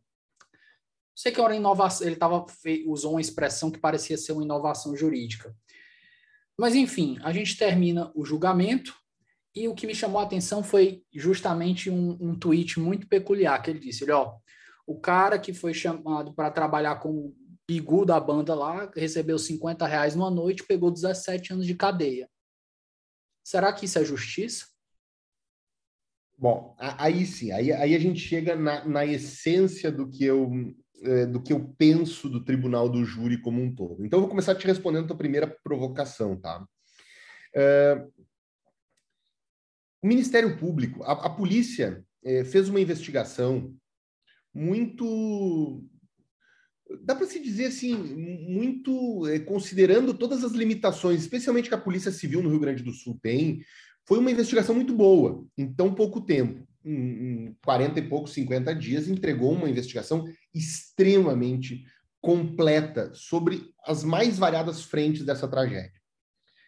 Sei 1.14 1.30
que 1.30 1.40
era 1.40 1.54
inovação, 1.54 2.06
ele 2.06 2.16
tava, 2.16 2.46
usou 2.86 3.12
uma 3.12 3.20
expressão 3.20 3.70
que 3.70 3.78
parecia 3.78 4.16
ser 4.16 4.32
uma 4.32 4.44
inovação 4.44 4.96
jurídica. 4.96 5.54
Mas, 6.58 6.74
enfim, 6.74 7.18
a 7.22 7.32
gente 7.32 7.56
termina 7.56 8.10
o 8.14 8.24
julgamento 8.24 8.94
e 9.54 9.68
o 9.68 9.74
que 9.74 9.86
me 9.86 9.94
chamou 9.94 10.20
a 10.20 10.24
atenção 10.24 10.62
foi 10.62 11.02
justamente 11.12 11.90
um, 11.90 12.16
um 12.20 12.38
tweet 12.38 12.80
muito 12.80 13.08
peculiar 13.08 13.60
que 13.60 13.70
ele 13.70 13.78
disse: 13.78 14.04
ele, 14.04 14.12
ó, 14.12 14.36
o 14.86 14.98
cara 14.98 15.38
que 15.38 15.52
foi 15.52 15.74
chamado 15.74 16.32
para 16.32 16.50
trabalhar 16.50 16.96
como 16.96 17.36
Bigu 17.68 18.06
da 18.06 18.18
banda 18.18 18.54
lá, 18.54 18.90
recebeu 18.96 19.38
50 19.38 19.86
reais 19.86 20.14
numa 20.14 20.30
noite, 20.30 20.64
pegou 20.64 20.90
17 20.90 21.52
anos 21.52 21.66
de 21.66 21.74
cadeia. 21.74 22.28
Será 23.44 23.72
que 23.72 23.84
isso 23.84 23.98
é 23.98 24.04
justiça? 24.04 24.66
Bom, 26.36 26.74
aí 26.78 27.26
sim, 27.26 27.50
aí, 27.50 27.72
aí 27.72 27.94
a 27.94 27.98
gente 27.98 28.20
chega 28.20 28.56
na, 28.56 28.84
na 28.84 29.04
essência 29.04 29.90
do 29.90 30.08
que 30.08 30.24
eu 30.24 30.50
é, 31.02 31.26
do 31.26 31.40
que 31.40 31.52
eu 31.52 31.68
penso 31.78 32.28
do 32.28 32.44
tribunal 32.44 32.88
do 32.88 33.04
júri 33.04 33.40
como 33.40 33.62
um 33.62 33.72
todo. 33.72 34.04
Então, 34.04 34.18
eu 34.18 34.22
vou 34.22 34.28
começar 34.28 34.54
te 34.54 34.66
respondendo 34.66 35.04
a 35.04 35.08
tua 35.08 35.16
primeira 35.16 35.46
provocação, 35.62 36.36
tá? 36.36 36.66
É, 37.54 38.04
o 40.02 40.06
Ministério 40.06 40.56
Público, 40.58 41.02
a, 41.04 41.12
a 41.12 41.30
polícia 41.30 42.04
é, 42.24 42.44
fez 42.44 42.68
uma 42.68 42.80
investigação 42.80 43.74
muito 44.52 45.84
dá 47.02 47.14
para 47.14 47.26
se 47.26 47.38
dizer 47.40 47.66
assim, 47.66 47.94
muito 47.94 49.26
é, 49.26 49.38
considerando 49.38 50.14
todas 50.14 50.42
as 50.44 50.52
limitações, 50.52 51.20
especialmente 51.20 51.68
que 51.68 51.74
a 51.74 51.80
Polícia 51.80 52.10
Civil 52.10 52.42
no 52.42 52.50
Rio 52.50 52.60
Grande 52.60 52.82
do 52.82 52.92
Sul 52.92 53.18
tem, 53.22 53.62
foi 54.06 54.18
uma 54.18 54.30
investigação 54.30 54.74
muito 54.74 54.94
boa 54.94 55.44
em 55.56 55.72
tão 55.72 55.94
pouco 55.94 56.20
tempo. 56.20 56.66
Em, 56.84 57.48
em 57.48 57.56
40 57.62 57.98
e 57.98 58.08
poucos, 58.08 58.32
50 58.32 58.74
dias, 58.74 59.08
entregou 59.08 59.52
uma 59.52 59.68
investigação 59.68 60.24
extremamente 60.54 61.84
completa 62.20 63.10
sobre 63.14 63.70
as 63.84 64.02
mais 64.02 64.38
variadas 64.38 64.82
frentes 64.82 65.24
dessa 65.24 65.46
tragédia. 65.46 66.00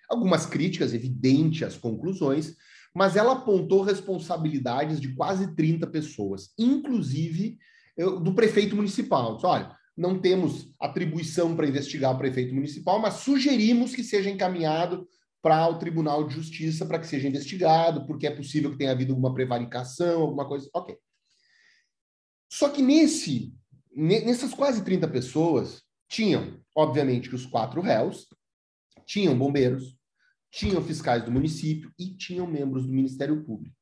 Algumas 0.09 0.45
críticas, 0.45 0.93
evidente 0.93 1.65
às 1.65 1.77
conclusões, 1.77 2.57
mas 2.95 3.17
ela 3.17 3.33
apontou 3.33 3.83
responsabilidades 3.83 5.01
de 5.01 5.15
quase 5.15 5.55
30 5.55 5.87
pessoas, 5.87 6.53
inclusive 6.59 7.59
do 7.97 8.35
prefeito 8.35 8.75
municipal. 8.75 9.37
Disse, 9.37 9.47
olha, 9.47 9.77
não 10.01 10.19
temos 10.19 10.73
atribuição 10.81 11.55
para 11.55 11.69
investigar 11.69 12.15
o 12.15 12.19
prefeito 12.19 12.55
municipal, 12.55 12.99
mas 12.99 13.17
sugerimos 13.17 13.95
que 13.95 14.03
seja 14.03 14.31
encaminhado 14.31 15.07
para 15.43 15.69
o 15.69 15.79
Tribunal 15.79 16.27
de 16.27 16.35
Justiça 16.35 16.87
para 16.87 16.99
que 16.99 17.07
seja 17.07 17.29
investigado, 17.29 18.07
porque 18.07 18.27
é 18.27 18.35
possível 18.35 18.71
que 18.71 18.79
tenha 18.79 18.93
havido 18.93 19.13
alguma 19.13 19.35
prevaricação, 19.35 20.23
alguma 20.23 20.49
coisa. 20.49 20.71
Ok. 20.75 20.97
Só 22.51 22.71
que 22.71 22.81
nesse, 22.81 23.53
nessas 23.95 24.55
quase 24.55 24.83
30 24.83 25.07
pessoas, 25.09 25.83
tinham, 26.09 26.59
obviamente, 26.75 27.35
os 27.35 27.45
quatro 27.45 27.83
réus, 27.83 28.27
tinham 29.05 29.39
bombeiros, 29.39 29.99
tinham 30.51 30.83
fiscais 30.83 31.23
do 31.23 31.31
município 31.31 31.93
e 31.99 32.17
tinham 32.17 32.47
membros 32.47 32.87
do 32.87 32.93
Ministério 32.93 33.45
Público. 33.45 33.77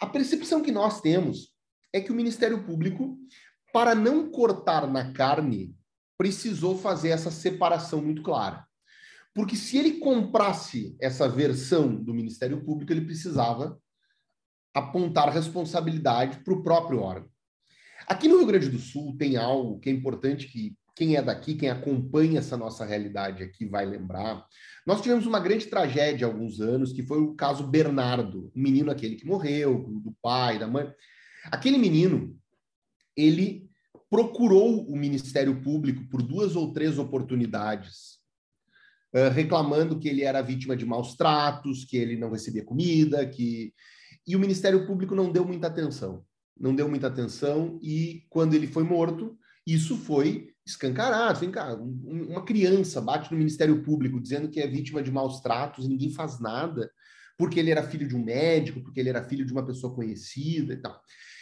A 0.00 0.06
percepção 0.06 0.62
que 0.62 0.72
nós 0.72 1.02
temos 1.02 1.54
é 1.92 2.00
que 2.00 2.10
o 2.10 2.14
Ministério 2.14 2.64
Público, 2.64 3.18
para 3.72 3.94
não 3.94 4.30
cortar 4.30 4.86
na 4.86 5.12
carne, 5.12 5.74
precisou 6.16 6.78
fazer 6.78 7.10
essa 7.10 7.30
separação 7.30 8.02
muito 8.02 8.22
clara. 8.22 8.66
Porque 9.34 9.56
se 9.56 9.78
ele 9.78 9.92
comprasse 9.92 10.96
essa 11.00 11.28
versão 11.28 11.94
do 11.94 12.12
Ministério 12.12 12.64
Público, 12.64 12.92
ele 12.92 13.06
precisava 13.06 13.80
apontar 14.74 15.30
responsabilidade 15.30 16.40
para 16.44 16.54
o 16.54 16.62
próprio 16.62 17.00
órgão. 17.00 17.30
Aqui 18.06 18.28
no 18.28 18.38
Rio 18.38 18.46
Grande 18.46 18.68
do 18.68 18.78
Sul 18.78 19.16
tem 19.16 19.36
algo 19.36 19.78
que 19.78 19.88
é 19.88 19.92
importante 19.92 20.48
que 20.48 20.76
quem 20.96 21.16
é 21.16 21.22
daqui, 21.22 21.54
quem 21.54 21.70
acompanha 21.70 22.40
essa 22.40 22.56
nossa 22.56 22.84
realidade 22.84 23.42
aqui 23.42 23.64
vai 23.64 23.86
lembrar. 23.86 24.44
Nós 24.86 25.00
tivemos 25.00 25.26
uma 25.26 25.40
grande 25.40 25.66
tragédia 25.66 26.26
há 26.26 26.30
alguns 26.30 26.60
anos, 26.60 26.92
que 26.92 27.02
foi 27.02 27.20
o 27.20 27.34
caso 27.34 27.66
Bernardo, 27.66 28.50
o 28.54 28.58
menino 28.58 28.90
aquele 28.90 29.16
que 29.16 29.26
morreu, 29.26 29.86
do 30.02 30.14
pai, 30.20 30.58
da 30.58 30.66
mãe. 30.66 30.92
Aquele 31.46 31.78
menino, 31.78 32.38
ele 33.16 33.68
procurou 34.08 34.86
o 34.88 34.96
Ministério 34.96 35.60
Público 35.62 36.08
por 36.08 36.22
duas 36.22 36.56
ou 36.56 36.72
três 36.72 36.98
oportunidades 36.98 38.20
reclamando 39.32 39.98
que 39.98 40.08
ele 40.08 40.22
era 40.22 40.40
vítima 40.40 40.76
de 40.76 40.86
maus 40.86 41.16
tratos, 41.16 41.84
que 41.84 41.96
ele 41.96 42.16
não 42.16 42.30
recebia 42.30 42.64
comida, 42.64 43.26
que 43.26 43.74
e 44.26 44.36
o 44.36 44.38
Ministério 44.38 44.86
Público 44.86 45.14
não 45.14 45.32
deu 45.32 45.44
muita 45.44 45.66
atenção, 45.66 46.24
não 46.58 46.74
deu 46.74 46.88
muita 46.88 47.08
atenção 47.08 47.78
e 47.82 48.24
quando 48.28 48.54
ele 48.54 48.66
foi 48.66 48.84
morto, 48.84 49.36
isso 49.66 49.96
foi 49.96 50.50
escancarado. 50.64 51.40
Vem 51.40 51.50
cá, 51.50 51.74
uma 51.74 52.44
criança 52.44 53.00
bate 53.00 53.32
no 53.32 53.38
Ministério 53.38 53.82
Público 53.82 54.20
dizendo 54.20 54.48
que 54.48 54.60
é 54.60 54.66
vítima 54.66 55.02
de 55.02 55.10
maus 55.10 55.40
tratos 55.40 55.84
e 55.84 55.88
ninguém 55.88 56.12
faz 56.12 56.38
nada, 56.38 56.90
porque 57.36 57.58
ele 57.58 57.70
era 57.70 57.82
filho 57.82 58.06
de 58.06 58.14
um 58.14 58.22
médico, 58.22 58.82
porque 58.82 59.00
ele 59.00 59.08
era 59.08 59.24
filho 59.24 59.44
de 59.44 59.52
uma 59.52 59.66
pessoa 59.66 59.94
conhecida 59.94 60.74
e 60.74 60.76
tal. 60.76 61.00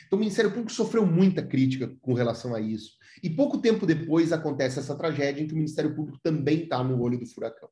Então, 0.08 0.16
o 0.16 0.20
Ministério 0.20 0.50
Público 0.50 0.72
sofreu 0.72 1.06
muita 1.06 1.42
crítica 1.42 1.94
com 2.00 2.14
relação 2.14 2.54
a 2.54 2.60
isso. 2.60 2.92
E 3.22 3.28
pouco 3.28 3.58
tempo 3.58 3.86
depois 3.86 4.32
acontece 4.32 4.78
essa 4.78 4.96
tragédia 4.96 5.42
em 5.42 5.46
que 5.46 5.52
o 5.52 5.56
Ministério 5.56 5.94
Público 5.94 6.18
também 6.22 6.62
está 6.62 6.82
no 6.82 6.98
olho 7.00 7.18
do 7.18 7.26
furacão. 7.26 7.68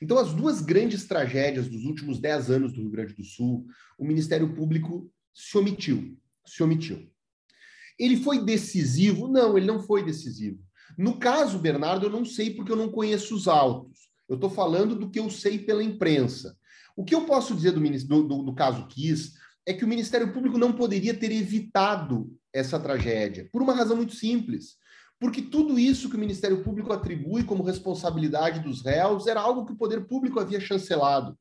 Então, 0.00 0.16
as 0.16 0.32
duas 0.32 0.60
grandes 0.60 1.04
tragédias 1.04 1.68
dos 1.68 1.84
últimos 1.84 2.20
dez 2.20 2.48
anos 2.48 2.72
do 2.72 2.80
Rio 2.80 2.90
Grande 2.90 3.14
do 3.14 3.24
Sul, 3.24 3.66
o 3.98 4.04
Ministério 4.04 4.54
Público 4.54 5.10
se 5.32 5.58
omitiu. 5.58 6.16
Se 6.46 6.62
omitiu. 6.62 7.10
Ele 7.98 8.18
foi 8.18 8.44
decisivo? 8.44 9.26
Não, 9.26 9.58
ele 9.58 9.66
não 9.66 9.80
foi 9.80 10.04
decisivo. 10.04 10.62
No 10.96 11.18
caso, 11.18 11.58
Bernardo, 11.58 12.06
eu 12.06 12.10
não 12.10 12.24
sei 12.24 12.50
porque 12.50 12.70
eu 12.70 12.76
não 12.76 12.88
conheço 12.88 13.34
os 13.34 13.48
autos. 13.48 13.98
Eu 14.28 14.36
estou 14.36 14.50
falando 14.50 14.94
do 14.94 15.10
que 15.10 15.18
eu 15.18 15.28
sei 15.28 15.58
pela 15.58 15.82
imprensa. 15.82 16.56
O 16.96 17.04
que 17.04 17.14
eu 17.14 17.24
posso 17.24 17.54
dizer 17.54 17.72
do, 17.72 18.22
do, 18.22 18.42
do 18.42 18.54
caso 18.54 18.86
Kiss 18.86 19.32
é 19.66 19.72
que 19.72 19.84
o 19.84 19.88
Ministério 19.88 20.32
Público 20.32 20.58
não 20.58 20.72
poderia 20.72 21.14
ter 21.14 21.32
evitado 21.32 22.30
essa 22.52 22.78
tragédia, 22.78 23.48
por 23.52 23.62
uma 23.62 23.74
razão 23.74 23.96
muito 23.96 24.14
simples. 24.14 24.76
Porque 25.18 25.40
tudo 25.40 25.78
isso 25.78 26.10
que 26.10 26.16
o 26.16 26.18
Ministério 26.18 26.62
Público 26.62 26.92
atribui 26.92 27.44
como 27.44 27.62
responsabilidade 27.62 28.60
dos 28.60 28.84
réus 28.84 29.26
era 29.26 29.40
algo 29.40 29.64
que 29.64 29.72
o 29.72 29.76
poder 29.76 30.06
público 30.06 30.38
havia 30.38 30.60
chancelado. 30.60 31.38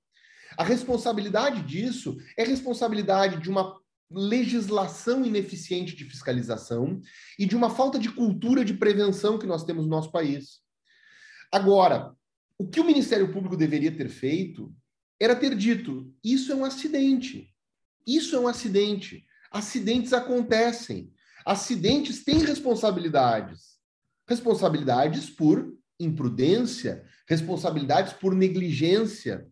A 0.57 0.63
responsabilidade 0.63 1.63
disso 1.63 2.15
é 2.37 2.43
responsabilidade 2.43 3.41
de 3.41 3.49
uma 3.49 3.75
legislação 4.09 5.25
ineficiente 5.25 5.95
de 5.95 6.05
fiscalização 6.05 7.01
e 7.37 7.45
de 7.45 7.55
uma 7.55 7.69
falta 7.69 7.97
de 7.97 8.09
cultura 8.09 8.63
de 8.63 8.73
prevenção 8.73 9.39
que 9.39 9.47
nós 9.47 9.63
temos 9.63 9.85
no 9.85 9.89
nosso 9.89 10.11
país. 10.11 10.61
Agora, 11.51 12.15
o 12.57 12.67
que 12.67 12.79
o 12.79 12.85
Ministério 12.85 13.31
Público 13.33 13.57
deveria 13.57 13.91
ter 13.91 14.09
feito 14.09 14.73
era 15.19 15.35
ter 15.35 15.55
dito: 15.55 16.13
isso 16.23 16.51
é 16.51 16.55
um 16.55 16.65
acidente. 16.65 17.52
Isso 18.05 18.35
é 18.35 18.39
um 18.39 18.47
acidente. 18.47 19.25
Acidentes 19.51 20.13
acontecem. 20.13 21.11
Acidentes 21.45 22.23
têm 22.23 22.39
responsabilidades. 22.39 23.77
Responsabilidades 24.27 25.29
por 25.29 25.73
imprudência, 25.99 27.05
responsabilidades 27.27 28.13
por 28.13 28.33
negligência. 28.33 29.47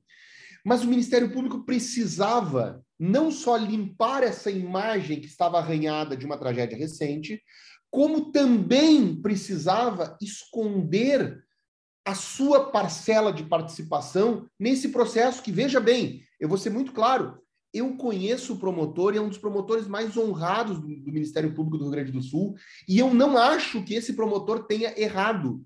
Mas 0.65 0.83
o 0.83 0.87
Ministério 0.87 1.31
Público 1.31 1.65
precisava 1.65 2.83
não 2.99 3.31
só 3.31 3.57
limpar 3.57 4.23
essa 4.23 4.51
imagem 4.51 5.19
que 5.19 5.27
estava 5.27 5.57
arranhada 5.57 6.15
de 6.15 6.25
uma 6.25 6.37
tragédia 6.37 6.77
recente, 6.77 7.41
como 7.89 8.31
também 8.31 9.19
precisava 9.21 10.17
esconder 10.21 11.43
a 12.05 12.15
sua 12.15 12.71
parcela 12.71 13.33
de 13.33 13.43
participação 13.43 14.47
nesse 14.59 14.89
processo 14.89 15.41
que, 15.41 15.51
veja 15.51 15.79
bem, 15.79 16.23
eu 16.39 16.47
vou 16.47 16.57
ser 16.57 16.69
muito 16.69 16.93
claro, 16.93 17.40
eu 17.73 17.95
conheço 17.95 18.53
o 18.53 18.57
promotor 18.57 19.13
e 19.13 19.17
é 19.17 19.21
um 19.21 19.29
dos 19.29 19.37
promotores 19.37 19.87
mais 19.87 20.17
honrados 20.17 20.79
do, 20.79 20.87
do, 20.87 21.11
Ministério 21.11 21.53
Público 21.53 21.77
do 21.77 21.83
Rio 21.85 21.91
Grande 21.91 22.11
do 22.11 22.21
Sul, 22.21 22.55
e 22.87 22.99
eu 22.99 23.13
não 23.13 23.37
acho 23.37 23.83
que 23.83 23.93
esse 23.93 24.13
promotor 24.13 24.65
tenha 24.65 24.93
errado. 24.99 25.65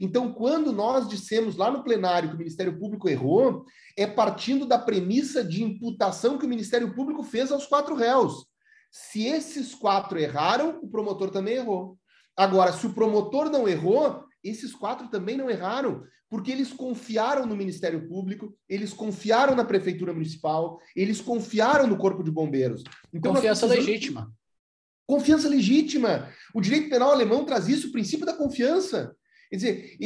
Então, 0.00 0.32
quando 0.32 0.72
nós 0.72 1.08
dissemos 1.08 1.56
lá 1.56 1.70
no 1.70 1.84
plenário 1.84 2.28
que 2.28 2.34
o 2.34 2.38
Ministério 2.38 2.78
Público 2.78 3.08
errou, 3.08 3.64
é 3.96 4.06
partindo 4.06 4.66
da 4.66 4.78
premissa 4.78 5.42
de 5.44 5.62
imputação 5.62 6.36
que 6.36 6.46
o 6.46 6.48
Ministério 6.48 6.94
Público 6.94 7.22
fez 7.22 7.52
aos 7.52 7.66
quatro 7.66 7.94
réus. 7.94 8.44
Se 8.90 9.24
esses 9.24 9.74
quatro 9.74 10.18
erraram, 10.18 10.80
o 10.82 10.88
promotor 10.88 11.30
também 11.30 11.54
errou. 11.54 11.96
Agora, 12.36 12.72
se 12.72 12.86
o 12.86 12.92
promotor 12.92 13.48
não 13.48 13.68
errou, 13.68 14.24
esses 14.42 14.74
quatro 14.74 15.08
também 15.08 15.36
não 15.36 15.48
erraram, 15.48 16.04
porque 16.34 16.50
eles 16.50 16.72
confiaram 16.72 17.46
no 17.46 17.54
Ministério 17.54 18.08
Público, 18.08 18.52
eles 18.68 18.92
confiaram 18.92 19.54
na 19.54 19.64
Prefeitura 19.64 20.12
Municipal, 20.12 20.80
eles 20.96 21.20
confiaram 21.20 21.86
no 21.86 21.96
Corpo 21.96 22.24
de 22.24 22.30
Bombeiros. 22.32 22.82
Então, 23.12 23.32
Confiança 23.32 23.66
legítima. 23.66 24.34
Confiança 25.06 25.48
legítima. 25.48 26.28
O 26.52 26.60
direito 26.60 26.90
penal 26.90 27.12
alemão 27.12 27.44
traz 27.44 27.68
isso, 27.68 27.86
o 27.86 27.92
princípio 27.92 28.26
da 28.26 28.32
confiança. 28.32 29.14
Quer 29.48 29.56
dizer, 29.56 29.96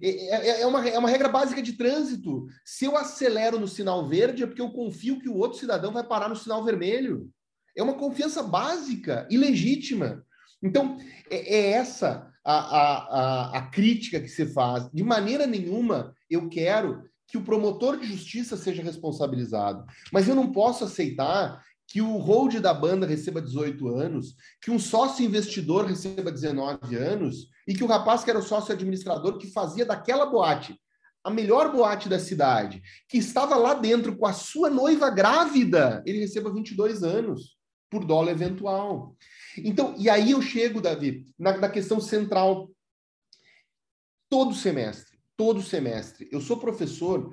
é, 0.00 0.60
é, 0.60 0.66
uma, 0.68 0.88
é 0.88 0.96
uma 0.96 1.10
regra 1.10 1.28
básica 1.28 1.60
de 1.60 1.72
trânsito. 1.72 2.46
Se 2.64 2.84
eu 2.84 2.96
acelero 2.96 3.58
no 3.58 3.66
sinal 3.66 4.08
verde, 4.08 4.44
é 4.44 4.46
porque 4.46 4.62
eu 4.62 4.70
confio 4.70 5.18
que 5.18 5.28
o 5.28 5.36
outro 5.36 5.58
cidadão 5.58 5.92
vai 5.92 6.04
parar 6.04 6.28
no 6.28 6.36
sinal 6.36 6.64
vermelho. 6.64 7.28
É 7.76 7.82
uma 7.82 7.94
confiança 7.94 8.44
básica 8.44 9.26
e 9.28 9.36
legítima. 9.36 10.24
Então, 10.64 10.98
é, 11.30 11.56
é 11.56 11.70
essa 11.72 12.32
a, 12.44 12.54
a, 12.54 13.58
a, 13.58 13.62
crítica 13.70 14.20
que 14.20 14.28
se 14.28 14.46
faz. 14.46 14.90
De 14.92 15.04
maneira 15.04 15.46
nenhuma 15.46 16.14
eu 16.28 16.48
quero 16.48 17.04
que 17.28 17.38
o 17.38 17.44
promotor 17.44 17.98
de 17.98 18.06
justiça 18.06 18.56
seja 18.56 18.82
responsabilizado. 18.82 19.84
Mas 20.12 20.26
eu 20.26 20.34
não 20.34 20.50
posso 20.50 20.84
aceitar 20.84 21.62
que 21.86 22.00
o 22.00 22.16
hold 22.16 22.60
da 22.60 22.72
banda 22.72 23.06
receba 23.06 23.42
18 23.42 23.88
anos, 23.88 24.34
que 24.60 24.70
um 24.70 24.78
sócio 24.78 25.24
investidor 25.24 25.84
receba 25.84 26.32
19 26.32 26.96
anos 26.96 27.48
e 27.68 27.74
que 27.74 27.84
o 27.84 27.86
rapaz 27.86 28.24
que 28.24 28.30
era 28.30 28.38
o 28.38 28.42
sócio 28.42 28.72
administrador 28.72 29.38
que 29.38 29.52
fazia 29.52 29.84
daquela 29.84 30.26
boate 30.26 30.78
a 31.24 31.30
melhor 31.30 31.72
boate 31.72 32.06
da 32.06 32.18
cidade, 32.18 32.82
que 33.08 33.16
estava 33.16 33.56
lá 33.56 33.72
dentro 33.72 34.14
com 34.14 34.26
a 34.26 34.34
sua 34.34 34.68
noiva 34.68 35.08
grávida, 35.08 36.02
ele 36.04 36.18
receba 36.18 36.52
22 36.52 37.02
anos 37.02 37.56
por 37.90 38.04
dólar 38.04 38.32
eventual. 38.32 39.16
Então, 39.58 39.94
e 39.98 40.08
aí 40.10 40.32
eu 40.32 40.42
chego, 40.42 40.80
Davi, 40.80 41.26
na, 41.38 41.56
na 41.56 41.68
questão 41.68 42.00
central. 42.00 42.70
Todo 44.28 44.54
semestre, 44.54 45.18
todo 45.36 45.62
semestre, 45.62 46.28
eu 46.32 46.40
sou 46.40 46.58
professor 46.58 47.32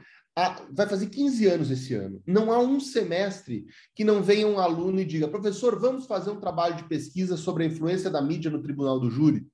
vai 0.72 0.88
fazer 0.88 1.08
15 1.08 1.46
anos 1.48 1.72
esse 1.72 1.94
ano. 1.94 2.22
Não 2.26 2.52
há 2.52 2.60
um 2.60 2.80
semestre 2.80 3.66
que 3.94 4.04
não 4.04 4.24
venha 4.24 4.48
um 4.48 4.60
aluno 4.60 5.00
e 5.02 5.06
diga, 5.06 5.28
professor, 5.28 5.80
vamos 5.80 6.06
fazer 6.06 6.32
um 6.32 6.40
trabalho 6.40 6.76
de 6.76 6.88
pesquisa 6.88 7.36
sobre 7.36 7.64
a 7.64 7.68
influência 7.68 8.10
da 8.10 8.22
mídia 8.22 8.50
no 8.50 8.62
tribunal 8.62 9.00
do 9.00 9.10
júri. 9.10 9.46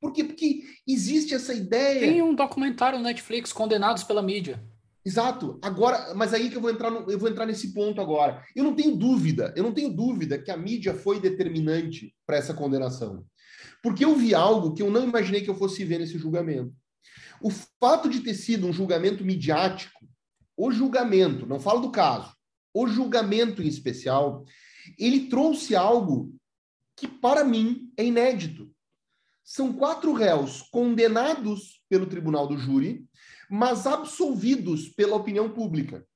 Por 0.00 0.12
quê? 0.12 0.24
Porque 0.24 0.64
existe 0.86 1.32
essa 1.32 1.54
ideia. 1.54 2.00
Tem 2.00 2.22
um 2.22 2.34
documentário 2.34 2.98
no 2.98 3.04
Netflix, 3.04 3.52
Condenados 3.52 4.02
pela 4.02 4.20
Mídia. 4.20 4.62
Exato. 5.04 5.58
Agora, 5.60 6.14
mas 6.14 6.32
aí 6.32 6.48
que 6.48 6.56
eu 6.56 6.60
vou 6.60 6.70
entrar 6.70 6.90
no, 6.90 7.10
eu 7.10 7.18
vou 7.18 7.28
entrar 7.28 7.44
nesse 7.44 7.72
ponto 7.72 8.00
agora. 8.00 8.44
Eu 8.54 8.62
não 8.62 8.74
tenho 8.74 8.96
dúvida, 8.96 9.52
eu 9.56 9.62
não 9.62 9.72
tenho 9.72 9.92
dúvida 9.92 10.38
que 10.38 10.50
a 10.50 10.56
mídia 10.56 10.94
foi 10.94 11.20
determinante 11.20 12.14
para 12.24 12.36
essa 12.36 12.54
condenação. 12.54 13.24
Porque 13.82 14.04
eu 14.04 14.14
vi 14.14 14.34
algo 14.34 14.74
que 14.74 14.82
eu 14.82 14.90
não 14.90 15.04
imaginei 15.04 15.40
que 15.40 15.50
eu 15.50 15.56
fosse 15.56 15.84
ver 15.84 15.98
nesse 15.98 16.18
julgamento. 16.18 16.72
O 17.40 17.50
fato 17.80 18.08
de 18.08 18.20
ter 18.20 18.34
sido 18.34 18.66
um 18.68 18.72
julgamento 18.72 19.24
midiático, 19.24 20.06
o 20.56 20.70
julgamento, 20.70 21.46
não 21.46 21.58
falo 21.58 21.80
do 21.80 21.90
caso, 21.90 22.32
o 22.72 22.86
julgamento 22.86 23.60
em 23.60 23.66
especial, 23.66 24.44
ele 24.96 25.28
trouxe 25.28 25.74
algo 25.74 26.32
que 26.96 27.08
para 27.08 27.44
mim 27.44 27.92
é 27.96 28.04
inédito. 28.04 28.70
São 29.42 29.72
quatro 29.72 30.12
réus 30.12 30.62
condenados 30.70 31.82
pelo 31.88 32.06
tribunal 32.06 32.46
do 32.46 32.56
júri 32.56 33.04
mas 33.52 33.86
absolvidos 33.86 34.88
pela 34.88 35.14
opinião 35.14 35.50
pública. 35.50 36.06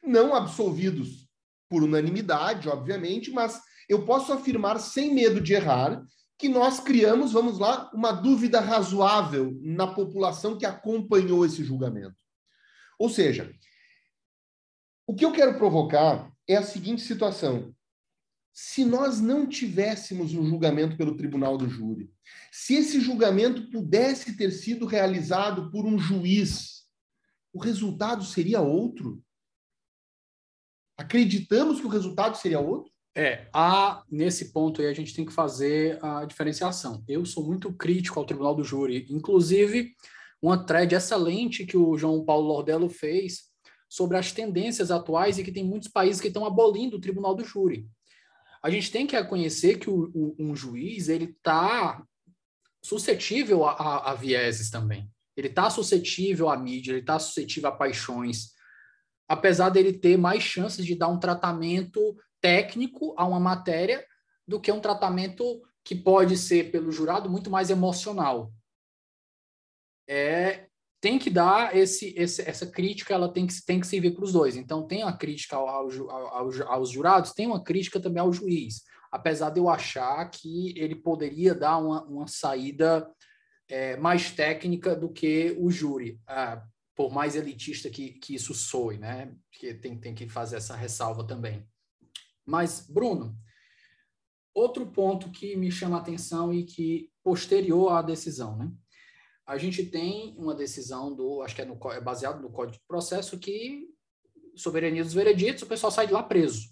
Não 0.00 0.32
absolvidos 0.32 1.28
por 1.68 1.82
unanimidade, 1.82 2.68
obviamente, 2.68 3.32
mas 3.32 3.60
eu 3.88 4.04
posso 4.04 4.32
afirmar 4.32 4.78
sem 4.78 5.12
medo 5.12 5.40
de 5.40 5.54
errar 5.54 6.06
que 6.38 6.48
nós 6.48 6.78
criamos, 6.78 7.32
vamos 7.32 7.58
lá, 7.58 7.90
uma 7.92 8.12
dúvida 8.12 8.60
razoável 8.60 9.58
na 9.60 9.88
população 9.88 10.56
que 10.56 10.64
acompanhou 10.64 11.44
esse 11.44 11.64
julgamento. 11.64 12.14
Ou 12.96 13.08
seja, 13.08 13.52
o 15.04 15.16
que 15.16 15.24
eu 15.24 15.32
quero 15.32 15.58
provocar 15.58 16.32
é 16.46 16.54
a 16.54 16.62
seguinte 16.62 17.02
situação: 17.02 17.74
se 18.52 18.84
nós 18.84 19.20
não 19.20 19.48
tivéssemos 19.48 20.32
um 20.32 20.46
julgamento 20.46 20.96
pelo 20.96 21.16
tribunal 21.16 21.58
do 21.58 21.68
júri, 21.68 22.08
se 22.52 22.76
esse 22.76 23.00
julgamento 23.00 23.68
pudesse 23.68 24.36
ter 24.36 24.52
sido 24.52 24.86
realizado 24.86 25.72
por 25.72 25.84
um 25.84 25.98
juiz 25.98 26.83
o 27.54 27.60
resultado 27.60 28.24
seria 28.24 28.60
outro? 28.60 29.22
Acreditamos 30.98 31.80
que 31.80 31.86
o 31.86 31.90
resultado 31.90 32.36
seria 32.36 32.58
outro? 32.58 32.92
É, 33.16 33.48
há, 33.54 34.02
nesse 34.10 34.52
ponto 34.52 34.82
aí 34.82 34.88
a 34.88 34.92
gente 34.92 35.14
tem 35.14 35.24
que 35.24 35.32
fazer 35.32 36.04
a 36.04 36.24
diferenciação. 36.24 37.04
Eu 37.06 37.24
sou 37.24 37.46
muito 37.46 37.72
crítico 37.72 38.18
ao 38.18 38.26
Tribunal 38.26 38.56
do 38.56 38.64
Júri, 38.64 39.06
inclusive 39.08 39.94
uma 40.42 40.66
thread 40.66 40.96
excelente 40.96 41.64
que 41.64 41.76
o 41.76 41.96
João 41.96 42.24
Paulo 42.24 42.48
Lordello 42.48 42.88
fez 42.88 43.44
sobre 43.88 44.16
as 44.16 44.32
tendências 44.32 44.90
atuais 44.90 45.38
e 45.38 45.44
que 45.44 45.52
tem 45.52 45.64
muitos 45.64 45.88
países 45.88 46.20
que 46.20 46.26
estão 46.26 46.44
abolindo 46.44 46.96
o 46.96 47.00
Tribunal 47.00 47.36
do 47.36 47.44
Júri. 47.44 47.88
A 48.60 48.68
gente 48.68 48.90
tem 48.90 49.06
que 49.06 49.14
reconhecer 49.14 49.78
que 49.78 49.88
o, 49.88 50.10
o, 50.12 50.34
um 50.40 50.56
juiz 50.56 51.08
ele 51.08 51.26
está 51.26 52.04
suscetível 52.82 53.64
a, 53.64 53.72
a, 53.72 54.10
a 54.10 54.14
vieses 54.14 54.70
também. 54.70 55.08
Ele 55.36 55.48
está 55.48 55.68
suscetível 55.70 56.48
à 56.48 56.56
mídia, 56.56 56.92
ele 56.92 57.00
está 57.00 57.18
suscetível 57.18 57.68
a 57.68 57.72
paixões, 57.72 58.52
apesar 59.28 59.70
dele 59.70 59.92
ter 59.92 60.16
mais 60.16 60.42
chances 60.42 60.84
de 60.84 60.94
dar 60.94 61.08
um 61.08 61.18
tratamento 61.18 62.16
técnico 62.40 63.14
a 63.16 63.26
uma 63.26 63.40
matéria 63.40 64.04
do 64.46 64.60
que 64.60 64.70
um 64.70 64.80
tratamento 64.80 65.62
que 65.82 65.94
pode 65.94 66.36
ser 66.36 66.70
pelo 66.70 66.92
jurado 66.92 67.28
muito 67.28 67.50
mais 67.50 67.70
emocional. 67.70 68.52
É, 70.08 70.68
tem 71.00 71.18
que 71.18 71.28
dar 71.28 71.76
esse, 71.76 72.14
esse, 72.16 72.40
essa 72.48 72.66
crítica, 72.66 73.12
ela 73.12 73.30
tem 73.30 73.46
que, 73.46 73.54
tem 73.64 73.78
que 73.78 73.86
servir 73.86 74.14
para 74.14 74.24
os 74.24 74.32
dois. 74.32 74.56
Então, 74.56 74.86
tem 74.86 75.02
a 75.02 75.12
crítica 75.12 75.56
ao, 75.56 75.68
ao, 75.68 76.10
ao, 76.10 76.68
aos 76.68 76.90
jurados, 76.90 77.32
tem 77.32 77.46
uma 77.46 77.62
crítica 77.62 78.00
também 78.00 78.22
ao 78.22 78.32
juiz, 78.32 78.82
apesar 79.12 79.50
de 79.50 79.60
eu 79.60 79.68
achar 79.68 80.24
que 80.30 80.72
ele 80.78 80.94
poderia 80.94 81.54
dar 81.54 81.76
uma, 81.76 82.02
uma 82.04 82.26
saída 82.26 83.06
é, 83.74 83.96
mais 83.96 84.30
técnica 84.30 84.94
do 84.94 85.08
que 85.08 85.56
o 85.58 85.68
júri, 85.68 86.20
ah, 86.28 86.64
por 86.94 87.12
mais 87.12 87.34
elitista 87.34 87.90
que, 87.90 88.10
que 88.12 88.36
isso 88.36 88.54
soe, 88.54 88.98
né? 88.98 89.34
Que 89.50 89.74
tem, 89.74 89.98
tem 89.98 90.14
que 90.14 90.28
fazer 90.28 90.58
essa 90.58 90.76
ressalva 90.76 91.26
também. 91.26 91.68
Mas, 92.46 92.86
Bruno, 92.88 93.36
outro 94.54 94.86
ponto 94.86 95.28
que 95.32 95.56
me 95.56 95.72
chama 95.72 95.96
a 95.96 96.00
atenção 96.00 96.54
e 96.54 96.62
que 96.62 97.10
posterior 97.20 97.90
à 97.90 98.00
decisão, 98.00 98.56
né? 98.56 98.70
A 99.44 99.58
gente 99.58 99.84
tem 99.84 100.36
uma 100.38 100.54
decisão 100.54 101.12
do, 101.12 101.42
acho 101.42 101.56
que 101.56 101.62
é, 101.62 101.64
no, 101.64 101.76
é 101.90 102.00
baseado 102.00 102.40
no 102.40 102.52
Código 102.52 102.78
de 102.78 102.86
Processo, 102.86 103.40
que 103.40 103.88
soberania 104.54 105.02
dos 105.02 105.14
vereditos, 105.14 105.64
o 105.64 105.66
pessoal 105.66 105.90
sai 105.90 106.06
de 106.06 106.12
lá 106.12 106.22
preso. 106.22 106.68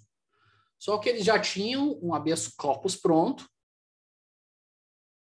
Só 0.79 0.97
que 0.99 1.09
eles 1.09 1.25
já 1.25 1.37
tinham 1.41 1.99
um 2.01 2.15
habeas 2.15 2.47
corpus 2.47 2.95
pronto, 2.95 3.45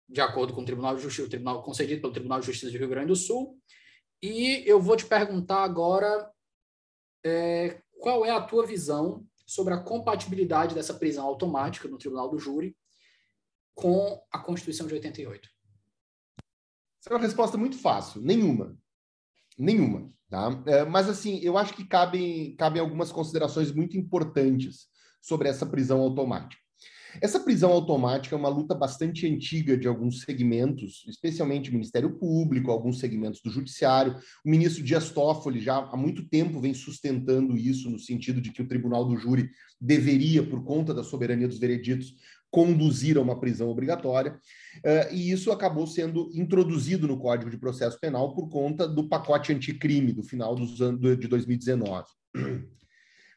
de 0.08 0.20
acordo 0.20 0.52
com 0.52 0.62
o 0.62 0.64
Tribunal 0.64 0.96
de 0.96 1.02
Justiça, 1.02 1.26
o 1.26 1.30
tribunal 1.30 1.62
concedido 1.62 2.00
pelo 2.00 2.12
Tribunal 2.12 2.40
de 2.40 2.46
Justiça 2.46 2.70
do 2.70 2.78
Rio 2.78 2.88
Grande 2.88 3.08
do 3.08 3.16
Sul. 3.16 3.58
E 4.22 4.62
eu 4.66 4.80
vou 4.80 4.96
te 4.96 5.06
perguntar 5.06 5.62
agora 5.62 6.30
é, 7.24 7.80
qual 7.98 8.24
é 8.24 8.30
a 8.30 8.40
tua 8.40 8.66
visão 8.66 9.26
sobre 9.46 9.74
a 9.74 9.80
compatibilidade 9.80 10.74
dessa 10.74 10.94
prisão 10.94 11.26
automática 11.26 11.88
no 11.88 11.98
Tribunal 11.98 12.28
do 12.30 12.38
Júri 12.38 12.76
com 13.74 14.22
a 14.30 14.38
Constituição 14.38 14.86
de 14.86 14.94
88. 14.94 15.48
Essa 17.00 17.10
é 17.10 17.12
uma 17.12 17.22
resposta 17.22 17.58
muito 17.58 17.76
fácil. 17.76 18.22
Nenhuma. 18.22 18.78
Nenhuma. 19.58 20.10
Tá? 20.30 20.48
É, 20.66 20.84
mas, 20.84 21.08
assim, 21.08 21.38
eu 21.40 21.58
acho 21.58 21.74
que 21.74 21.86
cabem, 21.86 22.56
cabem 22.56 22.80
algumas 22.80 23.12
considerações 23.12 23.72
muito 23.72 23.96
importantes 23.96 24.86
sobre 25.20 25.48
essa 25.48 25.66
prisão 25.66 26.00
automática. 26.00 26.63
Essa 27.20 27.40
prisão 27.40 27.70
automática 27.70 28.34
é 28.34 28.38
uma 28.38 28.48
luta 28.48 28.74
bastante 28.74 29.26
antiga 29.26 29.76
de 29.76 29.86
alguns 29.86 30.20
segmentos, 30.22 31.04
especialmente 31.08 31.70
o 31.70 31.72
Ministério 31.72 32.18
Público, 32.18 32.70
alguns 32.70 32.98
segmentos 32.98 33.40
do 33.40 33.50
Judiciário. 33.50 34.16
O 34.44 34.50
ministro 34.50 34.82
Dias 34.82 35.10
Toffoli 35.10 35.60
já 35.60 35.76
há 35.76 35.96
muito 35.96 36.28
tempo 36.28 36.60
vem 36.60 36.74
sustentando 36.74 37.56
isso, 37.56 37.90
no 37.90 37.98
sentido 37.98 38.40
de 38.40 38.50
que 38.50 38.62
o 38.62 38.68
Tribunal 38.68 39.04
do 39.04 39.16
Júri 39.16 39.50
deveria, 39.80 40.42
por 40.42 40.64
conta 40.64 40.92
da 40.92 41.04
soberania 41.04 41.48
dos 41.48 41.58
vereditos, 41.58 42.14
conduzir 42.50 43.18
a 43.18 43.20
uma 43.20 43.40
prisão 43.40 43.68
obrigatória. 43.68 44.38
Uh, 44.76 45.12
e 45.12 45.32
isso 45.32 45.50
acabou 45.50 45.88
sendo 45.88 46.30
introduzido 46.32 47.08
no 47.08 47.18
Código 47.18 47.50
de 47.50 47.58
Processo 47.58 47.98
Penal 47.98 48.32
por 48.32 48.48
conta 48.48 48.86
do 48.86 49.08
pacote 49.08 49.52
anticrime 49.52 50.12
do 50.12 50.22
final 50.22 50.54
de 50.54 51.26
2019. 51.26 52.06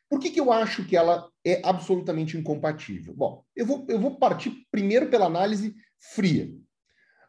Por 0.10 0.20
que, 0.20 0.30
que 0.30 0.40
eu 0.40 0.52
acho 0.52 0.86
que 0.86 0.96
ela 0.96 1.30
é 1.46 1.62
absolutamente 1.64 2.38
incompatível? 2.38 3.14
Bom, 3.14 3.44
eu 3.56 3.66
vou, 3.66 3.86
eu 3.90 4.00
vou 4.00 4.18
partir 4.18 4.66
primeiro 4.72 5.10
pela 5.10 5.26
análise 5.26 5.76
fria. 6.00 6.50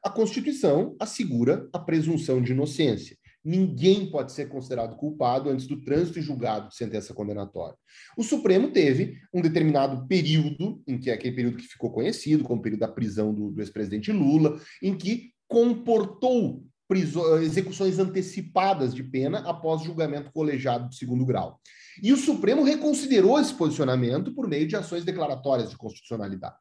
A 0.05 0.11
Constituição 0.11 0.97
assegura 1.01 1.69
a 1.73 1.79
presunção 1.79 2.41
de 2.41 2.53
inocência. 2.53 3.17
Ninguém 3.45 4.11
pode 4.11 4.33
ser 4.33 4.49
considerado 4.49 4.97
culpado 4.97 5.49
antes 5.49 5.67
do 5.67 5.81
trânsito 5.81 6.19
e 6.19 6.23
julgado 6.23 6.69
de 6.69 6.77
sentença 6.77 7.15
condenatória. 7.15 7.77
O 8.17 8.23
Supremo 8.23 8.71
teve 8.71 9.19
um 9.33 9.41
determinado 9.41 10.07
período, 10.07 10.83
em 10.87 10.99
que 10.99 11.11
é 11.11 11.15
aquele 11.15 11.35
período 11.35 11.57
que 11.57 11.67
ficou 11.67 11.91
conhecido 11.91 12.45
como 12.45 12.63
período 12.63 12.81
da 12.81 12.89
prisão 12.89 13.33
do, 13.33 13.51
do 13.51 13.61
ex-presidente 13.61 14.13
Lula, 14.13 14.61
em 14.83 14.97
que 14.97 15.33
comportou 15.49 16.65
execuções 16.97 17.98
antecipadas 17.98 18.94
de 18.94 19.02
pena 19.02 19.40
após 19.40 19.82
julgamento 19.82 20.32
colegiado 20.32 20.89
de 20.89 20.97
segundo 20.97 21.27
grau. 21.27 21.60
E 22.02 22.12
o 22.12 22.16
Supremo 22.16 22.62
reconsiderou 22.62 23.39
esse 23.39 23.52
posicionamento 23.55 24.32
por 24.32 24.48
meio 24.48 24.66
de 24.66 24.77
ações 24.77 25.05
declaratórias 25.05 25.70
de 25.70 25.77
constitucionalidade. 25.77 26.56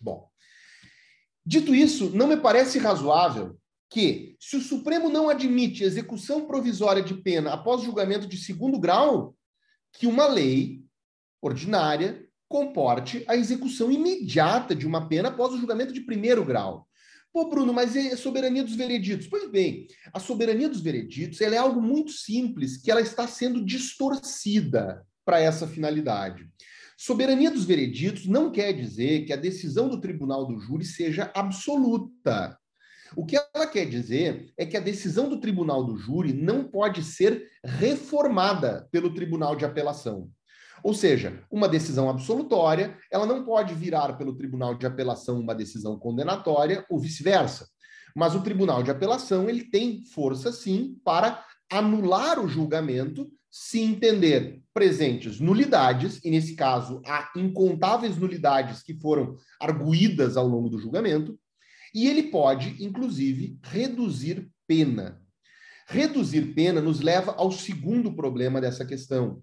Bom, 0.00 0.28
dito 1.46 1.74
isso, 1.74 2.10
não 2.10 2.26
me 2.26 2.36
parece 2.36 2.78
razoável 2.78 3.56
que, 3.88 4.36
se 4.40 4.56
o 4.56 4.60
Supremo 4.60 5.08
não 5.08 5.28
admite 5.28 5.84
execução 5.84 6.46
provisória 6.46 7.02
de 7.02 7.14
pena 7.14 7.52
após 7.52 7.82
julgamento 7.82 8.26
de 8.26 8.36
segundo 8.36 8.78
grau, 8.78 9.36
que 9.92 10.06
uma 10.06 10.26
lei 10.26 10.82
ordinária 11.40 12.26
comporte 12.48 13.24
a 13.28 13.36
execução 13.36 13.90
imediata 13.90 14.74
de 14.74 14.86
uma 14.86 15.08
pena 15.08 15.28
após 15.28 15.52
o 15.52 15.58
julgamento 15.58 15.92
de 15.92 16.00
primeiro 16.00 16.44
grau. 16.44 16.88
Pô, 17.34 17.48
Bruno, 17.48 17.72
mas 17.72 17.96
é 17.96 18.14
soberania 18.14 18.62
dos 18.62 18.76
vereditos. 18.76 19.26
Pois 19.26 19.50
bem, 19.50 19.88
a 20.12 20.20
soberania 20.20 20.68
dos 20.68 20.80
vereditos 20.80 21.40
é 21.40 21.56
algo 21.56 21.82
muito 21.82 22.12
simples, 22.12 22.76
que 22.76 22.92
ela 22.92 23.00
está 23.00 23.26
sendo 23.26 23.64
distorcida 23.64 25.04
para 25.24 25.40
essa 25.40 25.66
finalidade. 25.66 26.48
Soberania 26.96 27.50
dos 27.50 27.64
vereditos 27.64 28.28
não 28.28 28.52
quer 28.52 28.72
dizer 28.72 29.24
que 29.24 29.32
a 29.32 29.36
decisão 29.36 29.88
do 29.88 30.00
tribunal 30.00 30.46
do 30.46 30.60
júri 30.60 30.84
seja 30.84 31.32
absoluta. 31.34 32.56
O 33.16 33.26
que 33.26 33.36
ela 33.36 33.66
quer 33.66 33.86
dizer 33.86 34.52
é 34.56 34.64
que 34.64 34.76
a 34.76 34.80
decisão 34.80 35.28
do 35.28 35.40
tribunal 35.40 35.84
do 35.84 35.96
júri 35.96 36.32
não 36.32 36.62
pode 36.62 37.02
ser 37.02 37.50
reformada 37.64 38.88
pelo 38.92 39.12
tribunal 39.12 39.56
de 39.56 39.64
apelação. 39.64 40.30
Ou 40.84 40.92
seja, 40.92 41.42
uma 41.50 41.66
decisão 41.66 42.10
absolutória, 42.10 42.94
ela 43.10 43.24
não 43.24 43.42
pode 43.42 43.74
virar 43.74 44.18
pelo 44.18 44.36
tribunal 44.36 44.74
de 44.74 44.84
apelação 44.84 45.40
uma 45.40 45.54
decisão 45.54 45.98
condenatória 45.98 46.84
ou 46.90 47.00
vice-versa. 47.00 47.66
Mas 48.14 48.34
o 48.34 48.42
tribunal 48.42 48.82
de 48.82 48.90
apelação, 48.90 49.48
ele 49.48 49.64
tem 49.64 50.04
força 50.04 50.52
sim 50.52 51.00
para 51.02 51.42
anular 51.72 52.38
o 52.38 52.46
julgamento 52.46 53.32
se 53.50 53.80
entender 53.80 54.60
presentes 54.74 55.40
nulidades, 55.40 56.20
e 56.22 56.30
nesse 56.30 56.54
caso 56.54 57.00
há 57.06 57.30
incontáveis 57.34 58.18
nulidades 58.18 58.82
que 58.82 59.00
foram 59.00 59.38
arguídas 59.58 60.36
ao 60.36 60.46
longo 60.46 60.68
do 60.68 60.78
julgamento, 60.78 61.38
e 61.94 62.06
ele 62.06 62.24
pode, 62.24 62.84
inclusive, 62.84 63.58
reduzir 63.62 64.50
pena. 64.66 65.18
Reduzir 65.86 66.52
pena 66.52 66.82
nos 66.82 67.00
leva 67.00 67.32
ao 67.38 67.50
segundo 67.50 68.14
problema 68.14 68.60
dessa 68.60 68.84
questão. 68.84 69.42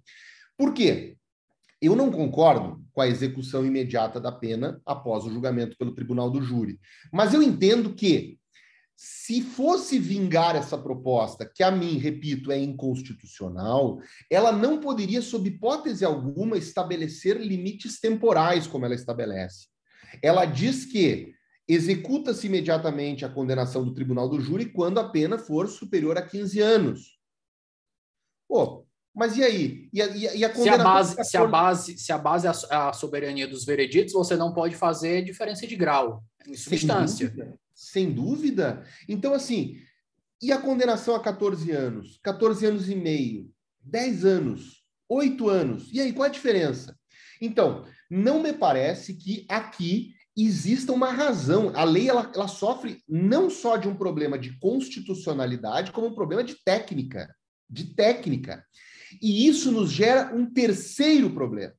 Por 0.55 0.73
quê? 0.73 1.17
Eu 1.81 1.95
não 1.95 2.11
concordo 2.11 2.83
com 2.93 3.01
a 3.01 3.07
execução 3.07 3.65
imediata 3.65 4.19
da 4.19 4.31
pena 4.31 4.79
após 4.85 5.25
o 5.25 5.31
julgamento 5.31 5.77
pelo 5.77 5.95
tribunal 5.95 6.29
do 6.29 6.41
júri, 6.41 6.79
mas 7.11 7.33
eu 7.33 7.41
entendo 7.41 7.93
que 7.95 8.39
se 9.03 9.41
fosse 9.41 9.97
vingar 9.97 10.55
essa 10.55 10.77
proposta, 10.77 11.43
que 11.43 11.63
a 11.63 11.71
mim, 11.71 11.97
repito, 11.97 12.51
é 12.51 12.59
inconstitucional, 12.59 13.99
ela 14.29 14.51
não 14.51 14.79
poderia, 14.79 15.23
sob 15.23 15.49
hipótese 15.49 16.05
alguma, 16.05 16.55
estabelecer 16.55 17.37
limites 17.41 17.99
temporais 17.99 18.67
como 18.67 18.85
ela 18.85 18.93
estabelece. 18.93 19.65
Ela 20.21 20.45
diz 20.45 20.85
que 20.85 21.33
executa-se 21.67 22.45
imediatamente 22.45 23.25
a 23.25 23.29
condenação 23.29 23.83
do 23.83 23.91
tribunal 23.93 24.29
do 24.29 24.39
júri 24.39 24.65
quando 24.65 24.99
a 24.99 25.09
pena 25.09 25.39
for 25.39 25.67
superior 25.67 26.15
a 26.15 26.21
15 26.21 26.59
anos. 26.59 27.17
Pô, 28.47 28.85
mas 29.13 29.35
e 29.35 29.43
aí? 29.43 29.89
E 29.91 30.01
a, 30.01 30.07
e 30.07 30.45
a 30.45 30.55
se, 30.55 30.69
a 30.69 30.77
base, 30.77 31.23
se, 31.23 31.37
a 31.37 31.45
base, 31.45 31.97
se 31.97 32.11
a 32.11 32.17
base 32.17 32.47
é 32.47 32.51
a 32.69 32.93
soberania 32.93 33.47
dos 33.47 33.65
vereditos, 33.65 34.13
você 34.13 34.35
não 34.35 34.53
pode 34.53 34.75
fazer 34.75 35.23
diferença 35.23 35.67
de 35.67 35.75
grau 35.75 36.23
em 36.47 36.55
substância. 36.55 37.27
Sem 37.27 37.35
dúvida. 37.35 37.59
Sem 37.73 38.11
dúvida. 38.11 38.85
Então, 39.09 39.33
assim, 39.33 39.77
e 40.41 40.51
a 40.51 40.57
condenação 40.57 41.13
a 41.13 41.19
14 41.19 41.71
anos? 41.71 42.19
14 42.23 42.65
anos 42.65 42.89
e 42.89 42.95
meio? 42.95 43.51
10 43.81 44.25
anos? 44.25 44.83
8 45.09 45.49
anos? 45.49 45.89
E 45.91 45.99
aí, 45.99 46.13
qual 46.13 46.27
a 46.27 46.31
diferença? 46.31 46.97
Então, 47.41 47.85
não 48.09 48.41
me 48.41 48.53
parece 48.53 49.13
que 49.13 49.45
aqui 49.49 50.13
exista 50.37 50.93
uma 50.93 51.11
razão. 51.11 51.71
A 51.75 51.83
lei 51.83 52.09
ela, 52.09 52.31
ela 52.33 52.47
sofre 52.47 53.03
não 53.07 53.49
só 53.49 53.75
de 53.75 53.87
um 53.87 53.95
problema 53.95 54.39
de 54.39 54.57
constitucionalidade, 54.59 55.91
como 55.91 56.07
um 56.07 56.15
problema 56.15 56.43
de 56.43 56.55
técnica. 56.63 57.33
De 57.69 57.93
técnica. 57.93 58.65
E 59.21 59.47
isso 59.47 59.71
nos 59.71 59.91
gera 59.91 60.35
um 60.35 60.45
terceiro 60.45 61.29
problema. 61.31 61.73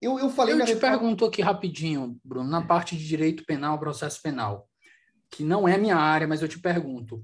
Eu, 0.00 0.18
eu 0.18 0.30
falei. 0.30 0.54
Eu 0.54 0.64
te 0.64 0.72
reforma... 0.74 0.98
pergunto 0.98 1.24
aqui 1.24 1.42
rapidinho, 1.42 2.18
Bruno, 2.24 2.48
na 2.48 2.62
parte 2.62 2.96
de 2.96 3.06
direito 3.06 3.44
penal, 3.44 3.78
processo 3.78 4.22
penal, 4.22 4.68
que 5.30 5.44
não 5.44 5.68
é 5.68 5.76
minha 5.76 5.96
área, 5.96 6.26
mas 6.26 6.40
eu 6.40 6.48
te 6.48 6.58
pergunto: 6.58 7.22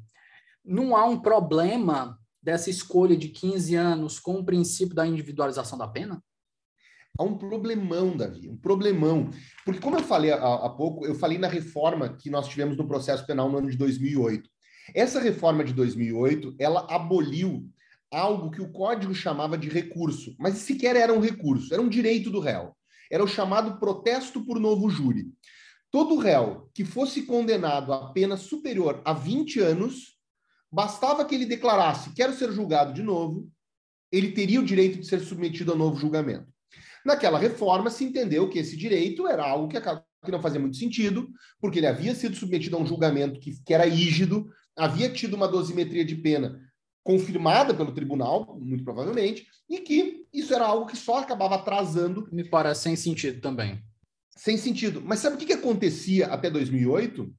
não 0.64 0.94
há 0.94 1.06
um 1.06 1.18
problema 1.18 2.18
dessa 2.42 2.68
escolha 2.68 3.16
de 3.16 3.28
15 3.28 3.74
anos 3.74 4.20
com 4.20 4.34
o 4.34 4.44
princípio 4.44 4.94
da 4.94 5.06
individualização 5.06 5.78
da 5.78 5.88
pena? 5.88 6.22
Há 7.18 7.24
um 7.24 7.38
problemão, 7.38 8.14
Davi, 8.14 8.48
um 8.48 8.58
problemão. 8.58 9.30
Porque, 9.64 9.80
como 9.80 9.96
eu 9.96 10.02
falei 10.02 10.32
há, 10.32 10.36
há, 10.36 10.68
pouco, 10.68 11.06
eu 11.06 11.14
falei 11.14 11.38
na 11.38 11.48
reforma 11.48 12.10
que 12.10 12.28
nós 12.28 12.46
tivemos 12.46 12.76
no 12.76 12.86
processo 12.86 13.26
penal 13.26 13.50
no 13.50 13.56
ano 13.56 13.70
de 13.70 13.76
2008. 13.76 14.48
Essa 14.94 15.18
reforma 15.18 15.64
de 15.64 15.72
2008, 15.72 16.54
ela 16.58 16.86
aboliu 16.90 17.68
algo 18.12 18.50
que 18.50 18.62
o 18.62 18.70
código 18.70 19.14
chamava 19.14 19.58
de 19.58 19.68
recurso, 19.68 20.34
mas 20.38 20.54
sequer 20.54 20.96
era 20.96 21.12
um 21.12 21.20
recurso, 21.20 21.72
era 21.72 21.82
um 21.82 21.88
direito 21.88 22.30
do 22.30 22.40
réu. 22.40 22.74
Era 23.10 23.22
o 23.22 23.28
chamado 23.28 23.78
protesto 23.78 24.44
por 24.44 24.58
novo 24.58 24.88
júri. 24.88 25.26
Todo 25.90 26.18
réu 26.18 26.68
que 26.74 26.84
fosse 26.84 27.22
condenado 27.22 27.92
a 27.92 28.12
pena 28.12 28.36
superior 28.36 29.00
a 29.04 29.12
20 29.12 29.60
anos, 29.60 30.18
bastava 30.70 31.24
que 31.24 31.34
ele 31.34 31.46
declarasse: 31.46 32.12
quero 32.12 32.34
ser 32.34 32.52
julgado 32.52 32.92
de 32.92 33.02
novo, 33.02 33.48
ele 34.10 34.32
teria 34.32 34.60
o 34.60 34.64
direito 34.64 34.98
de 34.98 35.06
ser 35.06 35.20
submetido 35.20 35.72
a 35.72 35.76
novo 35.76 35.96
julgamento. 35.96 36.46
Naquela 37.04 37.38
reforma 37.38 37.88
se 37.88 38.04
entendeu 38.04 38.48
que 38.48 38.58
esse 38.58 38.76
direito 38.76 39.28
era 39.28 39.44
algo 39.44 39.68
que, 39.68 39.80
que 39.80 40.32
não 40.32 40.42
fazia 40.42 40.58
muito 40.58 40.76
sentido, 40.76 41.28
porque 41.60 41.78
ele 41.78 41.86
havia 41.86 42.14
sido 42.14 42.34
submetido 42.34 42.76
a 42.76 42.80
um 42.80 42.86
julgamento 42.86 43.38
que, 43.38 43.62
que 43.64 43.72
era 43.72 43.86
rígido, 43.86 44.50
havia 44.76 45.08
tido 45.08 45.34
uma 45.34 45.46
dosimetria 45.46 46.04
de 46.04 46.16
pena 46.16 46.60
confirmada 47.06 47.72
pelo 47.72 47.94
tribunal, 47.94 48.58
muito 48.60 48.82
provavelmente, 48.82 49.46
e 49.70 49.78
que 49.78 50.26
isso 50.34 50.52
era 50.52 50.66
algo 50.66 50.86
que 50.86 50.96
só 50.96 51.18
acabava 51.18 51.54
atrasando. 51.54 52.28
Me 52.32 52.42
parece 52.42 52.82
sem 52.82 52.96
sentido 52.96 53.40
também. 53.40 53.80
Sem 54.36 54.56
sentido. 54.56 55.00
Mas 55.00 55.20
sabe 55.20 55.36
o 55.36 55.38
que, 55.38 55.46
que 55.46 55.52
acontecia 55.52 56.26
até 56.26 56.50
2008? 56.50 57.32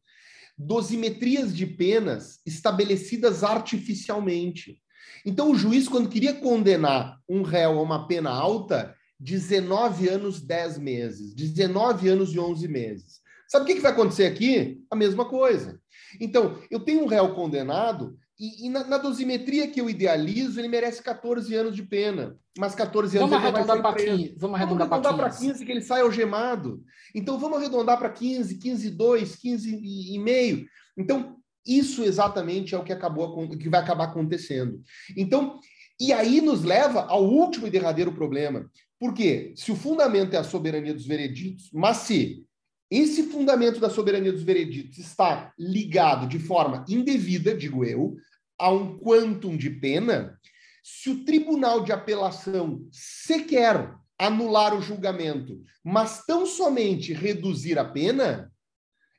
Dosimetrias 0.57 1.53
de 1.53 1.65
penas 1.65 2.39
estabelecidas 2.45 3.43
artificialmente. 3.43 4.81
Então, 5.25 5.51
o 5.51 5.55
juiz, 5.55 5.89
quando 5.89 6.09
queria 6.09 6.33
condenar 6.33 7.19
um 7.27 7.41
réu 7.41 7.77
a 7.77 7.81
uma 7.81 8.07
pena 8.07 8.29
alta, 8.29 8.95
19 9.19 10.07
anos, 10.07 10.39
10 10.39 10.77
meses, 10.77 11.35
19 11.35 12.07
anos 12.07 12.33
e 12.33 12.39
11 12.39 12.67
meses. 12.69 13.19
Sabe 13.49 13.63
o 13.63 13.67
que, 13.67 13.75
que 13.75 13.81
vai 13.81 13.91
acontecer 13.91 14.27
aqui? 14.27 14.81
A 14.89 14.95
mesma 14.95 15.25
coisa. 15.25 15.77
Então, 16.21 16.57
eu 16.71 16.79
tenho 16.79 17.03
um 17.03 17.07
réu 17.07 17.33
condenado, 17.35 18.17
e, 18.39 18.67
e 18.67 18.69
na, 18.69 18.83
na, 18.83 18.97
dosimetria 18.97 19.67
que 19.67 19.81
eu 19.81 19.89
idealizo, 19.89 20.59
ele 20.59 20.67
merece 20.67 21.01
14 21.01 21.53
anos 21.55 21.75
de 21.75 21.83
pena. 21.83 22.37
Mas 22.57 22.75
14 22.75 23.17
anos 23.17 23.29
vamos 23.29 23.45
arredondar 23.45 23.81
para 23.81 23.95
15. 23.95 24.35
Vamos 24.37 24.55
arredondar 24.55 24.87
para 24.87 25.29
15. 25.29 25.47
15 25.47 25.65
que 25.65 25.71
ele 25.71 25.81
sai 25.81 26.01
algemado. 26.01 26.83
Então 27.15 27.39
vamos 27.39 27.57
arredondar 27.57 27.97
para 27.97 28.09
15, 28.09 28.57
15 28.57 28.89
2, 28.91 29.35
15 29.35 29.79
e 30.15 30.19
meio. 30.19 30.67
Então 30.97 31.37
isso 31.65 32.03
exatamente 32.03 32.73
é 32.73 32.77
o 32.77 32.83
que 32.83 32.93
acabou 32.93 33.49
que 33.49 33.69
vai 33.69 33.81
acabar 33.81 34.05
acontecendo. 34.05 34.81
Então, 35.15 35.59
e 35.99 36.13
aí 36.13 36.39
nos 36.39 36.63
leva 36.63 37.01
ao 37.01 37.25
último 37.25 37.67
e 37.67 37.71
derradeiro 37.71 38.13
problema. 38.13 38.69
Porque 38.99 39.53
se 39.55 39.71
o 39.71 39.75
fundamento 39.75 40.33
é 40.33 40.37
a 40.37 40.43
soberania 40.43 40.93
dos 40.93 41.05
vereditos, 41.05 41.69
mas 41.73 41.97
se 41.97 42.45
esse 42.89 43.23
fundamento 43.23 43.79
da 43.79 43.89
soberania 43.89 44.31
dos 44.31 44.43
vereditos 44.43 44.97
está 44.97 45.51
ligado 45.59 46.25
de 46.27 46.39
forma 46.39 46.85
indevida, 46.87 47.53
digo 47.53 47.83
eu, 47.83 48.15
a 48.59 48.71
um 48.71 48.97
quantum 48.97 49.55
de 49.55 49.69
pena, 49.69 50.39
se 50.83 51.09
o 51.09 51.25
tribunal 51.25 51.83
de 51.83 51.91
apelação 51.91 52.87
sequer 52.91 53.95
anular 54.17 54.73
o 54.73 54.81
julgamento, 54.81 55.61
mas 55.83 56.25
tão 56.25 56.45
somente 56.45 57.13
reduzir 57.13 57.77
a 57.77 57.85
pena, 57.85 58.51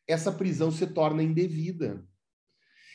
essa 0.06 0.32
prisão 0.32 0.70
se 0.70 0.86
torna 0.86 1.22
indevida. 1.22 2.04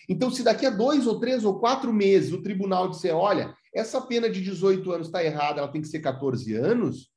Então, 0.09 0.29
se 0.29 0.43
daqui 0.43 0.65
a 0.65 0.69
dois 0.69 1.07
ou 1.07 1.19
três 1.19 1.45
ou 1.45 1.59
quatro 1.59 1.93
meses 1.93 2.33
o 2.33 2.41
tribunal 2.41 2.89
disser, 2.89 3.15
olha, 3.15 3.55
essa 3.73 4.01
pena 4.01 4.29
de 4.29 4.41
18 4.41 4.91
anos 4.91 5.07
está 5.07 5.23
errada, 5.23 5.59
ela 5.59 5.71
tem 5.71 5.81
que 5.81 5.87
ser 5.87 5.99
14 5.99 6.53
anos, 6.53 7.09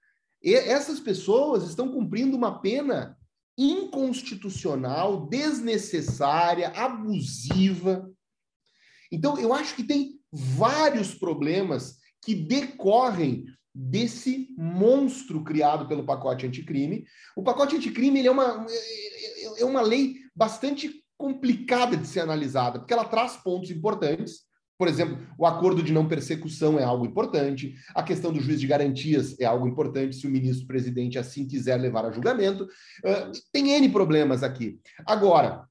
essas 0.43 1.01
pessoas 1.01 1.65
estão 1.65 1.91
cumprindo 1.91 2.37
uma 2.37 2.61
pena 2.61 3.17
inconstitucional, 3.59 5.27
desnecessária, 5.27 6.69
abusiva. 6.69 8.09
Então, 9.11 9.39
eu 9.39 9.53
acho 9.53 9.75
que 9.75 9.85
tem 9.85 10.13
vários 10.33 11.15
problemas 11.15 11.97
que 12.25 12.35
decorrem 12.35 13.45
desse 13.75 14.49
monstro 14.57 15.45
criado 15.45 15.87
pelo 15.87 16.05
pacote 16.05 16.47
anticrime. 16.47 17.05
O 17.37 17.43
pacote 17.43 17.77
anticrime 17.77 18.19
ele 18.19 18.29
é, 18.29 18.31
uma, 18.31 18.67
é 19.59 19.65
uma 19.65 19.83
lei 19.83 20.17
bastante 20.35 21.05
complicada 21.19 21.97
de 21.97 22.07
ser 22.07 22.21
analisada, 22.21 22.79
porque 22.79 22.93
ela 22.93 23.05
traz 23.05 23.37
pontos 23.37 23.71
importantes. 23.71 24.47
Por 24.79 24.89
exemplo, 24.89 25.19
o 25.39 25.47
acordo 25.47 25.83
de 25.83 25.93
não 25.93 26.09
persecução 26.09 26.79
é 26.79 26.85
algo 26.85 27.07
importante, 27.07 27.75
a 27.95 28.03
questão 28.03 28.31
do 28.33 28.41
juiz 28.41 28.61
de 28.61 28.67
garantias 28.67 29.39
é 29.41 29.45
algo 29.47 29.67
importante 29.67 30.17
se 30.17 30.27
o 30.27 30.31
ministro-presidente 30.31 31.19
assim 31.19 31.47
quiser 31.47 31.77
levar 31.77 32.05
a 32.05 32.11
julgamento. 32.11 32.65
Uh, 32.65 33.33
tem 33.53 33.71
N 33.71 33.89
problemas 33.89 34.43
aqui. 34.43 34.79
Agora, 35.07 35.67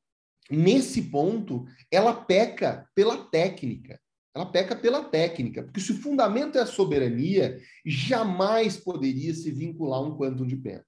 nesse 0.49 1.03
ponto, 1.03 1.65
ela 1.91 2.13
peca 2.13 2.89
pela 2.93 3.17
técnica. 3.26 3.99
Ela 4.34 4.45
peca 4.45 4.76
pela 4.76 5.03
técnica, 5.03 5.63
porque 5.63 5.80
se 5.80 5.93
o 5.93 6.01
fundamento 6.01 6.57
é 6.57 6.61
a 6.61 6.65
soberania, 6.65 7.57
jamais 7.85 8.76
poderia 8.76 9.34
se 9.34 9.49
vincular 9.49 10.03
um 10.03 10.17
quantum 10.17 10.45
de 10.45 10.57
pena. 10.57 10.85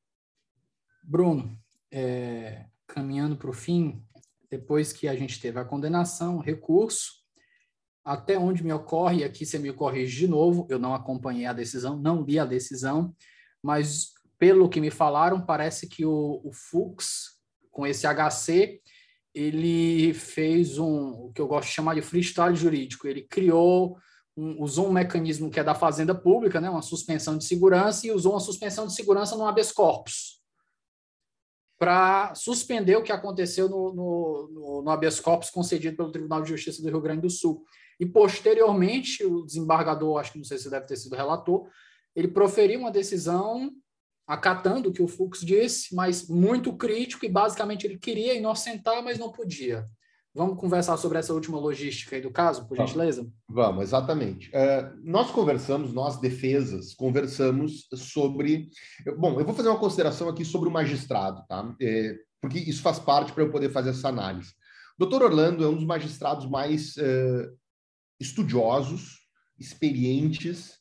Bruno, 1.02 1.58
é, 1.90 2.66
caminhando 2.86 3.38
para 3.38 3.50
o 3.50 3.54
fim, 3.54 4.04
depois 4.50 4.92
que 4.92 5.08
a 5.08 5.16
gente 5.16 5.40
teve 5.40 5.60
a 5.60 5.66
condenação, 5.66 6.40
recurso, 6.40 7.26
até 8.04 8.38
onde 8.38 8.64
me 8.64 8.72
ocorre, 8.74 9.24
aqui 9.24 9.46
você 9.46 9.58
me 9.58 9.72
corrige 9.72 10.20
de 10.20 10.28
novo, 10.28 10.68
eu 10.70 10.78
não 10.78 10.94
acompanhei 10.94 11.46
a 11.46 11.54
decisão, 11.54 11.98
não 11.98 12.24
li 12.24 12.38
a 12.38 12.46
decisão, 12.46 13.16
mas 13.62 14.14
pelo 14.38 14.70
que 14.70 14.80
me 14.80 14.92
falaram, 14.92 15.42
parece 15.42 15.88
que 15.88 16.06
o, 16.06 16.42
o 16.44 16.52
Fux, 16.54 17.38
com 17.72 17.86
esse 17.86 18.06
HC, 18.08 18.82
ele 19.38 20.16
fez 20.16 20.80
um, 20.80 21.12
o 21.26 21.32
que 21.32 21.40
eu 21.40 21.48
gosto 21.48 21.68
de 21.68 21.76
chamar 21.76 21.94
de 21.94 22.02
freestyle 22.02 22.56
jurídico. 22.56 23.08
Ele 23.08 23.22
criou, 23.22 23.98
um, 24.36 24.64
usou 24.64 24.88
um 24.88 24.92
mecanismo 24.92 25.52
que 25.52 25.60
é 25.60 25.64
da 25.64 25.76
Fazenda 25.76 26.16
Pública, 26.16 26.60
né, 26.60 26.68
uma 26.70 26.82
suspensão 26.82 27.38
de 27.38 27.46
segurança, 27.46 28.08
e 28.08 28.12
usou 28.12 28.34
uma 28.34 28.40
suspensão 28.40 28.88
de 28.88 28.96
segurança 28.96 29.36
no 29.38 29.46
habeas 29.46 29.72
corpus 29.72 30.38
para 31.78 32.34
suspender 32.34 32.96
o 32.96 33.04
que 33.04 33.12
aconteceu 33.12 33.70
no, 33.70 33.94
no, 33.94 34.50
no, 34.52 34.82
no 34.82 34.90
habeas 34.90 35.20
corpus 35.20 35.52
concedido 35.52 35.96
pelo 35.96 36.12
Tribunal 36.12 36.42
de 36.42 36.50
Justiça 36.50 36.82
do 36.82 36.90
Rio 36.90 37.00
Grande 37.00 37.22
do 37.22 37.30
Sul. 37.30 37.64
E, 38.00 38.06
posteriormente, 38.08 39.24
o 39.24 39.46
desembargador, 39.46 40.20
acho 40.20 40.32
que 40.32 40.40
não 40.40 40.46
sei 40.46 40.58
se 40.58 40.72
deve 40.72 40.88
ter 40.88 40.96
sido 40.96 41.16
relator, 41.16 41.70
ele 42.16 42.30
proferiu 42.30 42.80
uma 42.80 42.92
decisão 42.92 43.72
acatando 44.28 44.90
o 44.90 44.94
que 44.94 45.02
o 45.02 45.08
Fux 45.08 45.40
disse, 45.40 45.96
mas 45.96 46.28
muito 46.28 46.76
crítico 46.76 47.26
e 47.26 47.30
basicamente 47.30 47.88
ele 47.88 47.98
queria 47.98 48.36
inocentar, 48.36 49.02
mas 49.02 49.18
não 49.18 49.32
podia. 49.32 49.86
Vamos 50.36 50.60
conversar 50.60 50.98
sobre 50.98 51.18
essa 51.18 51.34
última 51.34 51.58
logística 51.58 52.16
aí 52.16 52.22
do 52.22 52.30
caso, 52.30 52.68
por 52.68 52.78
gentileza? 52.78 53.28
Vamos, 53.50 53.82
exatamente. 53.82 54.50
Uh, 54.50 54.96
nós 55.04 55.32
conversamos, 55.32 55.92
nós 55.92 56.20
defesas, 56.20 56.94
conversamos 56.94 57.88
sobre. 57.92 58.70
Bom, 59.18 59.40
eu 59.40 59.46
vou 59.46 59.56
fazer 59.56 59.70
uma 59.70 59.80
consideração 59.80 60.30
aqui 60.30 60.46
sobre 60.46 60.70
o 60.70 60.72
magistrado, 60.72 61.44
tá? 61.48 61.76
É, 61.82 62.20
porque 62.40 62.60
isso 62.60 62.84
faz 62.84 63.00
parte 63.00 63.34
para 63.34 63.44
eu 63.44 63.52
poder 63.52 63.72
fazer 63.72 63.90
essa 63.90 64.10
análise. 64.10 64.52
O 64.96 65.00
doutor 65.00 65.24
Orlando 65.24 65.64
é 65.64 65.68
um 65.68 65.76
dos 65.76 65.86
magistrados 65.86 66.46
mais 66.46 66.96
uh, 66.98 67.58
estudiosos, 68.20 69.20
experientes, 69.58 70.74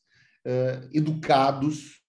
uh, 0.44 0.86
educados, 0.93 2.02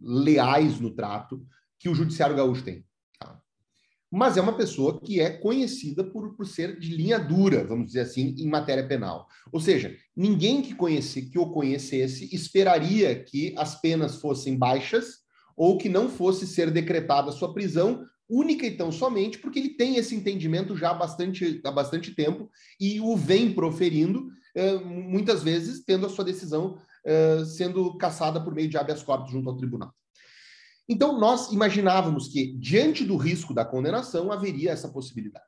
leais 0.00 0.80
no 0.80 0.90
trato 0.90 1.44
que 1.78 1.88
o 1.88 1.94
judiciário 1.94 2.36
gaúcho 2.36 2.64
tem. 2.64 2.84
Tá? 3.18 3.40
Mas 4.10 4.36
é 4.36 4.40
uma 4.40 4.56
pessoa 4.56 5.00
que 5.00 5.20
é 5.20 5.30
conhecida 5.30 6.04
por, 6.04 6.34
por 6.34 6.46
ser 6.46 6.78
de 6.78 6.94
linha 6.94 7.18
dura, 7.18 7.64
vamos 7.64 7.88
dizer 7.88 8.00
assim, 8.00 8.34
em 8.38 8.48
matéria 8.48 8.86
penal. 8.86 9.26
Ou 9.52 9.60
seja, 9.60 9.94
ninguém 10.16 10.62
que, 10.62 10.74
conhece, 10.74 11.30
que 11.30 11.38
o 11.38 11.50
conhecesse 11.50 12.34
esperaria 12.34 13.22
que 13.22 13.54
as 13.56 13.80
penas 13.80 14.16
fossem 14.16 14.56
baixas 14.56 15.26
ou 15.56 15.78
que 15.78 15.88
não 15.88 16.08
fosse 16.08 16.46
ser 16.46 16.70
decretada 16.70 17.30
a 17.30 17.32
sua 17.32 17.52
prisão 17.52 18.04
única 18.28 18.66
e 18.66 18.76
tão 18.76 18.90
somente 18.90 19.38
porque 19.38 19.58
ele 19.58 19.70
tem 19.70 19.96
esse 19.96 20.14
entendimento 20.14 20.76
já 20.76 20.90
há 20.90 20.94
bastante, 20.94 21.60
há 21.64 21.70
bastante 21.70 22.14
tempo 22.14 22.50
e 22.80 23.00
o 23.00 23.16
vem 23.16 23.52
proferindo, 23.52 24.28
eh, 24.54 24.78
muitas 24.78 25.42
vezes 25.42 25.84
tendo 25.84 26.06
a 26.06 26.08
sua 26.08 26.24
decisão 26.24 26.76
eh, 27.06 27.44
sendo 27.44 27.96
caçada 27.96 28.42
por 28.42 28.52
meio 28.52 28.68
de 28.68 28.76
habeas 28.76 29.02
corpus 29.02 29.30
junto 29.30 29.48
ao 29.48 29.56
tribunal. 29.56 29.94
Então, 30.88 31.18
nós 31.18 31.52
imaginávamos 31.52 32.28
que, 32.28 32.52
diante 32.58 33.04
do 33.04 33.16
risco 33.16 33.54
da 33.54 33.64
condenação, 33.64 34.32
haveria 34.32 34.72
essa 34.72 34.88
possibilidade. 34.88 35.46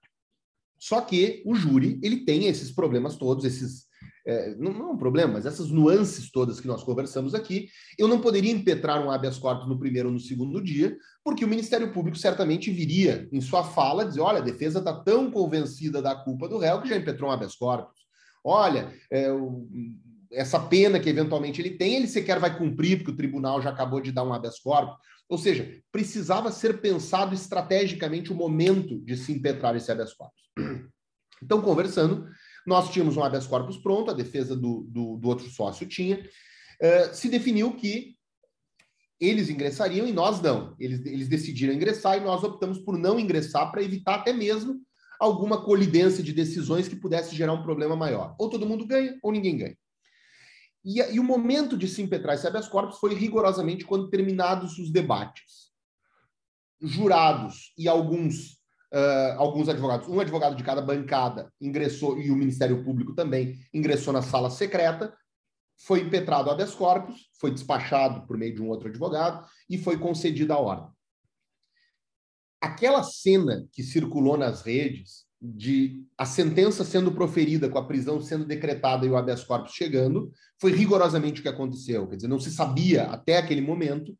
Só 0.78 1.00
que 1.00 1.42
o 1.44 1.54
júri, 1.56 1.98
ele 2.02 2.24
tem 2.24 2.46
esses 2.46 2.70
problemas 2.70 3.16
todos, 3.16 3.44
esses 3.44 3.88
é, 4.24 4.54
não, 4.56 4.72
não 4.72 4.88
é 4.90 4.92
um 4.92 4.96
problema, 4.96 5.32
mas 5.32 5.46
essas 5.46 5.70
nuances 5.70 6.30
todas 6.30 6.60
que 6.60 6.68
nós 6.68 6.84
conversamos 6.84 7.34
aqui, 7.34 7.68
eu 7.98 8.06
não 8.06 8.20
poderia 8.20 8.52
impetrar 8.52 9.02
um 9.02 9.10
habeas 9.10 9.38
corpus 9.38 9.66
no 9.66 9.78
primeiro 9.78 10.08
ou 10.08 10.14
no 10.14 10.20
segundo 10.20 10.62
dia, 10.62 10.96
porque 11.24 11.44
o 11.44 11.48
Ministério 11.48 11.92
Público 11.92 12.18
certamente 12.18 12.70
viria 12.70 13.26
em 13.32 13.40
sua 13.40 13.64
fala 13.64 14.04
dizer: 14.04 14.20
olha, 14.20 14.38
a 14.38 14.44
defesa 14.44 14.80
está 14.80 14.92
tão 14.92 15.30
convencida 15.30 16.02
da 16.02 16.14
culpa 16.14 16.48
do 16.48 16.58
réu 16.58 16.82
que 16.82 16.88
já 16.88 16.96
impetrou 16.96 17.30
um 17.30 17.32
habeas 17.32 17.56
corpus. 17.56 18.06
Olha, 18.44 18.94
é, 19.10 19.32
o, 19.32 19.66
essa 20.30 20.60
pena 20.60 21.00
que 21.00 21.08
eventualmente 21.08 21.60
ele 21.60 21.70
tem, 21.70 21.94
ele 21.94 22.06
sequer 22.06 22.38
vai 22.38 22.56
cumprir, 22.56 22.98
porque 22.98 23.12
o 23.12 23.16
tribunal 23.16 23.60
já 23.62 23.70
acabou 23.70 24.00
de 24.00 24.12
dar 24.12 24.24
um 24.24 24.32
habeas 24.32 24.58
corpus. 24.58 24.96
Ou 25.28 25.36
seja, 25.36 25.80
precisava 25.92 26.50
ser 26.50 26.80
pensado 26.80 27.34
estrategicamente 27.34 28.32
o 28.32 28.34
momento 28.34 28.98
de 29.00 29.16
se 29.16 29.32
impetrar 29.32 29.76
esse 29.76 29.90
habeas 29.90 30.14
corpus. 30.14 30.42
Então, 31.42 31.62
conversando, 31.62 32.26
nós 32.66 32.90
tínhamos 32.90 33.16
um 33.16 33.22
habeas 33.22 33.46
corpus 33.46 33.76
pronto, 33.76 34.10
a 34.10 34.14
defesa 34.14 34.56
do, 34.56 34.84
do, 34.88 35.16
do 35.18 35.28
outro 35.28 35.48
sócio 35.48 35.86
tinha. 35.86 36.16
Uh, 36.18 37.14
se 37.14 37.28
definiu 37.28 37.74
que 37.74 38.16
eles 39.20 39.48
ingressariam 39.48 40.06
e 40.06 40.12
nós 40.12 40.40
não. 40.40 40.74
Eles, 40.78 41.04
eles 41.06 41.28
decidiram 41.28 41.72
ingressar 41.72 42.16
e 42.16 42.24
nós 42.24 42.42
optamos 42.42 42.78
por 42.78 42.98
não 42.98 43.18
ingressar 43.18 43.70
para 43.70 43.82
evitar 43.82 44.16
até 44.16 44.32
mesmo 44.32 44.80
alguma 45.18 45.64
colidência 45.64 46.22
de 46.22 46.32
decisões 46.32 46.86
que 46.86 46.96
pudesse 46.96 47.34
gerar 47.34 47.52
um 47.52 47.62
problema 47.62 47.96
maior. 47.96 48.34
Ou 48.38 48.48
todo 48.48 48.66
mundo 48.66 48.86
ganha, 48.86 49.18
ou 49.22 49.32
ninguém 49.32 49.56
ganha. 49.56 49.76
E, 50.88 51.00
e 51.00 51.20
o 51.20 51.24
momento 51.24 51.76
de 51.76 51.86
se 51.86 52.00
impetrar 52.00 52.34
esse 52.34 52.46
habeas 52.46 52.66
corpus 52.66 52.98
foi 52.98 53.14
rigorosamente 53.14 53.84
quando 53.84 54.08
terminados 54.08 54.78
os 54.78 54.90
debates. 54.90 55.68
Jurados 56.80 57.74
e 57.76 57.86
alguns 57.86 58.54
uh, 58.94 59.36
alguns 59.36 59.68
advogados, 59.68 60.08
um 60.08 60.18
advogado 60.18 60.56
de 60.56 60.64
cada 60.64 60.80
bancada 60.80 61.52
ingressou, 61.60 62.18
e 62.18 62.30
o 62.30 62.36
Ministério 62.36 62.82
Público 62.82 63.14
também 63.14 63.60
ingressou 63.74 64.14
na 64.14 64.22
sala 64.22 64.48
secreta, 64.48 65.14
foi 65.76 66.00
impetrado 66.00 66.50
habeas 66.50 66.74
corpus, 66.74 67.28
foi 67.38 67.50
despachado 67.50 68.26
por 68.26 68.38
meio 68.38 68.54
de 68.54 68.62
um 68.62 68.68
outro 68.68 68.88
advogado 68.88 69.46
e 69.68 69.76
foi 69.76 69.98
concedida 69.98 70.54
a 70.54 70.58
ordem. 70.58 70.90
Aquela 72.62 73.02
cena 73.02 73.68
que 73.72 73.82
circulou 73.82 74.38
nas 74.38 74.62
redes 74.62 75.27
de 75.40 76.04
a 76.16 76.26
sentença 76.26 76.84
sendo 76.84 77.12
proferida, 77.12 77.68
com 77.68 77.78
a 77.78 77.86
prisão 77.86 78.20
sendo 78.20 78.44
decretada 78.44 79.06
e 79.06 79.08
o 79.08 79.16
habeas 79.16 79.44
corpus 79.44 79.72
chegando, 79.72 80.32
foi 80.60 80.72
rigorosamente 80.72 81.40
o 81.40 81.42
que 81.42 81.48
aconteceu. 81.48 82.06
Quer 82.08 82.16
dizer, 82.16 82.28
não 82.28 82.40
se 82.40 82.50
sabia 82.50 83.04
até 83.04 83.36
aquele 83.36 83.60
momento 83.60 84.16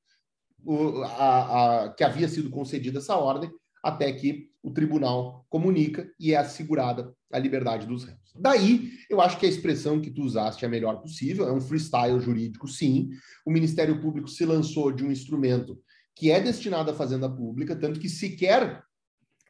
o, 0.65 1.03
a, 1.03 1.85
a, 1.85 1.89
que 1.91 2.05
havia 2.05 2.29
sido 2.29 2.51
concedida 2.51 2.99
essa 2.99 3.17
ordem, 3.17 3.51
até 3.83 4.13
que 4.13 4.49
o 4.63 4.71
tribunal 4.71 5.45
comunica 5.49 6.09
e 6.19 6.35
é 6.35 6.37
assegurada 6.37 7.13
a 7.33 7.39
liberdade 7.39 7.87
dos 7.87 8.05
réus. 8.05 8.19
Daí, 8.39 8.91
eu 9.11 9.21
acho 9.21 9.39
que 9.39 9.47
a 9.47 9.49
expressão 9.49 10.01
que 10.01 10.11
tu 10.11 10.23
usaste 10.23 10.65
é 10.65 10.69
a 10.69 10.71
melhor 10.71 11.01
possível, 11.01 11.49
é 11.49 11.53
um 11.53 11.61
freestyle 11.61 12.21
jurídico, 12.21 12.69
sim. 12.69 13.11
O 13.45 13.51
Ministério 13.51 14.01
Público 14.01 14.29
se 14.29 14.45
lançou 14.45 14.93
de 14.93 15.05
um 15.05 15.11
instrumento 15.11 15.81
que 16.15 16.31
é 16.31 16.41
destinado 16.41 16.91
à 16.91 16.95
fazenda 16.95 17.29
pública, 17.29 17.77
tanto 17.77 18.01
que 18.01 18.09
sequer 18.09 18.83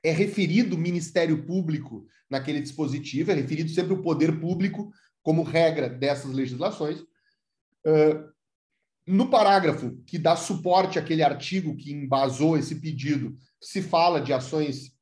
é 0.09 0.13
referido 0.13 0.79
Ministério 0.79 1.45
Público 1.45 2.07
naquele 2.31 2.61
dispositivo, 2.61 3.31
é 3.31 3.35
referido 3.35 3.71
sempre 3.71 3.93
o 3.93 4.03
poder 4.03 4.41
público 4.41 4.91
como 5.23 5.43
regra 5.43 5.89
dessas 5.89 6.33
legislações. 6.33 7.01
Uh, 7.87 8.33
no 9.07 9.31
parágrafo 9.31 9.97
que 10.07 10.19
dá 10.19 10.37
suporte 10.37 10.99
àquele 10.99 11.23
artigo 11.23 11.77
que 11.77 11.93
embasou 11.93 12.59
esse 12.59 12.75
pedido, 12.77 13.37
se 13.61 13.83
fala 13.83 14.21
de 14.21 14.33
ações 14.33 14.93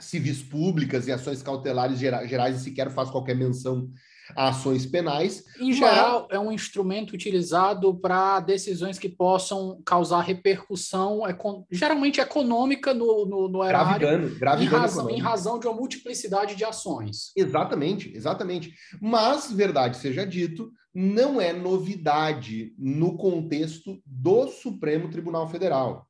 civis 0.00 0.42
públicas 0.42 1.06
e 1.06 1.12
ações 1.12 1.42
cautelares 1.42 1.98
gerais 1.98 2.60
e 2.60 2.64
sequer 2.64 2.90
faz 2.90 3.10
qualquer 3.10 3.34
menção 3.34 3.90
a 4.36 4.48
ações 4.48 4.86
penais. 4.86 5.44
Em 5.60 5.72
geral, 5.72 6.28
é 6.30 6.38
um 6.38 6.52
instrumento 6.52 7.12
utilizado 7.12 7.94
para 7.94 8.40
decisões 8.40 8.98
que 8.98 9.08
possam 9.08 9.80
causar 9.84 10.20
repercussão, 10.20 11.22
geralmente 11.70 12.20
econômica 12.20 12.92
no, 12.94 13.26
no, 13.26 13.48
no 13.48 13.64
erário, 13.64 13.98
grave 13.98 14.38
grave 14.38 14.64
em, 14.64 14.66
razão, 14.66 15.10
em 15.10 15.18
razão 15.18 15.58
de 15.58 15.66
uma 15.66 15.76
multiplicidade 15.76 16.54
de 16.54 16.64
ações. 16.64 17.32
Exatamente, 17.36 18.12
exatamente. 18.14 18.74
Mas, 19.00 19.52
verdade 19.52 19.96
seja 19.96 20.26
dito, 20.26 20.70
não 20.94 21.40
é 21.40 21.52
novidade 21.52 22.74
no 22.78 23.16
contexto 23.16 24.00
do 24.04 24.48
Supremo 24.48 25.10
Tribunal 25.10 25.48
Federal. 25.48 26.06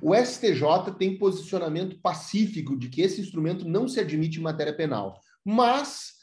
O 0.00 0.14
STJ 0.14 0.94
tem 0.98 1.18
posicionamento 1.18 2.00
pacífico 2.00 2.76
de 2.76 2.88
que 2.88 3.02
esse 3.02 3.20
instrumento 3.20 3.66
não 3.66 3.88
se 3.88 4.00
admite 4.00 4.38
em 4.38 4.42
matéria 4.42 4.74
penal. 4.74 5.18
Mas, 5.44 6.15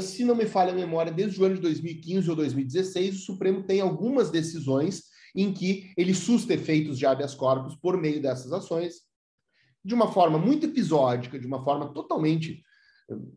se 0.00 0.24
não 0.24 0.34
me 0.34 0.46
falha 0.46 0.72
a 0.72 0.76
memória, 0.76 1.12
desde 1.12 1.40
o 1.40 1.44
ano 1.44 1.56
de 1.56 1.60
2015 1.60 2.30
ou 2.30 2.36
2016, 2.36 3.16
o 3.16 3.18
Supremo 3.18 3.62
tem 3.62 3.80
algumas 3.80 4.30
decisões 4.30 5.04
em 5.34 5.52
que 5.52 5.92
ele 5.96 6.14
susta 6.14 6.54
efeitos 6.54 6.98
de 6.98 7.06
habeas 7.06 7.34
corpus 7.34 7.76
por 7.76 7.96
meio 7.96 8.20
dessas 8.20 8.52
ações, 8.52 9.02
de 9.84 9.94
uma 9.94 10.12
forma 10.12 10.38
muito 10.38 10.66
episódica, 10.66 11.38
de 11.38 11.46
uma 11.46 11.62
forma 11.62 11.92
totalmente 11.92 12.62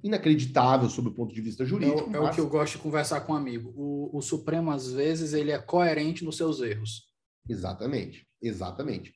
inacreditável 0.04 0.90
sob 0.90 1.10
o 1.10 1.14
ponto 1.14 1.34
de 1.34 1.42
vista 1.42 1.66
jurídico. 1.66 2.10
É, 2.10 2.20
mas... 2.20 2.30
é 2.30 2.32
o 2.32 2.34
que 2.34 2.42
eu 2.42 2.50
gosto 2.50 2.74
de 2.74 2.84
conversar 2.84 3.22
com 3.22 3.34
um 3.34 3.38
amigo. 3.38 3.74
O, 3.76 4.18
o 4.18 4.22
Supremo, 4.22 4.72
às 4.72 4.92
vezes, 4.92 5.34
ele 5.34 5.52
é 5.52 5.60
coerente 5.60 6.26
nos 6.26 6.38
seus 6.38 6.60
erros. 6.62 7.10
Exatamente, 7.48 8.28
exatamente. 8.42 9.14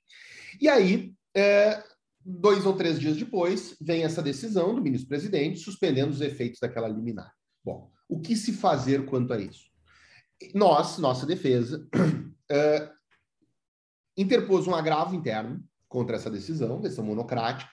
E 0.61 0.69
aí, 0.69 1.14
é, 1.35 1.84
dois 2.26 2.65
ou 2.65 2.73
três 2.73 2.99
dias 2.99 3.15
depois, 3.15 3.77
vem 3.80 4.03
essa 4.03 4.22
decisão 4.22 4.73
do 4.73 4.81
ministro-presidente 4.81 5.60
suspendendo 5.60 6.11
os 6.11 6.22
efeitos 6.22 6.60
daquela 6.60 6.88
liminar. 6.88 7.31
Bom, 7.64 7.91
o 8.10 8.19
que 8.19 8.35
se 8.35 8.52
fazer 8.52 9.06
quanto 9.06 9.31
a 9.31 9.39
isso? 9.39 9.65
Nós, 10.53 10.97
nossa 10.97 11.26
defesa, 11.26 11.88
é, 12.49 12.89
interpôs 14.18 14.68
um 14.68 14.73
agravo 14.73 15.15
interno 15.15 15.64
contra 15.88 16.15
essa 16.15 16.30
decisão, 16.30 16.81
decisão 16.81 17.06
monocrática, 17.06 17.72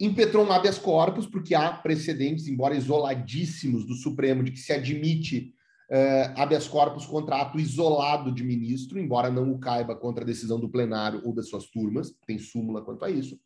impetrou 0.00 0.46
um 0.46 0.52
habeas 0.52 0.78
corpus, 0.78 1.26
porque 1.26 1.54
há 1.54 1.70
precedentes, 1.70 2.48
embora 2.48 2.74
isoladíssimos, 2.74 3.86
do 3.86 3.94
Supremo, 3.94 4.42
de 4.42 4.50
que 4.50 4.58
se 4.58 4.72
admite 4.72 5.54
uh, 5.90 6.40
habeas 6.40 6.66
corpus 6.66 7.04
contra 7.04 7.36
ato 7.36 7.60
isolado 7.60 8.32
de 8.32 8.42
ministro, 8.42 8.98
embora 8.98 9.30
não 9.30 9.52
o 9.52 9.58
caiba 9.58 9.94
contra 9.94 10.24
a 10.24 10.26
decisão 10.26 10.58
do 10.58 10.70
plenário 10.70 11.20
ou 11.24 11.34
das 11.34 11.48
suas 11.48 11.66
turmas, 11.66 12.14
tem 12.26 12.38
súmula 12.38 12.82
quanto 12.82 13.04
a 13.04 13.10
isso. 13.10 13.38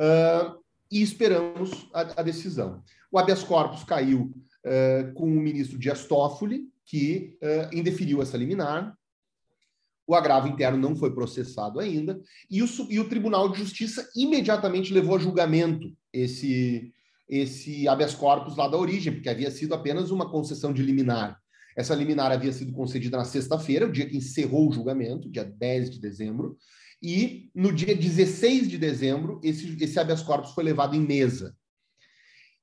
Uh, 0.00 0.58
e 0.90 1.02
esperamos 1.02 1.88
a, 1.92 2.20
a 2.20 2.22
decisão. 2.22 2.82
O 3.10 3.18
habeas 3.18 3.42
corpus 3.42 3.84
caiu 3.84 4.32
uh, 4.64 5.12
com 5.14 5.24
o 5.24 5.40
ministro 5.40 5.78
Dias 5.78 6.04
Toffoli, 6.06 6.68
que 6.84 7.36
uh, 7.42 7.74
indeferiu 7.76 8.22
essa 8.22 8.36
liminar. 8.36 8.96
O 10.06 10.14
agravo 10.14 10.48
interno 10.48 10.78
não 10.78 10.96
foi 10.96 11.12
processado 11.12 11.78
ainda, 11.78 12.18
e 12.50 12.62
o, 12.62 12.66
e 12.88 12.98
o 12.98 13.08
Tribunal 13.08 13.50
de 13.50 13.58
Justiça 13.58 14.08
imediatamente 14.16 14.92
levou 14.92 15.16
a 15.16 15.18
julgamento 15.18 15.92
esse, 16.10 16.90
esse 17.28 17.86
habeas 17.86 18.14
corpus 18.14 18.56
lá 18.56 18.68
da 18.68 18.78
origem, 18.78 19.12
porque 19.12 19.28
havia 19.28 19.50
sido 19.50 19.74
apenas 19.74 20.10
uma 20.10 20.30
concessão 20.30 20.72
de 20.72 20.82
liminar. 20.82 21.38
Essa 21.76 21.94
liminar 21.94 22.32
havia 22.32 22.52
sido 22.52 22.72
concedida 22.72 23.18
na 23.18 23.24
sexta-feira, 23.24 23.86
o 23.86 23.92
dia 23.92 24.08
que 24.08 24.16
encerrou 24.16 24.68
o 24.68 24.72
julgamento, 24.72 25.30
dia 25.30 25.44
10 25.44 25.90
de 25.90 26.00
dezembro, 26.00 26.56
e 27.02 27.50
no 27.54 27.72
dia 27.72 27.94
16 27.94 28.68
de 28.68 28.76
dezembro, 28.76 29.40
esse, 29.42 29.76
esse 29.82 29.98
habeas 29.98 30.22
corpus 30.22 30.52
foi 30.52 30.64
levado 30.64 30.96
em 30.96 31.00
mesa. 31.00 31.56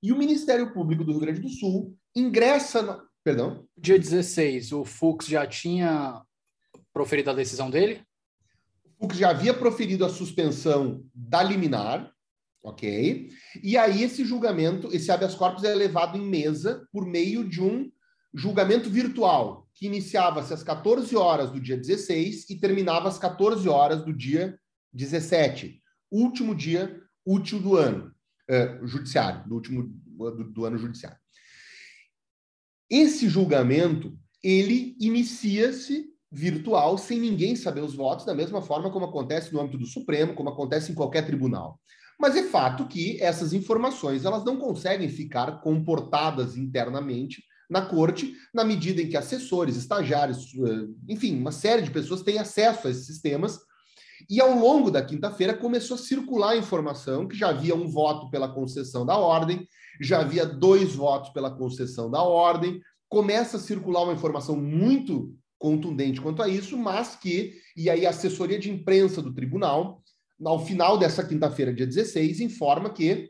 E 0.04 0.12
o 0.12 0.18
Ministério 0.18 0.74
Público 0.74 1.04
do 1.04 1.12
Rio 1.12 1.22
Grande 1.22 1.42
do 1.42 1.50
Sul 1.50 1.98
ingressa. 2.16 2.82
No... 2.82 3.02
Perdão? 3.24 3.66
Dia 3.78 3.98
16, 3.98 4.72
o 4.74 4.86
Fux 4.86 5.26
já 5.26 5.48
tinha 5.48 6.22
proferido 6.94 7.32
a 7.32 7.34
decisão 7.34 7.70
dele? 7.70 8.04
O 8.84 9.06
Fux 9.06 9.18
já 9.18 9.30
havia 9.30 9.54
proferido 9.54 10.06
a 10.06 10.10
suspensão 10.10 11.04
da 11.14 11.42
liminar, 11.42 12.12
ok? 12.62 13.30
E 13.64 13.78
aí 13.78 14.04
esse 14.04 14.24
julgamento, 14.24 14.94
esse 14.94 15.12
habeas 15.12 15.34
corpus 15.34 15.64
é 15.64 15.74
levado 15.74 16.18
em 16.18 16.22
mesa 16.22 16.88
por 16.92 17.06
meio 17.06 17.48
de 17.48 17.62
um 17.62 17.90
julgamento 18.36 18.90
virtual, 18.90 19.68
que 19.74 19.86
iniciava-se 19.86 20.54
às 20.54 20.64
14 20.64 21.16
horas 21.16 21.52
do 21.52 21.60
dia 21.60 21.78
16 21.78 22.50
e 22.50 22.60
terminava 22.60 23.08
às 23.08 23.18
14 23.18 23.68
horas 23.68 24.04
do 24.04 24.14
dia 24.14 24.60
17, 24.94 25.82
último 26.12 26.54
dia 26.54 27.02
útil 27.26 27.60
do 27.60 27.76
ano 27.76 28.14
uh, 28.50 28.88
judiciário, 28.88 29.48
do 29.48 29.56
último 29.56 29.84
do, 29.84 30.44
do 30.52 30.66
ano 30.66 30.78
judiciário. 30.78 31.18
Esse 32.90 33.28
julgamento, 33.28 34.18
ele 34.44 34.96
inicia-se 35.00 36.14
virtual, 36.32 36.98
sem 36.98 37.20
ninguém 37.20 37.56
saber 37.56 37.82
os 37.82 37.96
votos, 37.96 38.26
da 38.26 38.36
mesma 38.36 38.62
forma 38.62 38.92
como 38.92 39.06
acontece 39.06 39.54
no 39.54 39.62
âmbito 39.62 39.78
do 39.78 39.86
Supremo, 39.86 40.36
como 40.36 40.50
acontece 40.50 40.92
em 40.92 40.96
qualquer 40.96 41.26
tribunal. 41.26 41.80
Mas 42.20 42.36
é 42.36 42.44
fato 42.44 42.88
que 42.88 43.22
essas 43.22 43.54
informações 43.54 44.24
elas 44.24 44.44
não 44.44 44.58
conseguem 44.58 45.10
ficar 45.10 45.62
comportadas 45.62 46.56
internamente 46.56 47.44
na 47.70 47.82
corte, 47.82 48.34
na 48.54 48.64
medida 48.64 49.02
em 49.02 49.10
que 49.10 49.18
assessores, 49.18 49.76
estagiários, 49.76 50.54
eh, 50.56 50.88
enfim, 51.10 51.38
uma 51.38 51.52
série 51.52 51.82
de 51.82 51.92
pessoas 51.92 52.22
têm 52.22 52.38
acesso 52.38 52.88
a 52.88 52.92
esses 52.92 53.06
sistemas. 53.06 53.60
E 54.30 54.40
ao 54.40 54.58
longo 54.58 54.90
da 54.90 55.04
quinta-feira 55.04 55.54
começou 55.54 55.96
a 55.96 56.00
circular 56.00 56.52
a 56.52 56.58
informação 56.58 57.28
que 57.28 57.38
já 57.38 57.50
havia 57.50 57.76
um 57.76 57.88
voto 57.88 58.30
pela 58.30 58.48
concessão 58.48 59.06
da 59.06 59.18
ordem, 59.18 59.68
já 60.02 60.22
havia 60.22 60.46
dois 60.46 60.96
votos 60.96 61.30
pela 61.30 61.52
concessão 61.52 62.10
da 62.10 62.22
ordem. 62.22 62.82
Começa 63.10 63.58
a 63.58 63.60
circular 63.60 64.04
uma 64.04 64.14
informação 64.14 64.56
muito 64.56 65.34
contundente 65.58 66.22
quanto 66.22 66.42
a 66.42 66.48
isso, 66.48 66.78
mas 66.78 67.16
que, 67.16 67.54
e 67.76 67.90
aí 67.90 68.06
a 68.06 68.10
assessoria 68.10 68.60
de 68.60 68.70
imprensa 68.70 69.22
do 69.22 69.34
tribunal, 69.34 70.02
ao 70.44 70.66
final 70.66 70.98
dessa 70.98 71.24
quinta-feira, 71.24 71.74
dia 71.74 71.88
16, 71.88 72.42
informa 72.42 72.90
que 72.90 73.30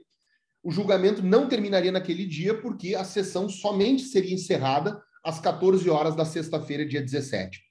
o 0.65 0.71
julgamento 0.71 1.21
não 1.21 1.47
terminaria 1.47 1.91
naquele 1.91 2.25
dia, 2.25 2.59
porque 2.59 2.95
a 2.95 3.03
sessão 3.03 3.47
somente 3.47 4.01
seria 4.01 4.33
encerrada 4.33 4.99
às 5.23 5.39
14 5.39 5.87
horas 5.91 6.15
da 6.15 6.25
sexta-feira, 6.25 6.83
dia 6.83 7.03
17. 7.03 7.61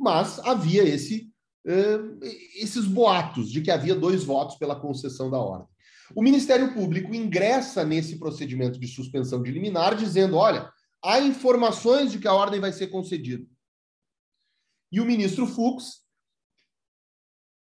Mas 0.00 0.38
havia 0.38 0.84
esse, 0.84 1.30
uh, 1.66 2.18
esses 2.56 2.86
boatos 2.86 3.52
de 3.52 3.60
que 3.60 3.70
havia 3.70 3.94
dois 3.94 4.24
votos 4.24 4.56
pela 4.56 4.74
concessão 4.74 5.30
da 5.30 5.36
ordem. 5.36 5.68
O 6.16 6.22
Ministério 6.22 6.72
Público 6.72 7.14
ingressa 7.14 7.84
nesse 7.84 8.18
procedimento 8.18 8.80
de 8.80 8.88
suspensão 8.88 9.42
de 9.42 9.50
liminar, 9.50 9.94
dizendo: 9.94 10.36
olha, 10.36 10.72
há 11.04 11.20
informações 11.20 12.10
de 12.10 12.18
que 12.18 12.26
a 12.26 12.32
ordem 12.32 12.58
vai 12.58 12.72
ser 12.72 12.86
concedida. 12.86 13.46
E 14.90 14.98
o 14.98 15.04
ministro 15.04 15.46
Fux 15.46 16.00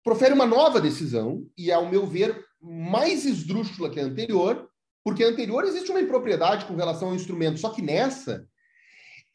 profere 0.01 0.33
uma 0.33 0.45
nova 0.45 0.79
decisão, 0.79 1.45
e, 1.57 1.69
ao 1.73 1.89
meu 1.89 2.07
ver, 2.07 2.45
mais 2.63 3.25
esdrúxula 3.25 3.89
que 3.89 3.99
a 3.99 4.05
anterior, 4.05 4.69
porque 5.03 5.23
a 5.23 5.27
anterior 5.27 5.65
existe 5.65 5.91
uma 5.91 5.99
impropriedade 5.99 6.65
com 6.65 6.75
relação 6.75 7.09
ao 7.09 7.15
instrumento, 7.15 7.59
só 7.59 7.69
que 7.69 7.81
nessa 7.81 8.47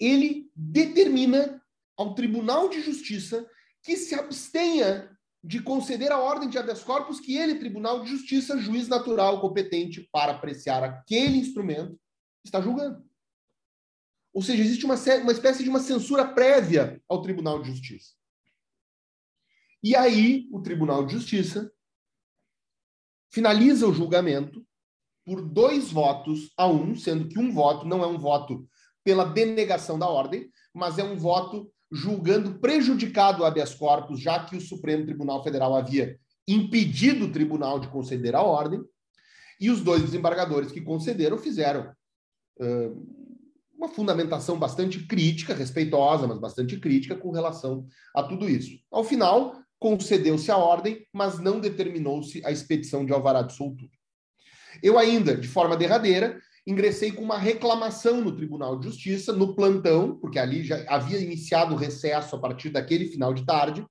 ele 0.00 0.50
determina 0.56 1.62
ao 1.96 2.14
Tribunal 2.14 2.68
de 2.68 2.80
Justiça 2.80 3.46
que 3.82 3.96
se 3.96 4.14
abstenha 4.14 5.10
de 5.42 5.60
conceder 5.60 6.10
a 6.10 6.18
ordem 6.18 6.48
de 6.48 6.58
habeas 6.58 6.82
corpus 6.82 7.20
que 7.20 7.36
ele, 7.36 7.58
Tribunal 7.58 8.02
de 8.02 8.10
Justiça, 8.10 8.58
juiz 8.58 8.88
natural 8.88 9.40
competente 9.40 10.08
para 10.12 10.32
apreciar 10.32 10.82
aquele 10.82 11.38
instrumento, 11.38 11.98
está 12.44 12.60
julgando. 12.60 13.04
Ou 14.32 14.42
seja, 14.42 14.62
existe 14.62 14.84
uma, 14.84 14.94
uma 14.94 15.32
espécie 15.32 15.62
de 15.62 15.68
uma 15.68 15.80
censura 15.80 16.26
prévia 16.26 17.02
ao 17.08 17.20
Tribunal 17.22 17.60
de 17.60 17.68
Justiça. 17.68 18.14
E 19.82 19.94
aí, 19.94 20.48
o 20.50 20.60
Tribunal 20.60 21.04
de 21.04 21.12
Justiça 21.12 21.72
finaliza 23.30 23.86
o 23.86 23.92
julgamento 23.92 24.64
por 25.24 25.42
dois 25.42 25.92
votos 25.92 26.50
a 26.56 26.66
um, 26.66 26.96
sendo 26.96 27.28
que 27.28 27.38
um 27.38 27.52
voto 27.52 27.86
não 27.86 28.02
é 28.02 28.06
um 28.06 28.18
voto 28.18 28.66
pela 29.04 29.24
denegação 29.24 29.98
da 29.98 30.08
ordem, 30.08 30.50
mas 30.72 30.98
é 30.98 31.04
um 31.04 31.16
voto 31.16 31.70
julgando 31.90 32.58
prejudicado 32.58 33.42
o 33.42 33.44
habeas 33.44 33.74
corpus, 33.74 34.20
já 34.20 34.44
que 34.44 34.56
o 34.56 34.60
Supremo 34.60 35.04
Tribunal 35.04 35.42
Federal 35.42 35.74
havia 35.74 36.18
impedido 36.46 37.26
o 37.26 37.32
tribunal 37.32 37.78
de 37.78 37.88
conceder 37.88 38.34
a 38.34 38.42
ordem, 38.42 38.80
e 39.60 39.70
os 39.70 39.82
dois 39.82 40.02
desembargadores 40.02 40.70
que 40.70 40.80
concederam 40.80 41.36
fizeram 41.36 41.92
uh, 42.60 43.28
uma 43.76 43.88
fundamentação 43.88 44.58
bastante 44.58 45.06
crítica, 45.06 45.54
respeitosa, 45.54 46.26
mas 46.26 46.38
bastante 46.38 46.78
crítica 46.78 47.16
com 47.16 47.30
relação 47.30 47.86
a 48.14 48.22
tudo 48.22 48.48
isso. 48.48 48.78
Ao 48.90 49.04
final, 49.04 49.56
concedeu-se 49.78 50.50
a 50.50 50.56
ordem, 50.56 51.06
mas 51.12 51.38
não 51.38 51.60
determinou-se 51.60 52.44
a 52.44 52.50
expedição 52.50 53.04
de 53.04 53.12
alvará 53.12 53.42
de 53.42 53.54
soltura. 53.54 53.90
Eu 54.82 54.98
ainda, 54.98 55.36
de 55.36 55.48
forma 55.48 55.76
derradeira, 55.76 56.40
ingressei 56.66 57.10
com 57.10 57.22
uma 57.22 57.38
reclamação 57.38 58.20
no 58.20 58.36
Tribunal 58.36 58.78
de 58.78 58.86
Justiça, 58.86 59.32
no 59.32 59.54
plantão, 59.54 60.18
porque 60.18 60.38
ali 60.38 60.62
já 60.62 60.84
havia 60.88 61.18
iniciado 61.18 61.74
o 61.74 61.78
recesso 61.78 62.36
a 62.36 62.38
partir 62.38 62.70
daquele 62.70 63.06
final 63.06 63.32
de 63.32 63.44
tarde, 63.46 63.86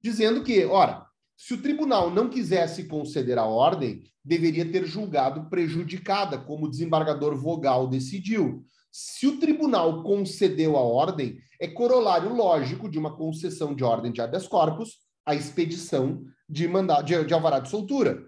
dizendo 0.00 0.44
que, 0.44 0.64
ora, 0.64 1.04
se 1.36 1.54
o 1.54 1.62
tribunal 1.62 2.10
não 2.10 2.28
quisesse 2.28 2.84
conceder 2.84 3.38
a 3.38 3.44
ordem, 3.44 4.02
deveria 4.24 4.70
ter 4.70 4.84
julgado 4.84 5.48
prejudicada, 5.48 6.38
como 6.38 6.66
o 6.66 6.70
desembargador 6.70 7.36
Vogal 7.36 7.86
decidiu. 7.86 8.64
Se 8.90 9.26
o 9.26 9.38
tribunal 9.38 10.02
concedeu 10.02 10.76
a 10.76 10.80
ordem, 10.80 11.38
é 11.60 11.68
corolário 11.68 12.32
lógico 12.34 12.88
de 12.88 12.98
uma 12.98 13.16
concessão 13.16 13.74
de 13.74 13.84
ordem 13.84 14.12
de 14.12 14.20
habeas 14.20 14.46
corpus 14.46 14.96
a 15.26 15.34
expedição 15.34 16.24
de, 16.48 16.66
mandado, 16.66 17.04
de, 17.04 17.24
de 17.24 17.34
alvará 17.34 17.60
de 17.60 17.68
soltura. 17.68 18.24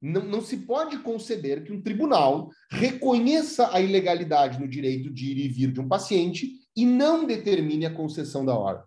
Não, 0.00 0.22
não 0.22 0.42
se 0.42 0.58
pode 0.58 0.98
conceber 0.98 1.64
que 1.64 1.72
um 1.72 1.80
tribunal 1.80 2.50
reconheça 2.70 3.72
a 3.72 3.80
ilegalidade 3.80 4.60
no 4.60 4.68
direito 4.68 5.10
de 5.10 5.30
ir 5.30 5.38
e 5.38 5.48
vir 5.48 5.72
de 5.72 5.80
um 5.80 5.88
paciente 5.88 6.50
e 6.76 6.84
não 6.84 7.24
determine 7.24 7.86
a 7.86 7.94
concessão 7.94 8.44
da 8.44 8.54
ordem. 8.54 8.84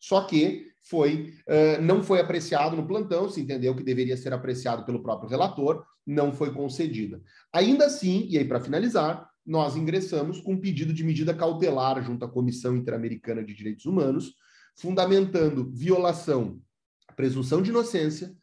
Só 0.00 0.22
que 0.22 0.66
foi 0.82 1.34
uh, 1.46 1.80
não 1.82 2.02
foi 2.02 2.20
apreciado 2.20 2.74
no 2.74 2.86
plantão, 2.86 3.28
se 3.28 3.40
entendeu 3.40 3.76
que 3.76 3.84
deveria 3.84 4.16
ser 4.16 4.32
apreciado 4.32 4.84
pelo 4.84 5.02
próprio 5.02 5.28
relator, 5.28 5.84
não 6.06 6.32
foi 6.32 6.52
concedida. 6.52 7.22
Ainda 7.52 7.86
assim, 7.86 8.26
e 8.28 8.38
aí 8.38 8.44
para 8.44 8.60
finalizar, 8.60 9.29
nós 9.44 9.76
ingressamos 9.76 10.40
com 10.40 10.52
um 10.54 10.60
pedido 10.60 10.92
de 10.92 11.02
medida 11.02 11.34
cautelar 11.34 12.02
junto 12.02 12.24
à 12.24 12.28
Comissão 12.28 12.76
Interamericana 12.76 13.42
de 13.42 13.54
Direitos 13.54 13.86
Humanos, 13.86 14.34
fundamentando 14.76 15.70
violação 15.72 16.60
à 17.08 17.12
presunção 17.12 17.62
de 17.62 17.70
inocência, 17.70 18.34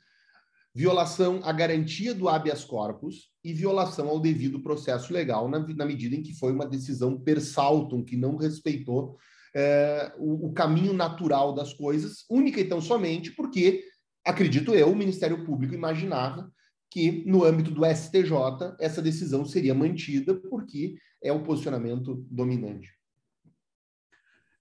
violação 0.74 1.40
à 1.44 1.52
garantia 1.52 2.14
do 2.14 2.30
habeas 2.30 2.64
corpus 2.64 3.32
e 3.44 3.52
violação 3.54 4.10
ao 4.10 4.20
devido 4.20 4.62
processo 4.62 5.12
legal, 5.12 5.50
na, 5.50 5.60
na 5.60 5.86
medida 5.86 6.16
em 6.16 6.22
que 6.22 6.34
foi 6.34 6.52
uma 6.52 6.68
decisão 6.68 7.20
per 7.20 7.42
saltum, 7.42 8.04
que 8.04 8.16
não 8.16 8.36
respeitou 8.36 9.18
é, 9.56 10.14
o, 10.20 10.48
o 10.48 10.54
caminho 10.54 10.94
natural 10.94 11.54
das 11.54 11.74
coisas, 11.74 12.26
única 12.30 12.60
e 12.60 12.66
tão 12.66 12.80
somente 12.80 13.32
porque, 13.32 13.84
acredito 14.24 14.76
eu, 14.76 14.92
o 14.92 14.96
Ministério 14.96 15.44
Público 15.46 15.74
imaginava 15.74 16.52
que, 16.90 17.24
no 17.26 17.44
âmbito 17.44 17.72
do 17.72 17.86
STJ, 17.86 18.76
essa 18.80 19.02
decisão 19.02 19.46
seria 19.46 19.74
mantida, 19.74 20.36
porque 20.36 20.96
é 21.22 21.32
o 21.32 21.44
posicionamento 21.44 22.16
dominante. 22.30 22.94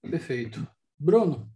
Perfeito. 0.01 0.67
Bruno, 0.99 1.51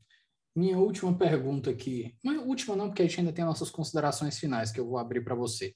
minha 0.55 0.77
última 0.77 1.17
pergunta 1.17 1.69
aqui. 1.69 2.15
Não 2.23 2.33
é 2.33 2.39
última, 2.39 2.75
não, 2.75 2.87
porque 2.87 3.01
a 3.01 3.07
gente 3.07 3.19
ainda 3.19 3.33
tem 3.33 3.45
nossas 3.45 3.69
considerações 3.69 4.37
finais 4.37 4.71
que 4.71 4.79
eu 4.79 4.87
vou 4.87 4.97
abrir 4.97 5.23
para 5.23 5.35
você. 5.35 5.75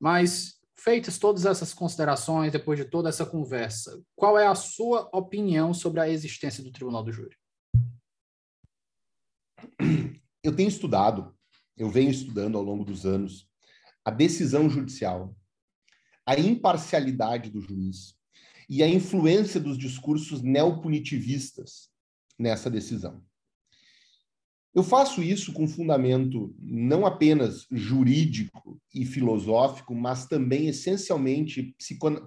Mas, 0.00 0.60
feitas 0.76 1.18
todas 1.18 1.44
essas 1.46 1.72
considerações, 1.74 2.52
depois 2.52 2.78
de 2.78 2.84
toda 2.84 3.08
essa 3.08 3.26
conversa, 3.26 4.02
qual 4.16 4.38
é 4.38 4.46
a 4.46 4.54
sua 4.54 5.08
opinião 5.12 5.72
sobre 5.72 6.00
a 6.00 6.08
existência 6.08 6.62
do 6.62 6.72
Tribunal 6.72 7.02
do 7.02 7.12
Júri? 7.12 7.36
Eu 10.42 10.54
tenho 10.56 10.68
estudado, 10.68 11.32
eu 11.76 11.88
venho 11.88 12.10
estudando 12.10 12.58
ao 12.58 12.64
longo 12.64 12.84
dos 12.84 13.06
anos 13.06 13.48
a 14.04 14.10
decisão 14.10 14.68
judicial, 14.68 15.36
a 16.26 16.38
imparcialidade 16.38 17.50
do 17.50 17.60
juiz 17.60 18.14
e 18.68 18.82
a 18.82 18.88
influência 18.88 19.60
dos 19.60 19.76
discursos 19.76 20.42
neopunitivistas 20.42 21.90
nessa 22.38 22.70
decisão. 22.70 23.22
Eu 24.74 24.82
faço 24.82 25.22
isso 25.22 25.52
com 25.52 25.68
fundamento 25.68 26.54
não 26.58 27.04
apenas 27.04 27.66
jurídico 27.70 28.80
e 28.94 29.04
filosófico, 29.04 29.94
mas 29.94 30.26
também 30.26 30.66
essencialmente 30.68 31.76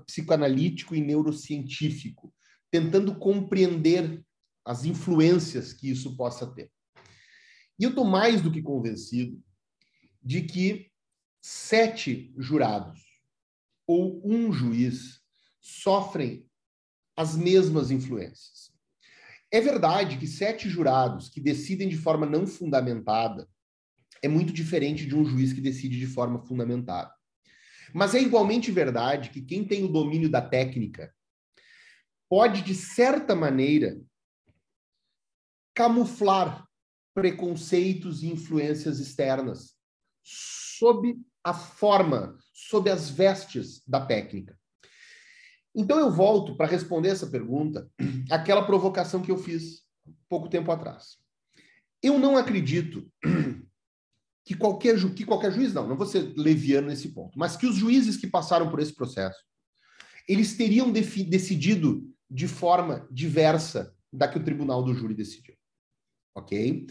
psicoanalítico 0.06 0.94
e 0.94 1.02
neurocientífico, 1.02 2.32
tentando 2.70 3.16
compreender 3.16 4.24
as 4.64 4.86
influências 4.86 5.74
que 5.74 5.90
isso 5.90 6.16
possa 6.16 6.46
ter. 6.46 6.70
E 7.80 7.84
eu 7.84 7.90
estou 7.90 8.06
mais 8.06 8.42
do 8.42 8.52
que 8.52 8.62
convencido 8.62 9.42
de 10.24 10.44
que 10.44 10.92
sete 11.48 12.34
jurados 12.40 13.04
ou 13.86 14.20
um 14.26 14.52
juiz 14.52 15.22
sofrem 15.62 16.50
as 17.16 17.36
mesmas 17.38 17.92
influências. 17.92 18.74
É 19.52 19.62
verdade 19.62 20.18
que 20.18 20.26
sete 20.26 20.68
jurados 20.68 21.30
que 21.30 21.40
decidem 21.40 21.88
de 21.88 21.98
forma 21.98 22.26
não 22.26 22.48
fundamentada 22.48 23.48
é 24.24 24.28
muito 24.28 24.52
diferente 24.52 25.06
de 25.06 25.16
um 25.16 25.24
juiz 25.24 25.54
que 25.54 25.62
decide 25.62 26.00
de 26.00 26.08
forma 26.08 26.40
fundamentada. 26.40 27.14
Mas 27.94 28.16
é 28.16 28.20
igualmente 28.20 28.72
verdade 28.72 29.30
que 29.30 29.44
quem 29.44 29.64
tem 29.64 29.84
o 29.84 29.88
domínio 29.88 30.32
da 30.32 30.42
técnica 30.42 31.14
pode, 32.28 32.64
de 32.64 32.74
certa 32.74 33.36
maneira, 33.36 34.02
camuflar 35.76 36.68
preconceitos 37.14 38.24
e 38.24 38.32
influências 38.32 39.00
externas 39.00 39.76
sob 40.24 41.16
a 41.46 41.54
forma, 41.54 42.36
sob 42.52 42.90
as 42.90 43.08
vestes 43.08 43.84
da 43.88 44.04
técnica. 44.04 44.58
Então 45.76 46.00
eu 46.00 46.12
volto 46.12 46.58
para 46.58 46.66
responder 46.66 47.10
essa 47.10 47.28
pergunta, 47.28 47.88
aquela 48.32 48.66
provocação 48.66 49.22
que 49.22 49.30
eu 49.30 49.38
fiz 49.38 49.84
pouco 50.28 50.50
tempo 50.50 50.72
atrás. 50.72 51.18
Eu 52.02 52.18
não 52.18 52.36
acredito 52.36 53.08
que 54.44 54.56
qualquer, 54.56 54.98
ju 54.98 55.14
que 55.14 55.24
qualquer 55.24 55.52
juiz, 55.52 55.72
não, 55.72 55.88
não 55.88 55.96
vou 55.96 56.08
ser 56.08 56.34
leviano 56.36 56.88
nesse 56.88 57.10
ponto, 57.10 57.38
mas 57.38 57.56
que 57.56 57.68
os 57.68 57.76
juízes 57.76 58.18
que 58.18 58.26
passaram 58.26 58.72
por 58.72 58.80
esse 58.80 58.96
processo, 58.96 59.38
eles 60.28 60.58
teriam 60.58 60.92
decidido 60.92 62.12
de 62.28 62.48
forma 62.48 63.08
diversa 63.12 63.94
da 64.12 64.28
que 64.28 64.40
o 64.40 64.44
tribunal 64.44 64.82
do 64.82 64.96
júri 64.96 65.14
decidiu. 65.14 65.54
Ok? 66.34 66.88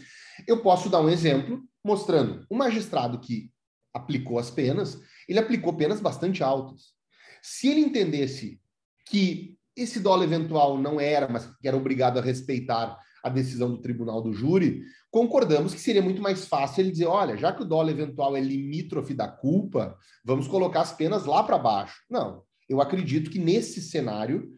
Eu 0.47 0.61
posso 0.61 0.89
dar 0.89 1.01
um 1.01 1.09
exemplo 1.09 1.61
mostrando 1.83 2.45
um 2.49 2.55
magistrado 2.55 3.19
que 3.19 3.51
aplicou 3.95 4.37
as 4.37 4.51
penas, 4.51 5.01
ele 5.27 5.39
aplicou 5.39 5.73
penas 5.73 6.01
bastante 6.01 6.43
altas. 6.43 6.93
Se 7.41 7.69
ele 7.69 7.79
entendesse 7.79 8.59
que 9.05 9.57
esse 9.75 9.99
dolo 9.99 10.23
eventual 10.23 10.77
não 10.77 10.99
era, 10.99 11.29
mas 11.29 11.45
que 11.61 11.67
era 11.67 11.77
obrigado 11.77 12.19
a 12.19 12.21
respeitar 12.21 12.99
a 13.23 13.29
decisão 13.29 13.71
do 13.71 13.81
tribunal 13.81 14.21
do 14.21 14.33
júri, 14.33 14.83
concordamos 15.09 15.73
que 15.73 15.79
seria 15.79 16.01
muito 16.01 16.21
mais 16.21 16.45
fácil 16.45 16.81
ele 16.81 16.91
dizer: 16.91 17.07
olha, 17.07 17.37
já 17.37 17.53
que 17.53 17.61
o 17.61 17.65
dolo 17.65 17.89
eventual 17.89 18.35
é 18.35 18.41
limítrofe 18.41 19.13
da 19.13 19.27
culpa, 19.27 19.97
vamos 20.23 20.47
colocar 20.47 20.81
as 20.81 20.93
penas 20.93 21.25
lá 21.25 21.41
para 21.43 21.57
baixo. 21.57 22.03
Não. 22.09 22.43
Eu 22.67 22.81
acredito 22.81 23.29
que 23.29 23.39
nesse 23.39 23.81
cenário, 23.81 24.53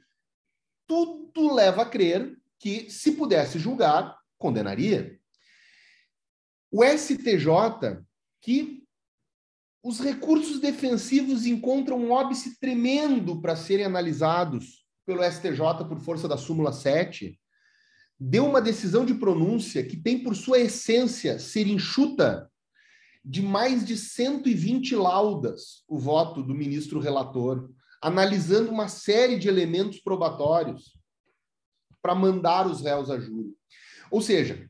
tudo 0.87 1.53
leva 1.53 1.83
a 1.83 1.85
crer 1.85 2.37
que, 2.59 2.89
se 2.89 3.11
pudesse 3.11 3.59
julgar, 3.59 4.17
condenaria. 4.37 5.19
O 6.71 6.83
STJ, 6.83 8.01
que 8.41 8.76
os 9.87 10.01
recursos 10.01 10.59
defensivos 10.59 11.45
encontram 11.45 11.97
um 11.97 12.11
óbice 12.11 12.59
tremendo 12.59 13.39
para 13.39 13.55
serem 13.55 13.85
analisados 13.85 14.85
pelo 15.05 15.23
STJ 15.23 15.87
por 15.87 15.97
força 16.01 16.27
da 16.27 16.35
súmula 16.35 16.73
7, 16.73 17.39
deu 18.19 18.45
uma 18.45 18.61
decisão 18.61 19.05
de 19.05 19.13
pronúncia 19.13 19.81
que 19.85 19.95
tem 19.95 20.21
por 20.21 20.35
sua 20.35 20.59
essência 20.59 21.39
ser 21.39 21.67
enxuta 21.67 22.51
de 23.23 23.41
mais 23.41 23.85
de 23.85 23.95
120 23.95 24.93
laudas 24.93 25.85
o 25.87 25.97
voto 25.97 26.43
do 26.43 26.53
ministro 26.53 26.99
relator, 26.99 27.71
analisando 28.01 28.69
uma 28.69 28.89
série 28.89 29.39
de 29.39 29.47
elementos 29.47 30.01
probatórios 30.01 30.97
para 32.01 32.13
mandar 32.13 32.67
os 32.67 32.81
réus 32.81 33.09
a 33.09 33.17
júri. 33.17 33.55
Ou 34.11 34.21
seja, 34.21 34.69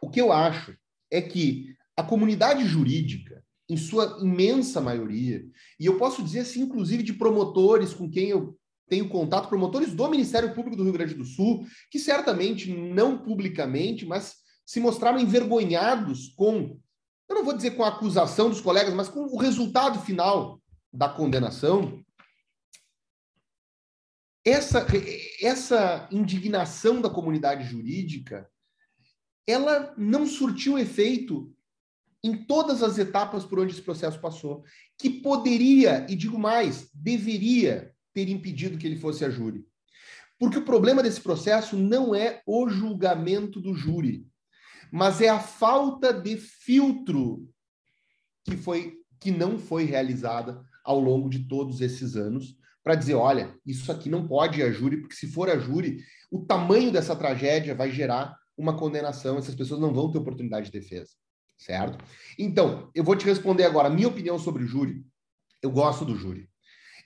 o 0.00 0.08
que 0.08 0.20
eu 0.20 0.30
acho 0.30 0.76
é 1.10 1.20
que 1.20 1.74
a 1.96 2.04
comunidade 2.04 2.64
jurídica 2.64 3.31
em 3.72 3.76
sua 3.76 4.18
imensa 4.20 4.82
maioria, 4.82 5.42
e 5.80 5.86
eu 5.86 5.96
posso 5.96 6.22
dizer 6.22 6.40
assim, 6.40 6.60
inclusive 6.60 7.02
de 7.02 7.14
promotores 7.14 7.94
com 7.94 8.10
quem 8.10 8.28
eu 8.28 8.58
tenho 8.86 9.08
contato, 9.08 9.48
promotores 9.48 9.94
do 9.94 10.08
Ministério 10.10 10.54
Público 10.54 10.76
do 10.76 10.84
Rio 10.84 10.92
Grande 10.92 11.14
do 11.14 11.24
Sul, 11.24 11.66
que 11.90 11.98
certamente 11.98 12.70
não 12.70 13.16
publicamente, 13.16 14.04
mas 14.04 14.34
se 14.66 14.78
mostraram 14.78 15.18
envergonhados 15.18 16.28
com, 16.36 16.78
eu 17.28 17.34
não 17.34 17.44
vou 17.44 17.54
dizer 17.54 17.70
com 17.70 17.82
a 17.82 17.88
acusação 17.88 18.50
dos 18.50 18.60
colegas, 18.60 18.92
mas 18.92 19.08
com 19.08 19.20
o 19.20 19.38
resultado 19.38 19.98
final 20.00 20.60
da 20.92 21.08
condenação. 21.08 22.04
Essa, 24.44 24.86
essa 25.40 26.06
indignação 26.12 27.00
da 27.00 27.08
comunidade 27.08 27.64
jurídica, 27.64 28.46
ela 29.46 29.94
não 29.96 30.26
surtiu 30.26 30.78
efeito 30.78 31.50
em 32.22 32.44
todas 32.44 32.82
as 32.82 32.98
etapas 32.98 33.44
por 33.44 33.58
onde 33.58 33.72
esse 33.72 33.82
processo 33.82 34.20
passou, 34.20 34.64
que 34.96 35.10
poderia, 35.10 36.06
e 36.08 36.14
digo 36.14 36.38
mais, 36.38 36.88
deveria 36.94 37.92
ter 38.14 38.28
impedido 38.28 38.78
que 38.78 38.86
ele 38.86 38.98
fosse 38.98 39.24
a 39.24 39.30
júri. 39.30 39.66
Porque 40.38 40.58
o 40.58 40.64
problema 40.64 41.02
desse 41.02 41.20
processo 41.20 41.76
não 41.76 42.14
é 42.14 42.40
o 42.46 42.68
julgamento 42.68 43.60
do 43.60 43.74
júri, 43.74 44.26
mas 44.90 45.20
é 45.20 45.28
a 45.28 45.40
falta 45.40 46.12
de 46.12 46.36
filtro 46.36 47.48
que 48.44 48.56
foi 48.56 49.00
que 49.20 49.30
não 49.30 49.56
foi 49.56 49.84
realizada 49.84 50.64
ao 50.84 50.98
longo 50.98 51.28
de 51.30 51.46
todos 51.46 51.80
esses 51.80 52.16
anos 52.16 52.56
para 52.82 52.96
dizer, 52.96 53.14
olha, 53.14 53.56
isso 53.64 53.90
aqui 53.92 54.10
não 54.10 54.26
pode 54.26 54.58
ir 54.58 54.64
a 54.64 54.72
júri, 54.72 54.96
porque 54.96 55.14
se 55.14 55.28
for 55.28 55.48
a 55.48 55.56
júri, 55.56 56.04
o 56.28 56.44
tamanho 56.44 56.90
dessa 56.90 57.14
tragédia 57.14 57.72
vai 57.72 57.92
gerar 57.92 58.36
uma 58.56 58.76
condenação, 58.76 59.38
essas 59.38 59.54
pessoas 59.54 59.80
não 59.80 59.94
vão 59.94 60.10
ter 60.10 60.18
oportunidade 60.18 60.66
de 60.66 60.72
defesa 60.72 61.12
certo? 61.64 62.02
Então, 62.38 62.90
eu 62.94 63.04
vou 63.04 63.16
te 63.16 63.24
responder 63.24 63.64
agora. 63.64 63.90
Minha 63.90 64.08
opinião 64.08 64.38
sobre 64.38 64.64
o 64.64 64.66
júri. 64.66 65.04
Eu 65.62 65.70
gosto 65.70 66.04
do 66.04 66.16
júri. 66.16 66.48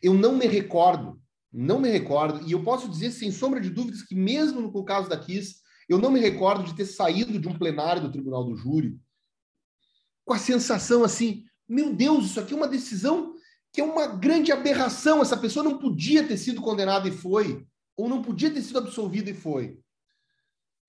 Eu 0.02 0.14
não 0.14 0.34
me 0.36 0.46
recordo, 0.46 1.20
não 1.52 1.78
me 1.78 1.90
recordo, 1.90 2.46
e 2.46 2.52
eu 2.52 2.62
posso 2.62 2.88
dizer 2.88 3.10
sem 3.10 3.30
sombra 3.30 3.60
de 3.60 3.70
dúvidas 3.70 4.02
que, 4.02 4.14
mesmo 4.14 4.60
no 4.60 4.84
caso 4.84 5.08
da 5.08 5.18
Kiss, 5.18 5.56
eu 5.88 5.98
não 5.98 6.10
me 6.10 6.20
recordo 6.20 6.64
de 6.64 6.74
ter 6.74 6.84
saído 6.84 7.38
de 7.38 7.48
um 7.48 7.56
plenário 7.56 8.02
do 8.02 8.10
tribunal 8.10 8.44
do 8.44 8.56
júri 8.56 8.98
com 10.24 10.34
a 10.34 10.38
sensação 10.38 11.04
assim: 11.04 11.44
meu 11.68 11.94
Deus, 11.94 12.26
isso 12.26 12.40
aqui 12.40 12.52
é 12.52 12.56
uma 12.56 12.68
decisão 12.68 13.34
que 13.72 13.80
é 13.80 13.84
uma 13.84 14.06
grande 14.06 14.50
aberração. 14.52 15.22
Essa 15.22 15.36
pessoa 15.36 15.64
não 15.64 15.78
podia 15.78 16.26
ter 16.26 16.36
sido 16.36 16.60
condenada 16.60 17.08
e 17.08 17.12
foi, 17.12 17.66
ou 17.96 18.08
não 18.08 18.22
podia 18.22 18.50
ter 18.50 18.62
sido 18.62 18.78
absolvida 18.78 19.30
e 19.30 19.34
foi. 19.34 19.78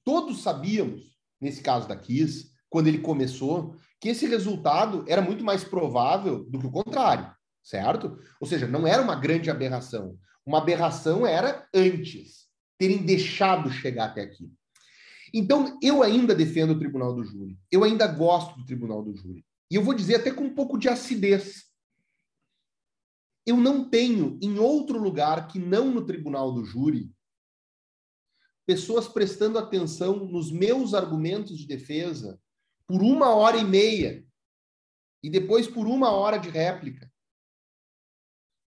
Todos 0.03 0.41
sabíamos, 0.41 1.18
nesse 1.39 1.61
caso 1.61 1.88
da 1.88 1.95
Kiss, 1.95 2.52
quando 2.69 2.88
ele 2.88 2.99
começou, 2.99 3.76
que 3.99 4.10
esse 4.10 4.26
resultado 4.26 5.03
era 5.07 5.22
muito 5.22 5.44
mais 5.44 5.64
provável 5.64 6.44
do 6.44 6.60
que 6.60 6.68
o 6.68 6.72
contrário, 6.72 7.31
certo? 7.64 8.18
Ou 8.39 8.48
seja, 8.48 8.68
não 8.68 8.85
era 8.85 9.02
uma 9.02 9.15
grande 9.15 9.49
aberração. 9.49 10.18
Uma 10.45 10.60
aberração 10.60 11.26
era 11.26 11.68
antes, 11.73 12.48
terem 12.77 13.03
deixado 13.03 13.72
chegar 13.72 14.06
até 14.06 14.22
aqui. 14.22 14.52
Então, 15.34 15.77
eu 15.81 16.02
ainda 16.03 16.34
defendo 16.34 16.72
o 16.72 16.80
tribunal 16.80 17.14
do 17.14 17.23
júri. 17.23 17.60
Eu 17.72 17.84
ainda 17.84 18.07
gosto 18.07 18.57
do 18.57 18.65
tribunal 18.65 19.03
do 19.03 19.15
júri. 19.15 19.45
E 19.69 19.76
eu 19.76 19.84
vou 19.84 19.94
dizer 19.94 20.15
até 20.15 20.31
com 20.31 20.45
um 20.45 20.56
pouco 20.56 20.77
de 20.77 20.88
acidez. 20.88 21.65
Eu 23.45 23.57
não 23.57 23.89
tenho 23.89 24.38
em 24.41 24.57
outro 24.57 24.98
lugar 24.98 25.48
que 25.48 25.60
não 25.60 25.91
no 25.91 26.06
tribunal 26.06 26.53
do 26.53 26.64
júri 26.64 27.11
pessoas 28.65 29.07
prestando 29.07 29.57
atenção 29.57 30.26
nos 30.26 30.52
meus 30.52 30.94
argumentos 30.94 31.57
de 31.57 31.65
defesa 31.65 32.39
por 32.88 33.01
uma 33.01 33.35
hora 33.35 33.57
e 33.57 33.65
meia 33.65 34.26
e 35.22 35.30
depois 35.30 35.68
por 35.68 35.88
uma 35.88 36.11
hora 36.11 36.38
de 36.38 36.49
réplica, 36.49 37.11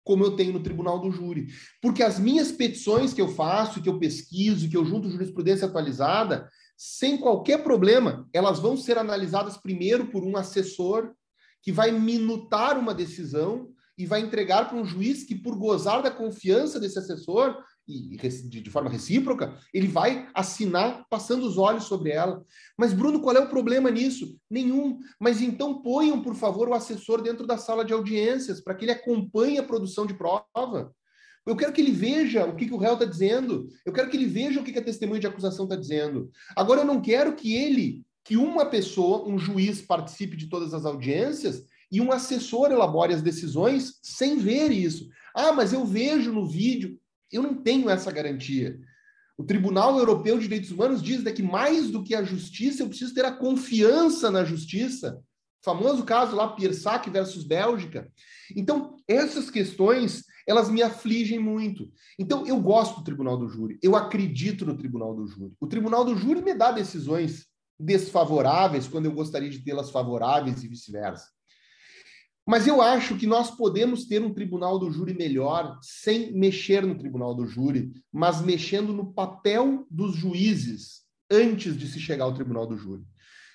como 0.03 0.23
eu 0.23 0.35
tenho 0.35 0.53
no 0.53 0.63
tribunal 0.63 0.99
do 0.99 1.11
júri. 1.11 1.47
Porque 1.81 2.01
as 2.01 2.17
minhas 2.17 2.51
petições 2.51 3.13
que 3.13 3.21
eu 3.21 3.27
faço, 3.27 3.81
que 3.81 3.89
eu 3.89 3.99
pesquiso, 3.99 4.69
que 4.69 4.77
eu 4.77 4.85
junto 4.85 5.09
jurisprudência 5.09 5.67
atualizada, 5.67 6.49
sem 6.77 7.17
qualquer 7.17 7.63
problema, 7.63 8.27
elas 8.31 8.59
vão 8.59 8.77
ser 8.77 8.97
analisadas 8.97 9.57
primeiro 9.57 10.07
por 10.07 10.23
um 10.23 10.37
assessor 10.37 11.13
que 11.61 11.71
vai 11.71 11.91
minutar 11.91 12.77
uma 12.77 12.93
decisão 12.93 13.73
e 13.97 14.05
vai 14.05 14.21
entregar 14.21 14.69
para 14.69 14.77
um 14.77 14.85
juiz 14.85 15.23
que, 15.23 15.35
por 15.35 15.57
gozar 15.57 16.01
da 16.01 16.11
confiança 16.11 16.79
desse 16.79 16.99
assessor, 16.99 17.57
e 17.87 18.17
de 18.17 18.69
forma 18.69 18.89
recíproca, 18.89 19.57
ele 19.73 19.87
vai 19.87 20.27
assinar 20.33 21.05
passando 21.09 21.45
os 21.45 21.57
olhos 21.57 21.85
sobre 21.85 22.11
ela. 22.11 22.43
Mas, 22.77 22.93
Bruno, 22.93 23.21
qual 23.21 23.35
é 23.35 23.39
o 23.39 23.49
problema 23.49 23.89
nisso? 23.89 24.37
Nenhum. 24.49 24.99
Mas 25.19 25.41
então 25.41 25.81
ponham, 25.81 26.21
por 26.21 26.35
favor, 26.35 26.67
o 26.67 26.73
assessor 26.73 27.21
dentro 27.21 27.47
da 27.47 27.57
sala 27.57 27.85
de 27.85 27.93
audiências 27.93 28.59
para 28.59 28.75
que 28.75 28.83
ele 28.83 28.91
acompanhe 28.91 29.57
a 29.57 29.63
produção 29.63 30.05
de 30.05 30.13
prova. 30.13 30.91
Eu 31.45 31.55
quero 31.55 31.71
que 31.71 31.79
ele 31.79 31.91
veja 31.91 32.45
o 32.45 32.57
que, 32.57 32.65
que 32.65 32.73
o 32.73 32.77
réu 32.77 32.93
está 32.93 33.05
dizendo. 33.05 33.69
Eu 33.85 33.93
quero 33.93 34.09
que 34.09 34.17
ele 34.17 34.25
veja 34.25 34.59
o 34.59 34.63
que, 34.63 34.73
que 34.73 34.79
a 34.79 34.83
testemunha 34.83 35.21
de 35.21 35.27
acusação 35.27 35.63
está 35.63 35.77
dizendo. 35.77 36.29
Agora, 36.57 36.81
eu 36.81 36.85
não 36.85 37.01
quero 37.01 37.35
que 37.35 37.55
ele, 37.55 38.03
que 38.25 38.35
uma 38.35 38.65
pessoa, 38.65 39.25
um 39.25 39.39
juiz, 39.39 39.81
participe 39.81 40.35
de 40.35 40.49
todas 40.49 40.73
as 40.73 40.83
audiências 40.83 41.63
e 41.89 42.01
um 42.01 42.11
assessor 42.11 42.69
elabore 42.69 43.13
as 43.13 43.21
decisões 43.21 43.93
sem 44.03 44.37
ver 44.37 44.71
isso. 44.71 45.07
Ah, 45.33 45.53
mas 45.53 45.71
eu 45.71 45.85
vejo 45.85 46.33
no 46.33 46.45
vídeo. 46.45 46.99
Eu 47.31 47.41
não 47.41 47.55
tenho 47.55 47.89
essa 47.89 48.11
garantia. 48.11 48.79
O 49.37 49.43
Tribunal 49.43 49.97
Europeu 49.97 50.35
de 50.37 50.43
Direitos 50.43 50.71
Humanos 50.71 51.01
diz 51.01 51.23
né, 51.23 51.31
que 51.31 51.43
mais 51.43 51.91
do 51.91 52.03
que 52.03 52.15
a 52.15 52.23
justiça, 52.23 52.81
eu 52.81 52.89
preciso 52.89 53.13
ter 53.13 53.23
a 53.23 53.31
confiança 53.31 54.31
na 54.31 54.43
justiça. 54.43 55.21
O 55.61 55.65
famoso 55.65 56.03
caso 56.03 56.35
lá, 56.35 56.55
Piersac 56.55 57.09
versus 57.09 57.43
Bélgica. 57.43 58.11
Então, 58.55 58.95
essas 59.07 59.51
questões, 59.51 60.23
elas 60.47 60.69
me 60.69 60.81
afligem 60.81 61.37
muito. 61.37 61.91
Então, 62.17 62.47
eu 62.47 62.59
gosto 62.59 62.97
do 62.97 63.03
Tribunal 63.03 63.37
do 63.37 63.47
Júri, 63.47 63.77
eu 63.83 63.95
acredito 63.95 64.65
no 64.65 64.75
Tribunal 64.75 65.13
do 65.13 65.27
Júri. 65.27 65.53
O 65.59 65.67
Tribunal 65.67 66.03
do 66.03 66.15
Júri 66.15 66.41
me 66.41 66.53
dá 66.53 66.71
decisões 66.71 67.45
desfavoráveis 67.79 68.87
quando 68.87 69.05
eu 69.05 69.11
gostaria 69.11 69.49
de 69.49 69.59
tê-las 69.59 69.91
favoráveis 69.91 70.63
e 70.63 70.67
vice-versa. 70.67 71.27
Mas 72.47 72.65
eu 72.65 72.81
acho 72.81 73.17
que 73.17 73.27
nós 73.27 73.51
podemos 73.51 74.05
ter 74.05 74.23
um 74.23 74.33
tribunal 74.33 74.79
do 74.79 74.89
júri 74.89 75.13
melhor 75.13 75.77
sem 75.81 76.31
mexer 76.31 76.85
no 76.85 76.97
tribunal 76.97 77.35
do 77.35 77.45
júri, 77.45 77.91
mas 78.09 78.41
mexendo 78.41 78.93
no 78.93 79.11
papel 79.11 79.85
dos 79.91 80.15
juízes 80.15 81.01
antes 81.29 81.77
de 81.77 81.85
se 81.89 81.99
chegar 81.99 82.23
ao 82.23 82.33
tribunal 82.33 82.65
do 82.65 82.77
júri. 82.77 83.03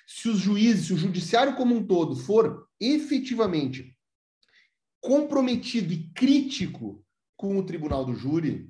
Se 0.05 0.29
os 0.29 0.37
juízes, 0.37 0.85
se 0.85 0.93
o 0.93 0.97
judiciário 0.97 1.55
como 1.55 1.73
um 1.73 1.83
todo 1.83 2.15
for 2.15 2.67
efetivamente 2.79 3.97
comprometido 5.01 5.91
e 5.91 6.09
crítico 6.13 7.03
com 7.35 7.57
o 7.57 7.65
tribunal 7.65 8.05
do 8.05 8.13
júri, 8.13 8.69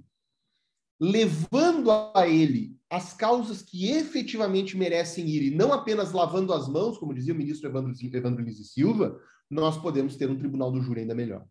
levando 1.02 1.91
a 1.91 2.28
ele 2.30 2.80
as 2.90 3.12
causas 3.12 3.62
que 3.62 3.90
efetivamente 3.90 4.78
merecem 4.78 5.28
ir, 5.28 5.52
e 5.52 5.56
não 5.56 5.74
apenas 5.74 6.14
lavando 6.14 6.54
as 6.54 6.68
mãos, 6.68 6.98
como 6.98 7.14
dizia 7.14 7.34
o 7.34 7.38
ministro 7.38 7.68
Evandro, 7.68 7.94
Evandro 8.02 8.44
Lise 8.44 8.64
Silva, 8.64 9.20
nós 9.54 9.78
podemos 9.78 10.16
ter 10.16 10.30
um 10.30 10.38
tribunal 10.38 10.72
do 10.72 10.82
júri 10.82 11.02
ainda 11.02 11.16
melhor. 11.16 11.48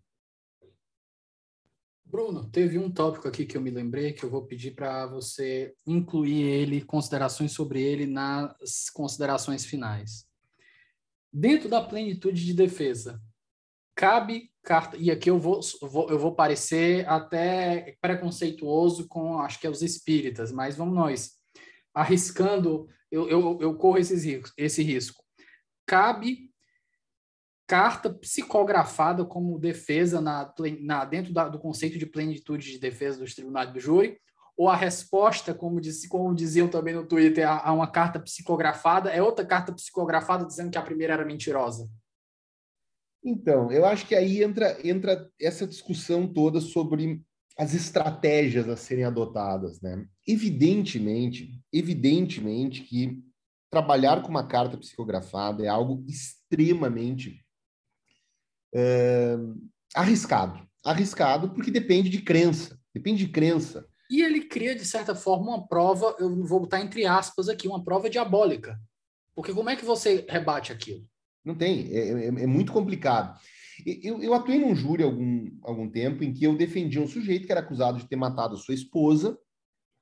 Bruno, 2.04 2.44
teve 2.50 2.78
um 2.78 2.90
tópico 2.90 3.26
aqui 3.26 3.46
que 3.46 3.56
eu 3.56 3.60
me 3.62 3.70
lembrei 3.70 4.12
que 4.12 4.22
eu 4.22 4.28
vou 4.28 4.44
pedir 4.44 4.72
para 4.72 5.06
você 5.06 5.74
incluir 5.86 6.42
ele, 6.42 6.84
considerações 6.84 7.52
sobre 7.52 7.80
ele 7.80 8.06
nas 8.06 8.90
considerações 8.92 9.64
finais. 9.64 10.26
Dentro 11.32 11.70
da 11.70 11.82
plenitude 11.82 12.44
de 12.44 12.52
defesa, 12.52 13.18
cabe 13.94 14.52
carta, 14.62 14.98
e 14.98 15.10
aqui 15.10 15.30
eu 15.30 15.38
vou, 15.38 15.60
vou, 15.80 16.10
eu 16.10 16.18
vou 16.18 16.34
parecer 16.34 17.08
até 17.08 17.96
preconceituoso 17.98 19.08
com, 19.08 19.38
acho 19.38 19.58
que 19.58 19.66
é 19.66 19.70
os 19.70 19.80
espíritas, 19.80 20.52
mas 20.52 20.76
vamos 20.76 20.94
nós, 20.94 21.32
arriscando, 21.94 22.88
eu, 23.10 23.26
eu, 23.26 23.58
eu 23.62 23.74
corro 23.76 23.96
esse, 23.96 24.42
esse 24.58 24.82
risco. 24.82 25.24
Cabe 25.86 26.51
carta 27.66 28.10
psicografada 28.10 29.24
como 29.24 29.58
defesa 29.58 30.20
na, 30.20 30.52
na 30.80 31.04
dentro 31.04 31.32
da, 31.32 31.48
do 31.48 31.58
conceito 31.58 31.98
de 31.98 32.06
plenitude 32.06 32.72
de 32.72 32.78
defesa 32.78 33.18
dos 33.18 33.34
tribunais 33.34 33.72
do 33.72 33.80
júri, 33.80 34.18
ou 34.56 34.68
a 34.68 34.76
resposta, 34.76 35.54
como, 35.54 35.80
disse, 35.80 36.08
como 36.08 36.34
diziam 36.34 36.68
também 36.68 36.94
no 36.94 37.06
Twitter, 37.06 37.48
a, 37.48 37.68
a 37.68 37.72
uma 37.72 37.86
carta 37.86 38.20
psicografada, 38.20 39.10
é 39.10 39.22
outra 39.22 39.44
carta 39.44 39.72
psicografada 39.72 40.44
dizendo 40.44 40.70
que 40.70 40.78
a 40.78 40.82
primeira 40.82 41.14
era 41.14 41.24
mentirosa? 41.24 41.88
Então, 43.24 43.70
eu 43.70 43.86
acho 43.86 44.06
que 44.06 44.14
aí 44.14 44.42
entra, 44.42 44.76
entra 44.86 45.30
essa 45.40 45.66
discussão 45.66 46.26
toda 46.26 46.60
sobre 46.60 47.22
as 47.56 47.74
estratégias 47.74 48.68
a 48.68 48.76
serem 48.76 49.04
adotadas, 49.04 49.80
né? 49.80 50.06
Evidentemente, 50.26 51.60
evidentemente 51.72 52.82
que 52.82 53.22
trabalhar 53.70 54.22
com 54.22 54.28
uma 54.28 54.46
carta 54.46 54.76
psicografada 54.76 55.64
é 55.64 55.68
algo 55.68 56.04
extremamente 56.08 57.41
arriscado. 59.94 60.66
Arriscado 60.84 61.50
porque 61.50 61.70
depende 61.70 62.08
de 62.08 62.22
crença. 62.22 62.78
Depende 62.94 63.26
de 63.26 63.32
crença. 63.32 63.86
E 64.10 64.20
ele 64.20 64.42
cria, 64.42 64.74
de 64.74 64.84
certa 64.84 65.14
forma, 65.14 65.48
uma 65.48 65.66
prova, 65.66 66.16
eu 66.18 66.44
vou 66.44 66.60
botar 66.60 66.80
entre 66.80 67.06
aspas 67.06 67.48
aqui, 67.48 67.66
uma 67.66 67.82
prova 67.82 68.10
diabólica. 68.10 68.78
Porque 69.34 69.54
como 69.54 69.70
é 69.70 69.76
que 69.76 69.84
você 69.84 70.26
rebate 70.28 70.70
aquilo? 70.70 71.06
Não 71.44 71.54
tem, 71.54 71.90
é, 71.92 72.08
é, 72.08 72.26
é 72.26 72.46
muito 72.46 72.72
complicado. 72.72 73.38
Eu, 73.84 74.22
eu, 74.22 74.34
atuei 74.34 74.58
num 74.58 74.74
júri 74.74 75.02
algum, 75.02 75.50
algum 75.62 75.90
tempo 75.90 76.22
em 76.22 76.32
que 76.32 76.44
eu 76.44 76.56
defendia 76.56 77.00
um 77.00 77.08
sujeito 77.08 77.46
que 77.46 77.52
era 77.52 77.62
acusado 77.62 77.98
de 77.98 78.06
ter 78.06 78.16
matado 78.16 78.56
sua 78.56 78.74
esposa, 78.74 79.38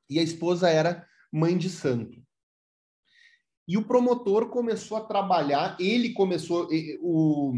e 0.08 0.18
a 0.18 0.22
esposa 0.22 0.68
era 0.68 1.06
mãe 1.32 1.56
de 1.56 1.70
santo. 1.70 2.20
E 3.66 3.78
o 3.78 3.84
promotor 3.86 4.48
começou 4.48 4.96
a 4.96 5.04
trabalhar, 5.04 5.76
ele 5.78 6.12
começou, 6.12 6.68
o, 7.00 7.54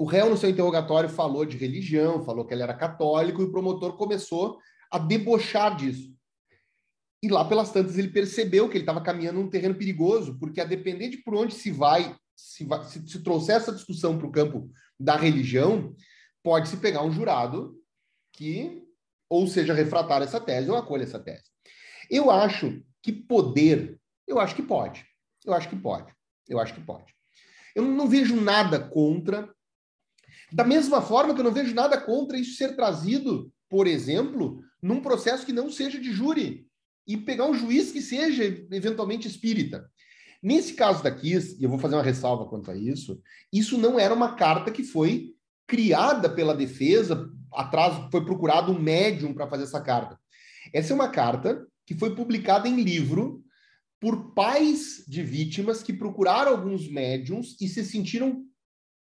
o 0.00 0.06
réu, 0.06 0.30
no 0.30 0.36
seu 0.38 0.48
interrogatório, 0.48 1.10
falou 1.10 1.44
de 1.44 1.58
religião, 1.58 2.24
falou 2.24 2.46
que 2.46 2.54
ele 2.54 2.62
era 2.62 2.72
católico, 2.72 3.42
e 3.42 3.44
o 3.44 3.52
promotor 3.52 3.98
começou 3.98 4.58
a 4.90 4.98
debochar 4.98 5.76
disso. 5.76 6.16
E 7.22 7.28
lá 7.28 7.44
pelas 7.44 7.70
tantas 7.70 7.98
ele 7.98 8.08
percebeu 8.08 8.66
que 8.66 8.78
ele 8.78 8.84
estava 8.84 9.02
caminhando 9.02 9.40
num 9.40 9.50
terreno 9.50 9.74
perigoso, 9.74 10.38
porque 10.38 10.58
a 10.58 10.64
depender 10.64 11.10
de 11.10 11.18
por 11.18 11.34
onde 11.34 11.52
se 11.52 11.70
vai, 11.70 12.16
se, 12.34 12.64
vai, 12.64 12.82
se, 12.84 13.06
se 13.06 13.22
trouxer 13.22 13.56
essa 13.56 13.74
discussão 13.74 14.16
para 14.16 14.26
o 14.26 14.32
campo 14.32 14.70
da 14.98 15.16
religião, 15.16 15.94
pode-se 16.42 16.78
pegar 16.78 17.04
um 17.04 17.12
jurado 17.12 17.78
que 18.32 18.82
ou 19.28 19.46
seja 19.46 19.74
refratar 19.74 20.22
essa 20.22 20.40
tese 20.40 20.70
ou 20.70 20.78
acolha 20.78 21.02
essa 21.02 21.20
tese. 21.20 21.44
Eu 22.10 22.30
acho 22.30 22.82
que 23.02 23.12
poder, 23.12 24.00
eu 24.26 24.40
acho 24.40 24.54
que 24.54 24.62
pode. 24.62 25.04
Eu 25.44 25.52
acho 25.52 25.68
que 25.68 25.76
pode. 25.76 26.10
Eu 26.48 26.58
acho 26.58 26.72
que 26.72 26.80
pode. 26.80 27.14
Eu 27.76 27.84
não 27.84 28.08
vejo 28.08 28.34
nada 28.34 28.80
contra 28.80 29.54
da 30.52 30.64
mesma 30.64 31.00
forma 31.00 31.34
que 31.34 31.40
eu 31.40 31.44
não 31.44 31.52
vejo 31.52 31.74
nada 31.74 32.00
contra 32.00 32.38
isso 32.38 32.56
ser 32.56 32.74
trazido, 32.74 33.52
por 33.68 33.86
exemplo, 33.86 34.60
num 34.82 35.00
processo 35.00 35.46
que 35.46 35.52
não 35.52 35.70
seja 35.70 36.00
de 36.00 36.12
júri 36.12 36.66
e 37.06 37.16
pegar 37.16 37.46
um 37.46 37.54
juiz 37.54 37.92
que 37.92 38.00
seja 38.00 38.44
eventualmente 38.70 39.28
espírita. 39.28 39.88
Nesse 40.42 40.74
caso 40.74 41.02
daqui, 41.02 41.36
e 41.36 41.62
eu 41.62 41.68
vou 41.68 41.78
fazer 41.78 41.96
uma 41.96 42.02
ressalva 42.02 42.46
quanto 42.46 42.70
a 42.70 42.76
isso, 42.76 43.20
isso 43.52 43.76
não 43.76 43.98
era 43.98 44.14
uma 44.14 44.34
carta 44.34 44.70
que 44.70 44.82
foi 44.82 45.34
criada 45.66 46.28
pela 46.28 46.54
defesa, 46.54 47.28
atrás 47.52 48.08
foi 48.10 48.24
procurado 48.24 48.72
um 48.72 48.80
médium 48.80 49.34
para 49.34 49.48
fazer 49.48 49.64
essa 49.64 49.80
carta. 49.80 50.18
Essa 50.72 50.92
é 50.92 50.94
uma 50.94 51.08
carta 51.08 51.66
que 51.86 51.94
foi 51.94 52.14
publicada 52.14 52.68
em 52.68 52.82
livro 52.82 53.44
por 54.00 54.32
pais 54.32 55.04
de 55.06 55.22
vítimas 55.22 55.82
que 55.82 55.92
procuraram 55.92 56.52
alguns 56.52 56.88
médiums 56.90 57.56
e 57.60 57.68
se 57.68 57.84
sentiram 57.84 58.44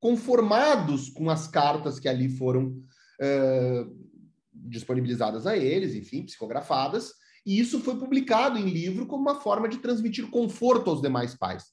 conformados 0.05 1.09
com 1.09 1.31
as 1.31 1.47
cartas 1.47 1.99
que 1.99 2.07
ali 2.07 2.29
foram 2.29 2.79
uh, 3.19 4.07
disponibilizadas 4.53 5.47
a 5.47 5.57
eles, 5.57 5.95
enfim, 5.95 6.21
psicografadas, 6.21 7.11
e 7.43 7.59
isso 7.59 7.79
foi 7.79 7.97
publicado 7.97 8.59
em 8.59 8.69
livro 8.69 9.07
como 9.07 9.23
uma 9.23 9.41
forma 9.41 9.67
de 9.67 9.79
transmitir 9.79 10.29
conforto 10.29 10.91
aos 10.91 11.01
demais 11.01 11.33
pais. 11.33 11.63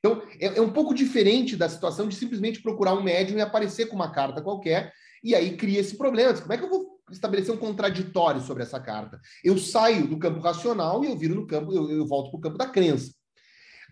Então, 0.00 0.22
é, 0.38 0.58
é 0.58 0.60
um 0.60 0.70
pouco 0.70 0.92
diferente 0.92 1.56
da 1.56 1.66
situação 1.66 2.06
de 2.06 2.14
simplesmente 2.14 2.60
procurar 2.60 2.92
um 2.92 3.02
médium 3.02 3.38
e 3.38 3.40
aparecer 3.40 3.86
com 3.86 3.96
uma 3.96 4.12
carta 4.12 4.42
qualquer, 4.42 4.92
e 5.24 5.34
aí 5.34 5.56
cria 5.56 5.80
esse 5.80 5.96
problema. 5.96 6.38
Como 6.38 6.52
é 6.52 6.58
que 6.58 6.64
eu 6.64 6.68
vou 6.68 7.00
estabelecer 7.10 7.54
um 7.54 7.58
contraditório 7.58 8.42
sobre 8.42 8.64
essa 8.64 8.78
carta? 8.78 9.18
Eu 9.42 9.56
saio 9.56 10.06
do 10.06 10.18
campo 10.18 10.40
racional 10.40 11.02
e 11.02 11.06
eu 11.06 11.16
viro 11.16 11.34
no 11.34 11.46
campo, 11.46 11.72
eu, 11.72 11.90
eu 11.90 12.06
volto 12.06 12.30
para 12.30 12.38
o 12.38 12.42
campo 12.42 12.58
da 12.58 12.66
crença. 12.66 13.14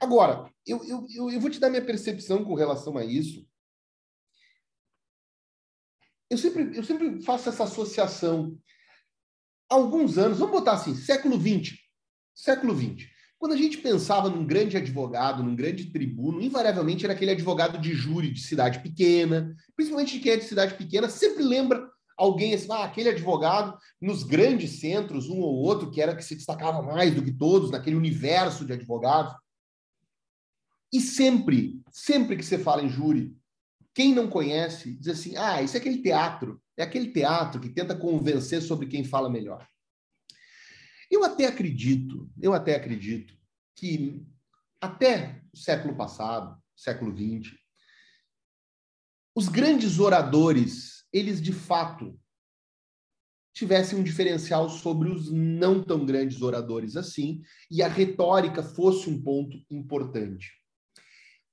Agora, 0.03 0.45
eu, 0.67 0.85
eu, 0.85 1.31
eu 1.31 1.41
vou 1.41 1.49
te 1.49 1.59
dar 1.59 1.71
minha 1.71 1.83
percepção 1.83 2.45
com 2.45 2.53
relação 2.53 2.99
a 2.99 3.03
isso, 3.03 3.47
eu 6.29 6.39
sempre, 6.39 6.77
eu 6.77 6.85
sempre 6.85 7.23
faço 7.23 7.49
essa 7.49 7.65
associação. 7.65 8.59
Alguns 9.69 10.19
anos, 10.19 10.39
vamos 10.39 10.53
botar 10.53 10.73
assim, 10.73 10.95
século 10.95 11.41
XX. 11.41 11.77
Século 12.35 12.77
XX. 12.77 13.09
Quando 13.39 13.53
a 13.53 13.57
gente 13.57 13.79
pensava 13.79 14.29
num 14.29 14.47
grande 14.47 14.77
advogado, 14.77 15.43
num 15.43 15.55
grande 15.55 15.91
tribuno, 15.93 16.41
invariavelmente 16.41 17.05
era 17.05 17.13
aquele 17.13 17.33
advogado 17.33 17.79
de 17.79 17.93
júri 17.93 18.33
de 18.33 18.41
cidade 18.41 18.81
pequena, 18.81 19.55
principalmente 19.75 20.19
quem 20.19 20.33
é 20.33 20.37
de 20.37 20.45
cidade 20.45 20.75
pequena, 20.75 21.09
sempre 21.09 21.43
lembra 21.43 21.87
alguém 22.17 22.55
assim, 22.55 22.69
ah, 22.71 22.85
aquele 22.85 23.11
advogado 23.11 23.77
nos 24.01 24.23
grandes 24.23 24.81
centros, 24.81 25.29
um 25.29 25.39
ou 25.39 25.55
outro, 25.55 25.91
que 25.91 26.01
era 26.01 26.17
que 26.17 26.25
se 26.25 26.35
destacava 26.35 26.81
mais 26.81 27.15
do 27.15 27.23
que 27.23 27.31
todos 27.31 27.71
naquele 27.71 27.97
universo 27.97 28.65
de 28.65 28.73
advogados. 28.73 29.35
E 30.93 31.01
sempre, 31.01 31.79
sempre 31.91 32.37
que 32.37 32.45
você 32.45 32.59
fala 32.59 32.83
em 32.83 32.89
júri, 32.89 33.37
quem 33.97 34.15
não 34.15 34.29
conhece 34.29 34.93
diz 34.93 35.09
assim: 35.09 35.39
ah, 35.39 35.63
isso 35.63 35.75
é 35.75 35.81
aquele 35.81 36.03
teatro, 36.03 36.63
é 36.77 36.83
aquele 36.83 37.11
teatro 37.11 37.59
que 37.59 37.71
tenta 37.71 37.97
convencer 37.97 38.61
sobre 38.61 38.89
quem 38.89 39.03
fala 39.03 39.31
melhor. 39.31 39.67
Eu 41.11 41.25
até 41.25 41.47
acredito, 41.47 42.31
eu 42.39 42.53
até 42.53 42.77
acredito 42.77 43.35
que 43.75 44.23
até 44.83 45.43
o 45.51 45.57
século 45.57 45.97
passado, 45.97 46.63
século 46.77 47.17
XX, 47.17 47.57
os 49.35 49.49
grandes 49.49 49.99
oradores, 49.99 51.07
eles 51.11 51.41
de 51.41 51.55
fato 51.55 52.21
tivessem 53.55 53.99
um 53.99 54.03
diferencial 54.03 54.69
sobre 54.69 55.09
os 55.09 55.33
não 55.33 55.83
tão 55.83 56.05
grandes 56.05 56.43
oradores 56.43 56.99
assim, 56.99 57.41
e 57.71 57.83
a 57.83 57.89
retórica 57.89 58.63
fosse 58.63 59.09
um 59.09 59.23
ponto 59.23 59.57
importante. 59.71 60.53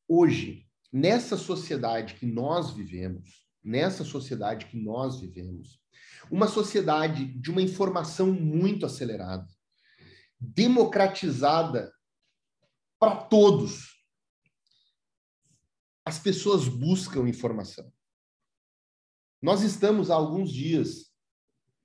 Hoje, 0.06 0.68
nessa 0.94 1.36
sociedade 1.36 2.14
que 2.14 2.26
nós 2.28 2.70
vivemos, 2.72 3.48
nessa 3.64 4.04
sociedade 4.04 4.68
que 4.68 4.78
nós 4.78 5.20
vivemos, 5.20 5.82
uma 6.30 6.48
sociedade 6.48 7.26
de 7.26 7.50
uma 7.50 7.64
informação 7.64 8.32
muito 8.32 8.86
acelerada, 8.86 9.48
democratizada 10.40 11.92
para 13.00 13.16
todos. 13.16 13.92
As 16.06 16.20
pessoas 16.20 16.68
buscam 16.68 17.28
informação. 17.28 17.92
Nós 19.42 19.64
estamos 19.64 20.12
há 20.12 20.16
alguns 20.16 20.52
dias 20.52 21.12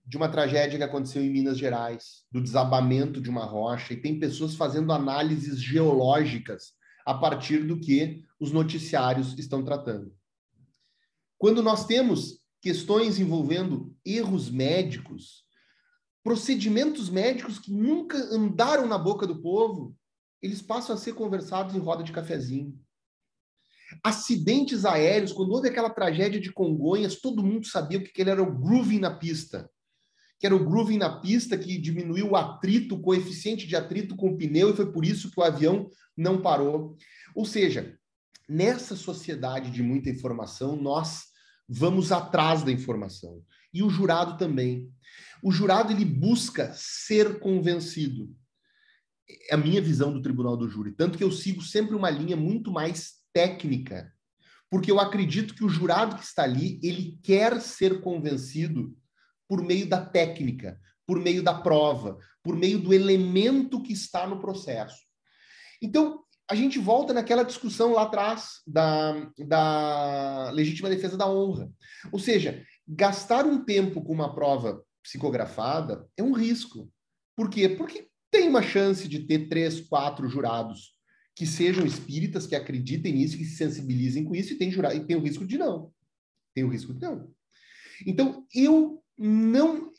de 0.05 0.17
uma 0.17 0.29
tragédia 0.29 0.79
que 0.79 0.85
aconteceu 0.85 1.23
em 1.23 1.31
Minas 1.31 1.59
Gerais, 1.59 2.25
do 2.31 2.41
desabamento 2.41 3.21
de 3.21 3.31
uma 3.31 3.45
rocha, 3.45 3.95
e 3.95 4.01
tem 4.01 4.19
pessoas 4.19 4.55
fazendo 4.55 4.93
análises 4.93 5.61
geológicas 5.61 6.78
a 7.09 7.15
partir 7.15 7.67
do 7.67 7.81
que 7.81 8.23
os 8.39 8.53
noticiários 8.53 9.33
estão 9.39 9.65
tratando. 9.65 10.15
Quando 11.39 11.63
nós 11.63 11.87
temos 11.87 12.39
questões 12.61 13.19
envolvendo 13.19 13.97
erros 14.05 14.51
médicos, 14.51 15.43
procedimentos 16.23 17.09
médicos 17.09 17.59
que 17.59 17.73
nunca 17.73 18.19
andaram 18.31 18.87
na 18.87 18.99
boca 18.99 19.27
do 19.27 19.41
povo, 19.41 19.97
eles 20.43 20.61
passam 20.61 20.95
a 20.95 20.99
ser 20.99 21.15
conversados 21.15 21.75
em 21.75 21.79
roda 21.79 22.05
de 22.05 22.13
cafezinho. 22.13 22.79
Acidentes 24.05 24.85
aéreos, 24.85 25.33
quando 25.33 25.53
houve 25.53 25.69
aquela 25.71 25.89
tragédia 25.89 26.39
de 26.39 26.53
Congonhas, 26.53 27.23
todo 27.23 27.43
mundo 27.43 27.67
sabia 27.67 28.01
o 28.01 28.03
que 28.05 28.21
ele 28.21 28.29
era 28.29 28.43
o 28.43 28.55
grooving 28.55 28.99
na 28.99 29.17
pista 29.17 29.67
que 30.39 30.47
era 30.47 30.55
o 30.55 30.65
grooving 30.65 30.99
na 30.99 31.19
pista, 31.19 31.59
que 31.59 31.77
diminuiu 31.79 32.31
o 32.31 32.37
atrito, 32.37 32.95
o 32.95 33.01
coeficiente 33.01 33.67
de 33.67 33.75
atrito 33.75 34.15
com 34.15 34.31
o 34.31 34.37
pneu, 34.37 34.71
e 34.71 34.77
foi 34.77 34.93
por 34.93 35.05
isso 35.05 35.31
que 35.31 35.41
o 35.41 35.43
avião 35.43 35.91
não 36.17 36.41
parou. 36.41 36.97
Ou 37.35 37.45
seja, 37.45 37.99
nessa 38.49 38.95
sociedade 38.95 39.71
de 39.71 39.83
muita 39.83 40.09
informação, 40.09 40.77
nós 40.77 41.25
vamos 41.69 42.13
atrás 42.13 42.63
da 42.63 42.71
informação. 42.71 43.43
E 43.75 43.83
o 43.83 43.91
jurado 43.91 44.39
também. 44.39 44.91
O 45.43 45.53
jurado 45.53 45.93
ele 45.93 46.05
busca 46.05 46.73
ser 46.75 47.41
convencido. 47.41 48.35
É 49.51 49.55
a 49.55 49.59
minha 49.59 49.83
visão 49.83 50.13
do 50.13 50.23
tribunal 50.23 50.57
do 50.57 50.69
júri, 50.69 50.93
tanto 50.93 51.19
que 51.19 51.25
eu 51.25 51.31
sigo 51.31 51.63
sempre 51.63 51.95
uma 51.95 52.09
linha 52.09 52.35
muito 52.35 52.73
mais 52.73 53.19
técnica, 53.31 54.11
porque 54.71 54.91
eu 54.91 54.99
acredito 54.99 55.55
que 55.55 55.65
o 55.65 55.69
jurado 55.69 56.17
que 56.17 56.25
está 56.25 56.45
ali, 56.45 56.81
ele 56.83 57.19
quer 57.23 57.61
ser 57.61 58.01
convencido 58.01 58.97
por 59.49 59.65
meio 59.65 59.89
da 59.89 60.05
técnica, 60.05 60.79
por 61.07 61.19
meio 61.19 61.43
da 61.43 61.55
prova, 61.55 62.19
por 62.43 62.55
meio 62.55 62.79
do 62.79 62.93
elemento 62.93 63.83
que 63.83 63.93
está 63.93 64.27
no 64.27 64.39
processo. 64.39 64.99
Então, 65.81 66.23
a 66.51 66.55
gente 66.55 66.79
volta 66.79 67.13
naquela 67.13 67.43
discussão 67.43 67.93
lá 67.93 68.03
atrás 68.03 68.63
da, 68.67 69.31
da 69.39 70.51
legítima 70.51 70.89
defesa 70.89 71.17
da 71.17 71.29
honra. 71.29 71.71
Ou 72.11 72.19
seja, 72.19 72.65
gastar 72.87 73.45
um 73.45 73.65
tempo 73.65 74.03
com 74.03 74.13
uma 74.13 74.35
prova 74.35 74.83
psicografada 75.03 76.07
é 76.17 76.23
um 76.23 76.33
risco. 76.33 76.91
Por 77.37 77.51
quê? 77.51 77.69
Porque 77.69 78.09
tem 78.31 78.49
uma 78.49 78.63
chance 78.63 79.09
de 79.09 79.21
ter 79.21 79.49
três, 79.49 79.81
quatro 79.81 80.29
jurados 80.29 80.97
que 81.35 81.47
sejam 81.47 81.87
espíritas, 81.87 82.47
que 82.47 82.57
acreditem 82.57 83.13
nisso, 83.13 83.37
que 83.37 83.45
se 83.45 83.57
sensibilizem 83.57 84.25
com 84.25 84.35
isso, 84.35 84.53
e 84.53 84.59
tem, 84.59 84.71
jurado, 84.71 84.97
e 84.97 85.07
tem 85.07 85.17
o 85.17 85.23
risco 85.23 85.47
de 85.47 85.57
não. 85.57 85.93
Tem 86.55 86.65
o 86.65 86.69
risco 86.69 86.93
de 86.93 87.01
não. 87.01 87.31
Então, 88.05 88.45
eu 88.53 89.03
não 89.19 89.91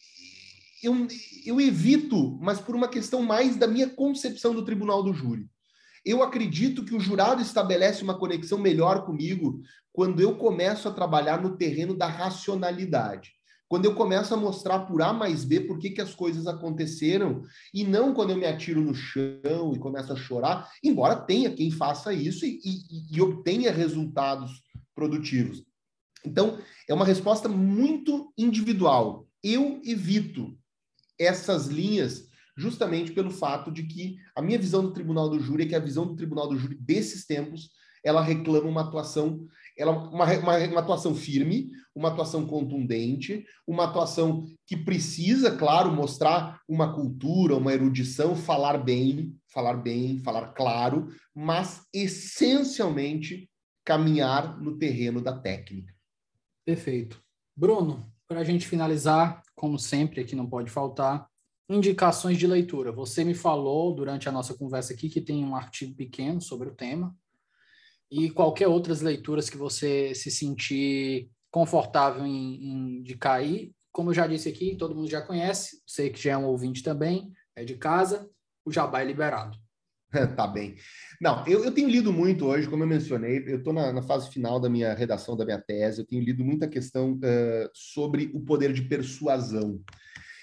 eu, 0.82 1.08
eu 1.46 1.60
evito, 1.60 2.38
mas 2.41 2.60
por 2.60 2.76
uma 2.76 2.88
questão 2.88 3.22
mais 3.22 3.56
da 3.56 3.68
minha 3.68 3.90
concepção 3.90 4.54
do 4.54 4.64
tribunal 4.64 5.04
do 5.04 5.14
júri. 5.14 5.48
Eu 6.06 6.24
acredito 6.24 6.86
que 6.86 6.96
o 6.96 7.00
jurado 7.00 7.41
estabelece 7.41 8.02
uma 8.02 8.18
conexão 8.18 8.58
melhor 8.58 9.06
comigo 9.06 9.62
quando 9.91 10.22
eu 10.22 10.38
começo 10.38 10.88
a 10.88 10.94
trabalhar 10.94 11.41
no 11.41 11.58
terreno 11.58 11.94
da 11.94 12.08
racionalidade. 12.08 13.34
Quando 13.68 13.86
eu 13.86 13.94
começo 13.94 14.34
a 14.34 14.38
mostrar 14.38 14.80
por 14.80 15.02
A 15.02 15.14
mais 15.14 15.44
B 15.44 15.62
por 15.62 15.78
que, 15.78 15.91
que 15.91 16.02
as 16.02 16.16
coisas 16.16 16.48
aconteceram, 16.48 17.44
e 17.72 17.84
não 17.84 18.14
quando 18.14 18.32
eu 18.32 18.38
me 18.38 18.46
atiro 18.46 18.82
no 18.82 18.96
chão 18.96 19.74
e 19.76 19.78
começo 19.78 20.12
a 20.12 20.16
chorar, 20.16 20.68
embora 20.84 21.16
tenha 21.16 21.54
quem 21.54 21.70
faça 21.70 22.12
isso 22.12 22.46
e, 22.46 22.60
e, 22.64 23.16
e 23.16 23.22
obtenha 23.22 23.72
resultados 23.72 24.64
produtivos. 24.96 25.64
Então, 26.26 26.60
é 26.88 26.94
uma 26.94 27.06
resposta 27.06 27.48
muito 27.48 28.34
individual. 28.38 29.28
Eu 29.44 29.82
evito 29.84 30.58
essas 31.18 31.68
linhas 31.68 32.30
justamente 32.60 33.14
pelo 33.14 33.32
fato 33.32 33.72
de 33.72 33.84
que 33.84 34.18
a 34.36 34.41
minha 34.41 34.60
visão 34.60 34.82
do 34.82 34.91
Tribunal 34.91 35.30
do 35.30 35.40
Júri 35.40 35.64
é 35.64 35.68
que 35.68 35.76
a 35.76 35.80
visão 35.80 36.06
do 36.06 36.16
Tribunal 36.16 36.48
do 36.50 36.58
Júri 36.58 36.76
desses 36.76 37.26
tempos, 37.26 37.70
ela 38.04 38.22
reclama 38.22 38.68
uma 38.68 38.82
atuação, 38.82 39.48
ela 39.78 39.91
uma, 39.91 40.26
uma, 40.26 40.58
uma 40.58 40.80
atuação 40.82 41.16
firme, 41.16 41.70
uma 41.96 42.10
atuação 42.10 42.46
contundente, 42.46 43.46
uma 43.66 43.86
atuação 43.86 44.46
que 44.68 44.76
precisa, 44.76 45.56
claro, 45.56 45.91
mostrar 45.91 46.60
uma 46.68 46.94
cultura, 46.94 47.56
uma 47.56 47.74
erudição, 47.74 48.36
falar 48.36 48.78
bem, 48.78 49.36
falar 49.48 49.76
bem, 49.76 50.20
falar 50.20 50.50
claro, 50.50 51.08
mas 51.34 51.82
essencialmente 51.94 53.50
caminhar 53.86 54.60
no 54.62 54.78
terreno 54.78 55.22
da 55.22 55.38
técnica. 55.38 55.94
Perfeito. 56.65 57.22
Bruno, 57.56 58.11
para 58.27 58.41
a 58.41 58.44
gente 58.44 58.68
finalizar, 58.68 59.41
como 59.56 59.80
sempre, 59.80 60.22
aqui 60.22 60.36
não 60.36 60.48
pode 60.48 60.69
faltar, 60.69 61.27
indicações 61.69 62.38
de 62.38 62.48
leitura. 62.48 62.91
Você 62.91 63.23
me 63.23 63.34
falou 63.34 63.94
durante 63.94 64.30
a 64.30 64.31
nossa 64.31 64.53
conversa 64.53 64.94
aqui 64.94 65.10
que 65.10 65.22
tem 65.22 65.44
um 65.44 65.56
artigo 65.56 65.95
pequeno 65.95 66.41
sobre 66.41 66.69
o 66.69 66.76
tema 66.76 67.15
e 68.11 68.30
qualquer 68.31 68.68
outras 68.68 69.02
leituras 69.02 69.49
que 69.49 69.57
você 69.57 70.15
se 70.15 70.31
sentir 70.31 71.30
confortável 71.52 72.26
em, 72.26 72.56
em 72.56 72.98
indicar 72.99 73.40
aí. 73.40 73.72
Como 73.91 74.10
eu 74.10 74.14
já 74.14 74.27
disse 74.27 74.49
aqui, 74.49 74.76
todo 74.76 74.95
mundo 74.95 75.10
já 75.10 75.22
conhece, 75.22 75.81
sei 75.86 76.10
que 76.10 76.22
já 76.22 76.31
é 76.34 76.38
um 76.38 76.45
ouvinte 76.45 76.84
também, 76.84 77.31
é 77.56 77.64
de 77.64 77.76
casa, 77.76 78.30
o 78.65 78.72
jabá 78.72 79.02
é 79.02 79.06
liberado. 79.06 79.57
tá 80.36 80.48
bem. 80.48 80.76
Não, 81.22 81.45
eu, 81.45 81.64
eu, 81.64 81.72
tenho 81.72 81.90
lido 81.90 82.11
muito 82.11 82.45
hoje, 82.45 82.68
como 82.68 82.84
eu 82.84 82.88
mencionei, 82.88 83.44
eu 83.45 83.57
estou 83.57 83.73
na, 83.73 83.94
na, 83.94 84.02
fase 84.02 84.30
final 84.30 84.60
da 84.60 84.69
minha 84.69 84.94
redação 84.94 85.36
da 85.38 85.45
minha 85.45 85.60
tese, 85.60 86.02
eu 86.02 86.06
tenho 86.06 86.23
lido 86.23 86.44
muita 86.44 86.68
questão 86.68 87.14
uh, 87.14 87.69
sobre 87.73 88.31
o 88.34 88.40
poder 88.40 88.73
de 88.73 88.81
persuasão. 88.84 89.80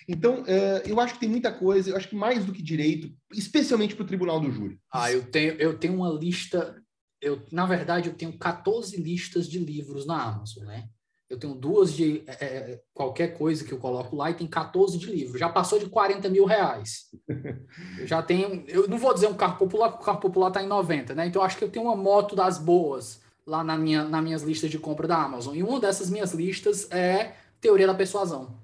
Então, 0.08 0.42
uh, 0.42 0.86
eu 0.86 1.00
acho 1.00 1.14
que 1.14 1.20
tem 1.20 1.28
muita 1.28 1.52
coisa, 1.52 1.90
eu 1.90 1.96
acho 1.96 2.08
que 2.08 2.14
mais 2.14 2.44
do 2.44 2.52
que 2.52 2.62
direito, 2.62 3.12
especialmente 3.32 3.96
para 3.96 4.04
o 4.04 4.06
tribunal 4.06 4.40
do 4.40 4.52
júri. 4.52 4.78
Ah, 4.92 5.10
eu 5.10 5.28
tenho, 5.30 5.54
eu 5.54 5.76
tenho 5.78 5.94
uma 5.94 6.10
lista, 6.10 6.80
eu, 7.20 7.42
na 7.50 7.66
verdade, 7.66 8.08
eu 8.08 8.14
tenho 8.14 8.38
14 8.38 8.96
listas 9.00 9.48
de 9.48 9.58
livros 9.58 10.06
na 10.06 10.22
Amazon, 10.22 10.64
né? 10.64 10.88
Eu 11.28 11.38
tenho 11.38 11.54
duas 11.54 11.92
de 11.92 12.22
é, 12.26 12.44
é, 12.44 12.80
qualquer 12.94 13.36
coisa 13.36 13.64
que 13.64 13.72
eu 13.72 13.78
coloco 13.78 14.14
lá 14.14 14.30
e 14.30 14.34
tem 14.34 14.46
14 14.46 14.96
de 14.96 15.06
livro. 15.06 15.36
Já 15.36 15.48
passou 15.48 15.78
de 15.78 15.86
40 15.86 16.28
mil 16.28 16.44
reais. 16.44 17.06
Eu 17.98 18.06
já 18.06 18.22
tenho. 18.22 18.64
Eu 18.68 18.86
não 18.86 18.96
vou 18.96 19.12
dizer 19.12 19.26
um 19.26 19.34
carro 19.34 19.58
popular, 19.58 19.88
porque 19.88 20.02
o 20.02 20.06
carro 20.06 20.20
popular 20.20 20.48
está 20.48 20.62
em 20.62 20.68
90, 20.68 21.14
né? 21.14 21.26
Então 21.26 21.42
eu 21.42 21.46
acho 21.46 21.58
que 21.58 21.64
eu 21.64 21.70
tenho 21.70 21.86
uma 21.86 21.96
moto 21.96 22.36
das 22.36 22.58
boas 22.58 23.20
lá 23.44 23.64
na 23.64 23.76
minha, 23.76 24.04
nas 24.04 24.22
minhas 24.22 24.42
listas 24.42 24.70
de 24.70 24.78
compra 24.78 25.08
da 25.08 25.16
Amazon. 25.16 25.56
E 25.56 25.62
uma 25.62 25.80
dessas 25.80 26.10
minhas 26.10 26.32
listas 26.32 26.90
é 26.92 27.34
Teoria 27.60 27.86
da 27.86 27.94
Persuasão. 27.94 28.60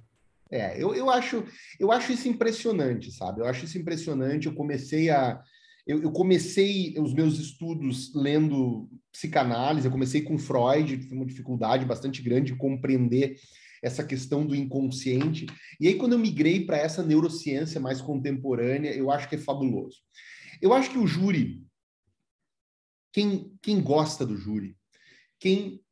É, 0.50 0.80
eu, 0.80 0.94
eu, 0.94 1.08
acho, 1.08 1.44
eu 1.80 1.90
acho 1.90 2.12
isso 2.12 2.28
impressionante, 2.28 3.10
sabe? 3.10 3.40
Eu 3.40 3.46
acho 3.46 3.64
isso 3.64 3.78
impressionante. 3.78 4.46
Eu 4.46 4.54
comecei 4.54 5.08
a 5.08 5.42
eu, 5.86 6.02
eu, 6.02 6.12
comecei 6.12 6.94
os 6.98 7.12
meus 7.12 7.38
estudos 7.38 8.14
lendo 8.14 8.88
psicanálise, 9.10 9.86
eu 9.86 9.92
comecei 9.92 10.22
com 10.22 10.38
Freud, 10.38 10.96
tive 10.98 11.14
uma 11.14 11.26
dificuldade 11.26 11.84
bastante 11.84 12.22
grande 12.22 12.52
de 12.52 12.58
compreender 12.58 13.36
essa 13.82 14.04
questão 14.04 14.46
do 14.46 14.54
inconsciente. 14.54 15.46
E 15.80 15.88
aí, 15.88 15.96
quando 15.96 16.12
eu 16.12 16.18
migrei 16.18 16.64
para 16.64 16.76
essa 16.76 17.02
neurociência 17.02 17.80
mais 17.80 18.00
contemporânea, 18.00 18.94
eu 18.94 19.10
acho 19.10 19.28
que 19.28 19.34
é 19.34 19.38
fabuloso. 19.38 19.98
Eu 20.60 20.72
acho 20.72 20.90
que 20.90 20.98
o 20.98 21.06
júri, 21.06 21.66
quem, 23.12 23.52
quem 23.60 23.82
gosta 23.82 24.24
do 24.24 24.36
júri, 24.36 24.76
quem 25.40 25.82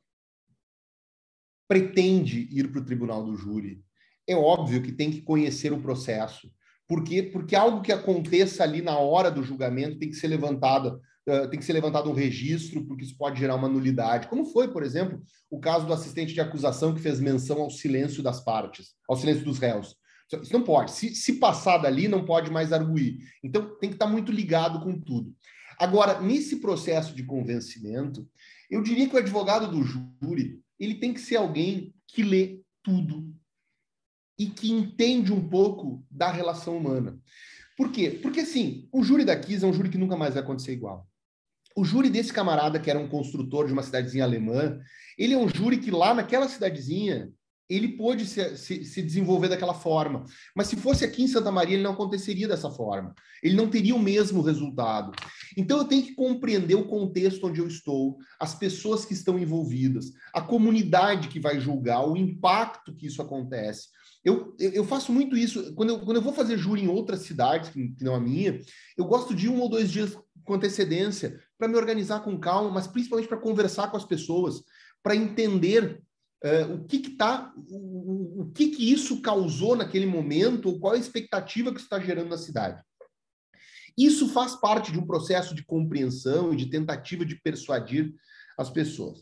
pretende 1.69 2.49
ir 2.53 2.71
para 2.71 2.81
o 2.81 2.85
tribunal 2.85 3.25
do 3.25 3.37
júri, 3.37 3.85
é 4.27 4.37
óbvio 4.37 4.83
que 4.83 4.93
tem 4.93 5.11
que 5.11 5.23
conhecer 5.23 5.73
o 5.73 5.83
processo, 5.83 6.53
por 6.91 7.05
quê? 7.05 7.23
Porque 7.23 7.55
algo 7.55 7.83
que 7.83 7.93
aconteça 7.93 8.65
ali 8.65 8.83
na 8.83 8.99
hora 8.99 9.31
do 9.31 9.45
julgamento 9.45 10.01
tem 10.01 10.11
que 10.11 10.17
ser 10.17 10.27
levantado, 10.27 11.01
uh, 11.25 11.49
tem 11.49 11.57
que 11.57 11.65
ser 11.65 11.73
levantado 11.73 12.11
um 12.11 12.13
registro, 12.13 12.85
porque 12.85 13.05
isso 13.05 13.17
pode 13.17 13.39
gerar 13.39 13.55
uma 13.55 13.69
nulidade. 13.69 14.27
Como 14.27 14.45
foi, 14.45 14.73
por 14.73 14.83
exemplo, 14.83 15.23
o 15.49 15.61
caso 15.61 15.87
do 15.87 15.93
assistente 15.93 16.35
de 16.35 16.41
acusação 16.41 16.93
que 16.93 17.01
fez 17.01 17.21
menção 17.21 17.61
ao 17.61 17.71
silêncio 17.71 18.25
das 18.25 18.41
partes, 18.41 18.89
ao 19.09 19.15
silêncio 19.15 19.45
dos 19.45 19.61
réus. 19.61 19.95
Isso 20.43 20.53
não 20.53 20.65
pode. 20.65 20.91
Se, 20.91 21.15
se 21.15 21.35
passar 21.35 21.79
dali, 21.79 22.09
não 22.09 22.25
pode 22.25 22.51
mais 22.51 22.73
arguir. 22.73 23.19
Então, 23.41 23.79
tem 23.79 23.91
que 23.91 23.95
estar 23.95 24.09
muito 24.09 24.33
ligado 24.33 24.81
com 24.81 25.01
tudo. 25.01 25.33
Agora, 25.79 26.21
nesse 26.21 26.57
processo 26.57 27.15
de 27.15 27.23
convencimento, 27.23 28.29
eu 28.69 28.83
diria 28.83 29.09
que 29.09 29.15
o 29.15 29.19
advogado 29.21 29.71
do 29.71 29.85
júri, 29.85 30.59
ele 30.77 30.97
tem 30.97 31.15
que 31.15 31.21
ser 31.21 31.37
alguém 31.37 31.95
que 32.09 32.25
lê 32.25 32.59
tudo 32.83 33.33
e 34.41 34.47
que 34.47 34.73
entende 34.73 35.35
um 35.35 35.47
pouco 35.47 36.03
da 36.11 36.33
relação 36.33 36.75
humana. 36.75 37.19
Por 37.77 37.93
quê? 37.93 38.19
Porque, 38.23 38.41
assim, 38.41 38.89
o 38.91 39.05
júri 39.05 39.23
da 39.23 39.37
Kiss 39.37 39.63
é 39.63 39.69
um 39.69 39.73
júri 39.73 39.91
que 39.91 39.99
nunca 39.99 40.17
mais 40.17 40.33
vai 40.33 40.43
acontecer 40.43 40.73
igual. 40.73 41.07
O 41.77 41.85
júri 41.85 42.09
desse 42.09 42.33
camarada, 42.33 42.81
que 42.81 42.89
era 42.89 42.99
um 42.99 43.07
construtor 43.07 43.67
de 43.67 43.75
uma 43.75 43.83
cidadezinha 43.83 44.25
alemã, 44.25 44.81
ele 45.19 45.35
é 45.35 45.37
um 45.37 45.47
júri 45.47 45.77
que 45.77 45.91
lá 45.91 46.15
naquela 46.15 46.49
cidadezinha 46.49 47.31
ele 47.69 47.89
pôde 47.89 48.25
se, 48.25 48.57
se, 48.57 48.83
se, 48.83 49.03
desenvolver 49.03 49.49
daquela 49.49 49.75
forma. 49.75 50.25
Mas 50.57 50.69
se 50.69 50.77
fosse 50.77 51.05
aqui 51.05 51.23
em 51.23 51.29
Santa 51.29 51.53
Maria, 51.53 51.75
ele 51.75 51.85
não 51.85 51.93
aconteceria 51.93 52.49
dessa 52.49 52.71
forma. 52.71 53.15
Ele 53.43 53.55
não 53.55 53.69
teria 53.69 53.95
o 53.95 54.03
mesmo 54.03 54.41
resultado. 54.41 55.13
Então 55.57 55.79
eu 55.79 55.85
tenho 55.85 56.03
que 56.03 56.15
compreender 56.15 56.75
o 56.75 56.89
contexto 56.89 57.47
onde 57.47 57.61
eu 57.61 57.69
estou, 57.69 58.17
as 58.41 58.55
pessoas 58.55 59.05
que 59.05 59.13
estão 59.13 59.39
envolvidas, 59.39 60.07
a 60.33 60.41
comunidade 60.41 61.29
que 61.29 61.39
vai 61.39 61.61
julgar, 61.61 62.09
o 62.09 62.17
impacto 62.17 62.95
que 62.95 63.07
isso 63.07 63.21
acontece. 63.21 63.89
Eu, 64.25 64.55
eu 64.59 64.85
faço 64.85 65.13
muito 65.13 65.37
isso. 65.37 65.75
Quando 65.75 65.91
eu, 65.91 66.01
quando 66.01 66.17
eu 66.17 66.23
vou 66.23 66.33
fazer 66.33 66.59
júri 66.59 66.83
em 66.83 66.89
outras 66.89 67.21
cidades, 67.21 67.71
que, 67.71 67.95
não 68.01 68.15
a 68.15 68.21
minha, 68.21 68.61
eu 68.97 69.05
gosto 69.05 69.35
de 69.35 69.49
um 69.49 69.61
ou 69.61 69.69
dois 69.69 69.91
dias 69.91 70.17
com 70.45 70.55
antecedência 70.55 71.41
para 71.59 71.69
me 71.69 71.77
organizar 71.77 72.21
com 72.21 72.39
calma, 72.39 72.71
mas 72.71 72.87
principalmente 72.87 73.29
para 73.29 73.41
conversar 73.41 73.91
com 73.91 73.97
as 73.97 74.05
pessoas, 74.05 74.63
para 75.03 75.17
entender 75.17 76.03
Uh, 76.43 76.73
o 76.77 76.85
que 76.87 77.01
que 77.01 77.11
tá, 77.19 77.53
o, 77.69 78.41
o, 78.41 78.51
que 78.53 78.71
que 78.71 78.91
isso 78.91 79.21
causou 79.21 79.77
naquele 79.77 80.07
momento, 80.07 80.79
qual 80.81 80.95
a 80.95 80.99
expectativa 80.99 81.71
que 81.71 81.79
está 81.79 82.01
gerando 82.01 82.31
na 82.31 82.39
cidade. 82.39 82.83
Isso 83.95 84.27
faz 84.31 84.57
parte 84.57 84.91
de 84.91 84.99
um 84.99 85.07
processo 85.07 85.55
de 85.55 85.63
compreensão 85.63 86.51
e 86.51 86.57
de 86.57 86.71
tentativa 86.71 87.27
de 87.27 87.39
persuadir 87.43 88.15
as 88.57 88.71
pessoas. 88.71 89.19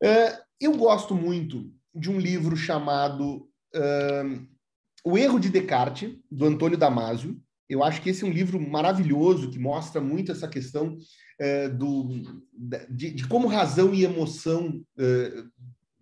Uh, 0.00 0.38
eu 0.60 0.76
gosto 0.76 1.12
muito 1.12 1.74
de 1.92 2.08
um 2.08 2.20
livro 2.20 2.56
chamado 2.56 3.50
uh, 3.76 4.46
O 5.04 5.16
Erro 5.16 5.38
de 5.38 5.50
Descartes, 5.50 6.16
do 6.30 6.46
Antônio 6.46 6.78
Damasio. 6.78 7.40
Eu 7.68 7.82
acho 7.82 8.00
que 8.00 8.10
esse 8.10 8.24
é 8.24 8.26
um 8.26 8.32
livro 8.32 8.60
maravilhoso 8.60 9.50
que 9.50 9.58
mostra 9.58 10.00
muito 10.00 10.30
essa 10.30 10.46
questão 10.46 10.96
do, 11.76 12.22
de, 12.88 13.10
de, 13.10 13.28
como 13.28 13.48
razão 13.48 13.92
e 13.92 14.04
emoção 14.04 14.80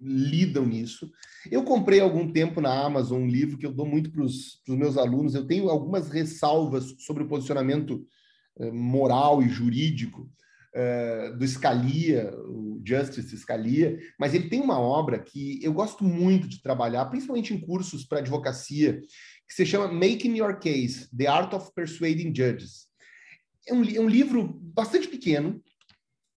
lidam 0.01 0.67
nisso. 0.67 1.11
Eu 1.51 1.65
comprei 1.65 2.01
algum 2.01 2.31
tempo 2.31 2.61
na 2.61 2.85
Amazon 2.85 3.23
um 3.23 3.29
livro 3.29 3.57
que 3.57 3.67
eu 3.67 3.73
dou 3.73 3.87
muito 3.87 4.11
para 4.11 4.23
os 4.23 4.61
meus 4.69 4.97
alunos. 4.97 5.35
Eu 5.35 5.47
tenho 5.47 5.71
algumas 5.71 6.11
ressalvas 6.11 6.95
sobre 6.99 7.23
o 7.23 7.29
posicionamento 7.29 8.07
eh, 8.59 8.71
moral 8.71 9.43
e 9.43 9.49
jurídico 9.49 10.31
eh, 10.75 11.31
do 11.31 11.47
Scalia, 11.47 12.35
o 12.49 12.83
Justice 12.85 13.37
Scalia, 13.39 13.97
mas 14.19 14.35
ele 14.35 14.49
tem 14.49 14.61
uma 14.61 14.79
obra 14.79 15.21
que 15.21 15.63
eu 15.63 15.73
gosto 15.73 16.03
muito 16.03 16.49
de 16.49 16.61
trabalhar, 16.61 17.07
principalmente 17.07 17.55
em 17.55 17.61
cursos 17.61 18.05
para 18.05 18.19
advocacia, 18.19 19.01
que 19.47 19.55
se 19.55 19.65
chama 19.65 19.87
Making 19.87 20.37
Your 20.37 20.59
Case: 20.59 21.09
The 21.17 21.29
Art 21.29 21.53
of 21.55 21.71
Persuading 21.75 22.35
Judges. 22.35 22.89
É 23.69 23.73
um, 23.73 23.85
é 23.85 24.01
um 24.01 24.09
livro 24.09 24.61
bastante 24.75 25.07
pequeno 25.07 25.63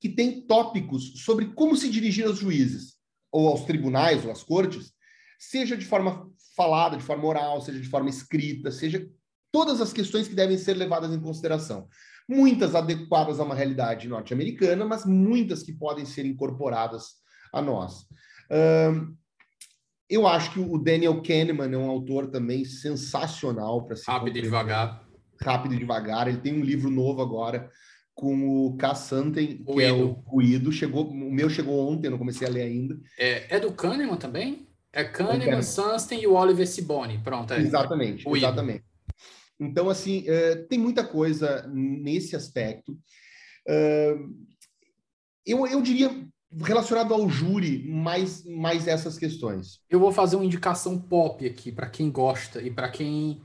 que 0.00 0.08
tem 0.10 0.42
tópicos 0.42 1.24
sobre 1.24 1.46
como 1.54 1.74
se 1.74 1.88
dirigir 1.88 2.26
aos 2.26 2.38
juízes 2.38 2.96
ou 3.32 3.48
aos 3.48 3.64
tribunais 3.64 4.24
ou 4.24 4.30
às 4.30 4.42
cortes, 4.44 4.92
seja 5.38 5.76
de 5.76 5.86
forma 5.86 6.30
falada, 6.54 6.96
de 6.96 7.02
forma 7.02 7.26
oral, 7.26 7.60
seja 7.60 7.80
de 7.80 7.88
forma 7.88 8.10
escrita, 8.10 8.70
seja 8.70 9.08
todas 9.50 9.80
as 9.80 9.92
questões 9.92 10.28
que 10.28 10.34
devem 10.34 10.58
ser 10.58 10.74
levadas 10.74 11.12
em 11.12 11.20
consideração. 11.20 11.88
Muitas 12.28 12.74
adequadas 12.74 13.38
a 13.38 13.44
uma 13.44 13.54
realidade 13.54 14.08
norte-americana, 14.08 14.84
mas 14.84 15.04
muitas 15.06 15.62
que 15.62 15.72
podem 15.72 16.04
ser 16.04 16.26
incorporadas 16.26 17.14
a 17.52 17.62
nós. 17.62 18.06
eu 20.08 20.26
acho 20.26 20.52
que 20.52 20.60
o 20.60 20.78
Daniel 20.78 21.22
Kahneman 21.22 21.72
é 21.72 21.78
um 21.78 21.90
autor 21.90 22.28
também 22.28 22.64
sensacional 22.64 23.84
para 23.84 23.96
se 23.96 24.04
rápido 24.06 24.38
e 24.38 24.42
devagar. 24.42 25.06
Rápido 25.40 25.74
e 25.74 25.78
devagar. 25.78 26.28
Ele 26.28 26.38
tem 26.38 26.54
um 26.54 26.64
livro 26.64 26.90
novo 26.90 27.22
agora 27.22 27.70
com 28.16 28.48
o 28.48 28.76
Cassanten, 28.78 29.62
que 29.62 29.82
é 29.82 29.92
o 29.92 30.12
Ruído. 30.26 30.72
Chegou, 30.72 31.06
o 31.06 31.32
meu 31.32 31.50
chegou 31.50 31.92
ontem, 31.92 32.06
eu 32.06 32.12
não 32.12 32.18
comecei 32.18 32.48
a 32.48 32.50
ler 32.50 32.62
ainda. 32.62 32.98
É, 33.18 33.56
é 33.56 33.60
do 33.60 33.70
Kahneman 33.72 34.16
também? 34.16 34.66
É 34.90 35.04
Kahneman, 35.04 35.62
Sunstein 35.62 36.22
e 36.22 36.26
o 36.26 36.32
Oliver 36.32 36.66
Siboni. 36.66 37.18
Pronto. 37.18 37.52
É. 37.52 37.60
Exatamente, 37.60 38.26
exatamente. 38.26 38.85
Então, 39.58 39.88
assim, 39.88 40.24
é, 40.26 40.56
tem 40.56 40.78
muita 40.78 41.04
coisa 41.04 41.66
nesse 41.68 42.36
aspecto. 42.36 42.96
É, 43.66 44.16
eu, 45.44 45.66
eu 45.66 45.80
diria 45.80 46.10
relacionado 46.62 47.12
ao 47.12 47.28
júri, 47.28 47.86
mais, 47.88 48.44
mais 48.44 48.86
essas 48.86 49.18
questões. 49.18 49.80
Eu 49.90 50.00
vou 50.00 50.12
fazer 50.12 50.36
uma 50.36 50.44
indicação 50.44 50.98
pop 50.98 51.44
aqui 51.44 51.72
para 51.72 51.88
quem 51.88 52.10
gosta 52.10 52.62
e 52.62 52.70
para 52.70 52.88
quem 52.88 53.40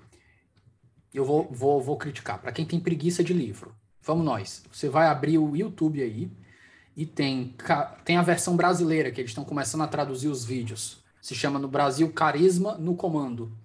eu 1.14 1.26
vou, 1.26 1.50
vou, 1.52 1.82
vou 1.82 1.98
criticar, 1.98 2.42
para 2.42 2.52
quem 2.52 2.66
tem 2.66 2.80
preguiça 2.80 3.24
de 3.24 3.34
livro. 3.34 3.76
Vamos 4.02 4.26
nós. 4.26 4.64
Você 4.72 4.90
vai 4.90 5.08
abrir 5.08 5.38
o 5.38 5.56
YouTube 5.56 6.02
aí 6.02 6.32
e 6.96 7.06
tem, 7.06 7.56
tem 8.06 8.18
a 8.18 8.22
versão 8.22 8.56
brasileira, 8.56 9.12
que 9.12 9.22
eles 9.22 9.32
estão 9.32 9.46
começando 9.46 9.82
a 9.82 9.88
traduzir 9.88 10.28
os 10.28 10.46
vídeos. 10.46 11.04
Se 11.22 11.36
chama 11.36 11.60
no 11.60 11.68
Brasil 11.68 12.12
Carisma 12.12 12.78
no 12.78 12.96
Comando. 12.96 13.56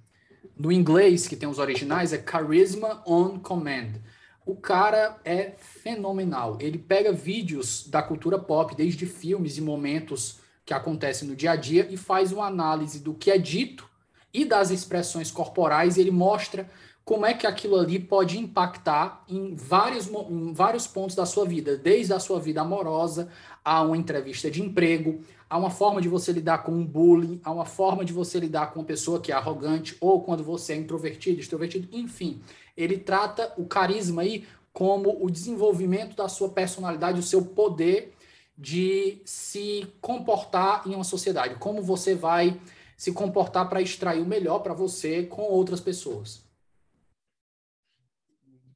No 0.59 0.73
inglês, 0.73 1.29
que 1.29 1.37
tem 1.37 1.47
os 1.47 1.59
originais, 1.59 2.15
é 2.15 2.25
Charisma 2.25 3.03
on 3.07 3.39
Command. 3.39 4.01
O 4.47 4.57
cara 4.57 5.21
é 5.23 5.53
fenomenal. 5.59 6.57
Ele 6.59 6.79
pega 6.79 7.13
vídeos 7.13 7.87
da 7.87 8.03
cultura 8.03 8.39
pop, 8.39 8.75
desde 8.75 9.05
filmes 9.05 9.59
e 9.59 9.61
momentos 9.61 10.39
que 10.65 10.73
acontecem 10.73 11.29
no 11.29 11.37
dia 11.37 11.51
a 11.51 11.57
dia, 11.57 11.87
e 11.91 11.97
faz 11.99 12.33
uma 12.33 12.47
análise 12.47 13.01
do 13.01 13.13
que 13.13 13.31
é 13.31 13.37
dito 13.37 13.87
e 14.33 14.47
das 14.47 14.71
expressões 14.71 15.31
corporais. 15.31 15.99
Ele 15.99 16.11
mostra 16.11 16.71
como 17.07 17.25
é 17.25 17.33
que 17.33 17.47
aquilo 17.47 17.79
ali 17.79 18.01
pode 18.01 18.37
impactar 18.37 19.25
em 19.29 19.55
vários, 19.55 20.09
em 20.09 20.53
vários 20.53 20.89
pontos 20.89 21.15
da 21.15 21.25
sua 21.25 21.45
vida, 21.45 21.77
desde 21.77 22.13
a 22.13 22.19
sua 22.19 22.41
vida 22.41 22.63
amorosa, 22.63 23.29
a 23.65 23.81
uma 23.83 23.97
entrevista 23.97 24.51
de 24.51 24.61
emprego, 24.61 25.21
a 25.49 25.57
uma 25.57 25.71
forma 25.71 26.03
de 26.03 26.09
você 26.09 26.33
lidar 26.33 26.65
com 26.65 26.73
um 26.73 26.85
bullying, 26.85 27.41
a 27.45 27.53
uma 27.53 27.65
forma 27.65 28.05
de 28.05 28.13
você 28.13 28.41
lidar 28.41 28.73
com 28.73 28.81
uma 28.81 28.85
pessoa 28.85 29.21
que 29.21 29.31
é 29.31 29.37
arrogante, 29.37 29.97
ou 30.01 30.21
quando 30.21 30.43
você 30.43 30.73
é 30.73 30.77
introvertido, 30.77 31.39
extrovertido, 31.39 31.87
enfim. 31.93 32.43
Ele 32.77 32.99
trata 32.99 33.53
o 33.57 33.67
carisma 33.67 34.23
aí 34.23 34.45
como 34.73 35.25
o 35.25 35.31
desenvolvimento 35.31 36.17
da 36.17 36.29
sua 36.29 36.49
personalidade, 36.49 37.21
o 37.21 37.23
seu 37.23 37.41
poder 37.41 38.15
de 38.59 39.23
se 39.25 39.87
comportar 40.01 40.83
em 40.85 40.95
uma 40.97 41.05
sociedade, 41.05 41.55
como 41.61 41.81
você 41.83 42.17
vai 42.17 42.61
se 42.97 43.13
comportar 43.13 43.69
para 43.69 43.81
extrair 43.81 44.21
o 44.21 44.27
melhor 44.27 44.59
para 44.59 44.75
você 44.75 45.23
com 45.23 45.43
outras 45.43 45.81
pessoas. 45.81 46.46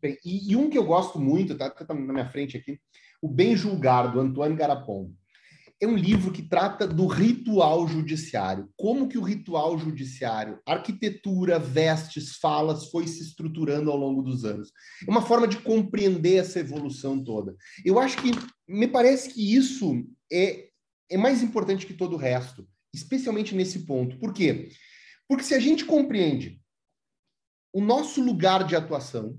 Bem, 0.02 0.18
e, 0.24 0.52
e, 0.52 0.56
um 0.56 0.70
que 0.70 0.78
eu 0.78 0.84
gosto 0.84 1.18
muito, 1.18 1.56
tá, 1.56 1.68
tá 1.70 1.94
na 1.94 2.12
minha 2.12 2.28
frente 2.30 2.56
aqui, 2.56 2.80
o 3.20 3.28
Bem 3.28 3.54
Julgar, 3.54 4.12
do 4.12 4.20
Antoine 4.20 4.56
Garapon. 4.56 5.12
É 5.82 5.86
um 5.86 5.96
livro 5.96 6.30
que 6.30 6.42
trata 6.42 6.86
do 6.86 7.06
ritual 7.06 7.88
judiciário. 7.88 8.68
Como 8.76 9.08
que 9.08 9.16
o 9.16 9.22
ritual 9.22 9.78
judiciário, 9.78 10.60
arquitetura, 10.66 11.58
vestes, 11.58 12.36
falas, 12.36 12.90
foi 12.90 13.06
se 13.06 13.22
estruturando 13.22 13.90
ao 13.90 13.96
longo 13.96 14.22
dos 14.22 14.44
anos. 14.44 14.70
É 15.06 15.10
uma 15.10 15.22
forma 15.22 15.48
de 15.48 15.58
compreender 15.58 16.36
essa 16.36 16.60
evolução 16.60 17.22
toda. 17.22 17.56
Eu 17.82 17.98
acho 17.98 18.18
que, 18.18 18.30
me 18.68 18.86
parece 18.86 19.32
que 19.32 19.54
isso 19.54 20.04
é, 20.30 20.68
é 21.10 21.16
mais 21.16 21.42
importante 21.42 21.86
que 21.86 21.94
todo 21.94 22.12
o 22.12 22.18
resto, 22.18 22.68
especialmente 22.94 23.54
nesse 23.54 23.86
ponto. 23.86 24.18
Por 24.18 24.34
quê? 24.34 24.68
Porque 25.26 25.44
se 25.44 25.54
a 25.54 25.60
gente 25.60 25.86
compreende 25.86 26.60
o 27.72 27.80
nosso 27.80 28.22
lugar 28.22 28.66
de 28.66 28.76
atuação, 28.76 29.38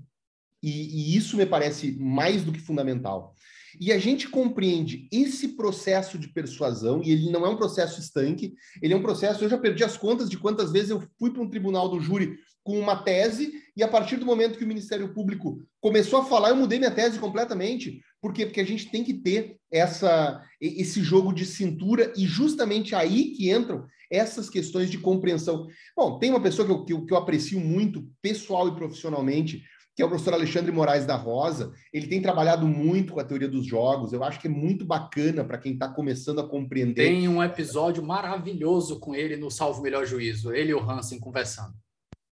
e, 0.62 1.12
e 1.12 1.16
isso 1.16 1.36
me 1.36 1.46
parece 1.46 1.92
mais 1.98 2.44
do 2.44 2.52
que 2.52 2.60
fundamental. 2.60 3.34
E 3.80 3.90
a 3.90 3.98
gente 3.98 4.28
compreende 4.28 5.08
esse 5.10 5.48
processo 5.48 6.18
de 6.18 6.28
persuasão, 6.28 7.02
e 7.02 7.10
ele 7.10 7.30
não 7.30 7.46
é 7.46 7.48
um 7.48 7.56
processo 7.56 8.00
estanque, 8.00 8.54
ele 8.82 8.92
é 8.92 8.96
um 8.96 9.02
processo. 9.02 9.42
Eu 9.42 9.48
já 9.48 9.58
perdi 9.58 9.82
as 9.82 9.96
contas 9.96 10.28
de 10.28 10.38
quantas 10.38 10.70
vezes 10.70 10.90
eu 10.90 11.02
fui 11.18 11.30
para 11.30 11.42
um 11.42 11.48
tribunal 11.48 11.88
do 11.88 12.00
júri 12.00 12.36
com 12.62 12.78
uma 12.78 12.96
tese, 12.96 13.52
e 13.76 13.82
a 13.82 13.88
partir 13.88 14.16
do 14.16 14.26
momento 14.26 14.56
que 14.56 14.64
o 14.64 14.68
Ministério 14.68 15.12
Público 15.12 15.58
começou 15.80 16.20
a 16.20 16.24
falar, 16.24 16.50
eu 16.50 16.56
mudei 16.56 16.78
minha 16.78 16.90
tese 16.90 17.18
completamente. 17.18 18.00
Por 18.20 18.32
quê? 18.32 18.46
Porque 18.46 18.60
a 18.60 18.66
gente 18.66 18.88
tem 18.90 19.02
que 19.02 19.14
ter 19.14 19.56
essa, 19.70 20.40
esse 20.60 21.02
jogo 21.02 21.32
de 21.32 21.44
cintura, 21.44 22.12
e 22.16 22.24
justamente 22.26 22.94
aí 22.94 23.32
que 23.32 23.50
entram 23.50 23.84
essas 24.10 24.50
questões 24.50 24.90
de 24.90 24.98
compreensão. 24.98 25.66
Bom, 25.96 26.18
tem 26.18 26.30
uma 26.30 26.42
pessoa 26.42 26.66
que 26.66 26.72
eu, 26.72 26.84
que 26.84 26.92
eu, 26.92 27.06
que 27.06 27.12
eu 27.14 27.16
aprecio 27.16 27.58
muito, 27.58 28.06
pessoal 28.20 28.68
e 28.68 28.76
profissionalmente, 28.76 29.64
que 29.94 30.02
é 30.02 30.04
o 30.04 30.08
professor 30.08 30.34
Alexandre 30.34 30.72
Moraes 30.72 31.04
da 31.04 31.16
Rosa. 31.16 31.72
Ele 31.92 32.06
tem 32.06 32.22
trabalhado 32.22 32.66
muito 32.66 33.12
com 33.12 33.20
a 33.20 33.24
teoria 33.24 33.48
dos 33.48 33.66
jogos. 33.66 34.12
Eu 34.12 34.24
acho 34.24 34.40
que 34.40 34.46
é 34.46 34.50
muito 34.50 34.84
bacana 34.84 35.44
para 35.44 35.58
quem 35.58 35.74
está 35.74 35.88
começando 35.88 36.40
a 36.40 36.48
compreender. 36.48 37.06
Tem 37.06 37.28
um 37.28 37.42
episódio 37.42 38.02
maravilhoso 38.02 38.98
com 38.98 39.14
ele 39.14 39.36
no 39.36 39.50
Salvo 39.50 39.82
Melhor 39.82 40.06
Juízo, 40.06 40.52
ele 40.52 40.70
e 40.70 40.74
o 40.74 40.80
Hansen 40.80 41.20
conversando. 41.20 41.74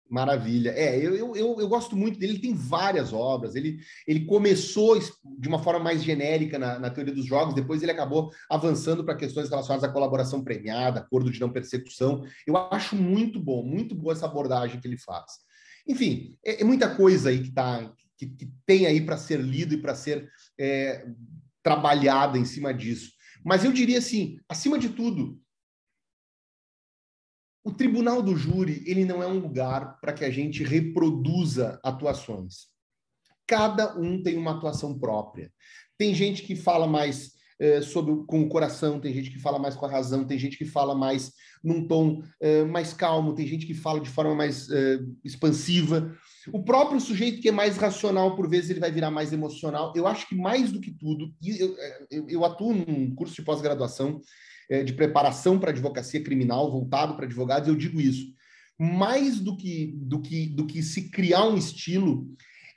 Maravilha. 0.08 0.70
É, 0.70 0.96
eu, 0.96 1.16
eu, 1.34 1.60
eu, 1.60 1.68
gosto 1.68 1.96
muito 1.96 2.18
dele, 2.18 2.34
ele 2.34 2.40
tem 2.40 2.54
várias 2.54 3.12
obras. 3.12 3.54
Ele, 3.54 3.78
ele 4.06 4.26
começou 4.26 4.98
de 4.98 5.48
uma 5.48 5.58
forma 5.58 5.80
mais 5.80 6.02
genérica 6.02 6.58
na, 6.58 6.78
na 6.78 6.90
teoria 6.90 7.14
dos 7.14 7.24
jogos, 7.24 7.54
depois 7.54 7.82
ele 7.82 7.90
acabou 7.90 8.30
avançando 8.50 9.02
para 9.02 9.16
questões 9.16 9.48
relacionadas 9.48 9.88
à 9.88 9.92
colaboração 9.92 10.44
premiada, 10.44 11.00
acordo 11.00 11.32
de 11.32 11.40
não 11.40 11.50
persecução. 11.50 12.22
Eu 12.46 12.56
acho 12.56 12.94
muito 12.94 13.40
bom, 13.40 13.64
muito 13.64 13.94
boa 13.94 14.12
essa 14.12 14.26
abordagem 14.26 14.78
que 14.78 14.86
ele 14.86 14.98
faz. 14.98 15.43
Enfim, 15.86 16.38
é, 16.44 16.62
é 16.62 16.64
muita 16.64 16.94
coisa 16.94 17.28
aí 17.28 17.42
que, 17.42 17.52
tá, 17.52 17.94
que, 18.16 18.26
que 18.26 18.52
tem 18.66 18.86
aí 18.86 19.04
para 19.04 19.16
ser 19.16 19.40
lido 19.40 19.74
e 19.74 19.80
para 19.80 19.94
ser 19.94 20.30
é, 20.58 21.06
trabalhada 21.62 22.38
em 22.38 22.44
cima 22.44 22.72
disso. 22.72 23.12
Mas 23.44 23.64
eu 23.64 23.72
diria 23.72 23.98
assim, 23.98 24.38
acima 24.48 24.78
de 24.78 24.88
tudo, 24.88 25.40
o 27.64 27.72
tribunal 27.72 28.22
do 28.22 28.36
júri, 28.36 28.82
ele 28.86 29.04
não 29.04 29.22
é 29.22 29.26
um 29.26 29.38
lugar 29.38 29.98
para 30.00 30.12
que 30.12 30.24
a 30.24 30.30
gente 30.30 30.62
reproduza 30.62 31.80
atuações. 31.82 32.68
Cada 33.46 33.98
um 33.98 34.22
tem 34.22 34.36
uma 34.36 34.56
atuação 34.56 34.98
própria. 34.98 35.50
Tem 35.96 36.14
gente 36.14 36.42
que 36.42 36.56
fala 36.56 36.86
mais 36.86 37.32
é, 37.58 37.80
sobre, 37.80 38.24
com 38.26 38.42
o 38.42 38.48
coração, 38.48 39.00
tem 39.00 39.12
gente 39.12 39.30
que 39.30 39.38
fala 39.38 39.58
mais 39.58 39.74
com 39.74 39.86
a 39.86 39.90
razão, 39.90 40.24
tem 40.24 40.38
gente 40.38 40.56
que 40.56 40.64
fala 40.64 40.94
mais 40.94 41.32
num 41.62 41.86
tom 41.86 42.22
é, 42.40 42.64
mais 42.64 42.92
calmo, 42.92 43.34
tem 43.34 43.46
gente 43.46 43.66
que 43.66 43.74
fala 43.74 44.00
de 44.00 44.10
forma 44.10 44.34
mais 44.34 44.68
é, 44.70 44.98
expansiva. 45.24 46.14
O 46.52 46.62
próprio 46.62 47.00
sujeito 47.00 47.40
que 47.40 47.48
é 47.48 47.52
mais 47.52 47.76
racional, 47.76 48.36
por 48.36 48.48
vezes, 48.48 48.70
ele 48.70 48.80
vai 48.80 48.90
virar 48.90 49.10
mais 49.10 49.32
emocional. 49.32 49.92
Eu 49.96 50.06
acho 50.06 50.28
que 50.28 50.34
mais 50.34 50.70
do 50.70 50.80
que 50.80 50.90
tudo, 50.90 51.32
eu, 51.42 51.76
eu, 52.10 52.28
eu 52.28 52.44
atuo 52.44 52.74
num 52.74 53.14
curso 53.14 53.34
de 53.34 53.42
pós-graduação 53.42 54.20
é, 54.70 54.82
de 54.82 54.92
preparação 54.92 55.58
para 55.58 55.70
advocacia 55.70 56.22
criminal, 56.22 56.70
voltado 56.70 57.16
para 57.16 57.26
advogados, 57.26 57.68
eu 57.68 57.76
digo 57.76 58.00
isso. 58.00 58.32
Mais 58.78 59.40
do 59.40 59.56
que, 59.56 59.94
do, 59.96 60.20
que, 60.20 60.46
do 60.48 60.66
que 60.66 60.82
se 60.82 61.10
criar 61.10 61.46
um 61.46 61.56
estilo, 61.56 62.26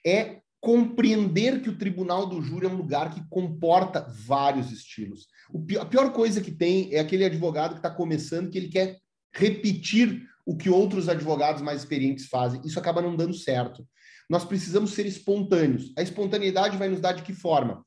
é 0.06 0.40
compreender 0.60 1.62
que 1.62 1.70
o 1.70 1.78
tribunal 1.78 2.26
do 2.28 2.42
júri 2.42 2.66
é 2.66 2.70
um 2.70 2.78
lugar 2.78 3.14
que 3.14 3.22
comporta 3.30 4.08
vários 4.26 4.72
estilos. 4.72 5.28
Pior, 5.66 5.82
a 5.82 5.86
pior 5.86 6.12
coisa 6.12 6.42
que 6.42 6.52
tem 6.52 6.94
é 6.94 7.00
aquele 7.00 7.26
advogado 7.26 7.72
que 7.72 7.80
está 7.80 7.90
começando, 7.90 8.50
que 8.50 8.58
ele 8.58 8.70
quer 8.70 8.98
repetir 9.34 10.24
o 10.46 10.56
que 10.56 10.70
outros 10.70 11.08
advogados 11.10 11.62
mais 11.62 11.80
experientes 11.82 12.28
fazem. 12.28 12.62
Isso 12.66 12.80
acaba 12.80 13.02
não 13.02 13.16
dando 13.16 13.34
certo. 13.34 13.88
Nós 14.30 14.44
precisamos 14.44 14.92
ser 14.92 15.06
espontâneos. 15.06 15.94
A 15.98 16.02
espontaneidade 16.02 16.78
vai 16.78 16.90
nos 16.90 17.00
dar 17.00 17.14
de 17.14 17.24
que 17.24 17.34
forma? 17.34 17.86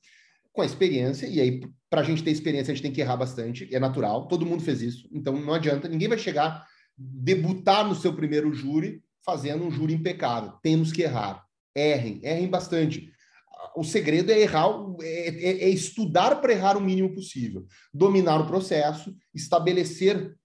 Com 0.52 0.62
a 0.62 0.66
experiência, 0.66 1.26
e 1.26 1.40
aí 1.40 1.60
para 1.90 2.02
a 2.02 2.04
gente 2.04 2.22
ter 2.22 2.30
experiência, 2.30 2.70
a 2.70 2.74
gente 2.74 2.82
tem 2.82 2.92
que 2.92 3.00
errar 3.00 3.16
bastante, 3.16 3.68
é 3.74 3.80
natural, 3.80 4.28
todo 4.28 4.46
mundo 4.46 4.62
fez 4.62 4.80
isso, 4.80 5.08
então 5.12 5.38
não 5.38 5.52
adianta, 5.52 5.88
ninguém 5.88 6.08
vai 6.08 6.18
chegar, 6.18 6.64
debutar 6.96 7.86
no 7.86 7.96
seu 7.96 8.14
primeiro 8.14 8.54
júri 8.54 9.02
fazendo 9.24 9.64
um 9.64 9.70
júri 9.70 9.94
impecável. 9.94 10.52
Temos 10.62 10.92
que 10.92 11.02
errar. 11.02 11.44
Errem, 11.74 12.20
errem 12.22 12.48
bastante. 12.48 13.12
O 13.76 13.84
segredo 13.84 14.32
é 14.32 14.40
errar, 14.40 14.70
é, 15.00 15.28
é, 15.28 15.64
é 15.64 15.68
estudar 15.68 16.40
para 16.40 16.52
errar 16.52 16.76
o 16.76 16.80
mínimo 16.80 17.14
possível, 17.14 17.66
dominar 17.92 18.40
o 18.40 18.46
processo, 18.46 19.14
estabelecer 19.34 20.36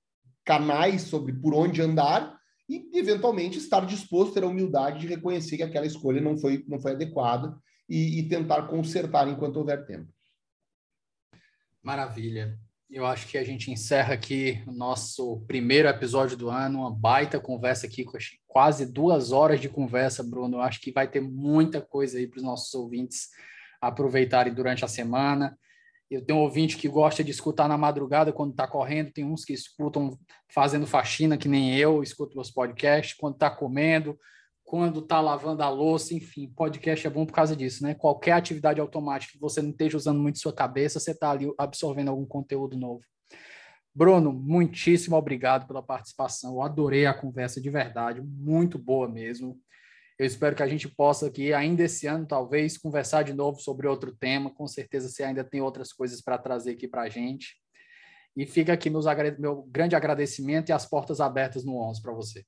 canais 0.43 1.03
sobre 1.03 1.33
por 1.33 1.53
onde 1.55 1.81
andar 1.81 2.37
e, 2.69 2.89
eventualmente, 2.93 3.57
estar 3.57 3.85
disposto 3.85 4.31
a 4.31 4.33
ter 4.35 4.43
a 4.43 4.49
humildade 4.49 4.99
de 4.99 5.07
reconhecer 5.07 5.57
que 5.57 5.63
aquela 5.63 5.85
escolha 5.85 6.21
não 6.21 6.37
foi, 6.37 6.63
não 6.67 6.79
foi 6.79 6.91
adequada 6.91 7.57
e, 7.89 8.19
e 8.19 8.27
tentar 8.27 8.63
consertar 8.67 9.27
enquanto 9.27 9.57
houver 9.57 9.85
tempo. 9.85 10.11
Maravilha. 11.81 12.59
Eu 12.89 13.05
acho 13.05 13.27
que 13.27 13.37
a 13.37 13.43
gente 13.43 13.71
encerra 13.71 14.13
aqui 14.13 14.63
o 14.67 14.71
nosso 14.71 15.43
primeiro 15.47 15.87
episódio 15.87 16.37
do 16.37 16.49
ano, 16.49 16.81
uma 16.81 16.91
baita 16.91 17.39
conversa 17.39 17.87
aqui, 17.87 18.05
quase 18.47 18.85
duas 18.85 19.31
horas 19.31 19.59
de 19.59 19.67
conversa, 19.67 20.23
Bruno. 20.23 20.57
Eu 20.57 20.61
acho 20.61 20.79
que 20.79 20.91
vai 20.91 21.07
ter 21.07 21.19
muita 21.19 21.81
coisa 21.81 22.19
aí 22.19 22.27
para 22.27 22.37
os 22.37 22.43
nossos 22.43 22.73
ouvintes 22.75 23.29
aproveitarem 23.81 24.53
durante 24.53 24.85
a 24.85 24.87
semana. 24.87 25.57
Eu 26.11 26.23
tenho 26.23 26.37
um 26.37 26.43
ouvinte 26.43 26.77
que 26.77 26.87
gosta 26.87 27.23
de 27.23 27.31
escutar 27.31 27.67
na 27.67 27.77
madrugada 27.77 28.31
quando 28.31 28.51
está 28.51 28.67
correndo, 28.67 29.11
tem 29.11 29.25
uns 29.25 29.43
que 29.43 29.53
escutam 29.53 30.17
fazendo 30.53 30.85
faxina, 30.85 31.37
que 31.37 31.47
nem 31.47 31.75
eu, 31.75 32.03
escuto 32.03 32.39
os 32.39 32.51
podcasts, 32.51 33.17
quando 33.17 33.33
está 33.33 33.49
comendo, 33.49 34.17
quando 34.65 34.99
está 34.99 35.21
lavando 35.21 35.61
a 35.61 35.69
louça, 35.69 36.15
enfim, 36.15 36.47
podcast 36.47 37.05
é 37.05 37.09
bom 37.09 37.23
por 37.23 37.33
causa 37.33 37.55
disso, 37.55 37.83
né? 37.83 37.93
Qualquer 37.93 38.31
atividade 38.31 38.81
automática 38.81 39.33
que 39.33 39.39
você 39.39 39.61
não 39.61 39.69
esteja 39.69 39.95
usando 39.95 40.19
muito 40.19 40.39
sua 40.39 40.51
cabeça, 40.51 40.99
você 40.99 41.11
está 41.11 41.29
ali 41.29 41.53
absorvendo 41.55 42.09
algum 42.09 42.25
conteúdo 42.25 42.75
novo. 42.75 43.03
Bruno, 43.93 44.33
muitíssimo 44.33 45.15
obrigado 45.15 45.67
pela 45.67 45.83
participação. 45.83 46.55
Eu 46.55 46.61
adorei 46.63 47.05
a 47.05 47.13
conversa 47.13 47.61
de 47.61 47.69
verdade, 47.69 48.21
muito 48.21 48.79
boa 48.79 49.07
mesmo. 49.07 49.57
Eu 50.17 50.25
espero 50.25 50.55
que 50.55 50.63
a 50.63 50.67
gente 50.67 50.89
possa 50.89 51.27
aqui, 51.27 51.53
ainda 51.53 51.83
esse 51.83 52.07
ano, 52.07 52.25
talvez, 52.25 52.75
conversar 52.75 53.21
de 53.21 53.33
novo 53.33 53.59
sobre 53.59 53.87
outro 53.87 54.15
tema. 54.15 54.49
Com 54.49 54.65
certeza 54.67 55.07
você 55.07 55.23
ainda 55.23 55.43
tem 55.43 55.61
outras 55.61 55.93
coisas 55.93 56.21
para 56.21 56.39
trazer 56.39 56.71
aqui 56.71 56.87
para 56.87 57.03
a 57.03 57.09
gente. 57.09 57.55
E 58.35 58.47
fica 58.47 58.73
aqui 58.73 58.89
meus, 58.89 59.05
meu 59.37 59.61
grande 59.69 59.95
agradecimento 59.95 60.69
e 60.69 60.73
as 60.73 60.87
portas 60.87 61.21
abertas 61.21 61.63
no 61.63 61.77
11 61.77 62.01
para 62.01 62.13
você. 62.13 62.43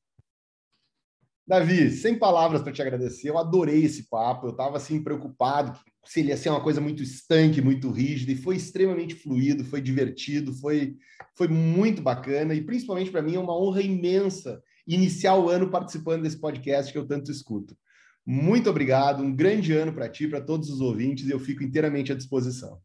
Davi, 1.48 1.90
sem 1.92 2.20
palavras 2.20 2.62
para 2.62 2.74
te 2.74 2.82
agradecer. 2.82 3.30
Eu 3.30 3.38
adorei 3.38 3.86
esse 3.86 4.10
papo. 4.10 4.48
Eu 4.48 4.52
estava 4.52 4.76
assim 4.78 5.02
preocupado 5.02 5.80
se 6.08 6.22
ele 6.22 6.30
ia 6.30 6.38
ser 6.38 6.50
uma 6.50 6.62
coisa 6.62 6.80
muito 6.80 7.04
estanque, 7.04 7.62
muito 7.62 7.92
rígida, 7.92 8.32
e 8.32 8.36
foi 8.36 8.56
extremamente 8.56 9.14
fluido, 9.14 9.66
foi 9.66 9.82
divertido, 9.82 10.54
foi, 10.54 10.96
foi 11.36 11.50
muito 11.50 12.02
bacana 12.02 12.54
e 12.54 12.62
principalmente 12.62 13.12
para 13.12 13.22
mim 13.22 13.36
é 13.36 13.40
uma 13.40 13.58
honra 13.58 13.82
imensa 13.82 14.64
iniciar 14.88 15.36
o 15.36 15.50
ano 15.50 15.70
participando 15.70 16.24
desse 16.24 16.40
podcast 16.40 16.92
que 16.92 16.98
eu 16.98 17.06
tanto 17.06 17.30
escuto. 17.30 17.78
Muito 18.26 18.70
obrigado, 18.70 19.22
um 19.22 19.36
grande 19.36 19.74
ano 19.74 19.92
para 19.94 20.08
ti, 20.08 20.28
para 20.28 20.42
todos 20.42 20.70
os 20.70 20.80
ouvintes, 20.80 21.28
e 21.28 21.32
eu 21.32 21.40
fico 21.40 21.64
inteiramente 21.64 22.12
à 22.12 22.16
disposição. 22.16 22.82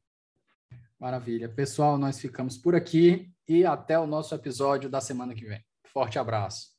Maravilha. 0.98 1.48
Pessoal, 1.48 1.98
nós 1.98 2.18
ficamos 2.20 2.56
por 2.56 2.74
aqui 2.74 3.30
e 3.48 3.64
até 3.64 3.98
o 3.98 4.06
nosso 4.06 4.34
episódio 4.34 4.88
da 4.88 5.00
semana 5.00 5.34
que 5.34 5.44
vem. 5.44 5.64
Forte 5.92 6.18
abraço. 6.18 6.71